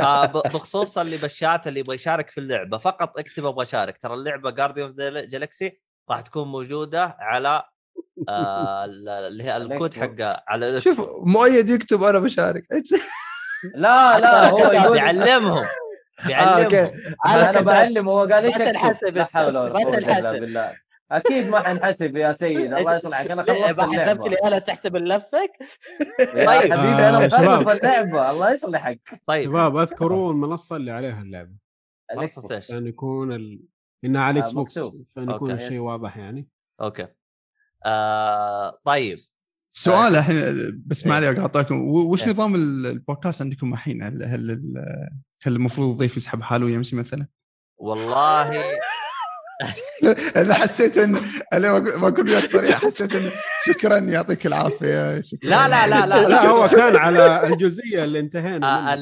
[0.00, 3.98] آه، بخصوص اللي بالشات اللي يبغى يشارك في اللعبة فقط اكتب أبغى أشارك.
[3.98, 4.94] ترى اللعبة Guardians
[5.28, 5.80] Galaxy
[6.10, 7.62] راح تكون موجودة على
[8.28, 11.00] آه، ال- اللي هي الكود الإكس حق على شوف.
[11.24, 12.64] مؤيد يكتب أنا بشارك
[13.74, 15.64] لا لا هو يقول بيعلمهم
[16.20, 16.84] آه، بيعلمهم أوكي
[17.26, 17.60] أنا.
[17.60, 20.32] بعلمه هو قال إيش أكتب لا حول ولا قوة إلا.
[20.32, 20.76] بالله
[21.12, 24.96] أكيد ما حنحسب يا سيد الله يصلحك أنا خلصت ما حسبت اللعبة لي أنا تحسب
[24.96, 25.50] لنفسك
[26.18, 26.72] يا طيب.
[26.72, 27.68] حبيبي أنا آه، مخلص.
[27.68, 31.50] اللعبة الله يصلحك طيب شباب أذكروا المنصة اللي عليها اللعبة
[32.14, 32.38] بوكس.
[32.38, 33.60] إيش؟ عشان يكون ال...
[34.04, 34.78] إنها على آه، Xbox.
[34.78, 35.50] عشان يكون.
[35.50, 35.78] الشيء.
[35.78, 36.48] واضح يعني
[36.80, 37.06] okay
[37.86, 39.16] آه طيب
[39.72, 41.28] سؤال الحين بس ما إيه.
[41.28, 42.30] علي اقاطعكم وش إيه.
[42.30, 44.50] نظام ال- البودكاست عندكم الحين؟ هل هل
[45.42, 47.26] هل المفروض الضيف يسحب حاله ويمشي مثلا؟
[47.78, 48.50] والله
[50.36, 51.16] أنا حسيت إن
[51.52, 53.30] أنا ما أقول وياك صريح حسيت إن
[53.66, 58.66] شكرا يعطيك العافية شكرا لا لا لا لا لا هو كان على الجزئية اللي انتهينا
[58.66, 58.94] آه، آه،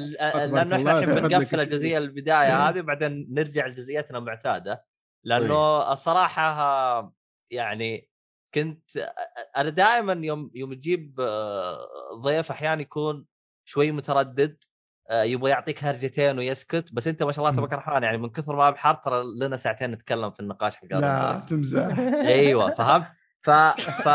[0.47, 1.61] لأنه إحنا الحين بنقفل.
[1.61, 2.69] الجزئية البداية إيه.
[2.69, 4.85] هذه وبعدين نرجع لجزئيتنا المعتادة
[5.25, 7.13] لأنه الصراحة آه،
[7.51, 8.09] يعني
[8.55, 9.11] كنت
[9.57, 11.79] أنا دائما يوم يوم تجيب آه،
[12.23, 13.25] ضيف أحيانا يكون
[13.65, 14.65] شوي متردد
[15.11, 18.57] آه، يبغى يعطيك هرجتين ويسكت بس أنت ما شاء الله تبارك الرحمن يعني من كثر
[18.57, 21.47] ما بحر ترى لنا ساعتين نتكلم في النقاش حق لا.
[21.49, 21.99] تمزح.
[22.27, 23.07] أيوه فهمت؟
[23.43, 24.09] ف ف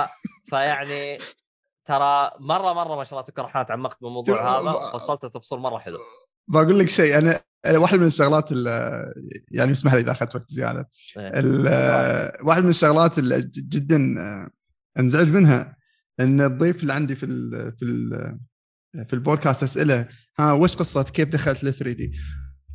[0.49, 1.17] فيعني
[1.85, 5.77] ترى مرة مرة ما شاء الله تبارك الرحمن تعمقت بالموضوع هذا ما- وصلت تفصيل مرة
[5.77, 5.97] حلو.
[6.47, 7.39] بقول لك شيء أنا
[7.75, 8.51] واحد من الشغلات
[9.51, 12.43] يعني اسمح لي إذا أخذت وقت زيادة إيه.
[12.43, 14.15] واحد من الشغلات اللي جدا
[14.99, 15.77] انزعج منها
[16.19, 18.37] إن الضيف اللي عندي في ال في ال
[19.07, 20.07] في البودكاست أسئلة
[20.39, 22.11] ها وش قصه كيف دخلت ل 3 دي؟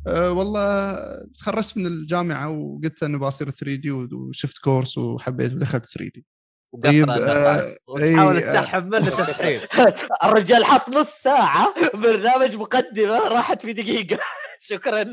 [0.07, 0.95] أه والله
[1.37, 6.25] تخرجت من الجامعة وقلت إنه بصير 3 دي وشفت كورس وحبيت ودخلت 3 دي
[6.83, 8.39] طيب، وقفل آه، وتحاول آه.
[8.39, 9.61] تسحب منه تسحيب
[10.23, 14.19] الرجال حط نص ساعة برنامج مقدمة راحت في دقيقة
[14.69, 15.03] شكرا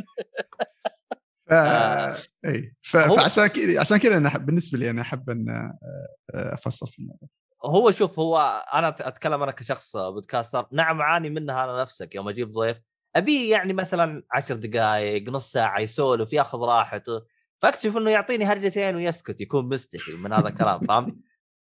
[1.48, 1.52] ف...
[1.52, 2.18] آه.
[2.44, 2.96] أي ف...
[2.96, 7.28] فعشان كذا عشان كذا أنا أحب بالنسبة لي أنا أحب أن آه، أفصل في الموضوع
[7.64, 12.52] هو شوف هو أنا أتكلم أنا كشخص بودكاستر نعم أعاني منها أنا نفسك يوم أجيب
[12.52, 12.76] ضيف
[13.16, 17.22] أبي يعني مثلا عشر دقائق نص ساعة يسولف يأخذ راحته
[17.62, 21.16] فأكتشف إنه يعطيني هرجتين ويسكت يكون مستحي من هذا الكلام فهمت؟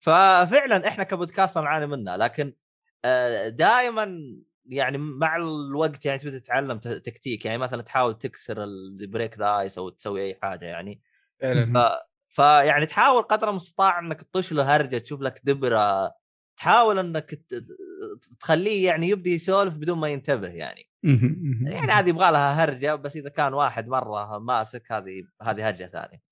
[0.06, 2.52] ففعلا إحنا ك podcaster نعاني منها لكن
[3.48, 9.58] دائما يعني مع الوقت يعني تبدا تتعلم تكتيك يعني مثلا تحاول تكسر ال break the
[9.58, 11.02] ice أو تسوي أي حاجة يعني
[11.42, 11.78] ف...
[12.28, 16.14] فيعني تحاول قدر المستطاع إنك تطش له هرجة تشوف لك دبرة
[16.56, 17.40] تحاول إنك.
[18.40, 20.90] تخليه يعني يبدأ يسولف بدون ما ينتبه يعني.
[21.64, 26.22] يعني هذه يبغى لها هرجة بس إذا كان واحد مرة ماسك هذه هذه هرجة ثانية.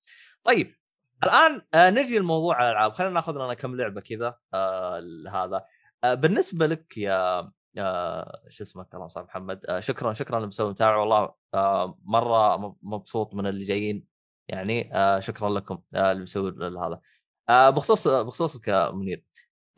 [0.43, 0.75] طيب
[1.23, 2.93] الآن آه نجي لموضوع الألعاب.
[2.93, 5.65] خلينا ناخذ لنا كم لعبة كذا آه هذا.
[6.03, 10.97] آه بالنسبة لك يا آه شو اسمك اللهم صل محمد؟ آه شكرا شكرا للمسوي متابع
[10.97, 14.05] والله آه مرة مبسوط من اللي جايين.
[14.47, 17.01] يعني آه شكرا لكم آه اللي مسوي هذا.
[17.49, 19.23] آه بخصوص بخصوصك يا منير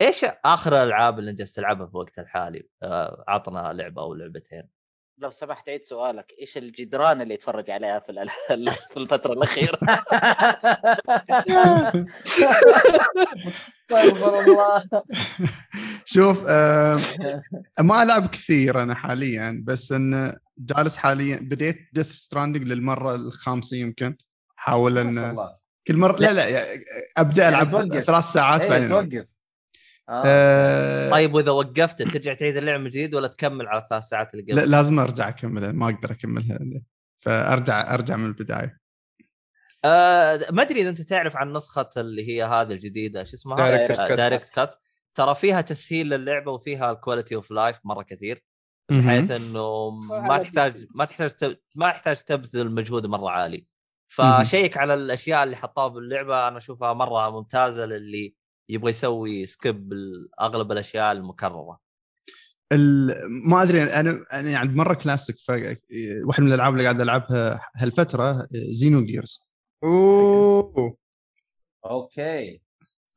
[0.00, 4.77] إيش آخر الألعاب اللي أنت تلعبها في وقت الحالي؟ آه عطنا لعبة أو لعبتين.
[5.20, 8.12] لو سمحت عيد سؤالك إيش الجدران اللي يتفرج عليها في
[8.92, 9.78] في الفترة الأخيرة
[13.90, 14.84] استغفر الله
[16.14, 17.00] شوف آه
[17.80, 24.16] ما ألعب كثير أنا حاليا بس إن جالس حاليا بديت ديث ستراندنج للمرة الخامسة يمكن
[24.58, 25.36] احاول إن.
[25.86, 26.64] كل مرة لا لا
[27.16, 27.88] أبدأ ألعب.
[27.88, 29.26] ثلاث ساعات إيه، بعدين توقف
[30.08, 30.22] آه.
[31.08, 34.52] آه طيب وإذا وقفت ترجع تعيد اللعبه من جديد ولا تكمل على الثلاث ساعات اللي
[34.52, 36.58] لا قبل؟ لازم أرجع أكملها ما أقدر أكملها
[37.20, 38.78] فأرجع أرجع من البداية.
[39.84, 44.54] آه ما أدري إذا أنت تعرف عن نسخة اللي هي هذه الجديدة شو اسمها؟ director's
[44.54, 44.76] cut
[45.14, 48.44] ترى فيها تسهيل للعبة وفيها ال quality of life مرة كثير.
[48.90, 53.66] بحيث إنه ما تحتاج ما تحتاج ما يحتاج تبذل مجهود مرة عالي.
[54.08, 58.34] ف check على الأشياء اللي حطوها باللعبة أنا أشوفها مرة ممتازة للي
[58.68, 59.92] يبغى يسوي skip
[60.40, 61.78] اغلب الأشياء المكررة.
[62.72, 63.14] ال-
[63.48, 65.50] ما أدري أنا أنا يعني مرة كلاسيك ف
[66.26, 69.50] واحد من الألعاب اللي قاعد ألعبها هالفترة Xenogears
[69.84, 70.96] أوه.
[71.84, 72.60] okay.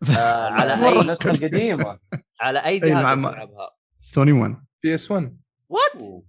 [0.17, 1.99] آه على أي النسخه القديمه
[2.41, 5.37] على أي أي جهاز تلعبها؟ سوني 1 PS1
[5.69, 6.23] وات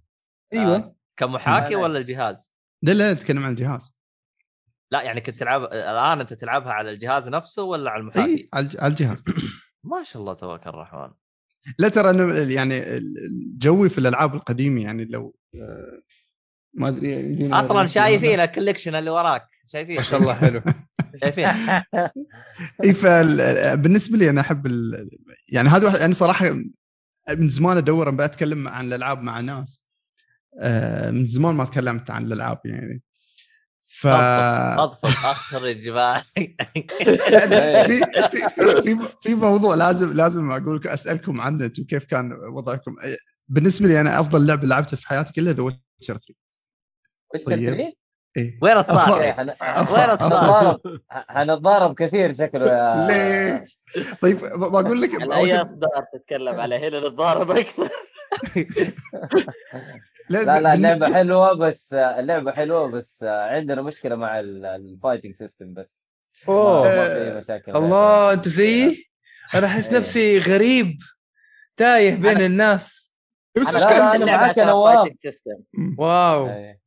[0.53, 0.75] أيوه.
[0.75, 1.83] آه كمحاكي لا، لا.
[1.83, 3.91] ولا الجهاز؟ لا لا اتكلم عن الجهاز.
[4.91, 8.65] لا يعني كنت تلعب الآن أنت تلعبها على الجهاز نفسه ولا على إي المحاكي؟ على
[8.65, 9.25] الج- على الجهاز.
[9.91, 11.09] ما شاء الله تبارك الرحمن.
[11.79, 16.01] لا ترى أنا يعني ال- joy في الألعاب القديمة يعني لو آه،
[16.73, 18.39] ما أدري أصلا شايفين.
[18.39, 20.61] ال collection اللي وراك شايفين ما شاء الله حلو.
[21.21, 21.47] شايفين
[22.83, 25.09] إي فبالنسبه لي أنا أحب ال...
[25.49, 26.45] يعني هذا واحد أنا صراحة
[27.29, 29.89] من زمان أدور أبى أتكلم عن الألعاب مع ناس.
[30.59, 33.01] آه، من زمان ما تكلمت عن الألعاب يعني.
[33.99, 38.01] ف اضفط اخرج لا، في
[38.81, 42.95] في في موضوع لازم لازم أقول لكم أسألكم عنه أنتم كيف كان وضعكم
[43.47, 46.19] بالنسبة لي أنا أفضل لعبة لعبتها في حياتي كلها The Witcher 3
[47.33, 47.65] Witcher طيب.
[47.69, 47.93] 3
[48.37, 50.77] إيه وين إيه، الصالح؟ حن- أفضل- وين الصالح؟
[51.09, 53.07] حنتضارب كثير شكله يا
[53.59, 53.79] ليش؟
[54.21, 57.89] طيب بقول لك شيء- أصدار تتكلم على هنا نتضارب أكثر
[60.29, 66.09] لا لا اللعبه حلوة بس اللعبه حلوة بس عندنا مشكلة مع ال fighting system بس.
[66.49, 66.83] أوه.
[66.83, 69.05] ما في مشاكل الله أنتوا زيي؟
[69.53, 69.97] أنا أحس إيه.
[69.99, 70.97] نفسي غريب
[71.77, 73.15] تايه بين أنا- الناس.
[73.57, 75.11] بس لا، اللعبة معاك نواف.
[75.73, 75.95] مم.
[75.99, 76.49] wow.
[76.49, 76.79] إيه.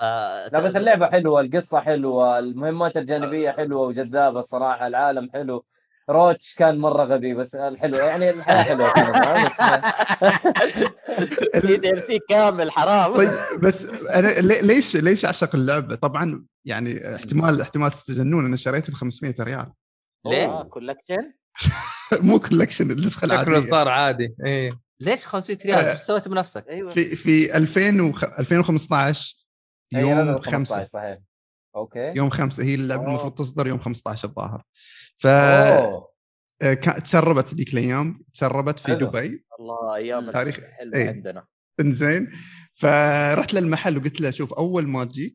[0.00, 5.64] آه، لا بس اللعبة حلوة القصة حلوة المهمات الجانبية حلوة وجذابة الصراحة العالم حلو.
[6.10, 8.92] روتش كان مرة غبي بس الحلو يعني الحياة حلوة؟
[9.44, 9.52] بس
[11.60, 11.76] في
[12.08, 17.90] دي كامل حرام طيب بس أنا لي- ليش ليش أعشق اللعبة؟ طبعا يعني احتمال احتمال
[17.90, 19.72] تستجنون أنا شريته ب 500 ريال
[20.26, 21.32] ليه؟ collection
[22.12, 25.92] مو collection النسخة شكله العادية اصدار عادي إيه ليش 500 ريال؟ آه.
[25.92, 28.24] إيش سويت بنفسك؟ أيوه في في 2000 وخ...
[28.24, 29.36] 2015
[29.94, 31.18] أي، يوم هذا 5 15 صحيح
[31.76, 33.06] okay يوم 5 هي اللعبة.
[33.08, 34.62] المفروض تصدر يوم 15 الظاهر
[35.22, 35.26] ف.
[35.26, 36.74] آه،
[37.04, 39.06] تسربت ذيك الأيام تسربت في حلو.
[39.06, 39.44] دبي.
[39.60, 40.60] الله أيام تاريخ-
[40.94, 41.08] إيه.
[41.08, 41.44] عندنا.
[41.80, 42.28] إنزين.
[42.74, 45.34] فرحت للمحل وقلت له شوف أول ما تجيك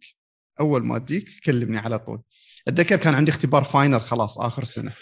[0.59, 2.21] أول ما تجيك كلمني على طول.
[2.67, 4.93] أتذكر كان عندي اختبار final خلاص آخر سنة.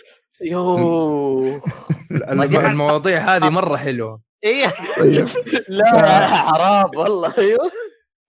[0.41, 1.61] يوه.
[2.31, 4.21] الم- المواضيع هذه مرة حلوة.
[4.43, 4.73] إيه.
[4.99, 5.27] طيب.
[5.69, 7.33] لا حرام والله.
[7.37, 7.71] أيوه.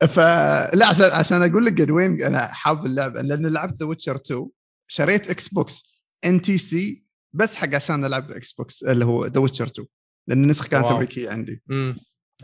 [0.08, 4.46] فلا عشان عشان أقول لك قد وين أنا حاب اللعبه لأن لعبت The Witcher 2
[4.88, 9.88] شريت Xbox NTSC بس حق عشان ألعب Xbox اللي هو The Witcher 2
[10.28, 10.94] لأن النسخة كانت wow.
[10.94, 11.62] أمريكية عندي.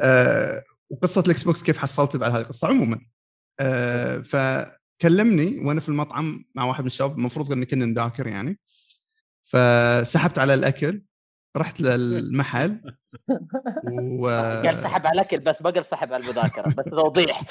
[0.01, 3.01] آه وقصة ال Xbox كيف حصلت بعد هذه القصة عموما.
[3.61, 8.59] آه فكلمني وأنا في المطعم مع واحد من الشباب المفروض ان كنا نذاكر يعني.
[9.45, 11.03] فسحبت على الأكل.
[11.57, 12.81] رحت للمحل
[14.19, 14.29] و
[14.67, 17.43] قال سحب على الاكل بس ما قال سحب على المذاكرة بس توضيح.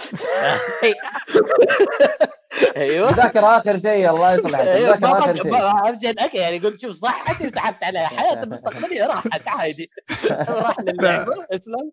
[2.78, 3.10] أيوه.
[3.10, 5.52] المذاكره آخر شيء الله يصلحك المذاكره ما آخر شيء.
[5.52, 8.08] ما ابجد الأكل يعني قلت شوف صحتي وسحبت عليها.
[8.18, 9.90] حياتي المستقبليه راحت عادي.
[10.32, 10.76] راح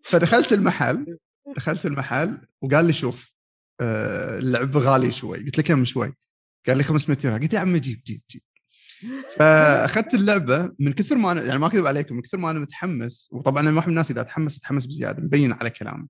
[0.03, 1.17] فدخلت المحل
[1.55, 3.31] دخلت المحل وقال لي شوف
[3.81, 5.45] آه اللعب غالي شوي.
[5.45, 6.13] قلت له كم شوي؟
[6.67, 8.41] قال لي 500 ريال قلت يا عمي جيب جيب جيب.
[9.37, 13.29] فأخذت اللعبة من كثر ما أنا يعني ما أكذب عليكم من كثر ما أنا متحمس
[13.33, 16.07] وطبعا أنا ما أحب الناس إذا أتحمس أتحمس بزيادة مبين على كلامي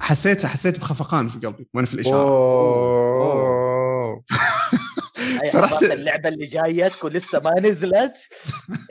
[0.00, 4.24] حسيت حسيت بخفقان في قلبي وأنا في الإشارة أوه.
[5.52, 8.14] فرحت- اللعبة اللي جايتك ولسه ما نزلت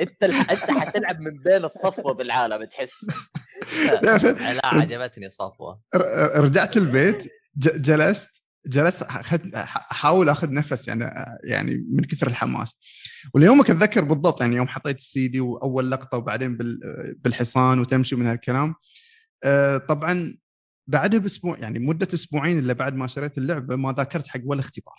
[0.01, 0.23] أنت.
[0.23, 3.05] أنت حتلعب من بين الصفوة بالعالم تحس
[4.03, 5.79] لا، عجبتني صفوه
[6.35, 7.23] رجعت البيت
[7.57, 11.03] ج- جلست جلست أخذ أحاول أخذ نفس يعني
[11.49, 12.75] يعني من كثر الحماس.
[13.33, 16.79] واليومك أتذكر بالضبط يعني يوم حطيت السي دي وأول لقطة وبعدين بال-
[17.19, 18.75] بالحصان وتمشي من هالكلام.
[19.43, 20.37] آه، طبعا
[20.87, 24.95] بعدها بأسبوع يعني مدة أسبوعين إلا بعد ما شريت اللعبة ما ذاكرت حق ولا اختبار.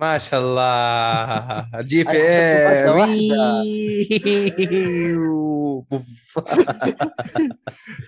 [0.00, 1.80] ما شاء الله.
[1.88, 2.88] جي بي أي
[5.92, 6.04] اي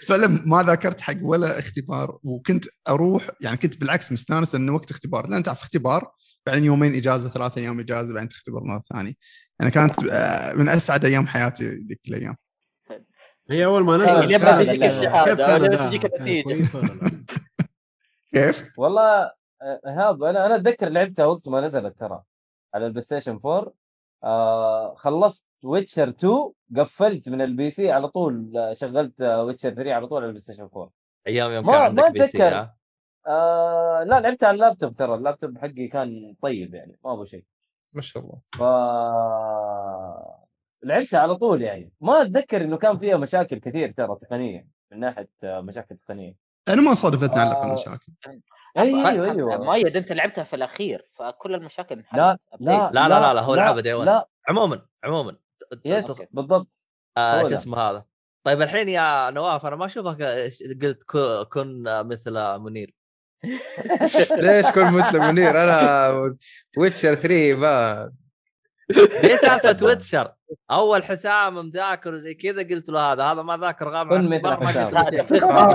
[0.08, 5.26] فعلا ما ذاكرت حق ولا اختبار وكنت أروح يعني كنت بالعكس مستانس انه وقت اختبار
[5.26, 6.12] لأن تعرف اختبار
[6.46, 9.14] بعدين يومين إجازة ثلاثة أيام إجازة بعدين تختبر مرة ثانية.
[9.60, 12.36] يعني كانت آه، من أسعد أيام حياتي ذيك الأيام.
[13.50, 14.24] هي أول ما نزلت.
[14.24, 16.68] تجيك الشهادة؟ تجيك النتيجة؟
[18.34, 19.22] كيف؟ والله
[19.62, 22.22] آه، ايهاب أنا أنا أتذكر لعبتها وقت ما نزلت ترى
[22.74, 23.72] على ال PlayStation 4
[24.24, 30.06] آه خلصت Witcher 2 قفلت من ال PC على طول آه، شغلت Witcher 3 على
[30.06, 30.90] طول على ال PlayStation 4
[31.26, 32.42] أيام يوم كان ما عندك PC.
[32.42, 32.76] ها؟
[33.26, 37.44] آه لا لعبتها على اللابتوب ترى اللابتوب حقي كان طيب يعني ما ابو شيء
[37.92, 38.62] ما شاء الله ف
[40.82, 45.28] لعبتها على طول يعني ما أتذكر إنه كان فيها مشاكل كثير ترى تقنيه من ناحية
[45.44, 46.34] آه، مشاكل تقنية
[46.68, 47.74] أنا ما صادفتني على الاقل آه.
[47.74, 48.12] مشاكل
[48.78, 52.60] أيوه أيوه مؤيد أنت لعبتها في الأخير فكل المشاكل انحلت لا Update.
[52.60, 54.06] لا لا، لا، لا، هو day one.
[54.06, 55.36] لا عموما عموما
[55.84, 56.22] يس.
[56.32, 56.68] بالضبط.
[57.16, 57.54] آه شو.
[57.54, 58.04] اسمه هذا؟
[58.44, 60.22] طيب الحين يا نواف أنا ما أشوفك
[60.82, 61.02] قلت
[61.52, 62.94] كن مثل منير.
[64.44, 66.10] ليش كل مثل منير؟ أنا
[66.78, 68.12] Witcher 3 ما
[69.22, 70.32] ليه سالفة Witcher
[70.70, 74.66] أول حسام مذاكر وزي كذا قلت له هذا هذا ما ذاكر غاب عن كن مثل
[74.66, 74.94] حسام.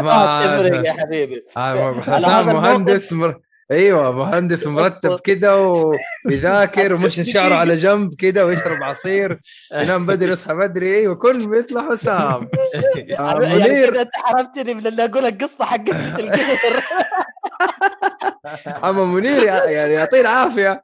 [0.05, 1.45] ما- تفرق يا حبيبي.
[1.57, 3.41] آه، حسام مهندس مر...
[3.71, 5.57] أيوه مهندس مرتب كده
[6.25, 9.39] ويذاكر ومش شعره على جنب كده ويشرب عصير
[9.73, 12.49] ينام بدري يصحى بدري أيوه كن مثل حسام
[13.19, 14.01] آه، يعني منير.
[14.01, 15.89] أنت حرمتني من اني أقول القصة حقت
[16.19, 16.83] القدر.
[18.83, 20.83] أما منير يع- يعني يعطيه العافية.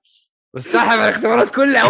[0.53, 1.89] بس سحب على الاختبارات كلها!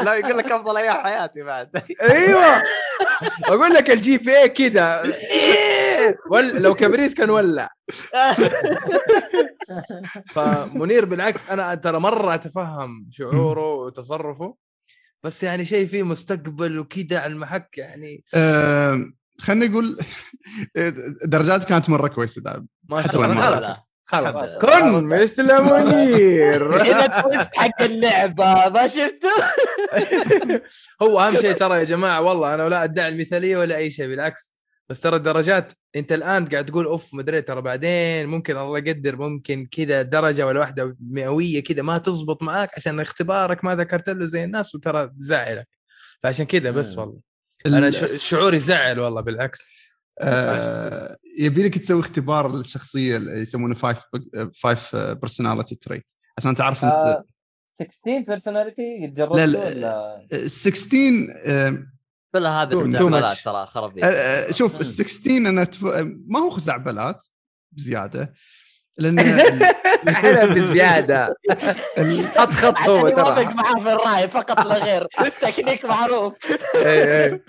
[0.00, 1.70] لا يقول لك أفضل أيام حياتي بعد.
[2.10, 2.62] أيوه.
[3.44, 5.02] أقول لك ال GPA كده.
[6.30, 6.62] ول...
[6.62, 7.70] لو كبريت كان ولع.
[10.34, 14.56] فمنير بالعكس أنا ترى مرة أتفهم شعوره وتصرفه.
[15.24, 18.24] بس يعني شيء فيه مستقبل وكذا على المحك يعني.
[19.40, 19.98] خلينا نقول
[21.24, 22.64] درجات كانت مرة كويسة.
[22.90, 23.80] ما حتى شاء الله خلاص.
[24.06, 24.54] خلاص.
[24.62, 29.28] كن مثل منير التويست حق اللعبة ما شفته
[31.02, 34.54] هو أهم شيء ترى يا جماعة والله أنا لا أدعي المثالية ولا أي شيء بالعكس.
[34.88, 39.66] بس ترى الدرجات أنت الآن قاعد تقول أوف مدري ترى بعدين ممكن الله يقدر ممكن
[39.72, 44.44] كذا درجة ولا واحدة مئوية كذا ما تزبط معاك عشان اختبارك ما ذكرت له زي
[44.44, 45.68] الناس وترى تزعلك
[46.22, 46.98] فعشان كذا بس.
[46.98, 47.20] والله.
[47.66, 49.74] أنا ش- شعوري زعل والله بالعكس.
[50.20, 53.98] آه يبي لك تسوي اختبار للشخصية اللي يسمونه five
[54.62, 57.24] five personality trait عشان تعرف انت آه،
[57.82, 60.16] 16 personality جربته لا، لا.
[60.32, 61.82] ولا 16 آه،
[62.32, 63.42] كل هذه much.
[63.44, 65.84] ترى خرب آه، آه، شوف ال 16 أنا تف...
[66.26, 67.24] ما هو خزعبلات
[67.72, 68.34] بزيادة.
[68.98, 69.18] لأن
[70.08, 71.36] إحنا بزيادة.
[72.36, 73.44] حط خط هو ترى.
[73.44, 75.06] معاه في الرأي فقط لا غير.
[75.42, 76.38] تكنيك معروف.
[76.74, 77.44] إيه، إيه.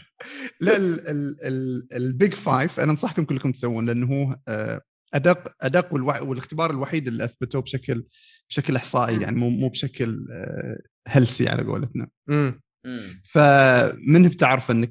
[0.60, 4.82] لا ال- ال- ال- ال Big Five أنا أنصحكم كلكم تسوون لأنه هو آه،
[5.14, 8.04] أدق أدق والاختبار الوحيد اللي أثبتوه بشكل
[8.50, 10.78] بشكل إحصائي يعني مو مو بشكل آه،
[11.08, 12.08] هلسي على قولتنا.
[12.30, 12.62] أمم.
[13.32, 14.90] فمن بتعرف إنك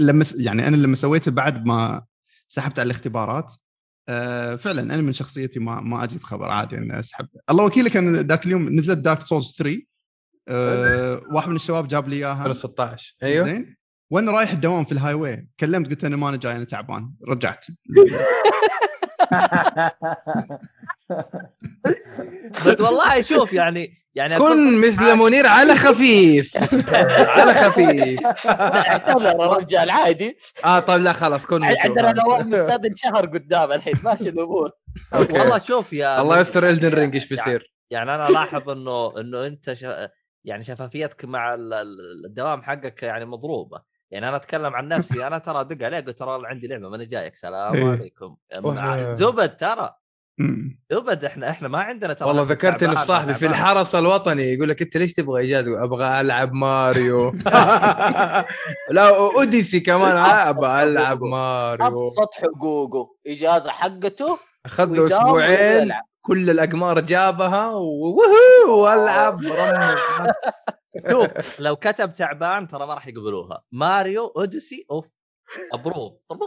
[0.00, 2.04] لما يعني أنا لما سويته بعد ما
[2.48, 3.52] سحبت على الاختبارات
[4.08, 7.28] آه، فعلا أنا من شخصيتي ما ما أجيب خبر عادي إني أسحب.
[7.50, 9.82] الله وكيلك أنا ذاك اليوم نزلت Dark Souls 3
[10.48, 12.46] آه، واحد من الشباب جاب لي إياها.
[12.46, 13.44] 2016 أيوه.
[13.46, 13.76] زين.
[14.10, 17.64] وأنا رايح الدوام في ال highway كلمت قلت أنا ما أنا جاي أنا تعبان رجعت
[22.66, 25.14] بس والله شوف يعني يعني كن مثل.
[25.16, 26.56] منير على خفيف
[27.38, 32.12] على خفيف اعتذر يا رجال عادي آه طيب لا خلاص كن مثل عندنا.
[32.12, 34.70] نواف مستاذن شهر قدام الحين ماشي الأمور.
[35.30, 39.46] والله شوف يا الله يستر Elden Ring إيش يعني- بيصير يعني أنا الاحظ إنه إنه
[39.46, 39.74] أنت.
[40.44, 45.38] يعني شفافيتك مع ال- ال- الدوام حقك يعني مضروبة يعني أنا أتكلم عن نفسي أنا
[45.38, 47.84] ترى دق عليه قلت ترى عندي لعبة ماني جايك سلام إيه.
[47.84, 48.36] عليكم.
[49.14, 49.94] زبد ترى.
[50.90, 53.46] يبد إحنا إحنا ما عندنا ترى والله ذكرتني بصاحبي في.
[53.46, 57.30] الحرس الوطني يقول لك أنت ليش تبغى اجازه؟ أبغى ألعب ماريو
[58.90, 60.16] لا Odyssey كمان
[60.48, 65.92] أبغى ألعب ماريو أبسط حقوقه إجازة حقته أخذ له أسبوعين.
[66.22, 69.96] كل الأقمار جابها ووهو والعب رمي.
[71.10, 75.06] شوف لو كتب تعبان ترى ما راح يقبلوها Mario Odyssey أوف
[75.72, 76.38] approve طب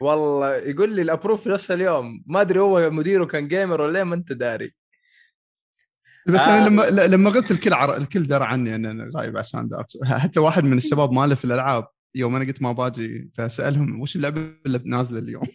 [0.00, 3.98] والله يقول لي ال approve في نفس اليوم ما أدري هو مديره كان gamer ولا
[3.98, 4.74] إيه، ما أنت داري
[6.26, 6.58] بس آه.
[6.58, 7.96] أنا لما لما قلت الكل عر...
[7.96, 9.86] الكل درى عني ان أنا غايب عشان Dark.
[10.04, 14.40] حتى واحد من الشباب ماله في الألعاب يوم أنا قلت ما باجي فسألهم وش اللعبة
[14.66, 15.46] اللي نازلة اليوم؟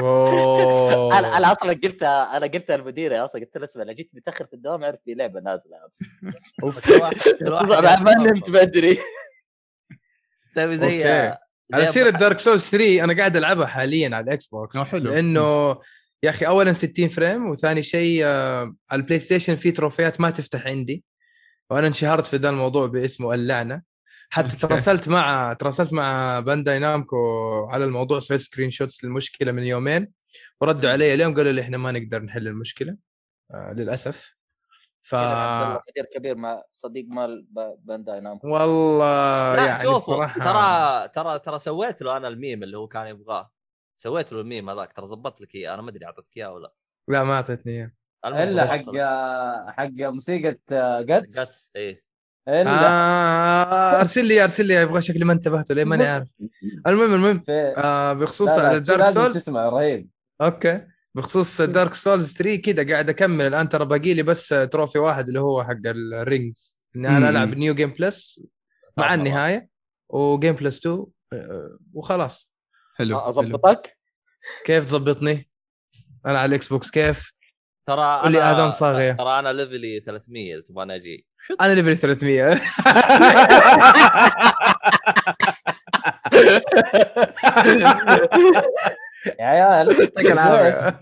[0.00, 4.46] اوه أنا أنا أصلا قلت أنا قلت المدير أصلا قلت له اسمع أنا جيت متأخر
[4.46, 5.76] في الدوام عرفت في لعبة نازلة.
[7.46, 8.98] طبعا ما نمت بدري
[10.56, 11.38] تبي زي okay.
[11.74, 15.10] على زي سيرة Dark Souls 3 أنا قاعد ألعبها حاليا على ال Xbox حلو.
[15.10, 15.78] لأنه
[16.22, 20.66] يا أخي اولا 60 frame وثاني شيء آه، على ال PlayStation في تروفيات ما تفتح
[20.66, 21.04] عندي.
[21.70, 23.82] وأنا انشهرت في ذا الموضوع باسمه اللعنه
[24.30, 24.56] حتى okay.
[24.56, 27.16] تراسلت مع تراسلت مع Bandai Namco
[27.70, 30.12] على الموضوع سويت screenshots للمشكلة من يومين
[30.60, 32.96] وردوا علي اليوم قالوا لي إحنا ما نقدر نحل المشكلة
[33.50, 34.36] آه للأسف.
[35.02, 37.46] ف الله مدير كبير مع صديق مال
[37.78, 38.48] Bandai Namco.
[38.48, 43.50] والله لا يعني صراحة ترى ترى ترى سويت له أنا الميم اللي هو كان يبغاه.
[43.96, 46.72] سويت له الميم هذاك ترى ظبطت لك إياه أنا ما أدري اعطيتك إياه ولا
[47.08, 47.24] لا.
[47.24, 47.92] ما أعطيتني إياه.
[48.26, 48.76] إلا حق.
[49.72, 50.58] حق موسيقى
[51.04, 52.05] Guts Guts إيه.
[52.48, 52.88] إلا.
[52.88, 56.28] آه أرسل لي أرسل لي أبغى شكلي ما انتبهت ليه ماني عارف.
[56.86, 60.08] المهم المهم آه بخصوص لا لا على Dark Souls تسمع رهيب.
[60.42, 60.80] okay.
[61.14, 63.46] بخصوص Dark Souls 3 كذا قاعد أكمل.
[63.46, 66.78] الآن ترى باقي لي بس trophy واحد اللي هو حق ال rings.
[66.96, 67.28] اني أنا.
[67.28, 68.40] ألعب New Game Plus
[68.96, 69.68] مع آه، النهاية
[70.08, 72.52] و Game Plus 2 آه، وخلاص.
[72.96, 73.18] حلو.
[73.18, 73.96] اضبطك
[74.64, 75.48] كيف تظبطني؟
[76.26, 77.32] أنا على ال Xbox كيف؟
[77.86, 79.12] ترى أنا- آذان صاغية.
[79.12, 81.26] ترى أنا ليفلي 300 إذا تبغاني أجي.
[81.60, 82.60] أنا level 300
[89.40, 90.00] يا عيال.
[90.00, 91.00] يعطيك العافية.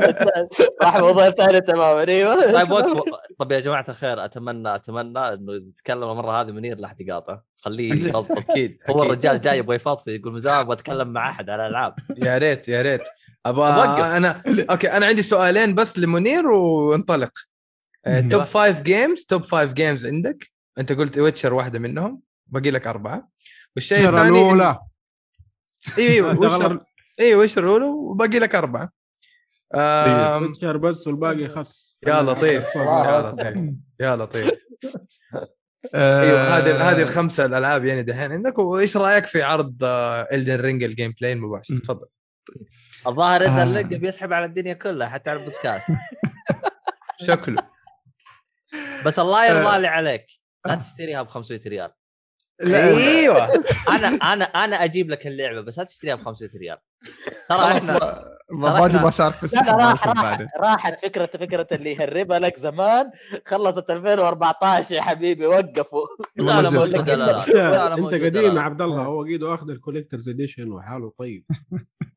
[0.82, 2.52] راح موضوع ثاني تماما أيوه.
[2.52, 7.00] طيب وقفوا طيب يا جماعة الخير أتمنى أتمنى إنه يتكلم المرة هذه منير لا احد
[7.00, 7.38] يقاطع.
[7.62, 8.78] خليه يفضفض أكيد.
[8.90, 9.02] هو.
[9.02, 11.94] الرجال جاي يبغى يفضفض يقول من زمان أبغى أتكلم مع أحد على الألعاب.
[12.16, 13.02] يا ريت يا ريت.
[13.46, 14.00] أبغى وقف.
[14.00, 17.30] أنا okay أنا عندي سؤالين بس لمنير وانطلق.
[18.30, 20.52] top five games top five games عندك.
[20.78, 23.28] أنت قلت Witcher واحدة منهم باقي لك أربعة.
[23.76, 24.78] والشيء الثاني الأولى.
[25.98, 26.84] أيوه Witcher.
[27.20, 28.92] أيوه Witcher الأولى وباقي لك أربعة.
[30.40, 32.74] Witcher بس والباقي خص يا لطيف.
[32.76, 33.20] يا.
[33.20, 33.74] لطيف.
[34.00, 34.50] يا لطيف.
[35.94, 38.58] آه، أيوه هذه هذه الخمسة الألعاب يعني دحين عندك.
[38.58, 39.76] وإيش رأيك في عرض
[40.32, 41.78] Elden Ring ال gameplay المباشر.
[41.78, 42.06] تفضل.
[43.06, 43.62] الظاهر اذا آه.
[43.62, 45.88] اللقب بيسحب على الدنيا كلها حتى على البودكاست.
[47.26, 47.75] شكله.
[49.06, 49.78] بس الله يرضى آه.
[49.78, 50.26] لي عليك.
[50.66, 50.76] لا آه.
[50.76, 51.90] تشتريها ب 500 ريال.
[52.62, 53.44] لا، أيوه.
[53.88, 56.78] أنا أنا أنا أجيب لك اللعبة بس لا تشتريها ب 500 ريال.
[57.48, 60.22] ترى خلاص إحنا ما- ما ترى باجي بشارك في لا لا السحب راح مالكم راح
[60.22, 60.48] بعدين.
[60.60, 63.10] راحت فكره فكرة اللي يهربها لك زمان
[63.46, 66.06] خلصت 2014 يا حبيبي وقفوا.
[66.36, 68.60] لا لا لا لا انت لا لا أنت موجودة، قديم يا.
[68.60, 71.44] عبد الله هو قيده أخذ ال collector's edition وحاله طيب.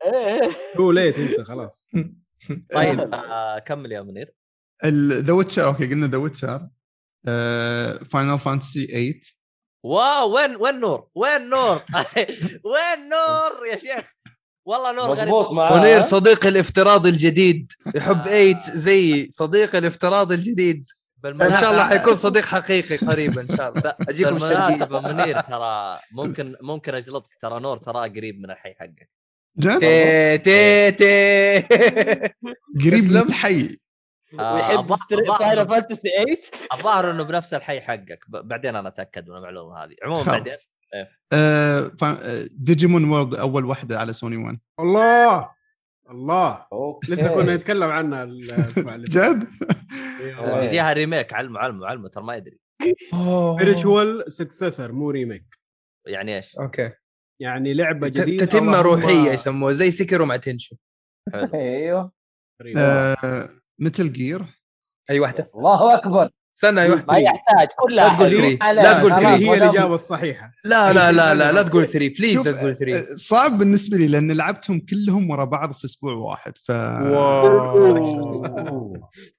[0.80, 1.86] هو ليت أنت خلاص.
[2.74, 4.34] طيب آه كمل يا منير.
[5.26, 6.68] The Witcher okay قلنا The Witcher
[8.12, 9.14] Final Fantasy 8
[9.84, 11.82] wow وين وين نور؟ وين نور؟
[12.72, 14.14] وين نور يا شيخ؟
[14.66, 18.24] والله نور غريب مضبوط معاه منير صديقي الافتراضي الجديد يحب آه.
[18.24, 20.90] 8 زي صديقي الافتراضي الجديد
[21.26, 26.00] إن شاء الله حيكون صديق حقيقي قريبا إن شاء الله أجيكم الشرقيه بالمناسبة منير ترى
[26.12, 29.10] ممكن ممكن أجلطك ترى نور تراه قريب من الحي حقك
[29.58, 31.60] جد تي تي تي
[32.84, 33.04] قريب.
[33.04, 33.89] من الحي آه،
[34.34, 36.42] ويحب الظاهر- الظاهر- Final Fantasy 8
[36.74, 38.20] الظاهر إنه بنفس الحي حقك.
[38.28, 39.96] ب- بعدين أنا أتأكد من المعلومة هذه.
[40.04, 40.24] عموما.
[40.24, 40.54] بعدين؟
[41.34, 41.92] آه،
[42.52, 45.50] Digimon World أول واحدة على سوني 1 الله!
[46.10, 46.66] الله!
[46.74, 47.12] okay.
[47.12, 49.48] لسه كنا نتكلم عنها الأسبوع اللي جد؟
[50.22, 50.64] إيه.
[50.64, 52.60] يجيها remake علمه علمه علمه ترى ما يدري.
[53.60, 55.46] spiritual successor مو remake
[56.08, 56.92] يعني إيش؟ okay.
[57.42, 60.76] يعني لعبة جديدة تتمه روحية يسموها زي Sekiro مع Tenchu
[61.54, 62.12] أيوه.
[63.80, 64.46] Metal Gear
[65.10, 66.30] أي واحدة؟ الله أكبر.
[66.56, 68.42] استنى أي ما واحدة يحتاج كلها لا تقول حلوة.
[68.42, 70.52] 3 على- لا تقول خلاص، 3 هي الإجابة الصحيحة.
[70.66, 74.08] لا لا لا لا لا تقول 3 please لا تقول 3 آه، صعب بالنسبة لي
[74.08, 76.72] لأن لعبتهم كلهم ورا بعض في أسبوع واحد ف.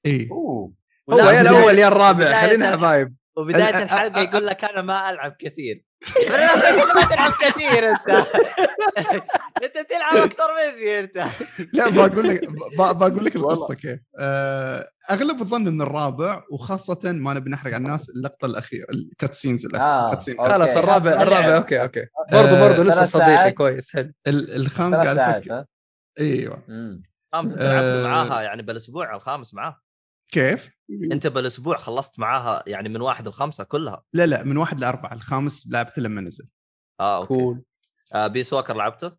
[0.07, 0.29] اي.
[0.33, 0.71] هو
[1.09, 5.85] يا الأول يا الرابع خلينا حبايب وبدايه ال- الحلقة يقول لك أنا ما ألعب كثير.
[6.94, 8.09] ما تلعب كثير انت
[9.62, 11.24] انت بتلعب أكثر مني انت
[11.72, 12.44] لا بقول لك
[12.78, 13.36] ب- بقول لك.
[13.36, 18.86] القصة كيف آه، أغلب الظن إن الرابع وخاصة ما نبي نحرق على الناس اللقطة الأخيرة
[18.90, 20.36] ال cutscenes آه، okay.
[20.36, 21.56] خلاص الرابع الرابع.
[21.57, 23.52] okay okay برضه برضه لسه صديقي.
[23.52, 25.64] كويس حلو الخامس قاعد أفكر؟
[26.20, 27.02] إيوه مم.
[27.32, 28.02] خامس انت لعبت آه.
[28.09, 29.81] معاها يعني بالأسبوع الخامس معاه
[30.32, 30.70] كيف؟
[31.12, 35.69] أنت بالأسبوع خلصت معاها يعني من واحد لخمسة كلها؟ لا لا من واحد لأربعة الخامس
[35.73, 36.48] لعبته لما نزل.
[37.01, 37.27] آه okay.
[37.28, 37.62] cool.
[38.15, 39.12] آه Peace Walker لعبته؟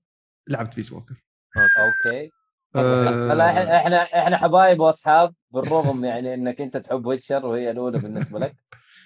[0.50, 1.16] لعبت Peace Walker
[1.58, 2.30] okay.
[2.76, 8.00] آه، هلا إحنا إحنا إحنا حبايب وأصحاب بالرغم يعني إنك أنت تحب Witcher وهي الأولى
[8.00, 8.56] بالنسبة لك.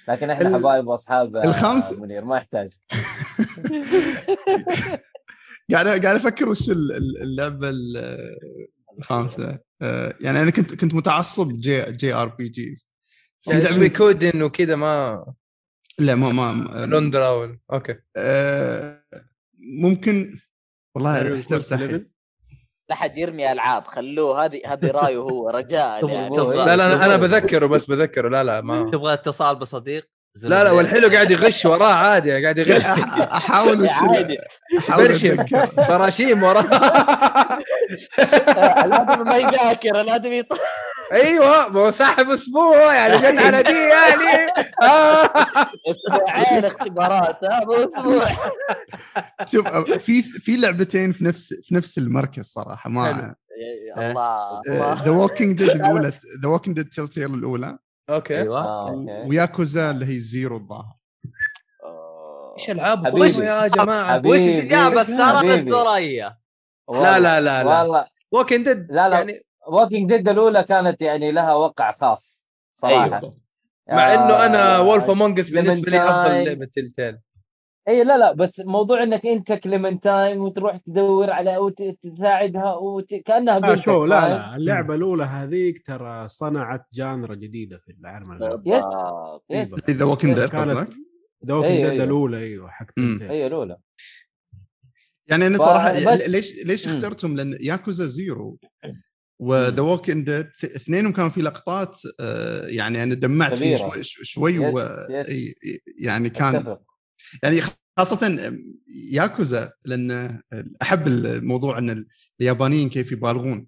[0.08, 2.70] لكن إحنا ال- حبايب وأصحاب آه، الخامس- منير ما يحتاج.
[5.72, 7.70] قاعد قاعد أفكر وش ال- ال- اللعبة
[9.82, 12.90] آه، يعني أنا كنت كنت متعصب جي جي ار بي جيز
[13.48, 15.26] يعني اسمي كودن وكذا ما
[16.00, 17.96] لا ما ما لندرا ولا أوكي.
[18.18, 19.04] آه،
[19.82, 20.40] ممكن
[20.96, 21.74] والله احترت.
[22.90, 26.30] لا حد يرمي ألعاب خلوه هذه هذه رأيه هو رجاء يعني.
[26.36, 28.30] تبغى- لا لا أنا بذكره بس بذكره.
[28.30, 30.10] لا لا ما تبغى اتصال بصديق؟
[30.44, 32.86] لا لا والحلو قاعد يغش وراه عادي قاعد يغش.
[33.20, 34.38] أحاول عادي.
[34.80, 35.46] أحاول برشم.
[35.78, 36.62] براشيم وراه.
[38.86, 40.44] الآدمي ما يذاكر الآدمي
[41.12, 44.52] أيوه ما هو ساحب أسبوع يعني جت على دي يعني.
[44.84, 45.30] آه.
[45.88, 48.28] أسبوعين اختبارات ها مو أسبوع.
[49.46, 53.36] شوف في في لعبتين في نفس في نفس المركز صراحة ما
[53.98, 54.62] يا الله
[55.04, 56.12] The Walking Dead الأولى
[56.44, 57.78] The Walking Dead Telltale الأولى.
[58.10, 58.42] okay.
[58.42, 58.64] أيوه.
[58.64, 59.30] آه okay.
[59.30, 60.96] وياكوزا اللي هي Zero الظاهر.
[62.60, 64.22] إيش العاب يا جماعة.
[64.26, 65.78] وش الإجابة الثلاث حبيبي.
[65.78, 66.38] الثريا؟
[66.90, 67.82] لا لا لا لا.
[67.82, 68.06] والله.
[68.32, 69.16] Walking Dead لا لا.
[69.16, 73.06] يعني Walking Dead الأولى كانت يعني لها وقع خاص صراحة.
[73.06, 73.38] أيوة.
[73.90, 76.46] مع إنه أنا آه، Wolf Among Us بالنسبة لي أفضل.
[76.46, 76.92] لعبة تيل
[77.88, 83.16] اي لا لا بس موضوع إنك أنت كليمنتاين وتروح تدور على أو ت- تساعدها وت...
[83.16, 88.62] كأنها آه شو لا؟ لا اللعبة الأولى هذيك ترى صنعت genre جديدة في العالم.
[88.66, 88.84] yes.
[89.50, 90.90] yes The Walking Dead قصدك؟
[91.48, 92.02] The Walking Dead.
[92.02, 93.00] الأولى أيوه حق.
[93.00, 93.78] هي الأولى
[95.28, 96.88] يعني أنا ف- صراحة بس- ليش ليش.
[96.88, 98.60] اخترتهم لأن Yakuza Zero
[99.40, 103.76] و The Walking Dead اثنينهم كانوا في لقطات آه، يعني أنا دمعت فيه.
[103.76, 104.80] شوي شوي و...
[106.00, 106.78] يعني كان
[107.44, 107.62] يعني
[108.00, 108.52] خاصة
[109.12, 110.40] ياكوزا لأن
[110.82, 112.06] أحب الموضوع أن
[112.42, 113.68] اليابانيين كيف يبالغون.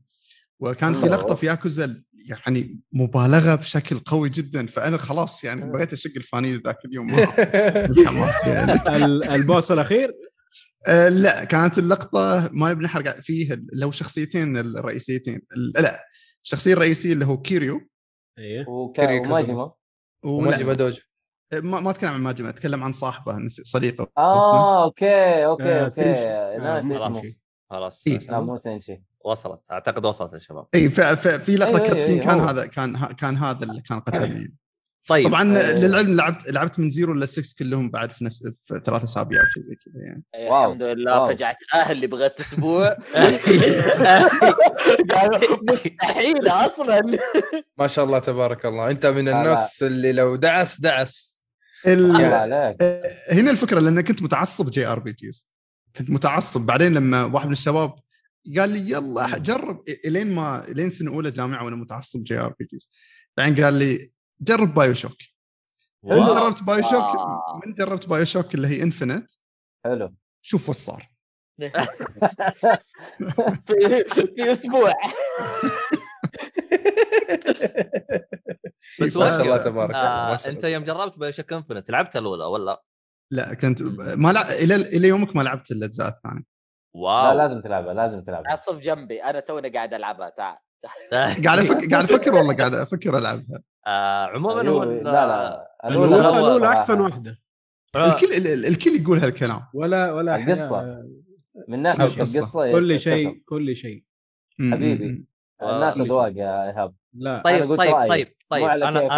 [0.60, 1.08] وكان في.
[1.08, 2.04] لقطة في ياكوزا
[2.46, 7.20] يعني مبالغة بشكل قوي جدا فأنا خلاص يعني بغيت أشق الفانيل ذاك اليوم.
[8.00, 8.74] الحماس يعني.
[9.06, 10.14] ال- ال boss الأخير؟
[10.88, 16.00] آه، لا كانت اللقطة ما نبي نحرق فيه لو شخصيتين الرئيسيتين ال- لا
[16.44, 17.82] الشخصية الرئيسية اللي هو كيريو.
[18.38, 18.66] إيه.
[18.96, 19.72] كيريو وماجيما
[20.26, 21.00] وماجيما ولا دوج
[21.54, 25.84] ما, ما أتكلم عن ماجيما أتكلم عن صاحبه نسي- صديقه اسمه آه أوكي أوكي آه،
[25.84, 26.04] أوكي.
[26.16, 27.22] آه، ناس مو اسمه.
[27.70, 28.20] خلاص إيه.
[28.20, 32.26] لا مو سينشي وصلت أعتقد وصلت يا شباب اي في لقطة أيوة، أيوة، كاتسين أيوة،
[32.26, 32.40] كان.
[32.50, 34.56] هذا كان ه- كان هذا اللي كان قتلني
[35.08, 35.80] طيب طبعا أيوة.
[35.80, 39.46] للعلم لعبت لعبت من زيرو ل 6 كلهم بعد في نفس في ثلاث أسابيع أو
[39.48, 40.66] شيء زي كذا يعني واو.
[40.72, 41.28] الحمد لله واو.
[41.30, 42.98] فجعت أهل اللي بغيت أسبوع
[45.72, 47.18] مستحيل أصلا
[47.78, 49.28] ما شاء الله تبارك الله أنت من.
[49.30, 51.37] الناس اللي لو دعس دعس
[51.88, 52.16] ال-
[52.82, 55.52] آه، هنا الفكرة لأن كنت متعصب JRPGs.
[55.96, 56.62] كنت متعصب.
[56.62, 57.94] بعدين لما واحد من الشباب
[58.58, 62.90] قال لي يلا جرب إلين ما إلين سنة أولى جامعة وأنا متعصب JRPGs.
[63.38, 65.16] بعدين قال لي جرب BioShock
[66.04, 66.28] من.
[66.28, 67.06] جربت BioShock.
[67.66, 69.32] من جربت BioShock اللي هي Infinite
[69.86, 70.14] حلو.
[70.42, 71.10] شوف وش صار.
[73.68, 74.04] في,
[74.36, 74.94] في أسبوع.
[79.02, 79.58] بس ف- ما شاء الله.
[79.58, 82.84] تبارك الله آه أنت يوم جربت BioShock Infinite لعبت الاولى ولا؟
[83.32, 83.82] لا كنت
[84.16, 84.42] ما لع...
[84.42, 86.40] إلى إلى يومك ما لعبت الأجزاء الثانية
[86.96, 90.58] لا واو لازم تلعبها لازم تلعبها تعال صف جنبي أنا توني قاعد ألعبها تعال
[91.46, 95.68] قاعد أفكر قاعد أفكر والله قاعد أفكر ألعبها آه عموما هو أيوه، ال- لا لا
[95.88, 96.68] الأولى.
[96.68, 97.40] أحسن واحدة
[97.96, 100.38] آه، الكل ال- ال- الكل يقول هالكلام ولا ولا.
[100.46, 100.72] حياة-
[101.68, 102.04] من ناحية.
[102.06, 103.00] القصة كل.
[103.00, 104.04] شيء كل شيء
[104.72, 105.27] حبيبي.
[105.64, 106.04] الناس آه.
[106.04, 106.96] أذواق يا إيهاب.
[107.14, 107.34] لا.
[107.36, 108.10] أنا طيب قلت طيب رأيي.
[108.10, 108.64] طيب طيب.
[108.66, 109.18] أنا أنا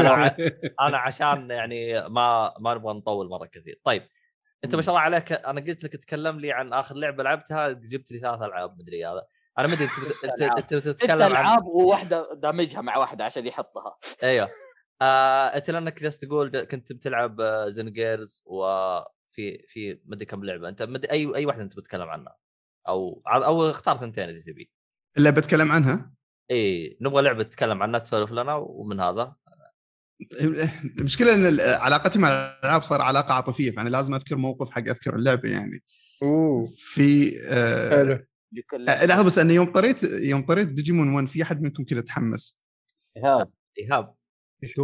[0.00, 0.36] أنا ع-
[0.80, 3.80] أنا عشان يعني ما ما نبغى نطول مرة كثير.
[3.84, 4.02] طيب
[4.64, 5.32] أنت ما شاء الله عليك.
[5.32, 9.22] أنا قلت لك تكلم لي عن آخر لعبة لعبتها جبت لي ثلاث ألعاب مدري هذا
[9.58, 10.42] أنا ما أدري أنت- أنت.
[10.58, 13.96] أنت تتكلم عن ألعاب وواحدة دامجها مع واحدة عشان يحطها.
[14.22, 14.50] أيوه.
[15.02, 20.68] آه أنت لأنك جالس تقول كنت بتلعب زنجيرز وفي في مدري كم لعبة.
[20.68, 22.36] أنت مدري أي أي واحدة أنت بتتكلم عنها؟
[22.88, 24.70] أو أو اختار ثنتين إذا تبي.
[25.18, 26.12] اللي بتكلم عنها؟
[26.50, 29.34] إي نبغى لعبة تتكلم عنها تسولف لنا ومن هذا.
[30.98, 35.48] المشكلة إن علاقتي مع الألعاب صار علاقة عاطفية فأنا لازم أذكر موقف حق أذكر اللعبة
[35.48, 35.82] يعني.
[36.22, 36.68] أوه.
[36.76, 38.20] في آه
[38.88, 42.62] آه، لحظة بس انه يوم طريت يوم طريت ديجيمون 1 في أحد منكم كذا تحمس.
[43.16, 44.14] إيهاب إيهاب.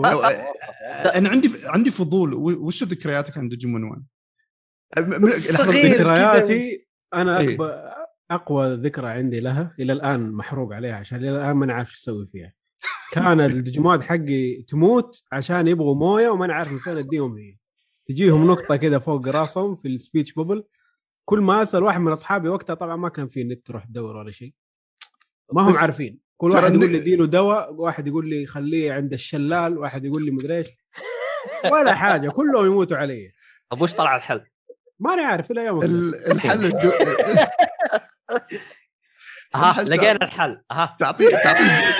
[0.04, 2.34] آه، أنا عندي عندي فضول.
[2.34, 4.02] وش ذكرياتك عن ديجيمون 1؟
[4.96, 5.94] آه، م- م- لحظة، صغير.
[5.96, 7.56] ذكرياتي أنا إيه.
[8.30, 12.26] أقوى ذكرى عندي لها إلى الآن محروق عليها عشان إلى الآن ما نعرف شو أسوي
[12.26, 12.52] فيها.
[13.12, 17.56] كان الديجيمات حقي تموت عشان يبغوا موية وما نعرف من فين أديهم هي.
[18.08, 20.64] تجيهم نقطة كذا فوق راسهم في ال speech bubble
[21.24, 24.30] كل ما أسأل واحد من أصحابي وقتها طبعا ما كان في نت تروح تدور ولا
[24.30, 24.52] شيء.
[25.52, 26.18] ما هم عارفين.
[26.36, 30.30] كل واحد يقول لي اديله دواء واحد يقول لي خليه عند الشلال واحد يقول لي
[30.30, 30.68] مدري إيش
[31.72, 32.28] ولا حاجة.
[32.30, 33.32] كلهم يموتوا علي.
[33.70, 34.40] طب وش طلع الحل؟
[35.00, 35.84] ماني عارف إلى يومك.
[35.84, 36.90] ال- الحل الدو...
[39.56, 40.62] ها لقينا الحل.
[40.72, 41.96] ها تعطيه تعطيه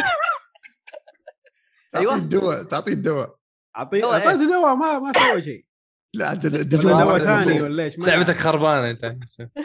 [1.92, 2.14] تعطيه أيوة.
[2.14, 3.36] الدواء تعطيه الدواء.
[3.76, 5.64] اعطيه إيه؟ اعطيته دواء ما ما سوى شيء.
[6.14, 8.36] لا الديجيمون دواء ثاني ولا إيش؟ لعبتك.
[8.36, 9.16] خربانة أنت.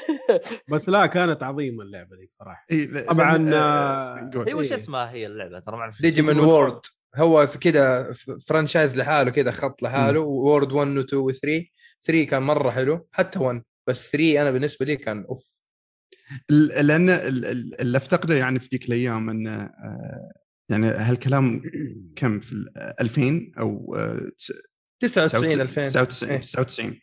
[0.71, 2.65] بس لا كانت عظيمة اللعبة ذيك صراحة.
[2.71, 4.31] إيه، طبعا آه،.
[4.47, 4.75] هي وش إيه.
[4.75, 6.79] اسمها هي اللعبة؟ ترى ما أعرف Digimon World
[7.15, 8.13] هو كذا
[8.47, 10.19] franchise لحاله كذا خط لحاله.
[10.19, 11.65] World 1 و 2 و 3
[12.01, 15.60] 3 كان مرة حلو حتى 1 بس 3 أنا بالنسبة لي كان أوف.
[16.49, 20.31] لأن ال- ال- اللي أفتقده يعني في ذيك الأيام انه آه،
[20.69, 21.61] يعني هالكلام
[22.15, 22.69] كم في ال-
[23.01, 24.29] 2000 أو آه،
[25.01, 26.39] 99 2000 99 إيه.
[26.39, 26.99] 99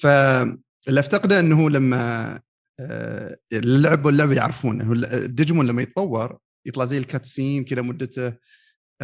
[0.00, 2.40] فاللي أفتقده إنه لما
[2.80, 8.32] آه، اللي لعبوا اللعبه يعرفون انه الديجيمون لما يتطور يطلع زي ال cutscene كذا مدته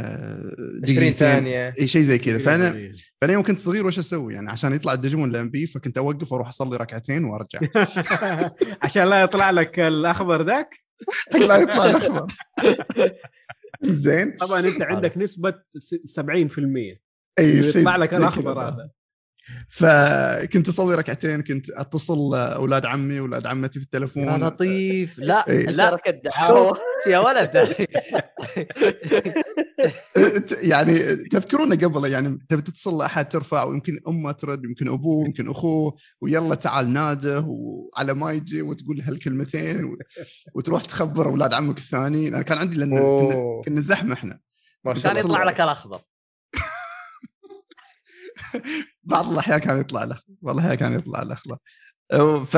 [0.00, 1.12] 20 دقيقتين.
[1.14, 1.72] ثانية.
[1.80, 2.38] إي شيء زي كذا.
[2.38, 2.92] فأنا.
[3.20, 6.32] فأنا يوم كنت صغير وش أسوي؟ يعني عشان يطلع ال Digimon ال MP فكنت أوقف
[6.32, 7.60] وأروح أصلي ركعتين وأرجع.
[8.82, 10.68] عشان لا يطلع لك الأخضر ذاك؟
[11.48, 12.26] لا يطلع الأخضر.
[13.84, 14.36] زين.
[14.36, 16.22] طبعا أنت عندك نسبة س- 70%
[17.38, 18.62] إي شيء يطلع لك الأخضر.
[18.62, 18.90] هذا.
[19.68, 25.18] فكنت أصلي ركعتين كنت أتصل أولاد عمي واولاد عمتي في التليفون يا لطيف.
[25.18, 25.66] لا إيه.
[25.66, 26.00] لا.
[26.24, 26.72] دعاوى.
[27.06, 27.68] يا ولد.
[30.62, 35.96] يعني تذكرون قبل يعني تبي تتصل لأحد ترفع ويمكن أمه ترد يمكن أبوه يمكن أخوه
[36.20, 39.96] ويلا تعال ناده وعلى ما يجي وتقول هالكلمتين
[40.54, 42.98] وتروح تخبر أولاد عمك الثاني أنا كان عندي لأن
[43.64, 44.38] كنا, زحمة إحنا.
[44.84, 45.34] ما شاء كان الله.
[45.34, 46.00] يطلع لك الأخضر.
[49.04, 51.36] بعض الأحيان كان يطلع الاخضر بعض الأحيان كان يطلع
[52.14, 52.54] أو- ف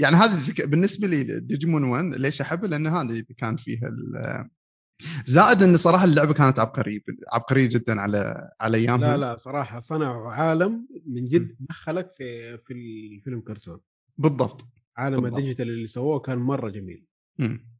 [0.00, 3.90] يعني هذا بالنسبة لي ديجيمون 1 ليش أحبه؟ لأن هذا اللي كان فيها
[5.26, 7.00] زائد إن صراحة اللعبة كانت عبقريه
[7.32, 12.72] عبقرية جدا على على ايامها لا لا صراحة صنعوا عالم من جد دخلك في في
[12.72, 13.80] الفيلم كرتون
[14.18, 14.66] بالضبط
[14.96, 15.36] عالم بالضبط.
[15.38, 17.04] ال digital اللي سووه كان مرة جميل
[17.38, 17.75] مم.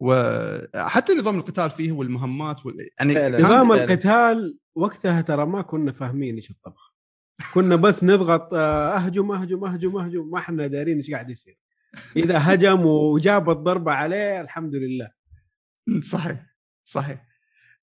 [0.00, 2.76] وحتى نظام القتال فيه والمهمات وال...
[2.98, 3.84] يعني نظام فعلاً.
[3.84, 6.94] القتال وقتها ترى ما كنا فاهمين إيش الطبخ.
[7.54, 11.58] كنا بس نضغط آه، أهجم أهجم أهجم أهجم ما إحنا دارين إيش قاعد يصير.
[12.16, 15.10] إذا هجم وجاب الضربه عليه الحمد لله.
[16.02, 17.28] صحيح صحيح.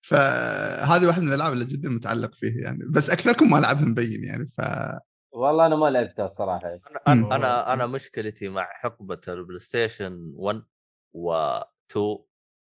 [0.02, 2.80] فهذه واحدة من الألعاب اللي جدا متعلق فيه يعني.
[2.90, 4.62] بس أكثركم ما لعبها مبين يعني ف
[5.32, 6.80] والله أنا ما لعبتها الصراحه.
[7.08, 10.64] أنا أنا أنا مشكلتي مع حقبة ال PlayStation 1
[11.14, 11.60] و
[11.92, 12.18] 2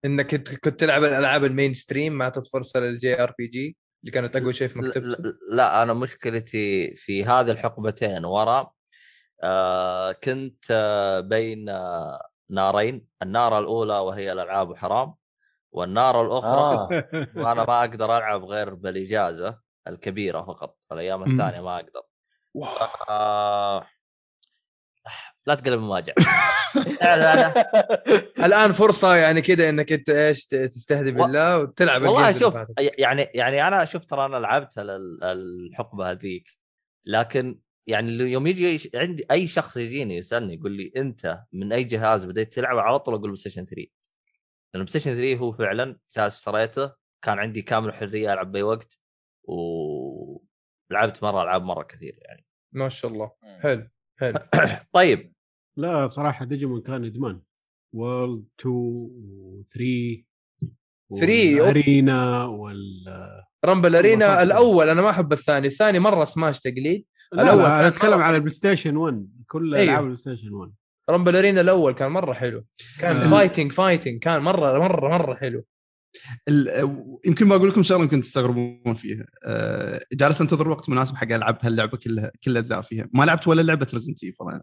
[0.05, 4.79] إنك كنت تلعب الألعاب ال mainstream ما تتفرسل ال JRPG اللي كانت اقوى شيء في
[4.79, 8.71] لا, مكتبتك لا- أنا مشكلتي في هذه الحقبتين ورا
[9.43, 15.15] آه كنت آه بين آه نارين النار الأولى وهي الألعاب حرام
[15.73, 16.89] والنار الأخرى آه.
[17.37, 19.59] وأنا ما أقدر ألعب غير بالإجازة
[19.89, 21.23] الكبيرة فقط الأيام.
[21.23, 22.03] الثانية ما أقدر.
[23.09, 23.87] آه...
[25.47, 25.81] لا تقلب
[27.03, 27.55] لا.
[28.47, 32.55] الآن فرصة يعني كذا إنك أنت إيش ت- تستهدي بالله وتلعب والله شوف.
[32.79, 36.49] يعني يعني أنا شوف ترى أنا لعبت ال- الحقبة هذيك
[37.07, 42.25] لكن يعني يوم يجي عندي أي شخص يجيني يسألني يقول لي أنت من أي جهاز
[42.25, 43.87] بديت تلعب؟ على طول أقول PlayStation 3 لأن
[44.75, 46.93] ال PlayStation 3 هو فعلا جهاز اشتريته
[47.23, 48.99] كان عندي كامل الحريه ألعب بأي وقت
[49.45, 52.47] ولعبت مرة ألعاب مرة كثير يعني.
[52.73, 53.33] ما شاء الله.
[53.61, 53.89] حلو
[54.21, 54.39] حلو.
[54.93, 55.34] طيب.
[55.77, 57.41] لا صراحة ديجيمون كان إدمان
[57.95, 60.25] World 2 و 3
[61.21, 61.69] 3 أوف.
[61.69, 63.05] Arena وال
[63.65, 64.43] Rumble Arena.
[64.43, 68.23] الأول أنا ما أحب الثاني الثاني مرة سماش تقليد لا الأول لا أنا أتكلم مرة
[68.23, 68.37] على.
[68.37, 69.85] ال PlayStation 1 كل أيوه.
[69.85, 70.73] ألعاب ال PlayStation 1
[71.11, 72.65] Rumble Arena الأول كان مرة حلو
[72.99, 73.31] كان آه.
[73.31, 75.65] fighting fighting كان مرة مرة مرة حلو
[76.49, 81.59] ال- يمكن بقول لكم شغله يمكن تستغربون فيها أه، جالس أنتظر وقت مناسب حق ألعب
[81.63, 84.61] هاللعبة كلها كل اجزاء فيها ما لعبت ولا لعبة Resident Evil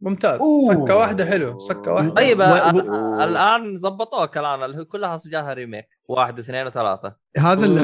[0.00, 0.74] ممتاز أوه.
[0.74, 5.52] سكه واحدة حلو سكه واحدة طيب و- آه، و- آه، الآن ضبطوك الآن كلها جاها
[5.54, 7.80] remake واحد واثنين وثلاثة هذا اللي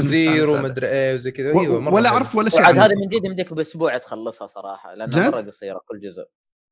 [0.51, 0.61] عليه.
[0.61, 2.09] ومدري إيه وزي كذا و- أيوه ولا.
[2.09, 2.95] أعرف ولا شيء هذه من.
[3.19, 6.25] جد يمديك بأسبوع تخلصها صراحة لانها؟ مرة قصيرة كل جزء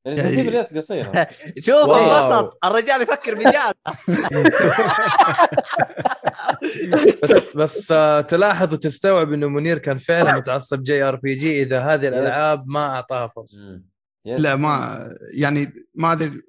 [0.07, 1.27] Resident Evil قصيرة
[1.67, 1.91] شوف.
[1.91, 3.75] انبسط الرجال يفكر بجد
[7.23, 12.95] بس بس آه، تلاحظ وتستوعب إنه منير كان فعلا متعصب JRPG إذا هذه الألعاب ما
[12.95, 13.81] أعطاها فرصة.
[14.24, 14.98] لا ما
[15.38, 16.42] يعني ما أدري.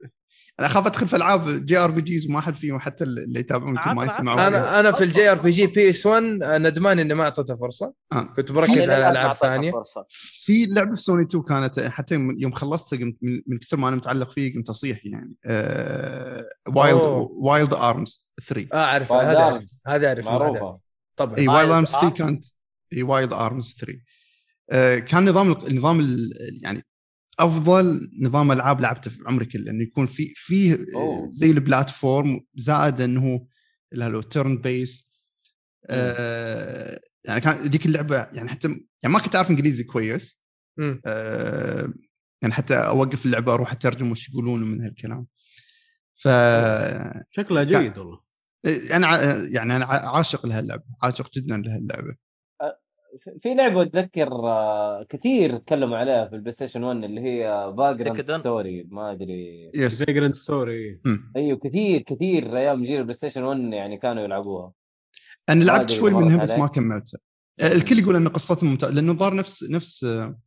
[0.60, 4.39] أنا أخاف أدخل في ألعاب JRPGs وما حد فيهم حتى اللي يتابعون يمكن ما يسمعون.
[4.39, 7.93] أنا أنا في ال JRPG PS 1 ندمان إني ما اعطيتها فرصة.
[8.11, 8.22] آه.
[8.35, 9.72] كنت بركز في- على ألعاب ثانية.
[9.72, 10.06] فرصة.
[10.43, 13.95] في لعبة في سوني 2 كانت حتى يوم خلصتها قمت من, من كثر ما أنا
[13.95, 15.34] متعلق فيه قمت أصيح يعني.
[15.45, 17.30] آه Wild أوه.
[17.32, 19.10] Wild Arms 3 آه أعرف.
[19.10, 19.64] Wild هذا أعرف.
[19.64, 19.81] Arms.
[19.88, 20.26] هذا أعرف.
[20.26, 20.80] معروفة.
[21.15, 21.38] طبعا.
[21.38, 22.18] إي Wild Wild Arms 3 Arms.
[22.18, 22.45] كانت
[22.93, 23.99] إي Wild Arms 3
[24.72, 26.85] آه كان نظام النظام ال- يعني
[27.42, 30.78] أفضل نظام ألعاب لعبته في عمري كله إنه يكون في فيه.
[31.32, 33.48] زي ال platform زائد إنه
[33.94, 35.12] هو turn based
[35.90, 38.68] آه يعني كان ذيك اللعبة يعني حتى
[39.04, 40.44] يعني ما كنت أعرف إنجليزي كويس.
[41.06, 41.94] آه
[42.42, 45.28] يعني حتى أوقف اللعبة أروح أترجم وش يقولون من هالكلام.
[46.16, 46.28] ف
[47.32, 48.22] شكلها جيد والله.
[48.92, 52.16] أنا ع- يعني أنا عاشق لهاللعبة عاشق جدا لهاللعبة.
[53.44, 58.40] في- لعبة أتذكر آه، كثير تكلموا عليها في ال PlayStation 1 اللي هي Vagrant Decadent.
[58.40, 60.99] Story ما أدري yes Vagrant Story.
[61.36, 64.72] أيوه كثير كثير أيام جيل ال PlayStation 1 يعني كانوا يلعبوها
[65.50, 66.56] أنا ما لعبت شوي منها بس.
[66.56, 67.20] ما كملتها
[67.60, 70.40] آه، الكل يقول أن قصتها ممتازه لأنه ظهر نفس نفس آه،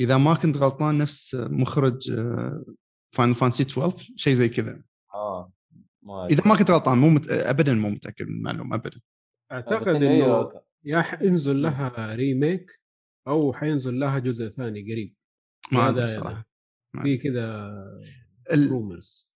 [0.00, 2.12] إذا ما كنت غلطان نفس آه، مخرج
[3.12, 4.82] Final Fantasy 12 شيء زي كذا
[5.14, 5.52] آه
[6.02, 6.26] ما.
[6.26, 7.30] إذا ما كنت غلطان مو مت...
[7.30, 9.00] ابدا مو متأكد من المعلومة ابدا
[9.52, 10.50] أعتقد إنه.
[10.88, 12.80] يا حينزل لها remake
[13.28, 15.14] أو حينزل لها جزء ثاني قريب.
[15.72, 16.48] ما ادري هذا صراحة
[17.02, 17.16] في.
[17.16, 17.72] كذا
[18.52, 18.70] ال...
[18.70, 19.28] rumors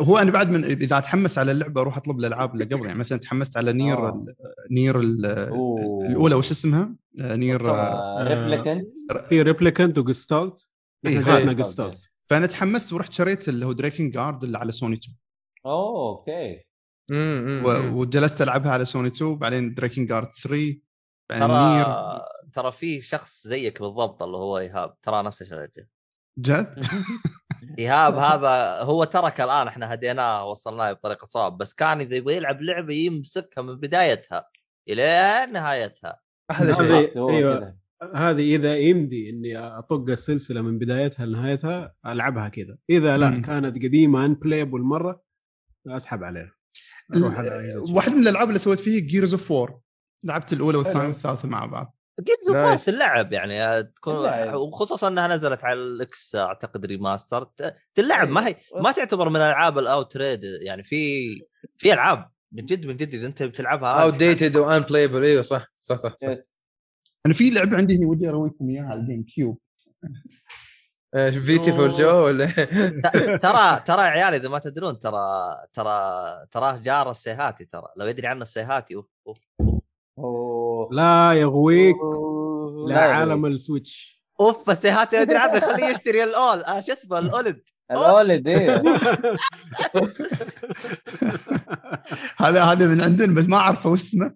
[0.00, 2.86] هو أنا بعد من إذا أتحمس على اللعبة أروح أطلب الألعاب اللي قبل.
[2.86, 4.14] يعني مثلا تحمست على Nier آه.
[4.14, 4.34] ال...
[4.70, 5.00] Nier.
[5.00, 8.86] الأولى وش اسمها؟ آه، Nier آه، Replicant
[9.28, 10.66] في Replicant وجستالت
[11.06, 11.98] إيه، إحنا جستالت
[12.30, 15.16] فأنا تحمست ورحت شريت اللي هو Drakengard اللي على سوني 2
[15.66, 16.66] أوه okay.
[17.64, 18.00] و...
[18.00, 20.85] وجلست ألعبها على سوني 2 بعدين Drakengard 3 بعدين Nier
[21.28, 25.86] ترى ترى في شخص زيك بالضبط اللي هو إيهاب ترى نفس الشيء
[26.38, 26.74] جد؟
[27.78, 32.62] إيهاب هذا هو ترك الآن إحنا هديناه وصلناه بطريقة صواب بس كان إذا يبغى يلعب
[32.62, 34.48] لعبة يمسكها من بدايتها
[34.88, 36.20] إلى نهايتها
[36.50, 37.06] أحلى شيء.
[37.40, 37.76] كذا.
[38.14, 43.42] هذه إذا يمدي إني أطق السلسلة من بدايتها لنهايتها ألعبها كذا إذا لا مم.
[43.42, 45.22] كانت قديمة unplayable مرة
[45.86, 46.52] أسحب عليها.
[47.94, 49.85] واحد من الألعاب اللي سويت فيه Gears of 4
[50.26, 51.06] لعبت الأولى والثانية.
[51.08, 52.88] والثالثة مع بعض Gears of nice.
[52.88, 54.54] اللعب يعني تكون اللعب.
[54.54, 59.36] وخصوصا إنها نزلت على ال X أعتقد remaster ت- تلعب ما هي ما تعتبر من
[59.36, 61.26] ألعاب الاوت تريد يعني في
[61.78, 65.96] في ألعاب من جد من جد إذا أنت بتلعبها outdated و unplayable إيوه صح صح
[65.96, 66.28] صح, صح.
[66.28, 66.56] yes
[67.26, 69.58] أنا في لعبة عندي هنا ودي أرويكم إياها على ال GameCube
[71.16, 72.46] إيش Viewtiful Joe ولا
[73.42, 76.00] ترى ترى يا عيال إذا ما تدرون ترى ترى
[76.50, 79.38] تراه جار السيهاتي ترى لو يدري عنه السيهاتي أوف أوف.
[80.18, 80.88] أوه.
[80.92, 81.96] لا يغويك.
[81.96, 82.88] أوه.
[82.88, 84.22] لعالم ال Switch.
[84.40, 86.62] أوف السيهاتي يدري عنه خليه يشتري الأول.
[86.64, 87.62] آه شو اسمه؟ ال OLED.
[87.90, 88.82] ال OLED إيه.
[92.36, 94.34] هذا هذا من عندنا بس ما أعرفه وش اسمه.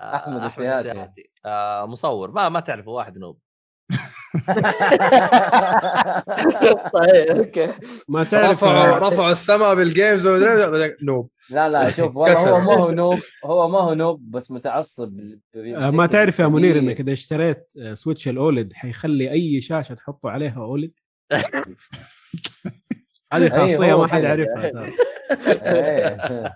[0.00, 1.30] آه، أحمد السيهاتي.
[1.46, 2.30] آه مصور.
[2.30, 3.38] ما ما تعرفه واحد noob.
[6.94, 7.72] طيب okay
[8.08, 12.38] ما تعرف رفعوا رفعوا السماء بال games ومدري- noob لا لا شوف والله.
[12.50, 15.20] هو ما هو noob هو ما هو noob بس متعصب
[15.56, 16.78] آه، ما تعرف يا منير.
[16.78, 20.92] إنك إذا اشتريت آه، Switch ال OLED حيخلي أي شاشة تحطه عليها OLED
[23.32, 24.22] هذه أي، خاصية ما حد.
[24.22, 24.90] يعرفها.
[25.62, 26.54] إيه.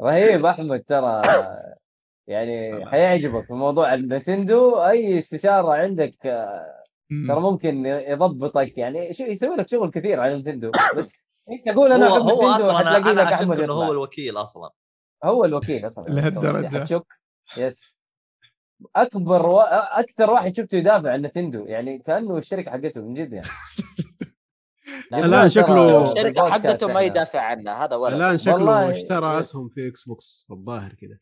[0.00, 1.22] رهيب أحمد ترى
[2.26, 4.76] يعني حيعجبك في موضوع النتندو.
[4.76, 6.84] أي استشارة عندك آه،
[7.28, 8.78] ترى ممكن يضبطك.
[8.78, 11.12] يعني شو يسوي لك شغل كثير على نتندو بس
[11.50, 13.92] أنت قول أنا هو, هو أصلا أنا, لك أنا اشك أحمد إنه هو.
[13.92, 14.70] الوكيل أصلا.
[15.24, 16.04] هو الوكيل أصلا.
[16.14, 16.78] لهالدرجة.
[16.80, 17.06] حتشك
[17.56, 17.94] يس.
[18.96, 19.60] أكبر و...
[19.60, 21.64] أكثر واحد شفته يدافع عن نتندو.
[21.66, 23.48] يعني كأنه الشركة حقته من جد يعني.
[25.14, 27.00] الآن شكله- الشركة حقته ما إحنا.
[27.00, 29.40] يدافع عنها هذا ولا الآن شكله والله اشترى.
[29.40, 31.18] أسهم في Xbox الظاهر كذا.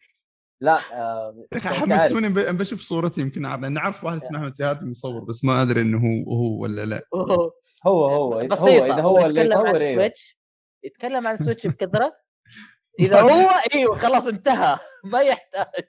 [0.62, 1.47] لا آه...
[1.52, 4.52] يا أخي أنت حمستوني ب- أبى أشوف صورته يمكن اعرف لأن اعرف واحد اسمه أحمد
[4.55, 7.02] سيهاتي مصور بس ما أدري إنه هو هو ولا لا.
[7.15, 7.52] هو
[7.86, 8.86] هو هو بسيطة.
[8.86, 10.39] إذا هو اللي يتكلم عن يصور أيوه Switch.
[10.84, 12.12] يتكلم عن Switch بكثرة.
[13.00, 14.78] إذا هو أيوه خلاص انتهى.
[15.12, 15.84] ما يحتاج.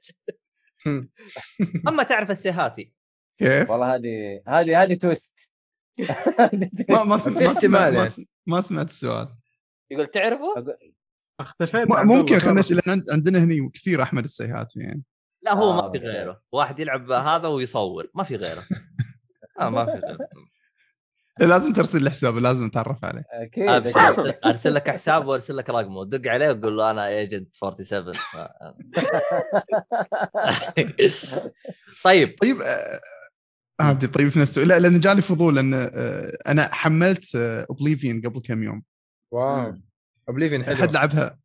[1.87, 2.93] أما تعرف السيهاتي.
[3.39, 5.39] كيف؟ والله هذه هذه هذه twist.
[6.89, 8.09] ما ما سمعت سمعت- يعني.
[8.09, 9.35] سمعت- ما سمعت السؤال.
[9.91, 10.61] يقول تعرفوا؟
[11.43, 12.61] اختفيت ممكن خلينا.
[12.61, 15.03] لأن عند- عندنا هني كثير أحمد السيهات يعني.
[15.41, 15.97] لا هو آه، ما في.
[15.97, 16.41] غيره.
[16.51, 18.07] واحد يلعب هذا ويصور.
[18.15, 18.63] ما في غيره.
[19.59, 20.27] آه ما في غيره.
[21.39, 23.23] لازم ترسل لي حسابه لازم أتعرف عليه.
[23.31, 23.69] أكيد.
[23.97, 25.97] ارسل, أرسل لك حسابه وأرسل لك رقمه.
[25.97, 28.13] ودق عليه وقول له أنا Agent 47
[32.03, 32.35] طيب.
[32.41, 32.99] طيب آه،
[33.83, 38.63] عادي طيب في نفسه لا لأن جاني فضول لأن آه، أنا حملت Oblivion قبل كم
[38.63, 38.83] يوم.
[39.33, 39.73] wow.
[40.29, 40.91] Oblivion حد حلو.
[40.91, 41.39] لعبها.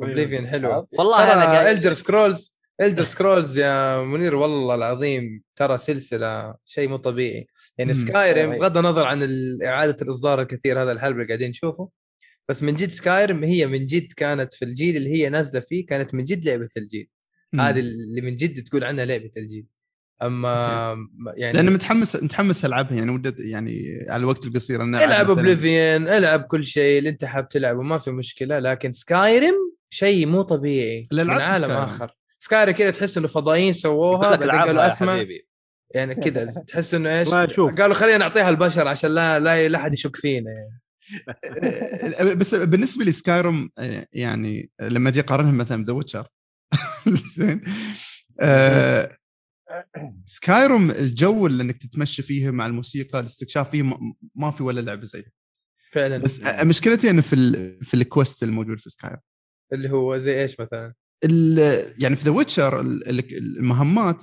[0.00, 0.86] Oblivion حلو.
[0.92, 6.88] والله أنا ترى قاعد Elder Scrolls Elder Scrolls يا منير والله العظيم ترى سلسلة شيء
[6.88, 7.46] مو طبيعي.
[7.78, 8.46] يعني صحيح.
[8.46, 11.88] بغض النظر عن ال- إعادة الإصدار الكثير هذا الحلب اللي قاعدين نشوفه
[12.48, 16.14] بس من جد Skyrim هي من جد كانت في الجيل اللي هي نازلة فيه كانت
[16.14, 17.08] من جد لعبة الجيل.
[17.60, 19.66] هذه اللي من جد تقول عنها لعبة الجيل.
[20.22, 20.96] أما
[21.36, 26.42] يعني لأن متحمس متحمس ألعبها يعني ودت يعني على الوقت القصير أنا ألعب Oblivion العب
[26.42, 29.54] كل شيء اللي انت حاب تلعبه ما في مشكلة لكن Skyrim
[29.90, 31.82] شيء مو طبيعي من عالم Skyrim.
[31.82, 32.16] آخر.
[32.38, 35.24] Skyrim كذا تحس إنه فضائيين سووها قالوا أسمع.
[35.94, 37.28] يعني كذا تحس إنه إيش.
[37.54, 40.80] قالوا خلينا نعطيها البشر عشان لا لا لا أحد يشك فينا يعني.
[42.34, 43.70] بس بالنسبة لي Skyrim
[44.12, 46.26] يعني لما أجي أقارنها مثلا ب The Witcher
[47.36, 47.60] زين.
[48.40, 49.16] آه،
[50.26, 55.04] Skyrim الجو اللي إنك تتمشى فيه مع الموسيقى الاستكشاف فيه ما- ما في ولا لعبة
[55.04, 55.30] زيها.
[55.92, 56.18] فعلا.
[56.18, 59.20] بس مشكلتي إنه في ال في ال quest الموجود في Skyrim.
[59.72, 64.22] اللي هو زي إيش مثلا؟ ال- يعني في The Witcher المهمات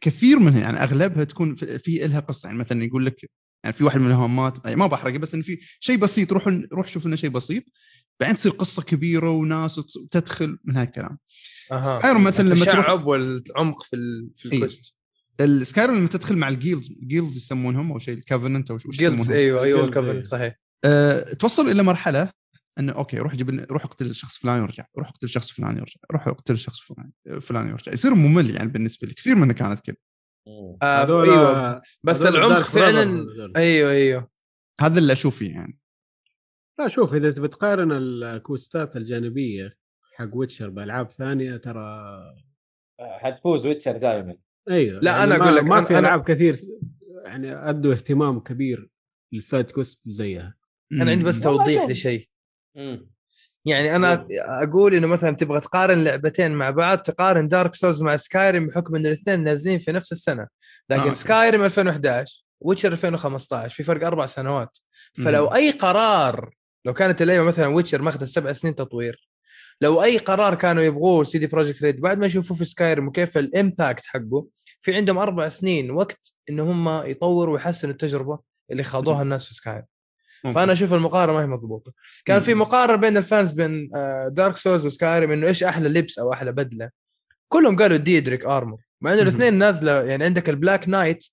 [0.00, 2.46] كثير منها يعني أغلبها تكون في في لها قصة.
[2.46, 3.30] يعني مثلا يقول لك
[3.64, 6.86] يعني في واحد من المهمات يعني ما بحرقه بس انه في شيء بسيط روح روح
[6.86, 7.64] شوف لنا شيء بسيط.
[8.20, 11.18] بعدين تصير قصة كبيرة وناس تدخل من هالكلام.
[11.72, 11.98] أها.
[11.98, 14.30] Skyrim مثلا لما تروح والعمق في ال...
[14.36, 14.58] في إيه.
[14.58, 14.94] ال quest
[15.40, 19.20] ال Skyrim لما تدخل مع ال guilds guilds يسمونهم أو شيء ال covenant أو guilds
[19.20, 20.22] يسمونهم؟ أيوه أيوه Guilds، ال coven أيوة.
[20.22, 20.60] صحيح.
[20.84, 22.30] أه توصل إلى مرحلة
[22.78, 26.28] إنه okay روح جيب روح اقتل الشخص فلان يرجع روح اقتل الشخص فلان يرجع روح
[26.28, 29.96] اقتل الشخص فلان فلان يرجع يصير ممل يعني بالنسبة لي كثير منها كانت كذا.
[30.82, 33.26] آه أيوه بس العمق فعلا.
[33.56, 34.28] أيوه أيوه.
[34.80, 35.78] هذا اللي أشوف فيه يعني.
[36.78, 39.76] لا شوف إذا تبي تقارن ال quest ات الجانبية
[40.16, 42.06] حق Witcher بألعاب ثانية ترى
[43.00, 44.36] حتفوز Witcher دائما
[44.70, 46.56] أيوه لا، يعني أنا ما- أقول لك ما أنا- في أنا- ألعاب كثير
[47.24, 48.88] يعني أدوا اهتمام كبير
[49.32, 50.54] لل side quest زيها
[50.92, 51.84] أنا عندي بس توضيح.
[51.90, 52.28] لشيء
[52.76, 53.10] مم.
[53.66, 54.26] يعني أنا
[54.62, 59.06] أقول إنه مثلا تبغى تقارن لعبتين مع بعض تقارن Dark Souls مع Skyrim بحكم إن
[59.06, 60.48] الاثنين نازلين في نفس السنة
[60.90, 61.12] لكن آه، آه.
[61.12, 64.78] Skyrim 2011 Witcher 2015 في فرق أربع سنوات
[65.24, 65.52] فلو مم.
[65.54, 66.54] أي قرار
[66.84, 69.28] لو كانت اللعبة مثلا Witcher ماخذة سبع سنين تطوير
[69.80, 73.48] لو أي قرار كانوا يبغوه CD Projekt Red بعد ما يشوفوا في Skyrim وكيف ال
[73.48, 74.46] impact حقه
[74.80, 78.38] في عندهم أربع سنين وقت إن هم يطوروا ويحسنوا التجربة
[78.70, 79.84] اللي خاضوها الناس في Skyrim.
[80.44, 81.92] فأنا أشوف المقارنة ما هي مضبوطة
[82.24, 82.54] كان في.
[82.54, 83.90] مقارنة بين ال fans بين
[84.28, 86.90] Dark Souls و Skyrim إنه إيش أحلى لبس أو أحلى بدلة
[87.48, 89.22] كلهم قالوا Daedric armor مع إنه.
[89.22, 91.26] الاثنين نازلة يعني عندك ال Black Knight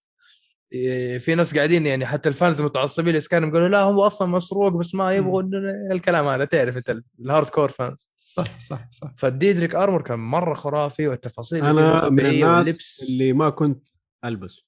[1.20, 4.68] في ناس قاعدين يعني حتى ال fans المتعصبين ل Skyrim قالوا لا هو أصلا مسروق
[4.68, 5.44] بس ما يبغوا
[5.92, 9.14] الكلام هذا تعرف أنت ال hardcore fans صح صح صح.
[9.18, 13.10] فال Daedric armor كان مرة خرافي والتفاصيل اللي أنا من الناس واللبس.
[13.10, 13.88] اللي ما كنت
[14.26, 14.64] ألبسه.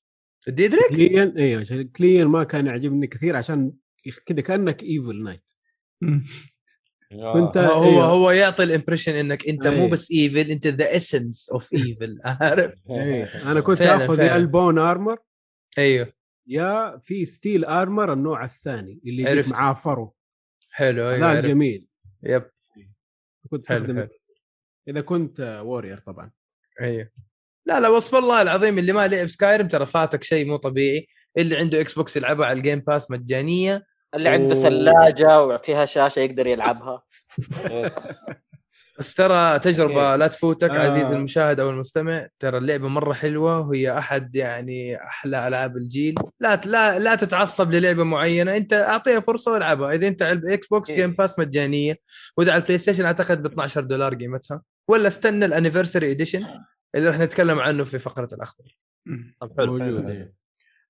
[0.48, 3.72] ال Daedric شكليا أيوه شكليا ما كان يعجبني كثير عشان
[4.26, 5.52] كذا كأنك evil knight.
[7.34, 8.06] كنت هو أيوة.
[8.06, 9.90] هو يعطي ال impression إنك أنت مو أيوة.
[9.90, 13.52] بس evil أنت ذا essence of evil عارف؟ إيه.
[13.52, 15.18] أنا كنت فعلاً، آخذ ال bone armor
[15.77, 16.14] أيوه.
[16.48, 19.52] يا في steel armor النوع الثاني اللي يجيك عرفت.
[19.52, 20.16] معاه فرو.
[20.72, 21.48] حلو أيوه هذا عرفت.
[21.48, 21.88] جميل.
[22.24, 22.44] yep.
[23.52, 24.08] كنت حلو، حلو.
[24.88, 26.32] إذا كنت warrior طبعا.
[26.82, 27.10] أيوه.
[27.66, 31.08] لا لا وصف الله العظيم اللي ما لعب Skyrim ترى فاتك شيء مو طبيعي.
[31.38, 33.85] اللي عنده Xbox يلعبها على ال Game Pass مجانية.
[34.16, 34.56] اللي عنده.
[34.56, 37.03] ثلاجة وفيها شاشة يقدر يلعبها.
[39.00, 40.18] بس ترى تجربة okay.
[40.20, 40.80] لا تفوتك آه.
[40.80, 46.56] عزيزي المشاهد أو المستمع ترى اللعبة مرة حلوة وهي أحد يعني أحلى ألعاب الجيل لا
[46.66, 50.96] لا لا تتعصب للعبة معينة أنت أعطيها فرصة والعبها إذا أنت على ال Xbox إيه.
[50.95, 51.98] Game Pass مجانية
[52.38, 56.45] وإذا على ال PlayStation أعتقد ب 12 دولار قيمتها ولا استنى ال Anniversary Edition
[56.96, 58.78] اللي راح نتكلم عنه في فقرة الأخضر.
[59.42, 60.10] طب حلو موجود حلو.
[60.10, 60.34] إيه.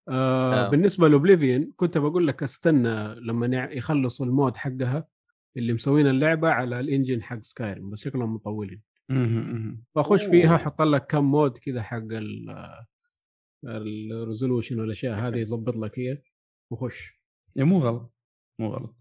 [0.10, 0.70] آه آه.
[0.70, 5.06] بالنسبة ل Oblivion كنت بقول لك استنى لما يع- يخلصوا ال mod حقها
[5.58, 8.82] اللي مسوين اللعبة على ال engine حق Skyrim بس شكلهم مطولين.
[9.96, 10.24] فأخش.
[10.26, 12.04] فيها أحط لك كم mod كذا حق
[13.66, 16.22] ال resolution والاشياء هذه يضبط لك هي
[16.72, 17.20] وخش
[17.58, 18.14] إيه، مو غلط
[18.60, 18.96] مو غلط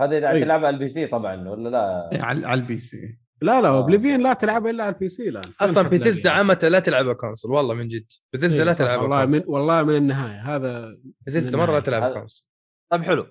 [0.00, 0.44] هذا إذا أيوة.
[0.44, 3.76] تلعب على ال PC طبعا ولا لا إيه، على على ال PC لا لا آه.
[3.76, 7.74] Oblivion لا تلعبها إلا على ال PC الآن أصلا؟ بيتزدا دعمتها لا تلعبها كونسول والله
[7.74, 10.98] من جد بيتزدا إيه، لا تلعبها والله من والله من النهاية هذا
[11.34, 11.80] من مرة لا.
[11.80, 12.46] تلعبها هذا- كونسول
[12.92, 13.26] طيب حلو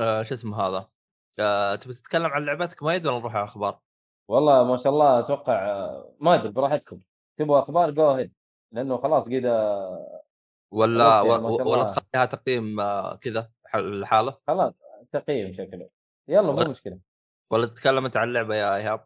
[0.00, 0.88] آه شو اسمه هذا
[1.40, 3.80] آه تبي تتكلم عن لعبتك مايد ولا نروح على أخبار؟
[4.30, 7.00] والله ما شاء الله أتوقع آه، ما أدري براحتكم.
[7.38, 8.32] تبغوا أخبار جو هيد
[8.74, 9.80] لأنه خلاص كذا
[10.72, 11.84] ولا خلاص يعني ولا.
[11.84, 14.74] تخليها تقييم آه كذا الحاله خلاص
[15.12, 15.88] تقييم شكله.
[16.28, 16.98] يلا مو ولا- مشكلة.
[17.52, 19.04] ولا تتكلم أنت عن اللعبة يا إيهاب؟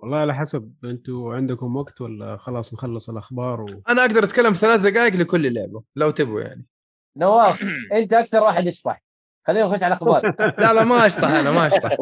[0.00, 3.66] والله على حسب أنتم عندكم وقت ولا خلاص نخلص الأخبار و...
[3.88, 6.66] أنا أقدر أتكلم ثلاث دقائق لكل لعبة لو تبغوا يعني.
[7.16, 9.03] نواف أنت أكثر واحد يشطح.
[9.46, 11.96] خلينا نخش على الاخبار لا لا ما أشطح أنا ما أشطح.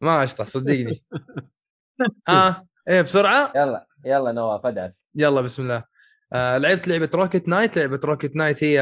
[0.00, 1.04] ما أشطح صدقني.
[2.28, 5.04] ها إيه بسرعة؟ يلا يلا نواف أدعس.
[5.14, 5.84] يلا بسم الله.
[6.32, 8.78] آه لعبت لعبة Rocket Knight لعبة Rocket Knight هي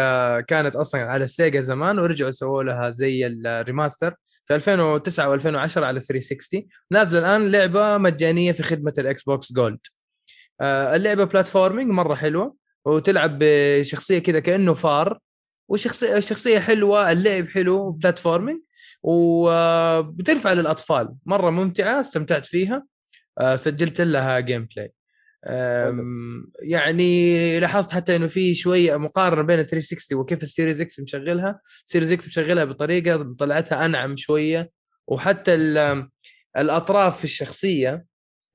[0.48, 4.15] كانت أصلا على ال Sega زمان ورجعوا سووا لها زي ال remaster
[4.47, 9.78] في 2009 و2010 على 360 نازلة الآن لعبة مجانية في خدمة ال Xbox Gold
[10.60, 15.18] آه اللعبة platforming مرة حلوة وتلعب بشخصية كذا كأنه فار.
[15.68, 18.58] وشخصية الشخصيه حلوة اللعب حلو platforming
[19.02, 21.14] وبتنفع للأطفال.
[21.26, 22.86] مرة ممتعة استمتعت فيها.
[23.38, 24.92] آه، سجلت لها gameplay
[26.62, 31.60] يعني لاحظت حتى إنه في شوية مقارنة بين 360 وكيف ال Series X مشغلها.
[31.84, 34.70] Series X مشغلها بطريقة طلعتها أنعم شوية.
[35.06, 36.08] وحتى ال-
[36.58, 38.05] الأطراف في الشخصية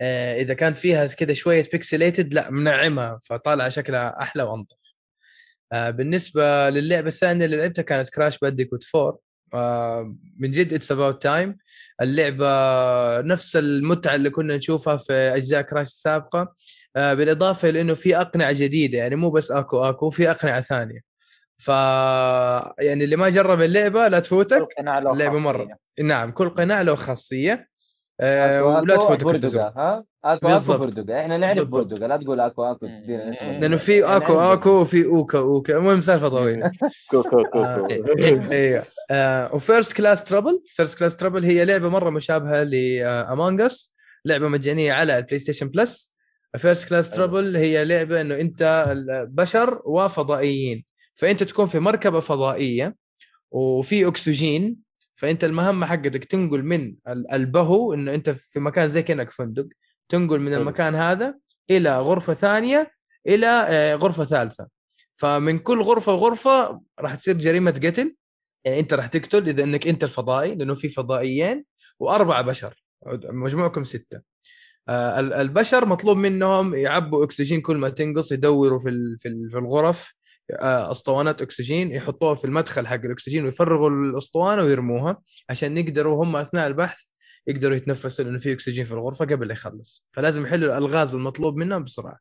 [0.02, 4.83] آه، إذا كان فيها كذا شوية pixelated لا منعمها فطالعة شكلها أحلى وانظف آه،
[5.74, 9.20] بالنسبة للعبة الثانية اللي لعبتها كانت Crash Bandicoot 4
[9.54, 11.58] آه، من جد It's About Time
[12.02, 12.48] اللعبة
[13.22, 16.56] نفس المتعة اللي كنا نشوفها في أجزاء Crash السابقة.
[16.96, 21.00] آه، بالإضافة لأنه في أقنعة جديدة يعني مو بس Aku Aku في أقنعة ثانية.
[21.58, 21.68] ف
[22.80, 24.68] يعني اللي ما جرب اللعبة لا تفوتك.
[25.14, 25.78] اللعبة مرة.
[26.04, 27.70] نعم كل قناع له خاصية.
[28.22, 30.78] آه، ولا تفوتك بردقه التزام ها؟ اكو اكو.
[30.78, 31.70] بردقه إحنا نعرف.
[31.72, 35.78] بردقه لا تقول اكو اكو اسم لأنه في اكو اكو وفي أوكا أوكا.
[35.78, 36.72] المهم سالفة طويلة.
[37.12, 37.88] كوكو كوكو آه.
[38.52, 40.62] أيوه آه وفيرست كلاس ترابل.
[40.68, 46.18] فيرست كلاس ترابل هي لعبة مرة مشابهة لامونج اس لعبة مجانية على البلاي ستيشن بلس
[46.58, 47.18] فيرست كلاس حلو.
[47.18, 48.94] ترابل هي لعبة إنه أنت
[49.30, 50.86] بشر وفضائيين.
[51.16, 52.96] فأنت تكون في مركبة فضائية
[53.52, 54.83] وفي أكسجين
[55.24, 59.68] فأنت المهمه حقتك تنقل من ال- البهو إنه أنت في مكان زي كأنك فندق
[60.10, 60.54] تنقل من.
[60.54, 61.36] المكان هذا
[61.70, 62.92] إلى غرفة ثانية
[63.28, 64.68] إلى آه، غرفة ثالثة.
[65.16, 68.16] فمن كل غرفة وغرفة راح تصير جريمة قتل.
[68.66, 71.66] يعني أنت راح تقتل إذا إنك أنت الفضائي لأنه في فضائيين
[72.00, 72.84] وأربعة بشر.
[73.24, 74.22] مجموعكم ستة.
[74.90, 79.58] آه، ال- البشر مطلوب منهم يعبوا أكسجين كل ما تنقص يدوروا في في ال- في
[79.58, 80.14] الغرف.
[80.52, 87.02] أسطوانات أكسجين يحطوها في المدخل حق الأكسجين ويفرغوا الأسطوانة ويرموها عشان يقدروا هم أثناء البحث
[87.48, 90.10] يقدروا يتنفسوا لأنه في أكسجين في الغرفة قبل لا يخلص.
[90.14, 92.18] فلازم يحلوا الألغاز المطلوب منهم بسرعة.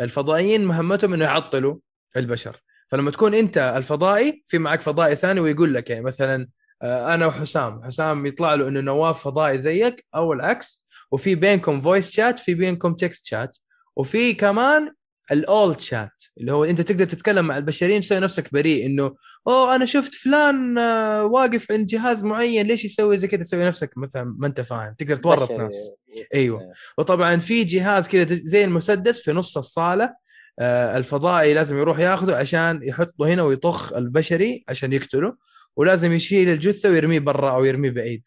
[0.00, 1.76] الفضائيين مهمتهم إنه يعطلوا
[2.16, 2.56] البشر.
[2.88, 6.48] فلما تكون أنت الفضائي في معك فضائي ثاني ويقول لك يعني مثلا
[6.82, 7.82] آه، أنا وحسام.
[7.82, 10.86] حسام يطلع له إنه نواف فضائي زيك أو العكس.
[11.10, 13.58] وفي بينكم voice chat في بينكم text chat
[13.96, 14.92] وفي كمان
[15.32, 19.14] الأول شات اللي هو أنت تقدر تتكلم مع البشريين تسوي نفسك بريء إنه
[19.48, 23.98] أوه أنا شفت فلان آه، واقف عند جهاز معين ليش يسوي زي كذا؟ تسوي نفسك
[23.98, 25.50] مثلا ما أنت فاهم تقدر تورط.
[25.50, 25.90] ناس.
[26.34, 26.72] أيوه.
[26.98, 30.14] وطبعا في جهاز كذا زي المسدس في نص الصالة
[30.58, 35.36] آه، الفضائي لازم يروح ياخذه عشان يحطه هنا ويطخ البشري عشان يقتله
[35.76, 38.22] ولازم يشيل الجثة ويرميه برا أو يرميه بعيد.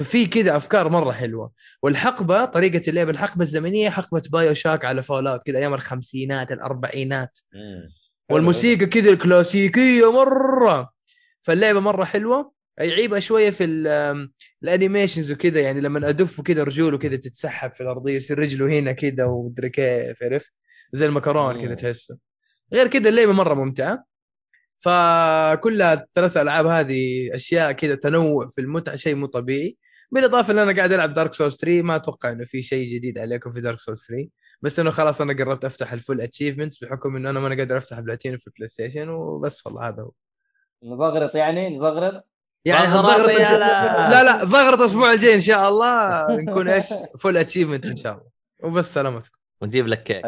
[0.00, 1.52] ففي كذا أفكار مرة حلوة.
[1.82, 7.38] والحقبة طريقة اللعب الحقبة الزمنية حقبة BioShock على Fallout كذا أيام الخمسينات الأربعينات.
[8.30, 10.90] والموسيقى كذا الكلاسيكية مرة.
[11.42, 12.52] فاللعبة مرة حلوة.
[12.78, 14.30] يعيبها شوية في ال-
[14.62, 18.92] ال animations وكذا يعني لما أدف كذا رجوله كذا تتسحب في الأرضية يصير رجله هنا
[18.92, 20.52] كذا ومدري كيف عرفت؟
[20.92, 21.74] زي المكرونة كذا.
[21.74, 22.16] تحسه.
[22.72, 24.04] غير كذا اللعبة مرة ممتعة.
[24.78, 29.76] فكلها الثلاث ألعاب هذه أشياء كذا تنوع في المتعة شيء مو طبيعي.
[30.12, 33.52] بالاضافة ان أنا قاعد ألعب Dark Souls 3 ما أتوقع إنه في شيء جديد عليكم
[33.52, 34.28] في Dark Souls 3
[34.62, 37.76] بس إنه خلاص أنا قربت أفتح ال full achievements بحكم إنه أنا ما أنا قادر
[37.76, 40.10] أفتح بلاتينو في ال PlayStation وبس والله هذا هو.
[40.84, 42.24] نزغرط يعني؟ نزغرط
[42.64, 44.24] يعني زغرط حنزغرط يا إن شاء- لا.
[44.24, 46.26] لا زغرط الأسبوع الجاي إن شاء الله.
[46.36, 46.84] نكون إيش؟
[47.18, 48.30] full achievement إن شاء الله.
[48.62, 49.38] وبس سلامتكم.
[49.60, 50.22] ونجيب لك كيك.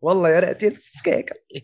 [0.00, 1.34] والله يا ريت yes كيكه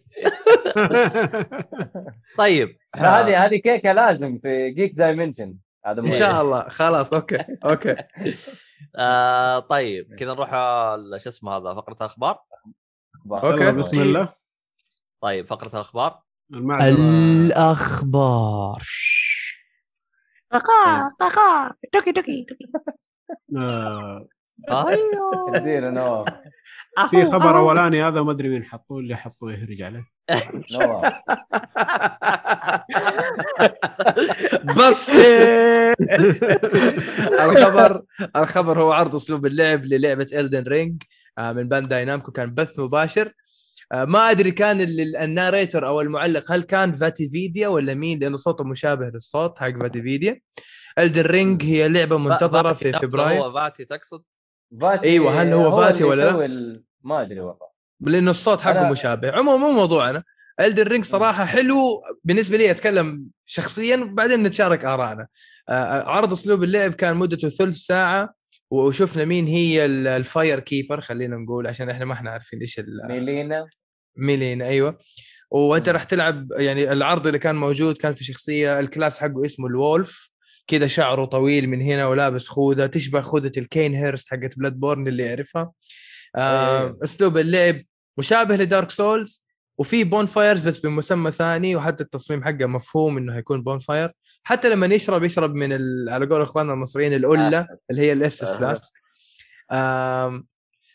[2.38, 2.76] طيب.
[2.96, 5.54] هذه هذه كيكة لازم في Geek Dimension
[5.86, 6.68] هذا إن شاء الله.
[6.68, 7.96] خلاص okay okay.
[8.96, 12.38] آه طيب كذا نروح على شو اسمه هذا فقرة أخبار.
[13.32, 13.62] okay.
[13.62, 14.32] يلا بسم الله.
[15.20, 16.22] طيب فقرة الأخبار؟
[16.88, 18.82] الأخبار.
[23.56, 24.26] آه،
[24.68, 25.56] أيوه.
[25.56, 26.28] ادينا نواف
[27.10, 30.04] في خبر أولاني هذا ما أدري مين حطوه اللي حطوه يهرج عليه.
[30.72, 31.12] نواف
[34.78, 35.10] بس
[37.40, 38.02] الخبر
[38.36, 41.02] الخبر هو عرض أسلوب اللعب للعبة Elden Ring
[41.38, 43.32] من Bandai Namco كان بث مباشر.
[43.92, 48.18] آه، ما أدري كان ال- ال- ال narrator أو المعلق هل كان VaatiVidya ولا مين؟
[48.18, 50.40] لأنه صوته مشابه للصوت حق VaatiVidya
[50.98, 53.42] Elden Ring هي لعبة منتظرة في فبراير.
[53.42, 54.22] هو Vaati تقصد؟
[54.80, 57.70] فاتي أيوة، هل هو Vaati اللي ولا لا؟ ال- ما أدري والله.
[58.00, 59.30] لأنه الصوت حقه أنا- مشابه.
[59.32, 60.22] عموما مو موضوعنا.
[60.60, 62.02] Elden Ring صراحة حلو.
[62.24, 65.26] بالنسبة لي أتكلم شخصيا وبعدين نتشارك ارائنا
[65.68, 68.34] آه، عرض أسلوب اللعب كان مدته ثلث ساعة
[68.70, 72.78] وشفنا مين هي ال- ال fire keeper خلينا نقول عشان إحنا ما إحنا عارفين إيش
[72.78, 73.66] ال- Melina.
[74.16, 74.98] Melina أيوه.
[75.50, 75.88] وأنت.
[75.88, 79.79] راح تلعب يعني العرض اللي كان موجود كان في شخصية ال class حقه اسمه ال
[79.79, 80.29] wolf
[80.70, 85.72] كذا شعره طويل من هنا ولابس خوذة تشبه خوذة ال Cainhurst حقت Bloodborne اللي يعرفها
[86.36, 86.98] آه أيوة.
[87.04, 87.82] أسلوب اللعب
[88.18, 89.48] مشابه ل Dark Souls
[89.78, 94.12] وفي bonfires بس بمسمى ثاني وحتى التصميم حقه مفهوم إنه هيكون bonfire
[94.42, 96.08] حتى لما يشرب يشرب من ال...
[96.08, 98.58] على قول إخواننا المصريين القله اللي هي الاس اس آه.
[98.58, 98.92] flask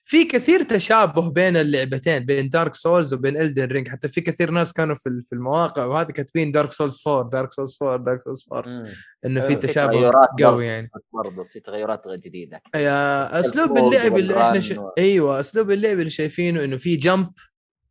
[0.08, 4.74] في كثير تشابه بين اللعبتين بين Dark Souls وبين Elden Ring حتى في كثير ناس
[4.74, 8.70] كانوا في في المواقع وهذا كاتبين Dark Souls 4 Dark Souls 4 Dark Souls 4
[8.72, 8.90] مم.
[9.26, 10.12] إنه في تشابه.
[10.44, 14.72] قوي يعني برضه في تغيرات جديدة يا أسلوب اللعب اللي إحنا ش...
[14.72, 17.30] و- أيوه أسلوب اللعب اللي شايفينه إنه في jump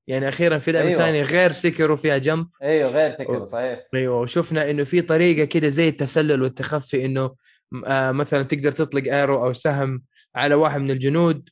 [0.06, 0.98] يعني أخيرا في لعبة أيوة.
[0.98, 5.68] ثانية غير Sekiro فيها jump أيوه غير Sekiro صحيح أيوه وشفنا إنه في طريقة كده
[5.68, 7.34] زي التسلل والتخفي إنه
[7.86, 10.02] آه مثلا تقدر تطلق arrow أو سهم
[10.36, 11.48] على واحد من الجنود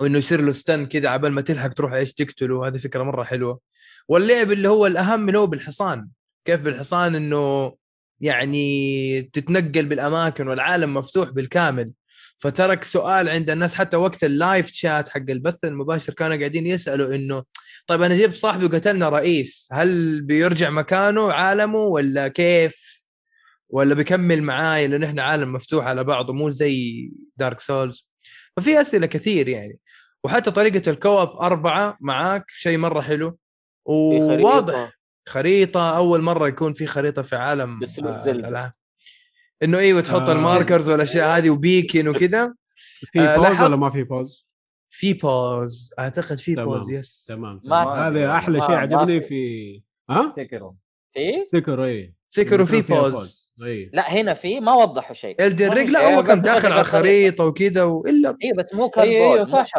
[0.00, 2.66] وإنه يصير له stun كده عبال ما تلحق تروح إيش تقتله.
[2.68, 3.60] هذه فكرة مرة حلوة.
[4.08, 6.08] واللعب اللي هو الأهم اللي هو بالحصان.
[6.44, 7.74] كيف بالحصان؟ إنه
[8.20, 11.90] يعني تتنقل بالأماكن والعالم مفتوح بالكامل.
[12.38, 13.74] فترك سؤال عند الناس.
[13.74, 17.44] حتى وقت ال live chat حق البث المباشر كانوا قاعدين يسألوا إنه
[17.86, 19.68] طيب أنا جبت صاحبي وقتلنا رئيس.
[19.72, 23.04] هل بيرجع مكانه عالمه ولا كيف؟
[23.68, 28.08] ولا بيكمل معاي لأن إحنا عالم مفتوح على بعضه مو زي Dark Souls
[28.56, 29.78] ففي أسئلة كثير يعني.
[30.24, 33.38] وحتى طريقة ال co-op أربعة معاك شيء مرة حلو.
[33.84, 34.92] وواضح
[35.28, 38.24] خريطة أول مرة يكون في خريطة في عالم آه،.
[38.30, 38.72] الالعاب
[39.62, 40.32] إنه أيوه تحط آه.
[40.32, 42.54] الماركرز والأشياء هذه وبيكن وكذا
[43.12, 44.46] في آه، بوز ولا ما في بوز؟
[44.90, 46.54] في بوز أعتقد في.
[46.54, 47.98] بوز يس تمام ما- تمام.
[47.98, 49.82] هذا أحلى شيء عجبني في.
[50.10, 50.72] ها؟ سكروا
[51.14, 55.84] في سكر اي سكروا في بوز اي لا هنا في ما وضحوا شيء الدن في
[55.84, 56.16] لا.
[56.16, 56.98] هو كان داخل على الخريطة.
[56.98, 59.72] الخريطه وكذا وإلا اي بس مو كان بود مو صح.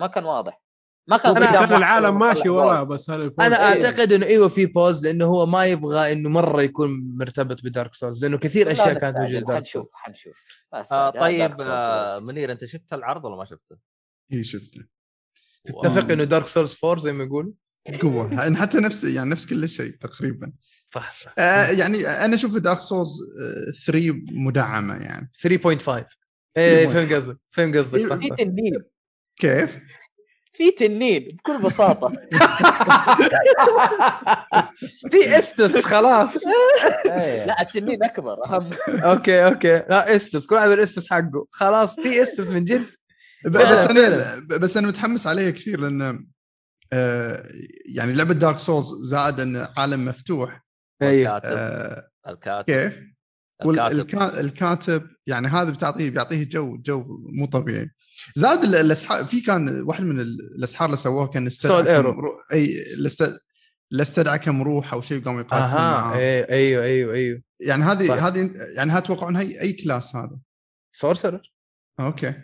[0.00, 0.62] ما كان واضح.
[1.08, 2.82] ما كان دام العالم ماشي وراه.
[2.82, 3.86] بس ال pause أنا أيوة.
[3.86, 7.94] أعتقد إنه إيوه في pause لأنه هو ما يبغى إنه مرة يكون مرتبط ب Dark
[7.94, 9.94] Souls لأنه كثير لا أشياء كانت موجودة حنشوف Souls.
[9.94, 10.34] حنشوف.
[10.92, 11.66] آه طيب Dark Souls.
[11.66, 13.76] آه منير أنت شفت العرض ولا ما شفته؟
[14.32, 14.84] اي شفته.
[15.64, 17.52] تتفق إنه Dark Souls 4 زي ما يقول؟
[18.02, 18.34] قوة.
[18.34, 20.52] يعني حتى نفس يعني نفس كل شيء تقريبا.
[20.88, 21.12] صح.
[21.12, 23.18] صح آه يعني أنا أشوف Dark Souls
[23.86, 25.30] 3 مدعمة يعني.
[25.34, 26.04] 3.5
[26.56, 26.90] إيه 3.5.
[26.92, 28.50] فهم قصدك فهم قصدك.
[29.40, 29.78] كيف؟
[30.54, 32.08] في تنين بكل بساطة.
[35.10, 36.36] في estus خلاص.
[37.46, 38.46] لا التنين أكبر.
[38.46, 39.72] اهم okay okay.
[39.72, 41.46] لا estus كل واحد بال estus حقه.
[41.50, 42.86] خلاص في estus من جد.
[43.46, 44.40] بس أنا.
[44.46, 46.26] بس أنا متحمس عليها كثير لأن
[46.92, 47.48] آه
[47.94, 50.64] يعني لعبة Dark Souls زائد إن عالم مفتوح.
[51.02, 51.36] أيوه.
[51.36, 52.64] الكاتب آه الكاتب.
[52.74, 53.00] كيف؟
[53.64, 54.38] الكاتب.
[54.38, 57.90] الكاتب يعني هذا بتعطيه بيعطيه جو جو مو طبيعي.
[58.34, 62.82] زاد ال- الأسحار في كان واحد من ال- الأسحار اللي سووه كان استدعى رو- أي
[62.98, 63.38] الاست-
[63.92, 66.16] الاستدعى كم روح أو شيء وقاموا يقاتلون أها معاه.
[66.16, 67.42] أيوه أيوه أيوه.
[67.60, 68.22] يعني هذه صح.
[68.24, 70.38] هذه يعني تتوقعون هي أي class هذا؟
[70.92, 71.52] sorcerer؟
[72.00, 72.34] okay.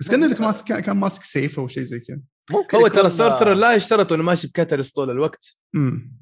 [0.00, 2.20] بس كان لك ماسك كان ماسك سيف أو شيء زي كذا.
[2.74, 5.46] هو ترى ال sorcerer لا يشترط انه ماشي ب catalyst طول الوقت.
[5.74, 6.17] امم آه،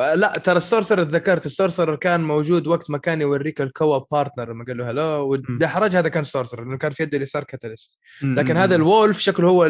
[0.00, 4.04] لا ترى ال sorcerer تذكرت ال sorcerer كان موجود وقت ما كان يوريك ال co-op
[4.12, 7.98] partner لما قال له hello ودحرج هذا كان sorcerer لأنه كان في يده اليسار catalyst
[8.22, 9.66] لكن هذا ال wolf شكله هو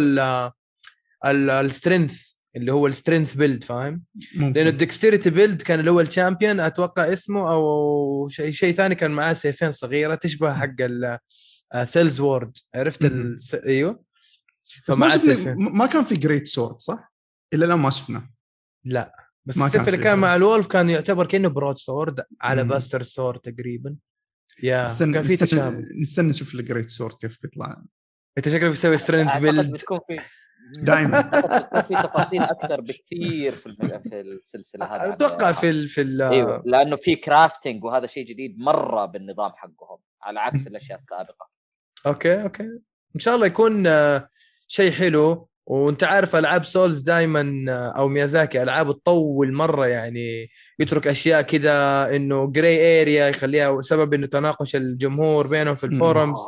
[1.24, 4.02] ال strength اللي هو ال strength build فاهم؟
[4.36, 8.94] لأنه ال dexterity build كان اللي هو ال champion أتوقع اسمه أو شيء شيء ثاني
[8.94, 10.75] كان معاه سيفين صغيرة تشبه حق
[11.74, 13.39] ال sellsword عرفت مهم.
[13.55, 13.65] ال...
[13.67, 14.02] أيوه؟
[14.89, 17.12] بس ما ما كان في great sword صح؟
[17.55, 18.31] إلى الآن ما شفنا
[18.84, 19.19] لا.
[19.47, 20.05] بس ما السيف كان اللي.
[20.05, 22.69] كان مع ال wolf كان يعتبر كأنه broad sword على مم.
[22.68, 23.97] bastard sword تقريبا.
[24.62, 25.77] يا نستنى كان في تشابه.
[26.01, 27.83] نستنى نشوف ال great sword كيف بيطلع.
[28.39, 30.20] أنت شكلك بتسوي strength build بتكون في
[30.83, 31.23] دائما
[31.83, 35.10] في تفاصيل أكثر بكثير في في السلسلة هذه.
[35.10, 39.99] أتوقع في ال في ال إيوه لأنه في crafting وهذا شيء جديد مرة بالنظام حقهم
[40.23, 41.51] على عكس الأشياء السابقة.
[42.07, 42.62] okay okay.
[43.15, 44.28] إن شاء الله يكون آه،
[44.67, 45.49] شيء حلو.
[45.70, 47.65] وانت عارف ألعاب Souls دائما
[47.97, 51.73] أو ميازاكي العابه تطول مرة يعني يترك أشياء كذا
[52.16, 56.39] إنه gray area يخليها سبب إنه تناقش الجمهور بينهم في ال forums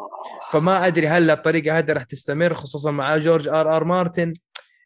[0.51, 4.35] فما أدري هل الطريقة هذه راح تستمر خصوصا مع جورج آر آر مارتن.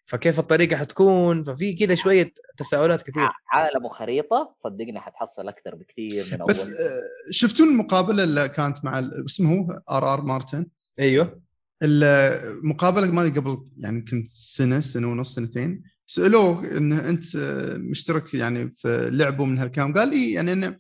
[0.09, 6.41] فكيف الطريقة حتكون؟ ففي كذا شوية تساؤلات كثير عالم وخريطه صدقني حتحصل أكثر بكثير من
[6.41, 6.49] أول.
[6.51, 10.67] بس آه، شفتون المقابله اللي كانت مع ال- اسمه آر آر مارتن؟
[10.99, 11.41] أيوه.
[11.83, 18.71] المقابله ما قبل يعني كنت سنة سنة ونص سنتين سألوه إن أنت آه، مشترك يعني
[18.71, 19.95] في لعبة من هالكلام.
[19.95, 20.79] قال لي يعني إنه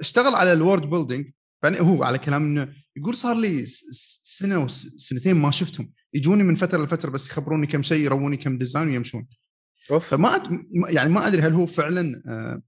[0.00, 1.26] اشتغل على ال world building.
[1.62, 3.64] بعدين هو على كلام إنه يقول صار لي
[4.22, 5.92] سنة وسنتين ما شفتهم.
[6.14, 9.26] يجوني من فترة لفترة بس يخبروني كم شيء يروني كم design ويمشون.
[9.90, 10.08] أوف.
[10.08, 10.66] فما أد...
[10.88, 12.62] يعني ما أدري هل هو فعلا آه،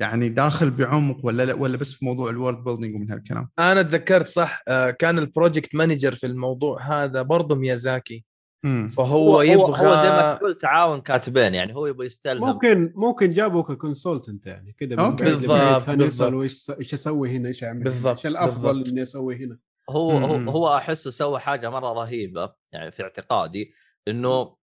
[0.00, 3.82] يعني داخل بعمق ولا لا ولا بس في موضوع ال world building ومن هالكلام أنا
[3.82, 8.24] تذكرت صح آه، كان ال project manager في الموضوع هذا برضه ميازاكي
[8.64, 8.88] مم.
[8.88, 13.62] فهو يبغى هو زي ما تقول تعاون كاتبين يعني هو يبغى يستلهم ممكن ممكن جابوا
[13.62, 16.34] ك consultant يعني كذا بالضبط، بالضبط.
[16.78, 18.88] إيش أسوي هنا إيش أعمل؟ بالضبط، إيش الأفضل بالضبط.
[18.88, 19.58] إني أسوي هنا
[19.90, 20.48] هو هو, مم.
[20.48, 23.74] هو أحسه سوى حاجة مرة رهيبة يعني في اعتقادي
[24.08, 24.56] إنه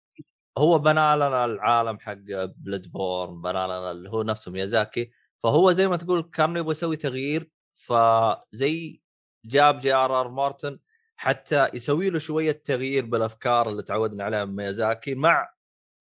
[0.59, 2.17] هو بنى لنا العالم حق
[2.57, 5.11] Bloodborne بنى لنا اللي هو نفسه ميازاكي
[5.43, 9.03] فهو زي ما تقول كان يبغى يسوي تغيير فزي
[9.45, 10.79] جاب جي آر آر مارتن
[11.17, 15.49] حتى يسوي له شوية تغيير بالأفكار اللي تعودنا عليها من ميازاكي مع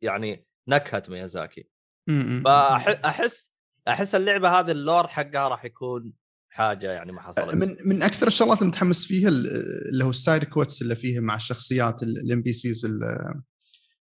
[0.02, 1.68] يعني نكهة ميازاكي.
[2.46, 3.52] فأحس
[3.88, 6.14] أحس اللعبة هذه ال lore حقها راح يكون
[6.50, 9.48] حاجة يعني ما حصلت من من أكثر الشغلات اللي متحمس فيها ال-
[9.92, 13.34] اللي هو ال side quests اللي فيها مع الشخصيات ال NPCs اللي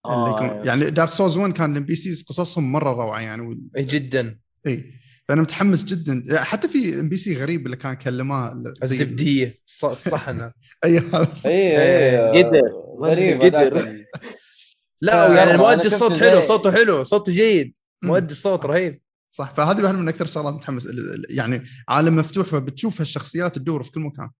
[0.04, 0.62] آه،.
[0.64, 4.92] يعني Dark Souls 1 كان ال NPCs قصصهم مرة روعة يعني وال- جدا إي
[5.28, 6.24] فأنا متحمس جدا.
[6.44, 9.60] حتى في NPC غريب اللي كان كلماه زي- الزبدية.
[9.70, 10.52] الص- الصحنه
[10.84, 11.28] أي هذا.
[11.46, 12.60] اي إيه، اي قدر.
[13.00, 14.04] غريب قدر.
[15.02, 17.76] لا يعني مؤدي الصوت حلو صوته حلو صوته جيد.
[18.04, 19.00] مؤدي الصوت رهيب.
[19.34, 19.50] صح.
[19.54, 23.90] فهذه واحدة من أكثر الشغلات متحمس ال- ال- يعني عالم مفتوح فبتشوف هالشخصيات تدور في
[23.90, 24.30] كل مكان.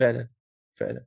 [0.00, 0.28] فعلا
[0.80, 1.04] فعلا.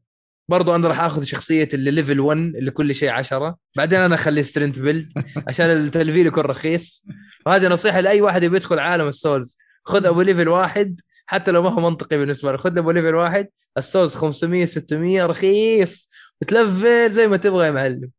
[0.50, 3.58] برضو أنا راح آخذ شخصية اللي level 1 اللي كل شيء عشرة.
[3.78, 5.08] بعدين أنا اخليه strength build
[5.48, 7.06] عشان التلفيل يكون رخيص.
[7.46, 9.58] وهذه نصيحة لأي واحد يبي يدخل عالم ال Souls.
[9.86, 13.48] خذ أبو level واحد حتى لو ما هو منطقي بالنسبة لك خذ أبو level واحد.
[13.78, 16.12] ال souls 500 600 رخيص.
[16.42, 18.12] بتلفل زي ما تبغى يا معلم.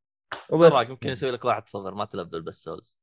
[0.50, 0.90] وبس.
[0.90, 2.98] ممكن يسوي لك واحد صغر ما تلفل بس souls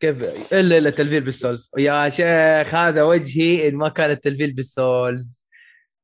[0.00, 0.16] كيف؟
[0.52, 1.70] إلا إلا تلفيل بال souls.
[1.78, 5.45] يا شيخ هذا وجهي إن ما كان التلفيل بال souls.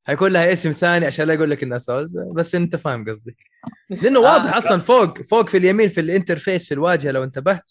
[0.06, 3.36] حيكون لها اسم ثاني عشان لا يقول لك إنها souls بس أنت فاهم قصدي
[4.02, 4.22] لأنه آه.
[4.22, 7.70] واضح أصلا فوق فوق في اليمين في ال interface في الواجهة لو انتبهت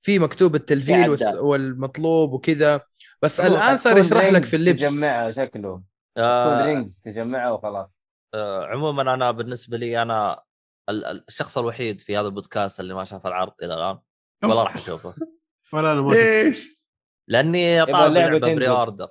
[0.00, 1.16] في مكتوب التلفيل.
[1.38, 2.80] والمطلوب وكذا
[3.22, 5.82] بس الآن صار يشرح لك في اللبس تجمعها شكله
[6.16, 8.00] آه rings تجمعها وخلاص
[8.34, 10.42] آه عموما أنا بالنسبة لي أنا
[10.88, 13.98] ال- ال- الشخص الوحيد في هذا البودكاست اللي ما شاف العرض إلى الآن
[14.44, 15.14] ولا راح أشوفه
[15.72, 16.08] ولا أنا.
[16.10, 16.86] ليش؟
[17.28, 18.54] لأني طالب اللعبة تنزل.
[18.54, 19.08] pre-order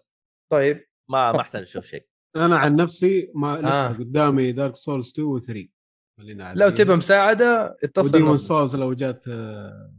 [0.51, 3.87] طيب ما ما أحتاج أشوف شيء أنا عن نفسي ما لسه آه.
[3.87, 5.67] قدامي Dark Souls 2 و 3
[6.17, 8.45] خلينا لو تبى مساعدة اتصل و Demon's نصل.
[8.47, 9.91] Souls لو جات آه،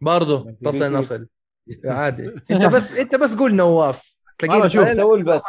[0.00, 1.28] برضو اتصل نصل.
[1.84, 2.30] عادي.
[2.50, 4.18] أنت بس أنت بس قول نواف.
[4.38, 5.42] تلاقيه شوف، سوي بس.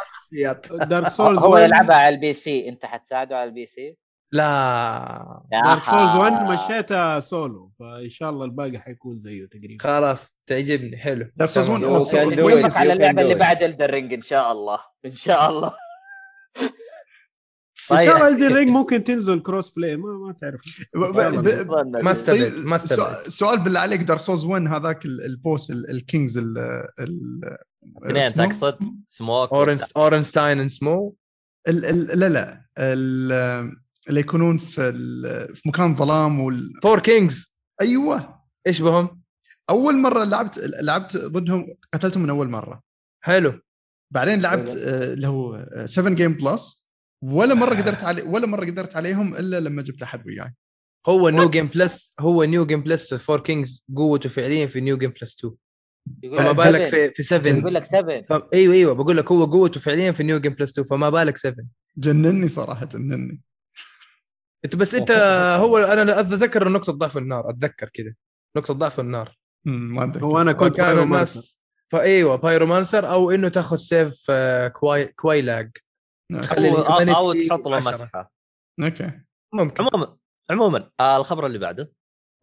[0.72, 2.68] Dark Souls هو 1 يلعبها على ال PC.
[2.68, 3.96] أنت حتساعده على ال PC؟
[4.32, 5.42] لا.
[5.52, 6.52] Dark Souls 1 آها.
[6.64, 9.76] مشيتها سولو فإن شاء الله الباقي حيكون زيه تقريبا.
[9.84, 10.96] خلاص تعجبني.
[10.96, 11.30] حلو.
[11.36, 11.82] دارك سولز تمام.
[11.82, 12.74] 1 You أصلاً can do كويس.
[12.74, 12.76] it.
[12.76, 13.34] على اللعبه اللي.
[13.34, 14.78] بعد الدرينج إن شاء الله.
[15.06, 15.72] إن شاء الله.
[17.92, 18.06] إن طيب.
[18.06, 20.60] شاء الله إلدين رينج ممكن تنزل كروس بلاي ما ما تعرف.
[20.94, 22.04] ب- ب- ب- أظن.
[22.04, 23.14] ما استبعد طيب ما استبعد.
[23.28, 26.58] سؤال- بالله عليك دارك سولز 1 هذاك ال- البوس ال- الكينجز ال
[27.00, 27.40] ال-
[28.04, 29.50] اثنين؟ تقصد؟ سموك
[29.96, 31.16] اورنستاين سمو
[31.68, 32.64] ال- ال- لا لا.
[32.78, 33.72] ال-
[34.08, 36.72] اللي يكونون في ال- في مكان ظلام وال...
[36.82, 38.40] فور كينجز أيوه.
[38.66, 39.20] إيش بهم؟
[39.70, 42.82] أول مرة لعبت لعبت ضدهم قتلتهم من أول مرة.
[43.24, 43.60] حلو.
[44.14, 46.89] بعدين لعبت آه، اللي هو 7 game plus
[47.22, 50.54] ولا مرة قدرت عليه ولا مرة قدرت عليهم إلا لما جبت أحد وياي.
[51.08, 55.10] هو new game plus هو new game plus Four Kings قوته فعليا في new game
[55.20, 55.54] plus 2
[56.22, 56.86] يقول فما لك بالك.
[56.88, 58.42] في في 7 يقول لك 7 ف...
[58.54, 61.56] أيوه أيوه بقول لك هو قوته فعليا في new game plus 2 فما بالك 7
[61.96, 63.40] جنني صراحة جنني.
[64.64, 65.10] أنت بس أنت
[65.60, 68.14] هو أنا أتذكر نقطة ضعف النار أتذكر كذا
[68.56, 69.36] نقطة ضعف النار.
[69.64, 70.24] ما أتذكر.
[70.24, 70.68] هو أنا صراحة.
[70.68, 71.56] كنت pyromancer.
[71.92, 75.70] فأيوة pyromancer أو إنه تاخذ سيف آه، كواي Quelaag
[76.34, 77.76] أو, أو, تحط له.
[77.76, 78.32] مسحة.
[78.84, 79.12] okay.
[79.54, 79.84] ممكن.
[79.84, 80.16] عموما
[80.50, 81.92] عموما آه الخبر اللي بعده.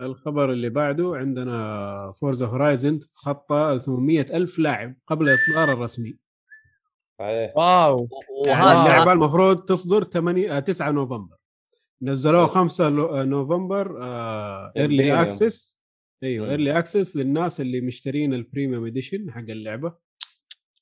[0.01, 6.17] الخبر اللي بعده عندنا Forza Horizon تتخطى 800 ألف لاعب قبل إصدار الرسمي.
[7.55, 8.07] واو.
[8.45, 11.37] يعني اللعبة المفروض تصدر 8 9 نوفمبر.
[12.01, 13.97] نزلوه 5 لو- نوفمبر
[14.77, 15.21] early.
[15.21, 15.77] access
[16.23, 16.49] أيوه.
[16.49, 20.06] early access للناس اللي مشترين ال premium edition حق اللعبة.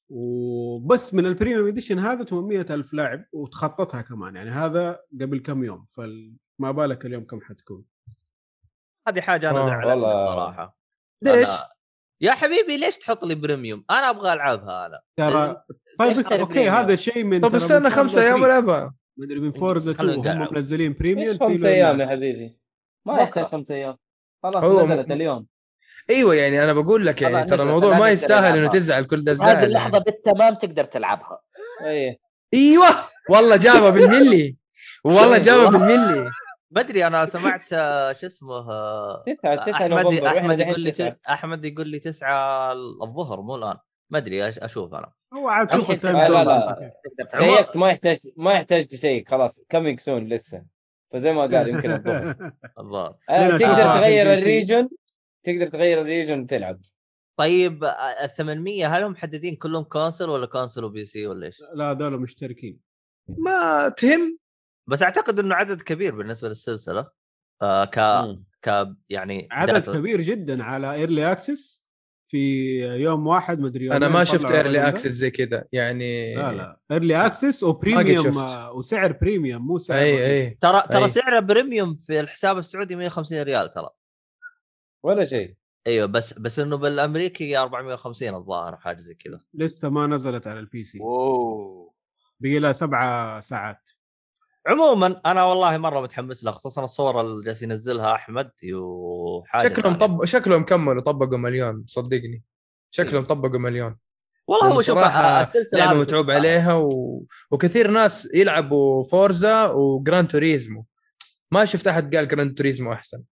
[0.09, 5.63] وبس من ال premium edition هذا 800 ألف لاعب وتخطتها كمان يعني هذا قبل كم
[5.63, 7.85] يوم فما بالك اليوم كم حتكون
[9.07, 10.13] هذه حاجة أنا آه، زعلتني.
[10.13, 10.77] الصراحه
[11.21, 11.69] ليش؟ أنا...
[12.21, 15.63] يا حبيبي ليش تحط لي بريميوم؟ أنا أبغى ألعبها أنا ترى
[15.99, 16.75] طيب أوكي بريميوم.
[16.75, 18.45] هذا شيء من طب استنى خمسة أيام 3.
[18.45, 20.53] ألعبها مدري من فورزا خلينا 2 هم.
[20.53, 22.05] منزلين بريميوم خمس أيام يا.
[22.05, 22.59] حبيبي
[23.05, 23.21] ما.
[23.21, 23.97] يحتاج خمس أيام
[24.43, 25.47] خلاص نزلت اليوم
[26.09, 28.69] أيوه يعني أنا بقول لك يعني ترى الموضوع ما يستاهل انه.
[28.69, 30.03] تزعل كل ده هذه الزعل اللحظة يعني.
[30.05, 31.39] بالتمام تقدر تلعبها.
[31.85, 32.19] إيه.
[32.53, 32.85] أيوه
[33.29, 34.55] والله جابها بالملي.
[35.03, 36.29] والله جابها بالملي.
[36.71, 41.17] ما ادري أنا سمعت آه، شو اسمه آه، تسعة تسعة أحمد أحمد يقول لي تسعة.
[41.29, 42.71] أحمد يقول لي 9
[43.03, 43.75] الظهر مو الآن.
[44.09, 45.11] ما ادري أش- أشوف أنا.
[45.33, 46.91] هو عاد شوف ال time لا، لا،.
[47.39, 50.63] شيكت ما يحتاج ما يحتاج تشيك خلاص coming soon لسه.
[51.13, 52.51] فزي ما قال يمكن الظهر.
[52.79, 54.33] الظاهر آه، تقدر تغير.
[54.33, 54.89] ال region؟
[55.45, 56.81] تقدر تغير ال region وتلعب
[57.39, 57.89] طيب آه،
[58.25, 62.19] ال 800 هل هم محددين كلهم console ولا console و PC ولا إيش؟ لا دول
[62.21, 62.79] مشتركين
[63.29, 64.37] ما تهم
[64.87, 67.07] بس أعتقد إنه عدد كبير بالنسبة للسلسلة
[67.61, 68.43] آه ك مم.
[68.61, 69.89] ك يعني عدد data.
[69.93, 71.85] كبير جدا على early access
[72.27, 74.87] في يوم واحد مدري أنا ما شفت early.
[74.87, 78.37] access زي كذا يعني لا لا early access و premium
[78.73, 80.25] وسعر premium مو سعر أي.
[80.33, 81.07] أي ترى ترى أي.
[81.09, 83.89] سعره premium في الحساب السعودي 150 ريال ترى
[85.05, 85.55] ولا شيء.
[85.87, 89.41] أيوه بس بس إنه بالأمريكي 450 الظاهر حاجة زي كذا.
[89.53, 91.93] لسه ما نزلت على ال PC اوه
[92.39, 93.89] بقي لها سبعة ساعات.
[94.67, 99.97] عموما أنا والله مرة متحمس لها خصوصا الصور اللي جالس ينزلها أحمد وحاجة شكلهم.
[99.97, 102.43] طب شكلهم كملوا طبقوا مليون صدقني.
[102.91, 103.97] شكلهم طبقوا مليون.
[104.47, 106.31] والله هو شوف السلسلة لعبه متعوب.
[106.31, 107.25] عليها و...
[107.51, 110.85] وكثير ناس يلعبوا Forza و Gran Turismo
[111.51, 113.23] ما شفت أحد قال Gran Turismo أحسن.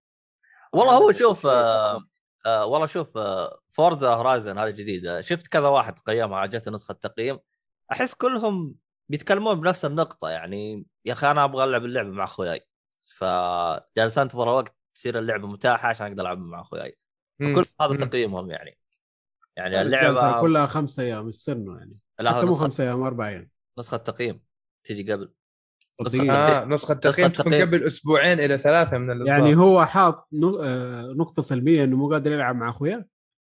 [0.73, 2.03] والله هو شوف آه
[2.45, 5.21] آه والله شوف آه فورزا هورايزن هذه جديدة.
[5.21, 7.39] شفت كذا واحد قيمها جت نسخة تقييم
[7.91, 8.75] أحس كلهم
[9.09, 12.67] بيتكلمون بنفس النقطة يعني يا أخي أنا أبغى ألعب اللعبة مع أخوياي.
[13.17, 16.97] فجالس أنتظر وقت تصير اللعبة متاحة عشان أقدر ألعب مع أخوياي.
[17.39, 18.05] كل هذا.
[18.05, 18.77] تقييمهم يعني.
[19.57, 21.97] يعني اللعبة اللعبه كلها خمسة أيام استنوا يعني.
[22.19, 23.49] لا حتى مو خمسة أيام أربع أيام.
[23.79, 24.41] نسخة تقييم
[24.83, 25.33] تيجي قبل.
[26.01, 27.67] آه نسخة تقييم تكون تقييم.
[27.67, 30.30] قبل أسبوعين إلى ثلاثة من الاصدار يعني هو حاط
[30.61, 33.05] آه، نقطة سلبية إنه مو قادر يلعب مع اخوياه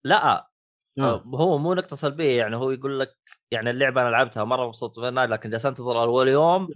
[0.05, 0.51] لا
[0.99, 1.23] آه.
[1.25, 3.17] هو مو نقطة سلبية يعني هو يقول لك
[3.51, 6.69] يعني اللعبة أنا لعبتها مرة مبسوط منها لكن جالس أنتظر أول يوم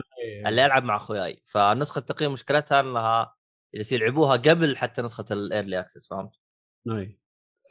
[0.48, 1.42] اللي ألعب مع أخوياي.
[1.46, 3.36] فنسخة التقييم مشكلتها إنها
[3.76, 6.32] جالس يلعبوها قبل حتى نسخة ال early access فهمت؟
[6.92, 7.20] أي.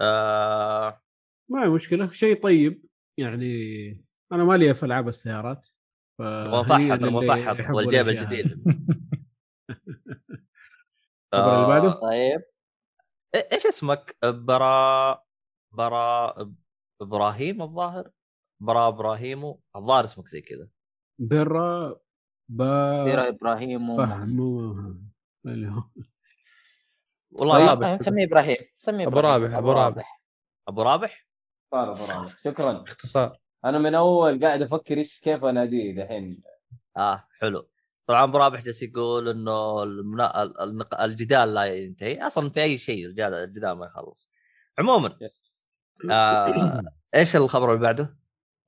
[0.00, 1.02] آه.
[1.50, 2.84] ما هي مشكلة شيء طيب.
[3.18, 5.68] يعني أنا مالي في ألعاب السيارات.
[6.20, 8.54] مفحط فهنيئاً للي مفحط يحبوا والجيب الجديد؟
[12.02, 12.42] طيب
[13.52, 15.22] إيش اسمك؟ برا
[15.72, 16.34] برا
[17.00, 18.10] إبراهيم الظاهر؟
[18.60, 20.68] برا إبراهيمو الظاهر اسمك زي كذا
[21.18, 21.96] برا
[22.48, 24.76] با بيرا إبراهيم و- فهمو
[27.32, 27.68] والله رابح.
[27.88, 28.00] رابح.
[28.00, 29.42] نسميه إبراهيم نسميه أبو إبراهيم.
[29.44, 30.22] رابح، أبو رابح.
[30.68, 31.26] أبو رابح
[31.72, 32.30] صار أبو رامي.
[32.44, 36.42] شكرا باختصار أنا من أول قاعد أفكر إيش كيف أناديه دحين.
[36.96, 37.68] آه حلو.
[38.06, 40.42] طبعا أبو رابح جالس يقول إنه المنا...
[40.42, 42.26] ال- النق- الجدال لا ينتهي.
[42.26, 44.30] أصلا في أي شيء الجدال الجدال ما يخلص.
[44.78, 45.52] عموما yes.
[46.10, 46.82] آه...
[47.14, 48.16] إيش الخبر اللي بعده؟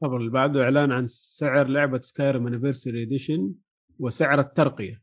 [0.02, 3.54] الخبر اللي بعده إعلان عن سعر لعبة Skyrim Anniversary Edition
[3.98, 5.02] وسعر الترقية.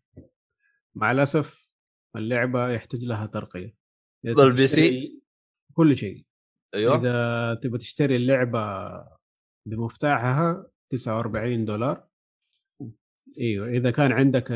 [0.96, 1.70] مع الأسف
[2.16, 3.76] اللعبة يحتاج لها ترقية.
[4.24, 5.22] بال PC؟
[5.74, 6.26] كل شيء.
[6.74, 6.96] أيوه.
[6.96, 8.90] إذا تبغى تشتري اللعبة
[9.66, 12.08] بمفتاحها 49 دولار.
[13.40, 14.52] أيوه إذا كان عندك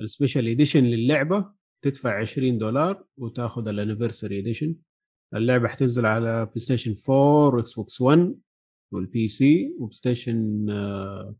[0.00, 1.52] ال Special Edition للعبة
[1.84, 4.76] تدفع 20 دولار وتاخذ ال Anniversary Edition
[5.34, 8.34] اللعبة حتنزل على PlayStation 4 و Xbox 1
[8.92, 11.34] وال PC و PlayStation آه،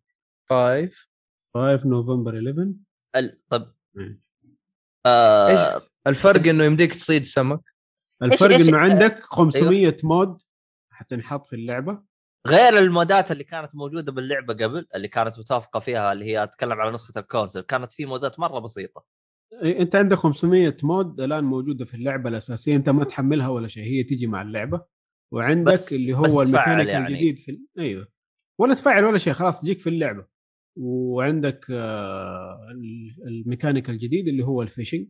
[0.50, 1.08] five
[1.54, 2.72] 5 نوفمبر 11
[3.16, 3.38] ال...
[3.50, 3.74] طب.
[3.94, 4.20] مم.
[5.06, 5.48] آه...
[5.48, 7.60] إيش؟ الفرق إنه يمديك تصيد سمك.
[8.22, 10.42] الفرق إيش- إنه عندك 500 mod
[11.02, 12.02] حتنحط في اللعبة.
[12.46, 16.90] غير المودات اللي كانت موجودة باللعبة قبل اللي كانت متوافقة فيها اللي هي أتكلم على
[16.90, 19.04] نسخة ال console كانت في مودات مرة بسيطة.
[19.62, 24.02] أنت عندك 500 mod الآن موجودة في اللعبة الأساسية أنت ما تحملها ولا شيء هي
[24.02, 24.84] تيجي مع اللعبة.
[25.32, 27.06] وعندك بس- اللي هو الميكانيك يعني.
[27.08, 28.08] الجديد في أيوه.
[28.60, 30.26] ولا تفعل ولا شيء خلاص تجيك في اللعبة.
[30.78, 35.08] وعندك آه، ال- الميكانيك الجديد اللي هو ال fishing.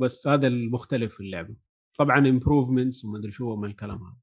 [0.00, 1.56] بس هذا المختلف في اللعبة.
[1.98, 4.16] طبعا improvements وما أدري شو من الكلام هذا.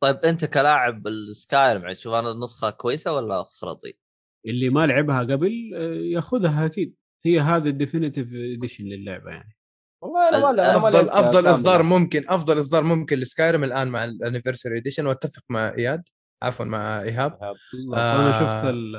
[0.00, 3.98] طيب أنت كلاعب ال Skyrim يعني تشوف أنا النسخة كويسة ولا خرطي؟
[4.46, 6.94] اللي ما لعبها قبل آه، ياخذها أكيد
[7.24, 9.56] هي هذا ال definitive edition للعبة يعني
[10.02, 10.38] والله أنا
[10.78, 11.46] ما أفضل.
[11.46, 16.02] إصدار ممكن أفضل إصدار ممكن ل Skyrim الآن مع ال Anniversary Edition وأتفق مع إياد
[16.42, 17.58] عفوا مع إيهاب أنا
[17.96, 18.32] آه.
[18.58, 18.96] شفت ال-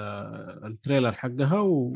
[0.66, 1.94] ال trailer حقها و...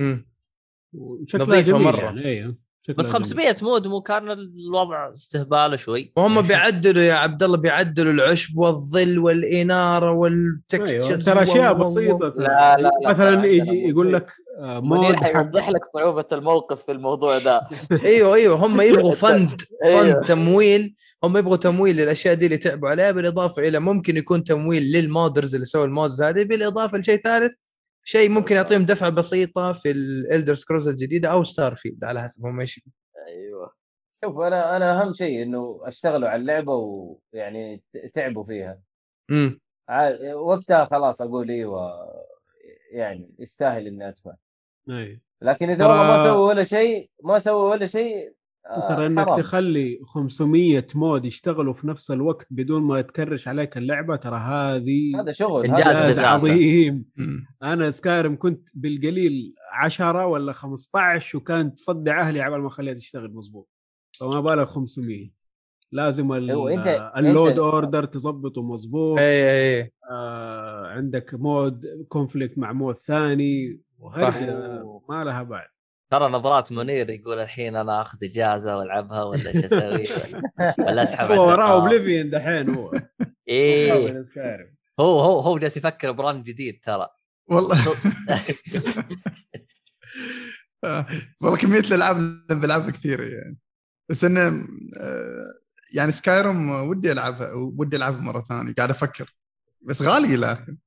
[0.93, 2.01] وشكلها نظيفة جميل مرة.
[2.01, 2.57] يعني أيوه
[2.89, 3.13] بس جميل.
[3.13, 9.19] 500 مود مو كان الوضع استهبال شوي وهم بيعدلوا يا عبد الله بيعدلوا العشب والظل
[9.19, 12.33] والإنارة وال texture ترى أشياء بسيطة.
[12.37, 14.13] لا، لا، لا، مثلا يجي يقول.
[14.13, 17.61] لك آه، mod حيوضح لك صعوبة الموقف في الموضوع ده
[18.05, 20.13] أيوه أيوه هم يبغوا fund أيوه.
[20.13, 24.83] fund تمويل هم يبغوا تمويل للأشياء دي اللي تعبوا عليها بالإضافة إلى ممكن يكون تمويل
[24.83, 27.51] لل modders اللي سووا ال mods هذه بالإضافة لشيء ثالث
[28.03, 32.59] شيء ممكن يعطيهم دفعة بسيطة في ال Elder Scrolls الجديدة أو Starfield على حسب هم
[32.59, 32.81] إيش
[33.27, 33.73] أيوه.
[34.23, 37.83] شوف أنا أنا أهم شيء إنه أشتغلوا على اللعبة ويعني
[38.13, 38.81] تعبوا فيها.
[39.31, 39.59] امم
[40.33, 41.91] وقتها خلاص أقول إيوه
[42.91, 44.33] يعني يستاهل إني أدفع.
[44.89, 45.19] أيوه.
[45.41, 48.33] لكن إذا والله ما سووا ولا شيء ما سووا ولا شيء
[48.89, 49.37] ترى إنك حرام.
[49.41, 55.19] تخلي 500 mod يشتغلوا في نفس الوقت بدون ما ت crash عليك اللعبة ترى هذه
[55.21, 56.19] هذا شغل إنجاز.
[56.19, 57.05] عظيم.
[57.63, 63.69] أنا Skyrim كنت بالقليل 10 ولا 15 وكانت تصدع أهلي على ما خليها تشتغل مظبوط
[64.19, 65.29] فما بالك 500
[65.91, 69.19] لازم ال- أيوة، أنت- ال load order تظبطه مظبوط.
[69.19, 75.67] اي اي آه عندك mod conflict مع mod ثاني وهرجة ما لها بعد.
[76.13, 80.03] ترى نظرات منير يقول الحين أنا آخذ إجازة وألعبها ولا إيش أسوي؟
[80.79, 81.71] ولا- أسحب هو وراه.
[81.73, 82.93] Oblivion دحين هو.
[83.47, 84.21] إيه.
[84.99, 87.07] هو هو هو جالس يفكر brand جديد ترى.
[87.47, 87.77] والله.
[90.83, 91.05] آه،
[91.41, 93.57] والله كمية الألعاب اللي بلعبها كثيره يعني.
[94.09, 94.41] بس إنه
[94.97, 95.43] آه،
[95.93, 99.33] يعني Skyrim ودي ألعبها ودي ألعبها مرة ثانية قاعد أفكر.
[99.81, 100.77] بس غالية لا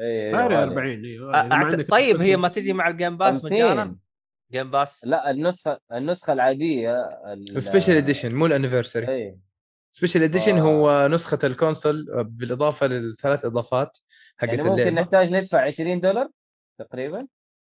[0.00, 0.64] إيه، غالي غالي.
[0.72, 3.52] 40 أيوه إذا ما أعت- عندك طيب هي ما تجي مع ال Game Pass 50.
[3.52, 3.96] مجانا
[4.52, 6.94] Game Pass لا النسخة النسخة العادية
[7.32, 9.36] ال- special edition مو ال anniversary
[9.92, 10.60] special edition آه.
[10.62, 13.98] هو نسخة ال console بالإضافة للثلاث إضافات
[14.36, 16.28] حقت يعني ممكن نحتاج ندفع 20 دولار
[16.78, 17.26] تقريبا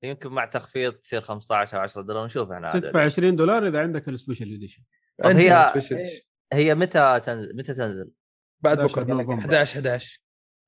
[0.03, 2.71] يمكن مع تخفيض تصير 15 أو 10 دولار نشوف إحنا.
[2.71, 4.83] تدفع 20 دولار إذا عندك ال special edition
[5.23, 6.21] هي- عندنا special edition.
[6.53, 8.11] هي متى تنزل متى تنزل؟
[8.61, 9.39] بعد 11 بكرة نوفمبر.
[9.39, 10.19] 11 11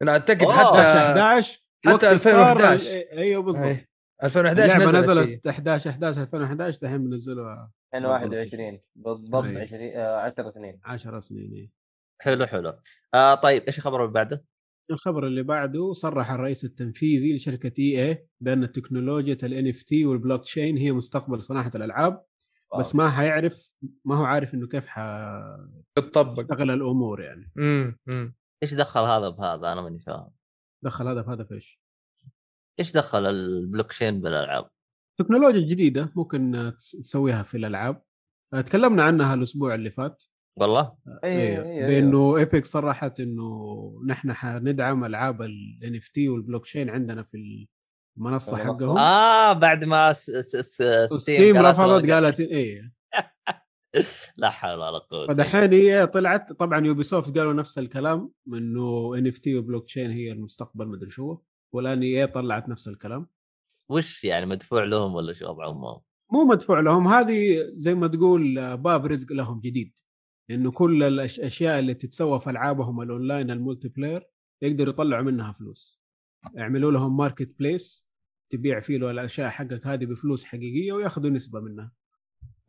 [0.02, 0.52] أنا اعتقد.
[0.52, 2.98] حتى 11 حتى وقت إصدار 2011.
[2.98, 3.78] ال- أيوه بالضبط.
[4.24, 9.62] 2011 اللعبه نزلت, نزلت نزلت 11 11 2011 دحين بنزلوها 2021 بالضبط أيه.
[9.62, 10.80] 20 آه، 10 سنين.
[10.86, 11.70] 10 سنين إيه.
[12.22, 12.74] حلو حلو.
[13.14, 14.44] آه طيب إيش الخبر اللي بعده؟
[14.92, 20.92] الخبر اللي بعده صرح الرئيس التنفيذي لشركة EA بأن تكنولوجيا ال NFT وال blockchain هي
[20.92, 22.24] مستقبل صناعة الألعاب
[22.80, 23.74] بس ما حيعرف
[24.06, 24.86] ما هو عارف إنه كيف
[25.96, 27.52] تطبق حتشتغل الأمور يعني.
[27.58, 30.32] امم امم إيش دخل هذا بهذا؟ أنا ماني فاهم.
[30.84, 31.83] دخل هذا في هذا في إيش؟
[32.80, 34.70] إيش دخل البلوكشين بالألعاب؟
[35.20, 38.02] تكنولوجيا جديدة ممكن تس- تسويها في الألعاب.
[38.54, 40.24] آه، تكلمنا عنها الأسبوع اللي فات.
[40.60, 46.90] والله؟ أيوه أيوه أيوه بأنه Epic صرحت إنه نحن حندعم ألعاب ال NFT وال blockchain
[46.90, 47.38] عندنا في
[48.18, 48.58] المنصة المنصة.
[48.58, 48.98] حقهم.
[48.98, 52.94] آه بعد ما س س س Steam قالت رفضت قالت إيه.
[54.38, 56.54] لا حول ولا قوة فدحين هي طلعت.
[56.54, 61.38] طبعا Ubisoft قالوا نفس الكلام إنه NFT و blockchain هي المستقبل مدري شو
[61.74, 63.28] والآن EA طلعت نفس الكلام؟
[63.90, 68.78] وش يعني مدفوع لهم ولا شو وضعهم هم؟ مو مدفوع لهم هذه زي ما تقول
[68.78, 70.00] باب رزق لهم جديد.
[70.50, 74.28] إنه كل الاشياء اللي تتسوى في ألعابهم ال online ال multiplayer
[74.62, 76.02] يقدروا يطلعوا منها فلوس.
[76.54, 78.08] يعملوا لهم marketplace
[78.50, 81.92] تبيع فيه له الأشياء حقك هذه بفلوس حقيقية وياخذوا نسبة منها.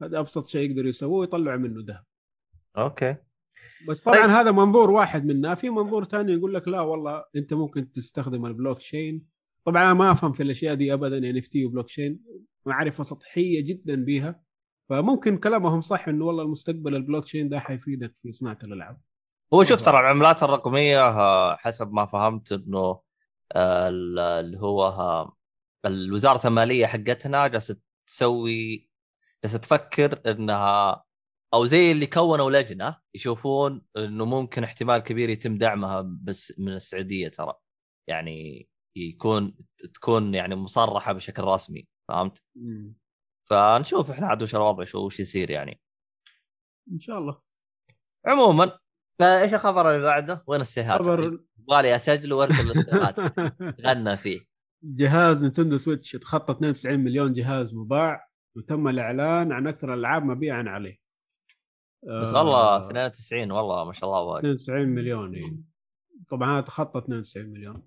[0.02, 2.05] هذا أبسط شيء يقدروا يسووه يطلعوا منه ذهب.
[2.77, 3.17] okay.
[3.89, 4.31] بس طبعا طيب.
[4.31, 8.79] هذا منظور واحد منها في منظور ثاني يقول لك لا والله أنت ممكن تستخدم البلوك
[8.79, 9.27] تشين
[9.65, 12.20] طبعا أنا ما أفهم في الأشياء دي ابدا NFT و blockchain
[12.67, 14.41] معرفة سطحية جدا بيها.
[14.89, 19.01] فممكن كلامهم صح إنه والله المستقبل البلوك تشين ده حيفيدك في صناعة الألعاب.
[19.55, 23.01] هو شوف ترى العملات الرقمية حسب ما فهمت إنه
[23.53, 25.29] آه، ال- اللي هو
[25.87, 28.89] الوزارة المالية حقتنا جالسة تسوي
[29.45, 31.05] جالسة تفكر إنها
[31.55, 37.28] أو زي اللي كونوا لجنة يشوفون إنه ممكن احتمال كبير يتم دعمها بس من السعودية
[37.28, 37.55] ترى.
[38.08, 39.57] يعني يكون
[39.94, 42.42] تكون يعني مصرحة بشكل رسمي فهمت؟
[43.50, 45.81] فنشوف إحنا عاد وش الوضع شو وش يصير يعني.
[46.92, 47.41] إن شاء الله.
[48.26, 48.78] عموما
[49.18, 53.18] فإيش الخبر اللي بعده؟ وين السيهات؟ خبر يبغالي اسجله وأرسل السيهات
[53.86, 54.41] غنى فيه.
[54.84, 61.03] جهاز Nintendo Switch تخطى 92 مليون جهاز مباع وتم الإعلان عن أكثر الألعاب مبيعا عليه.
[62.07, 65.57] بس آه، والله 92 والله ما شاء الله واجد 92 مليون إيه.
[66.31, 67.83] طبعا هذا تخطى 92 مليون.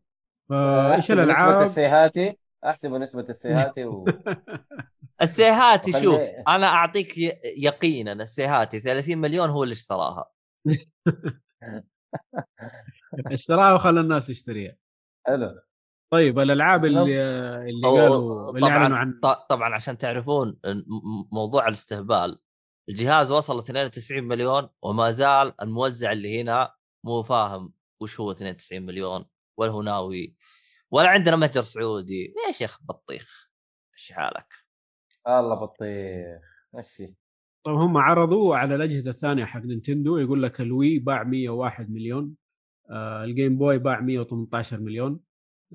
[0.52, 4.06] آه، فايش بالنسبة الألعاب؟ للسيهاتي احسبوا نسبة السيهاتي و...
[5.22, 7.18] السيهاتي شوف أنا أعطيك
[7.58, 10.26] يقينا السيهاتي 30 مليون هو اللي اشتراها.
[13.32, 14.76] اشتراها وخلى الناس تشتريها
[15.28, 15.62] حلو.
[16.12, 17.02] طيب الألعاب اللي
[17.70, 20.58] اللي قالوا اللي اعلنوا طبعا عن طبعا عشان تعرفون
[21.32, 22.40] موضوع الاستهبال.
[22.90, 29.26] الجهاز وصل 92 مليون وما زال الموزع اللي هنا مو فاهم وش هو 92 مليون
[29.58, 30.36] ولا هو ناوي
[30.92, 32.34] ولا عندنا متجر سعودي.
[32.48, 33.50] ليش يا أخي بطيخ؟
[33.94, 34.54] إيش حالك.
[35.28, 36.42] الله بطيخ.
[36.74, 37.16] مشي.
[37.64, 42.36] طيب هم عرضوا على الأجهزة الثانية حق Nintendo يقول لك ال Wii باع 101 مليون
[42.90, 45.20] آه ال Game Boy باع 118 مليون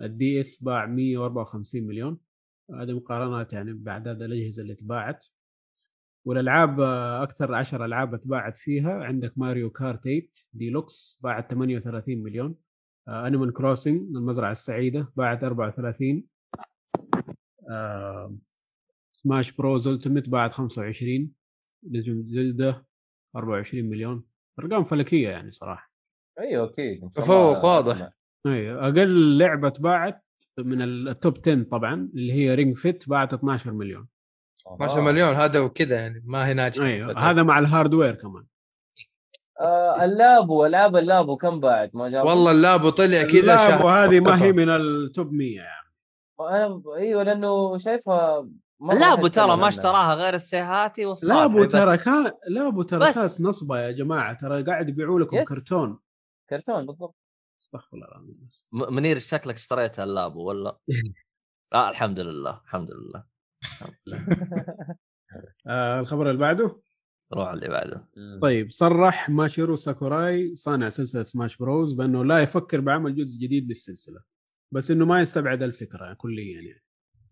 [0.00, 2.18] ال DS باع 154 مليون.
[2.70, 5.26] هذه مقارنات يعني بأعداد الأجهزة اللي تباعت.
[6.25, 12.55] والألعاب آه، أكثر 10 ألعاب أتباعت فيها عندك Mario Kart 8 ديلوكس باعت 38 مليون.
[13.09, 16.25] آه Animal Crossing المزرعة السعيدة باعت 34
[17.70, 18.36] آه
[19.12, 21.31] Smash Bros Ultimate باعت 25
[21.91, 22.86] نجم Zelda
[23.36, 24.25] 24 مليون.
[24.59, 25.92] أرقام فلكية يعني صراحة.
[26.41, 27.10] أيوه أكيد.
[27.15, 27.94] تفوق واضح.
[27.97, 28.12] أسمع.
[28.47, 30.25] اي أقل لعبة أتباعت
[30.59, 34.09] من ال top 10 طبعا اللي هي Ring Fit باعت 12 مليون.
[34.66, 35.00] 12 آه.
[35.00, 38.47] مليون هذا وكذا يعني ما هي ناجحة أيوه هذا مع ال hardware كمان
[39.60, 43.41] آه ال Labo العاب ال Labo كم باعت ما جاب والله ال Labo طلع كذا
[43.41, 44.42] لا شهر وهذه ما.
[44.42, 45.92] هي من ال top 100 يعني
[46.41, 48.49] أنا إيوه لأنه شايفها
[48.81, 51.65] Labo ترى ما اشتراها غير السيهاتي والصالحي Labo.
[51.65, 53.00] ترى كان Labo ترى.
[53.00, 55.49] كانت نصبة يا جماعة ترى قاعد يبيعوا لكم بس.
[55.49, 55.99] كرتون
[56.50, 57.16] كرتون بالضبط
[57.62, 60.76] استغفر الله العظيم منير شكلك اشتريت ال Labo ولا؟
[61.73, 63.32] آه لله الحمد لله الحمد لله
[65.66, 66.81] آه الخبر اللي بعده؟
[67.34, 68.08] روح اللي بعده.
[68.42, 74.20] طيب صرح ماشيرو ساكوراي صانع سلسلة Smash Bros بأنه لا يفكر بعمل جزء جديد للسلسلة
[74.74, 76.82] بس إنه ما يستبعد الفكرة كليا يعني.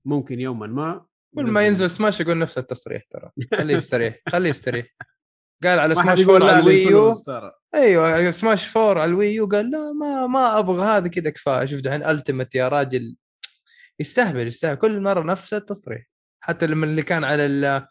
[0.05, 3.31] ممكن يوما ما كل ما ينزل سماش يقول نفس التصريح ترى.
[3.59, 4.87] خليه يستريح خليه يستريح.
[5.63, 7.15] قال على سماش يقول 4 لا على ال Wii U.
[7.75, 11.67] أيوه سماش 4 على الويو قال لا ما ما أبغى هذا كذا كفاية.
[11.67, 13.17] شوف دحين Ultimate يا راجل.
[14.01, 14.81] يستهبل يستهبل.
[14.81, 16.07] كل مرة نفس التصريح.
[16.41, 17.87] حتى لما اللي كان على ال-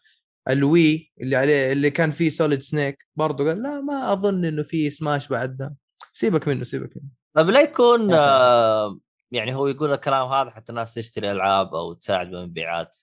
[0.50, 4.64] ال Wii اللي عليه اللي كان فيه Solid Snake برضه قال لا ما أظن إنه
[4.64, 5.74] في سماش بعدها
[6.14, 7.06] سيبك منه سيبك منه.
[7.36, 8.14] طيب لا يكون.
[8.14, 9.00] آه
[9.32, 12.98] يعني هو يقول الكلام هذا حتى الناس تشتري ألعاب أو تساعد بالمبيعات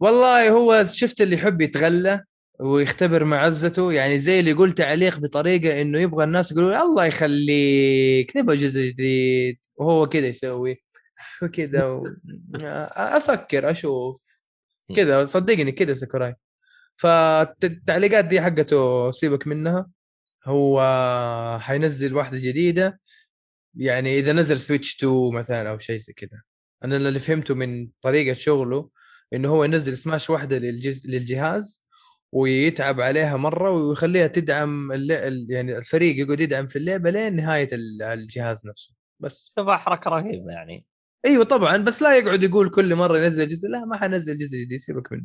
[0.00, 2.24] والله هو شفت اللي يحب يتغلى
[2.60, 8.56] ويختبر معزته يعني زي اللي يقول تعليق بطريقة إنه يبغى الناس يقولوا الله يخليك نبغى
[8.56, 10.82] جزء جديد وهو كذا يسوي.
[11.42, 12.06] وكذا و...
[13.16, 14.35] أفكر أشوف.
[14.96, 16.34] كذا صدقني كذا ساكوراي.
[16.96, 19.90] فالتعليقات دي حقته سيبك منها.
[20.44, 20.80] هو
[21.60, 23.00] حينزل واحدة جديدة.
[23.74, 26.42] يعني إذا نزل Switch 2 مثلا أو شيء زي كذا.
[26.84, 28.90] أنا اللي فهمته من طريقة شغله
[29.32, 31.06] إنه هو ينزل سماش واحدة للجز...
[31.06, 31.84] للجهاز
[32.32, 34.92] ويتعب عليها مرة ويخليها تدعم
[35.50, 38.94] يعني الفريق يقعد يدعم في اللعبة لين نهاية ال- الجهاز نفسه.
[39.20, 39.52] بس.
[39.58, 40.86] شوفها حركه رهيبه يعني.
[41.26, 43.68] إيوه طبعا بس لا يقعد يقول كل مرة ينزل جزء.
[43.68, 45.24] لا ما حنزل جزء جديد سيبك منه.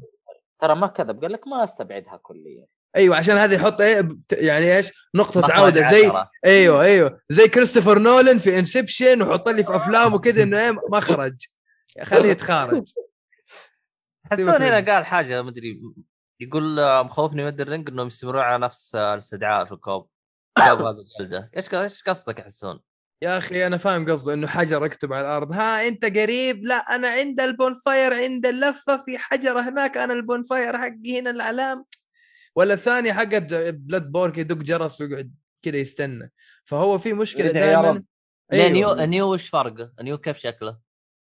[0.61, 2.65] ترى ما كذب قال لك ما أستبعدها كليا.
[2.95, 6.11] إيوه عشان هذا يحط إيه يعني إيش؟ نقطة مخرج عودة زي.
[6.45, 7.19] إيوه إيوه.
[7.30, 11.35] زي كريستوفر نولان في Inception وحط لي في أفلامه كذا إنه إيه مخرج
[12.03, 12.83] خليه يتخارج
[14.31, 14.93] حسون هنا.
[14.93, 15.81] قال حاجة مدري
[16.39, 20.09] يقول آه، مخوفني مد الرنج إنهم يستمرون على نفس آه، الاستدعاء في ال co-op.
[20.57, 21.51] كوب هذا جلده.
[21.57, 22.80] إيش إيش قصدك يا حسون؟
[23.24, 27.08] يا أخي أنا فاهم قصده إنه حجر اكتب على الأرض ها أنت قريب لا أنا
[27.08, 31.85] عند البونفاير عند اللفة في حجره هناك أنا البونفاير حقي هنا العلام
[32.56, 36.32] ولا الثاني حقت بلاد بورك يدق جرس ويقعد كذا يستنى
[36.66, 38.03] فهو في مشكلة دائما.
[38.53, 38.69] أيوه.
[38.69, 38.93] نيو.
[38.93, 40.77] نيو وش فرقه؟ نيو كيف شكله؟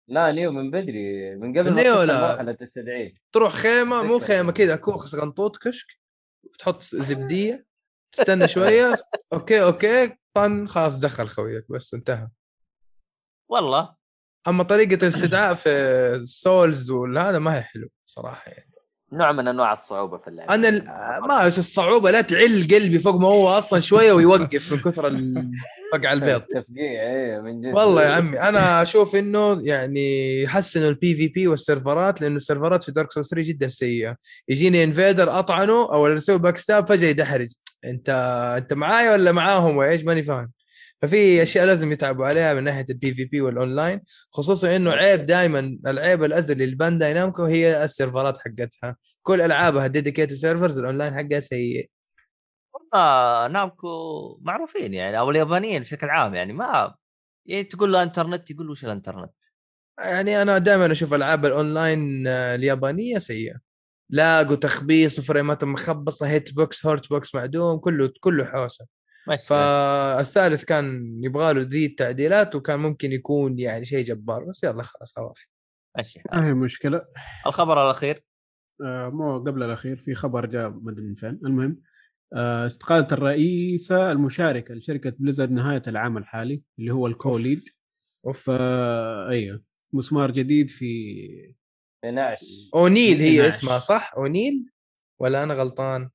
[0.08, 2.32] لا نيو من بدري من قبل نيو لا.
[2.32, 4.20] مرحلة تستدعيه تروح خيمة مو.
[4.20, 5.88] خيمة كذا كوخ قنطوط كشك
[6.60, 7.66] تحط زبدية
[8.12, 8.96] تستنى شوية
[9.34, 12.28] أوكي أوكي طن خلاص دخل خويك بس انتهى.
[13.50, 13.96] والله.
[14.48, 15.70] أما طريقة الاستدعاء في
[16.16, 18.70] ال Souls وهذا ما هي حلو صراحة يعني.
[19.12, 20.54] نوع من أنواع الصعوبة في اللعبة.
[20.56, 20.86] أنا ال-
[21.28, 25.52] ما الصعوبة لا تعل قلبي فوق ما هو أصلا شوية ويوقف من كثر ال-
[25.94, 26.42] فقع البيض.
[26.56, 27.74] تفقيع إيه من جد.
[27.78, 33.12] والله يا عمي أنا أشوف إنه يعني يحسنوا ال PvP والسيرفرات لأنه السيرفرات في Dark
[33.12, 34.16] Souls 3 جدا سيئة.
[34.50, 37.50] يجيني invader أطعنه أو أسوي backstab فجأة يدحرج.
[37.86, 38.10] انت
[38.58, 40.52] انت معايا ولا معاهم؟ ولا إيش ماني فاهم.
[41.02, 44.02] ففي أشياء لازم يتعبوا عليها من ناحية ال PvP وال online
[44.32, 48.98] خصوصا إنه عيب دائما العيب الأزلي لل Bandai Namco هي السيرفرات حقتها.
[49.24, 51.90] كل ألعابها dedicated servers ال online حقها سيء.
[52.94, 53.88] آه Namco
[54.42, 56.96] معروفين يعني أو اليابانيين بشكل عام يعني ما
[57.46, 59.34] يعني تقول له انترنت يقول وش الانترنت؟
[60.00, 63.69] يعني أنا دائما أشوف ألعاب الأونلاين اليابانية سيئة.
[64.10, 68.86] lag وتخبيص وفريمات مخبصة hitbox hurtbox معدوم كله كله حوسة.
[69.48, 75.18] فالثالث كان يبغى له ذي التعديلات وكان ممكن يكون يعني شيء جبار بس يلا خلاص
[75.18, 75.46] عوافي
[76.00, 77.02] مشي ما هي مشكلة.
[77.48, 78.24] الخبر الأخير.
[78.86, 81.40] آه مو قبل الأخير في خبر جاء ما أدري من فين.
[81.46, 81.82] المهم
[82.34, 87.62] آه استقالة الرئيسة المشاركة لشركة Blizzard نهاية العام الحالي اللي هو ال co-lead.
[88.26, 88.44] أوف.
[88.44, 89.62] فا أيوه
[89.94, 91.56] مسمار جديد في
[92.06, 93.48] نعش أونيل هي.
[93.48, 94.66] اسمها صح أونيل
[95.20, 96.10] ولا أنا غلطان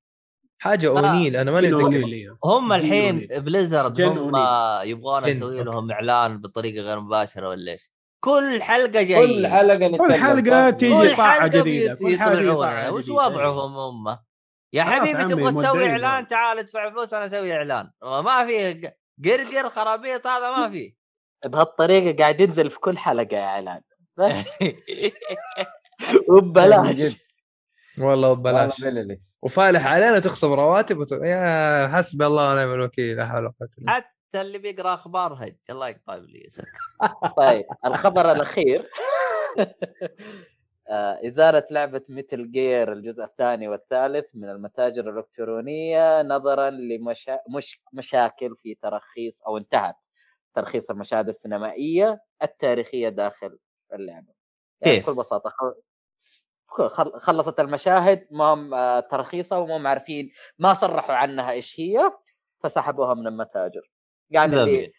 [0.59, 2.37] حاجة آه، أونيل أنا ماني متذكر.
[2.45, 3.27] هم الحين.
[3.31, 4.33] Blizzard هم
[4.85, 5.63] يبغون أوكي.
[5.63, 7.93] لهم إعلان بطريقة غير مباشرة ولا إيش؟
[8.25, 13.09] كل حلقة جاي كل حلقة نتكلم كل حلقة صح؟ تيجي حلقة جديدة، كل طاعة وش.
[13.09, 14.19] وضعهم هم؟
[14.73, 16.29] يا حبيبي تبغى تسوي إعلان.
[16.29, 18.75] تعال ادفع فلوس أنا أسوي إعلان ما في
[19.25, 20.95] قرقر خرابيط هذا ما في
[21.45, 23.81] بهالطريقة قاعد ينزل في كل حلقة إعلان
[24.19, 24.45] بس
[26.29, 26.79] وببلاش.
[26.79, 27.17] والله
[27.99, 31.13] والله ببلاش بللش وفالح علينا تخصم رواتب وت...
[31.13, 33.69] يا حسبي الله ونعم الوكيل لا حول ولا قوة.
[33.87, 36.69] حتى اللي بيقرأ أخبار هج الله يقطع ابليسك
[37.39, 38.91] طيب الخبر الأخير.
[40.91, 47.39] آه، إزالة لعبة Metal Gear الجزء الثاني والثالث من المتاجر الإلكترونية نظرا لمشا...
[47.57, 47.81] مش...
[47.93, 49.97] مشاكل في ترخيص أو انتهت
[50.55, 53.59] ترخيص المشاهد السينمائية التاريخية داخل
[53.95, 54.33] اللعبة
[54.81, 55.75] يعني كيف؟ بكل بساطة خل...
[56.89, 62.13] خل- خلصت المشاهد ما هم آه، ترخيصها وما هم عارفين ما صرحوا عنها إيش هي
[62.63, 63.91] فسحبوها من المتاجر
[64.31, 64.93] يعني اللي.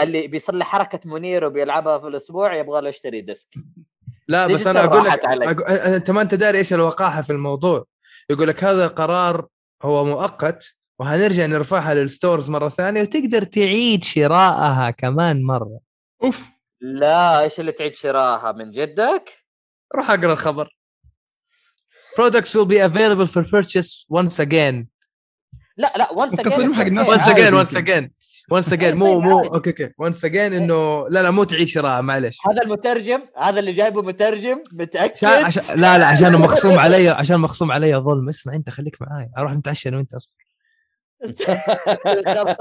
[0.00, 3.48] اللي بيصلح حركة منير وبيلعبها في الأسبوع يبغى له يشتري disc
[4.28, 5.64] لا بس أنا أقول لك؟ أقول...
[5.76, 7.84] أنت ما أنت داري إيش الوقاحة في الموضوع
[8.30, 9.46] يقول لك هذا القرار
[9.82, 15.80] هو مؤقت وهنرجع نرفعها لل stores مرة ثانية وتقدر تعيد شرائها كمان مرة
[16.24, 16.46] أوف
[16.82, 19.24] لا إيش اللي تعيد شراها من جدك؟
[19.96, 20.68] روح أقرأ الخبر.
[22.16, 24.86] Products will be available for purchase once again.
[25.76, 28.10] لا لا وانس التصريح حق الناس once again once again
[28.54, 29.88] once again مو مو أوكي أوكي.
[29.88, 34.62] Once again إنه لا لا مو تعيد شراء معلش هذا المترجم هذا اللي جايبه مترجم
[34.72, 35.24] متأكد.
[35.24, 38.28] عشان عشان لا لا عشان مخصوم علي عشان مخصوم علي ظلم.
[38.28, 40.32] اسمع أنت خليك معاي أروح نتعشى أنا وأنت أصبر.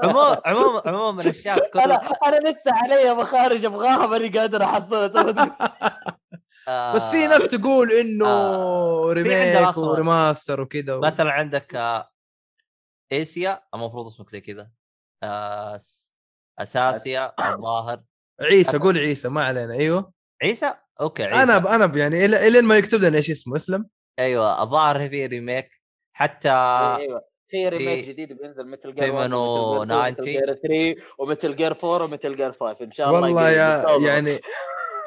[0.03, 2.17] عموما عموما عموما الشات أنا كله.
[2.25, 5.57] أنا لسه علي مخارج أبغاها ماني قادر أحصلها.
[6.67, 9.77] آه، بس في ناس تقول إنه آه، remake.
[9.77, 10.99] و remaster وكذا و...
[10.99, 12.09] مثلا عندك آه،
[13.11, 14.71] ايسيا المفروض اسمك زي كذا.
[15.23, 15.79] آه،
[16.59, 18.03] أساسيا الظاهر.
[18.41, 19.73] عيسى قول عيسى ما علينا.
[19.73, 20.13] أيوه.
[20.43, 21.43] عيسى؟ okay عيسى.
[21.43, 21.67] أنا ب...
[21.67, 21.95] أنا ب...
[21.95, 23.89] يعني إلين ما يكتب لنا إيش اسمه اسلم.
[24.19, 25.81] أيوه الظاهر في remake
[26.13, 27.30] حتى أيوه.
[27.51, 32.35] في remake جديد بينزل مثل Gear 1 منو ومثل Gear 3 ومثل Gear 4 ومثل
[32.35, 33.49] Gear 5 إن شاء الله والله.
[33.49, 33.85] يا.
[34.07, 34.39] يعني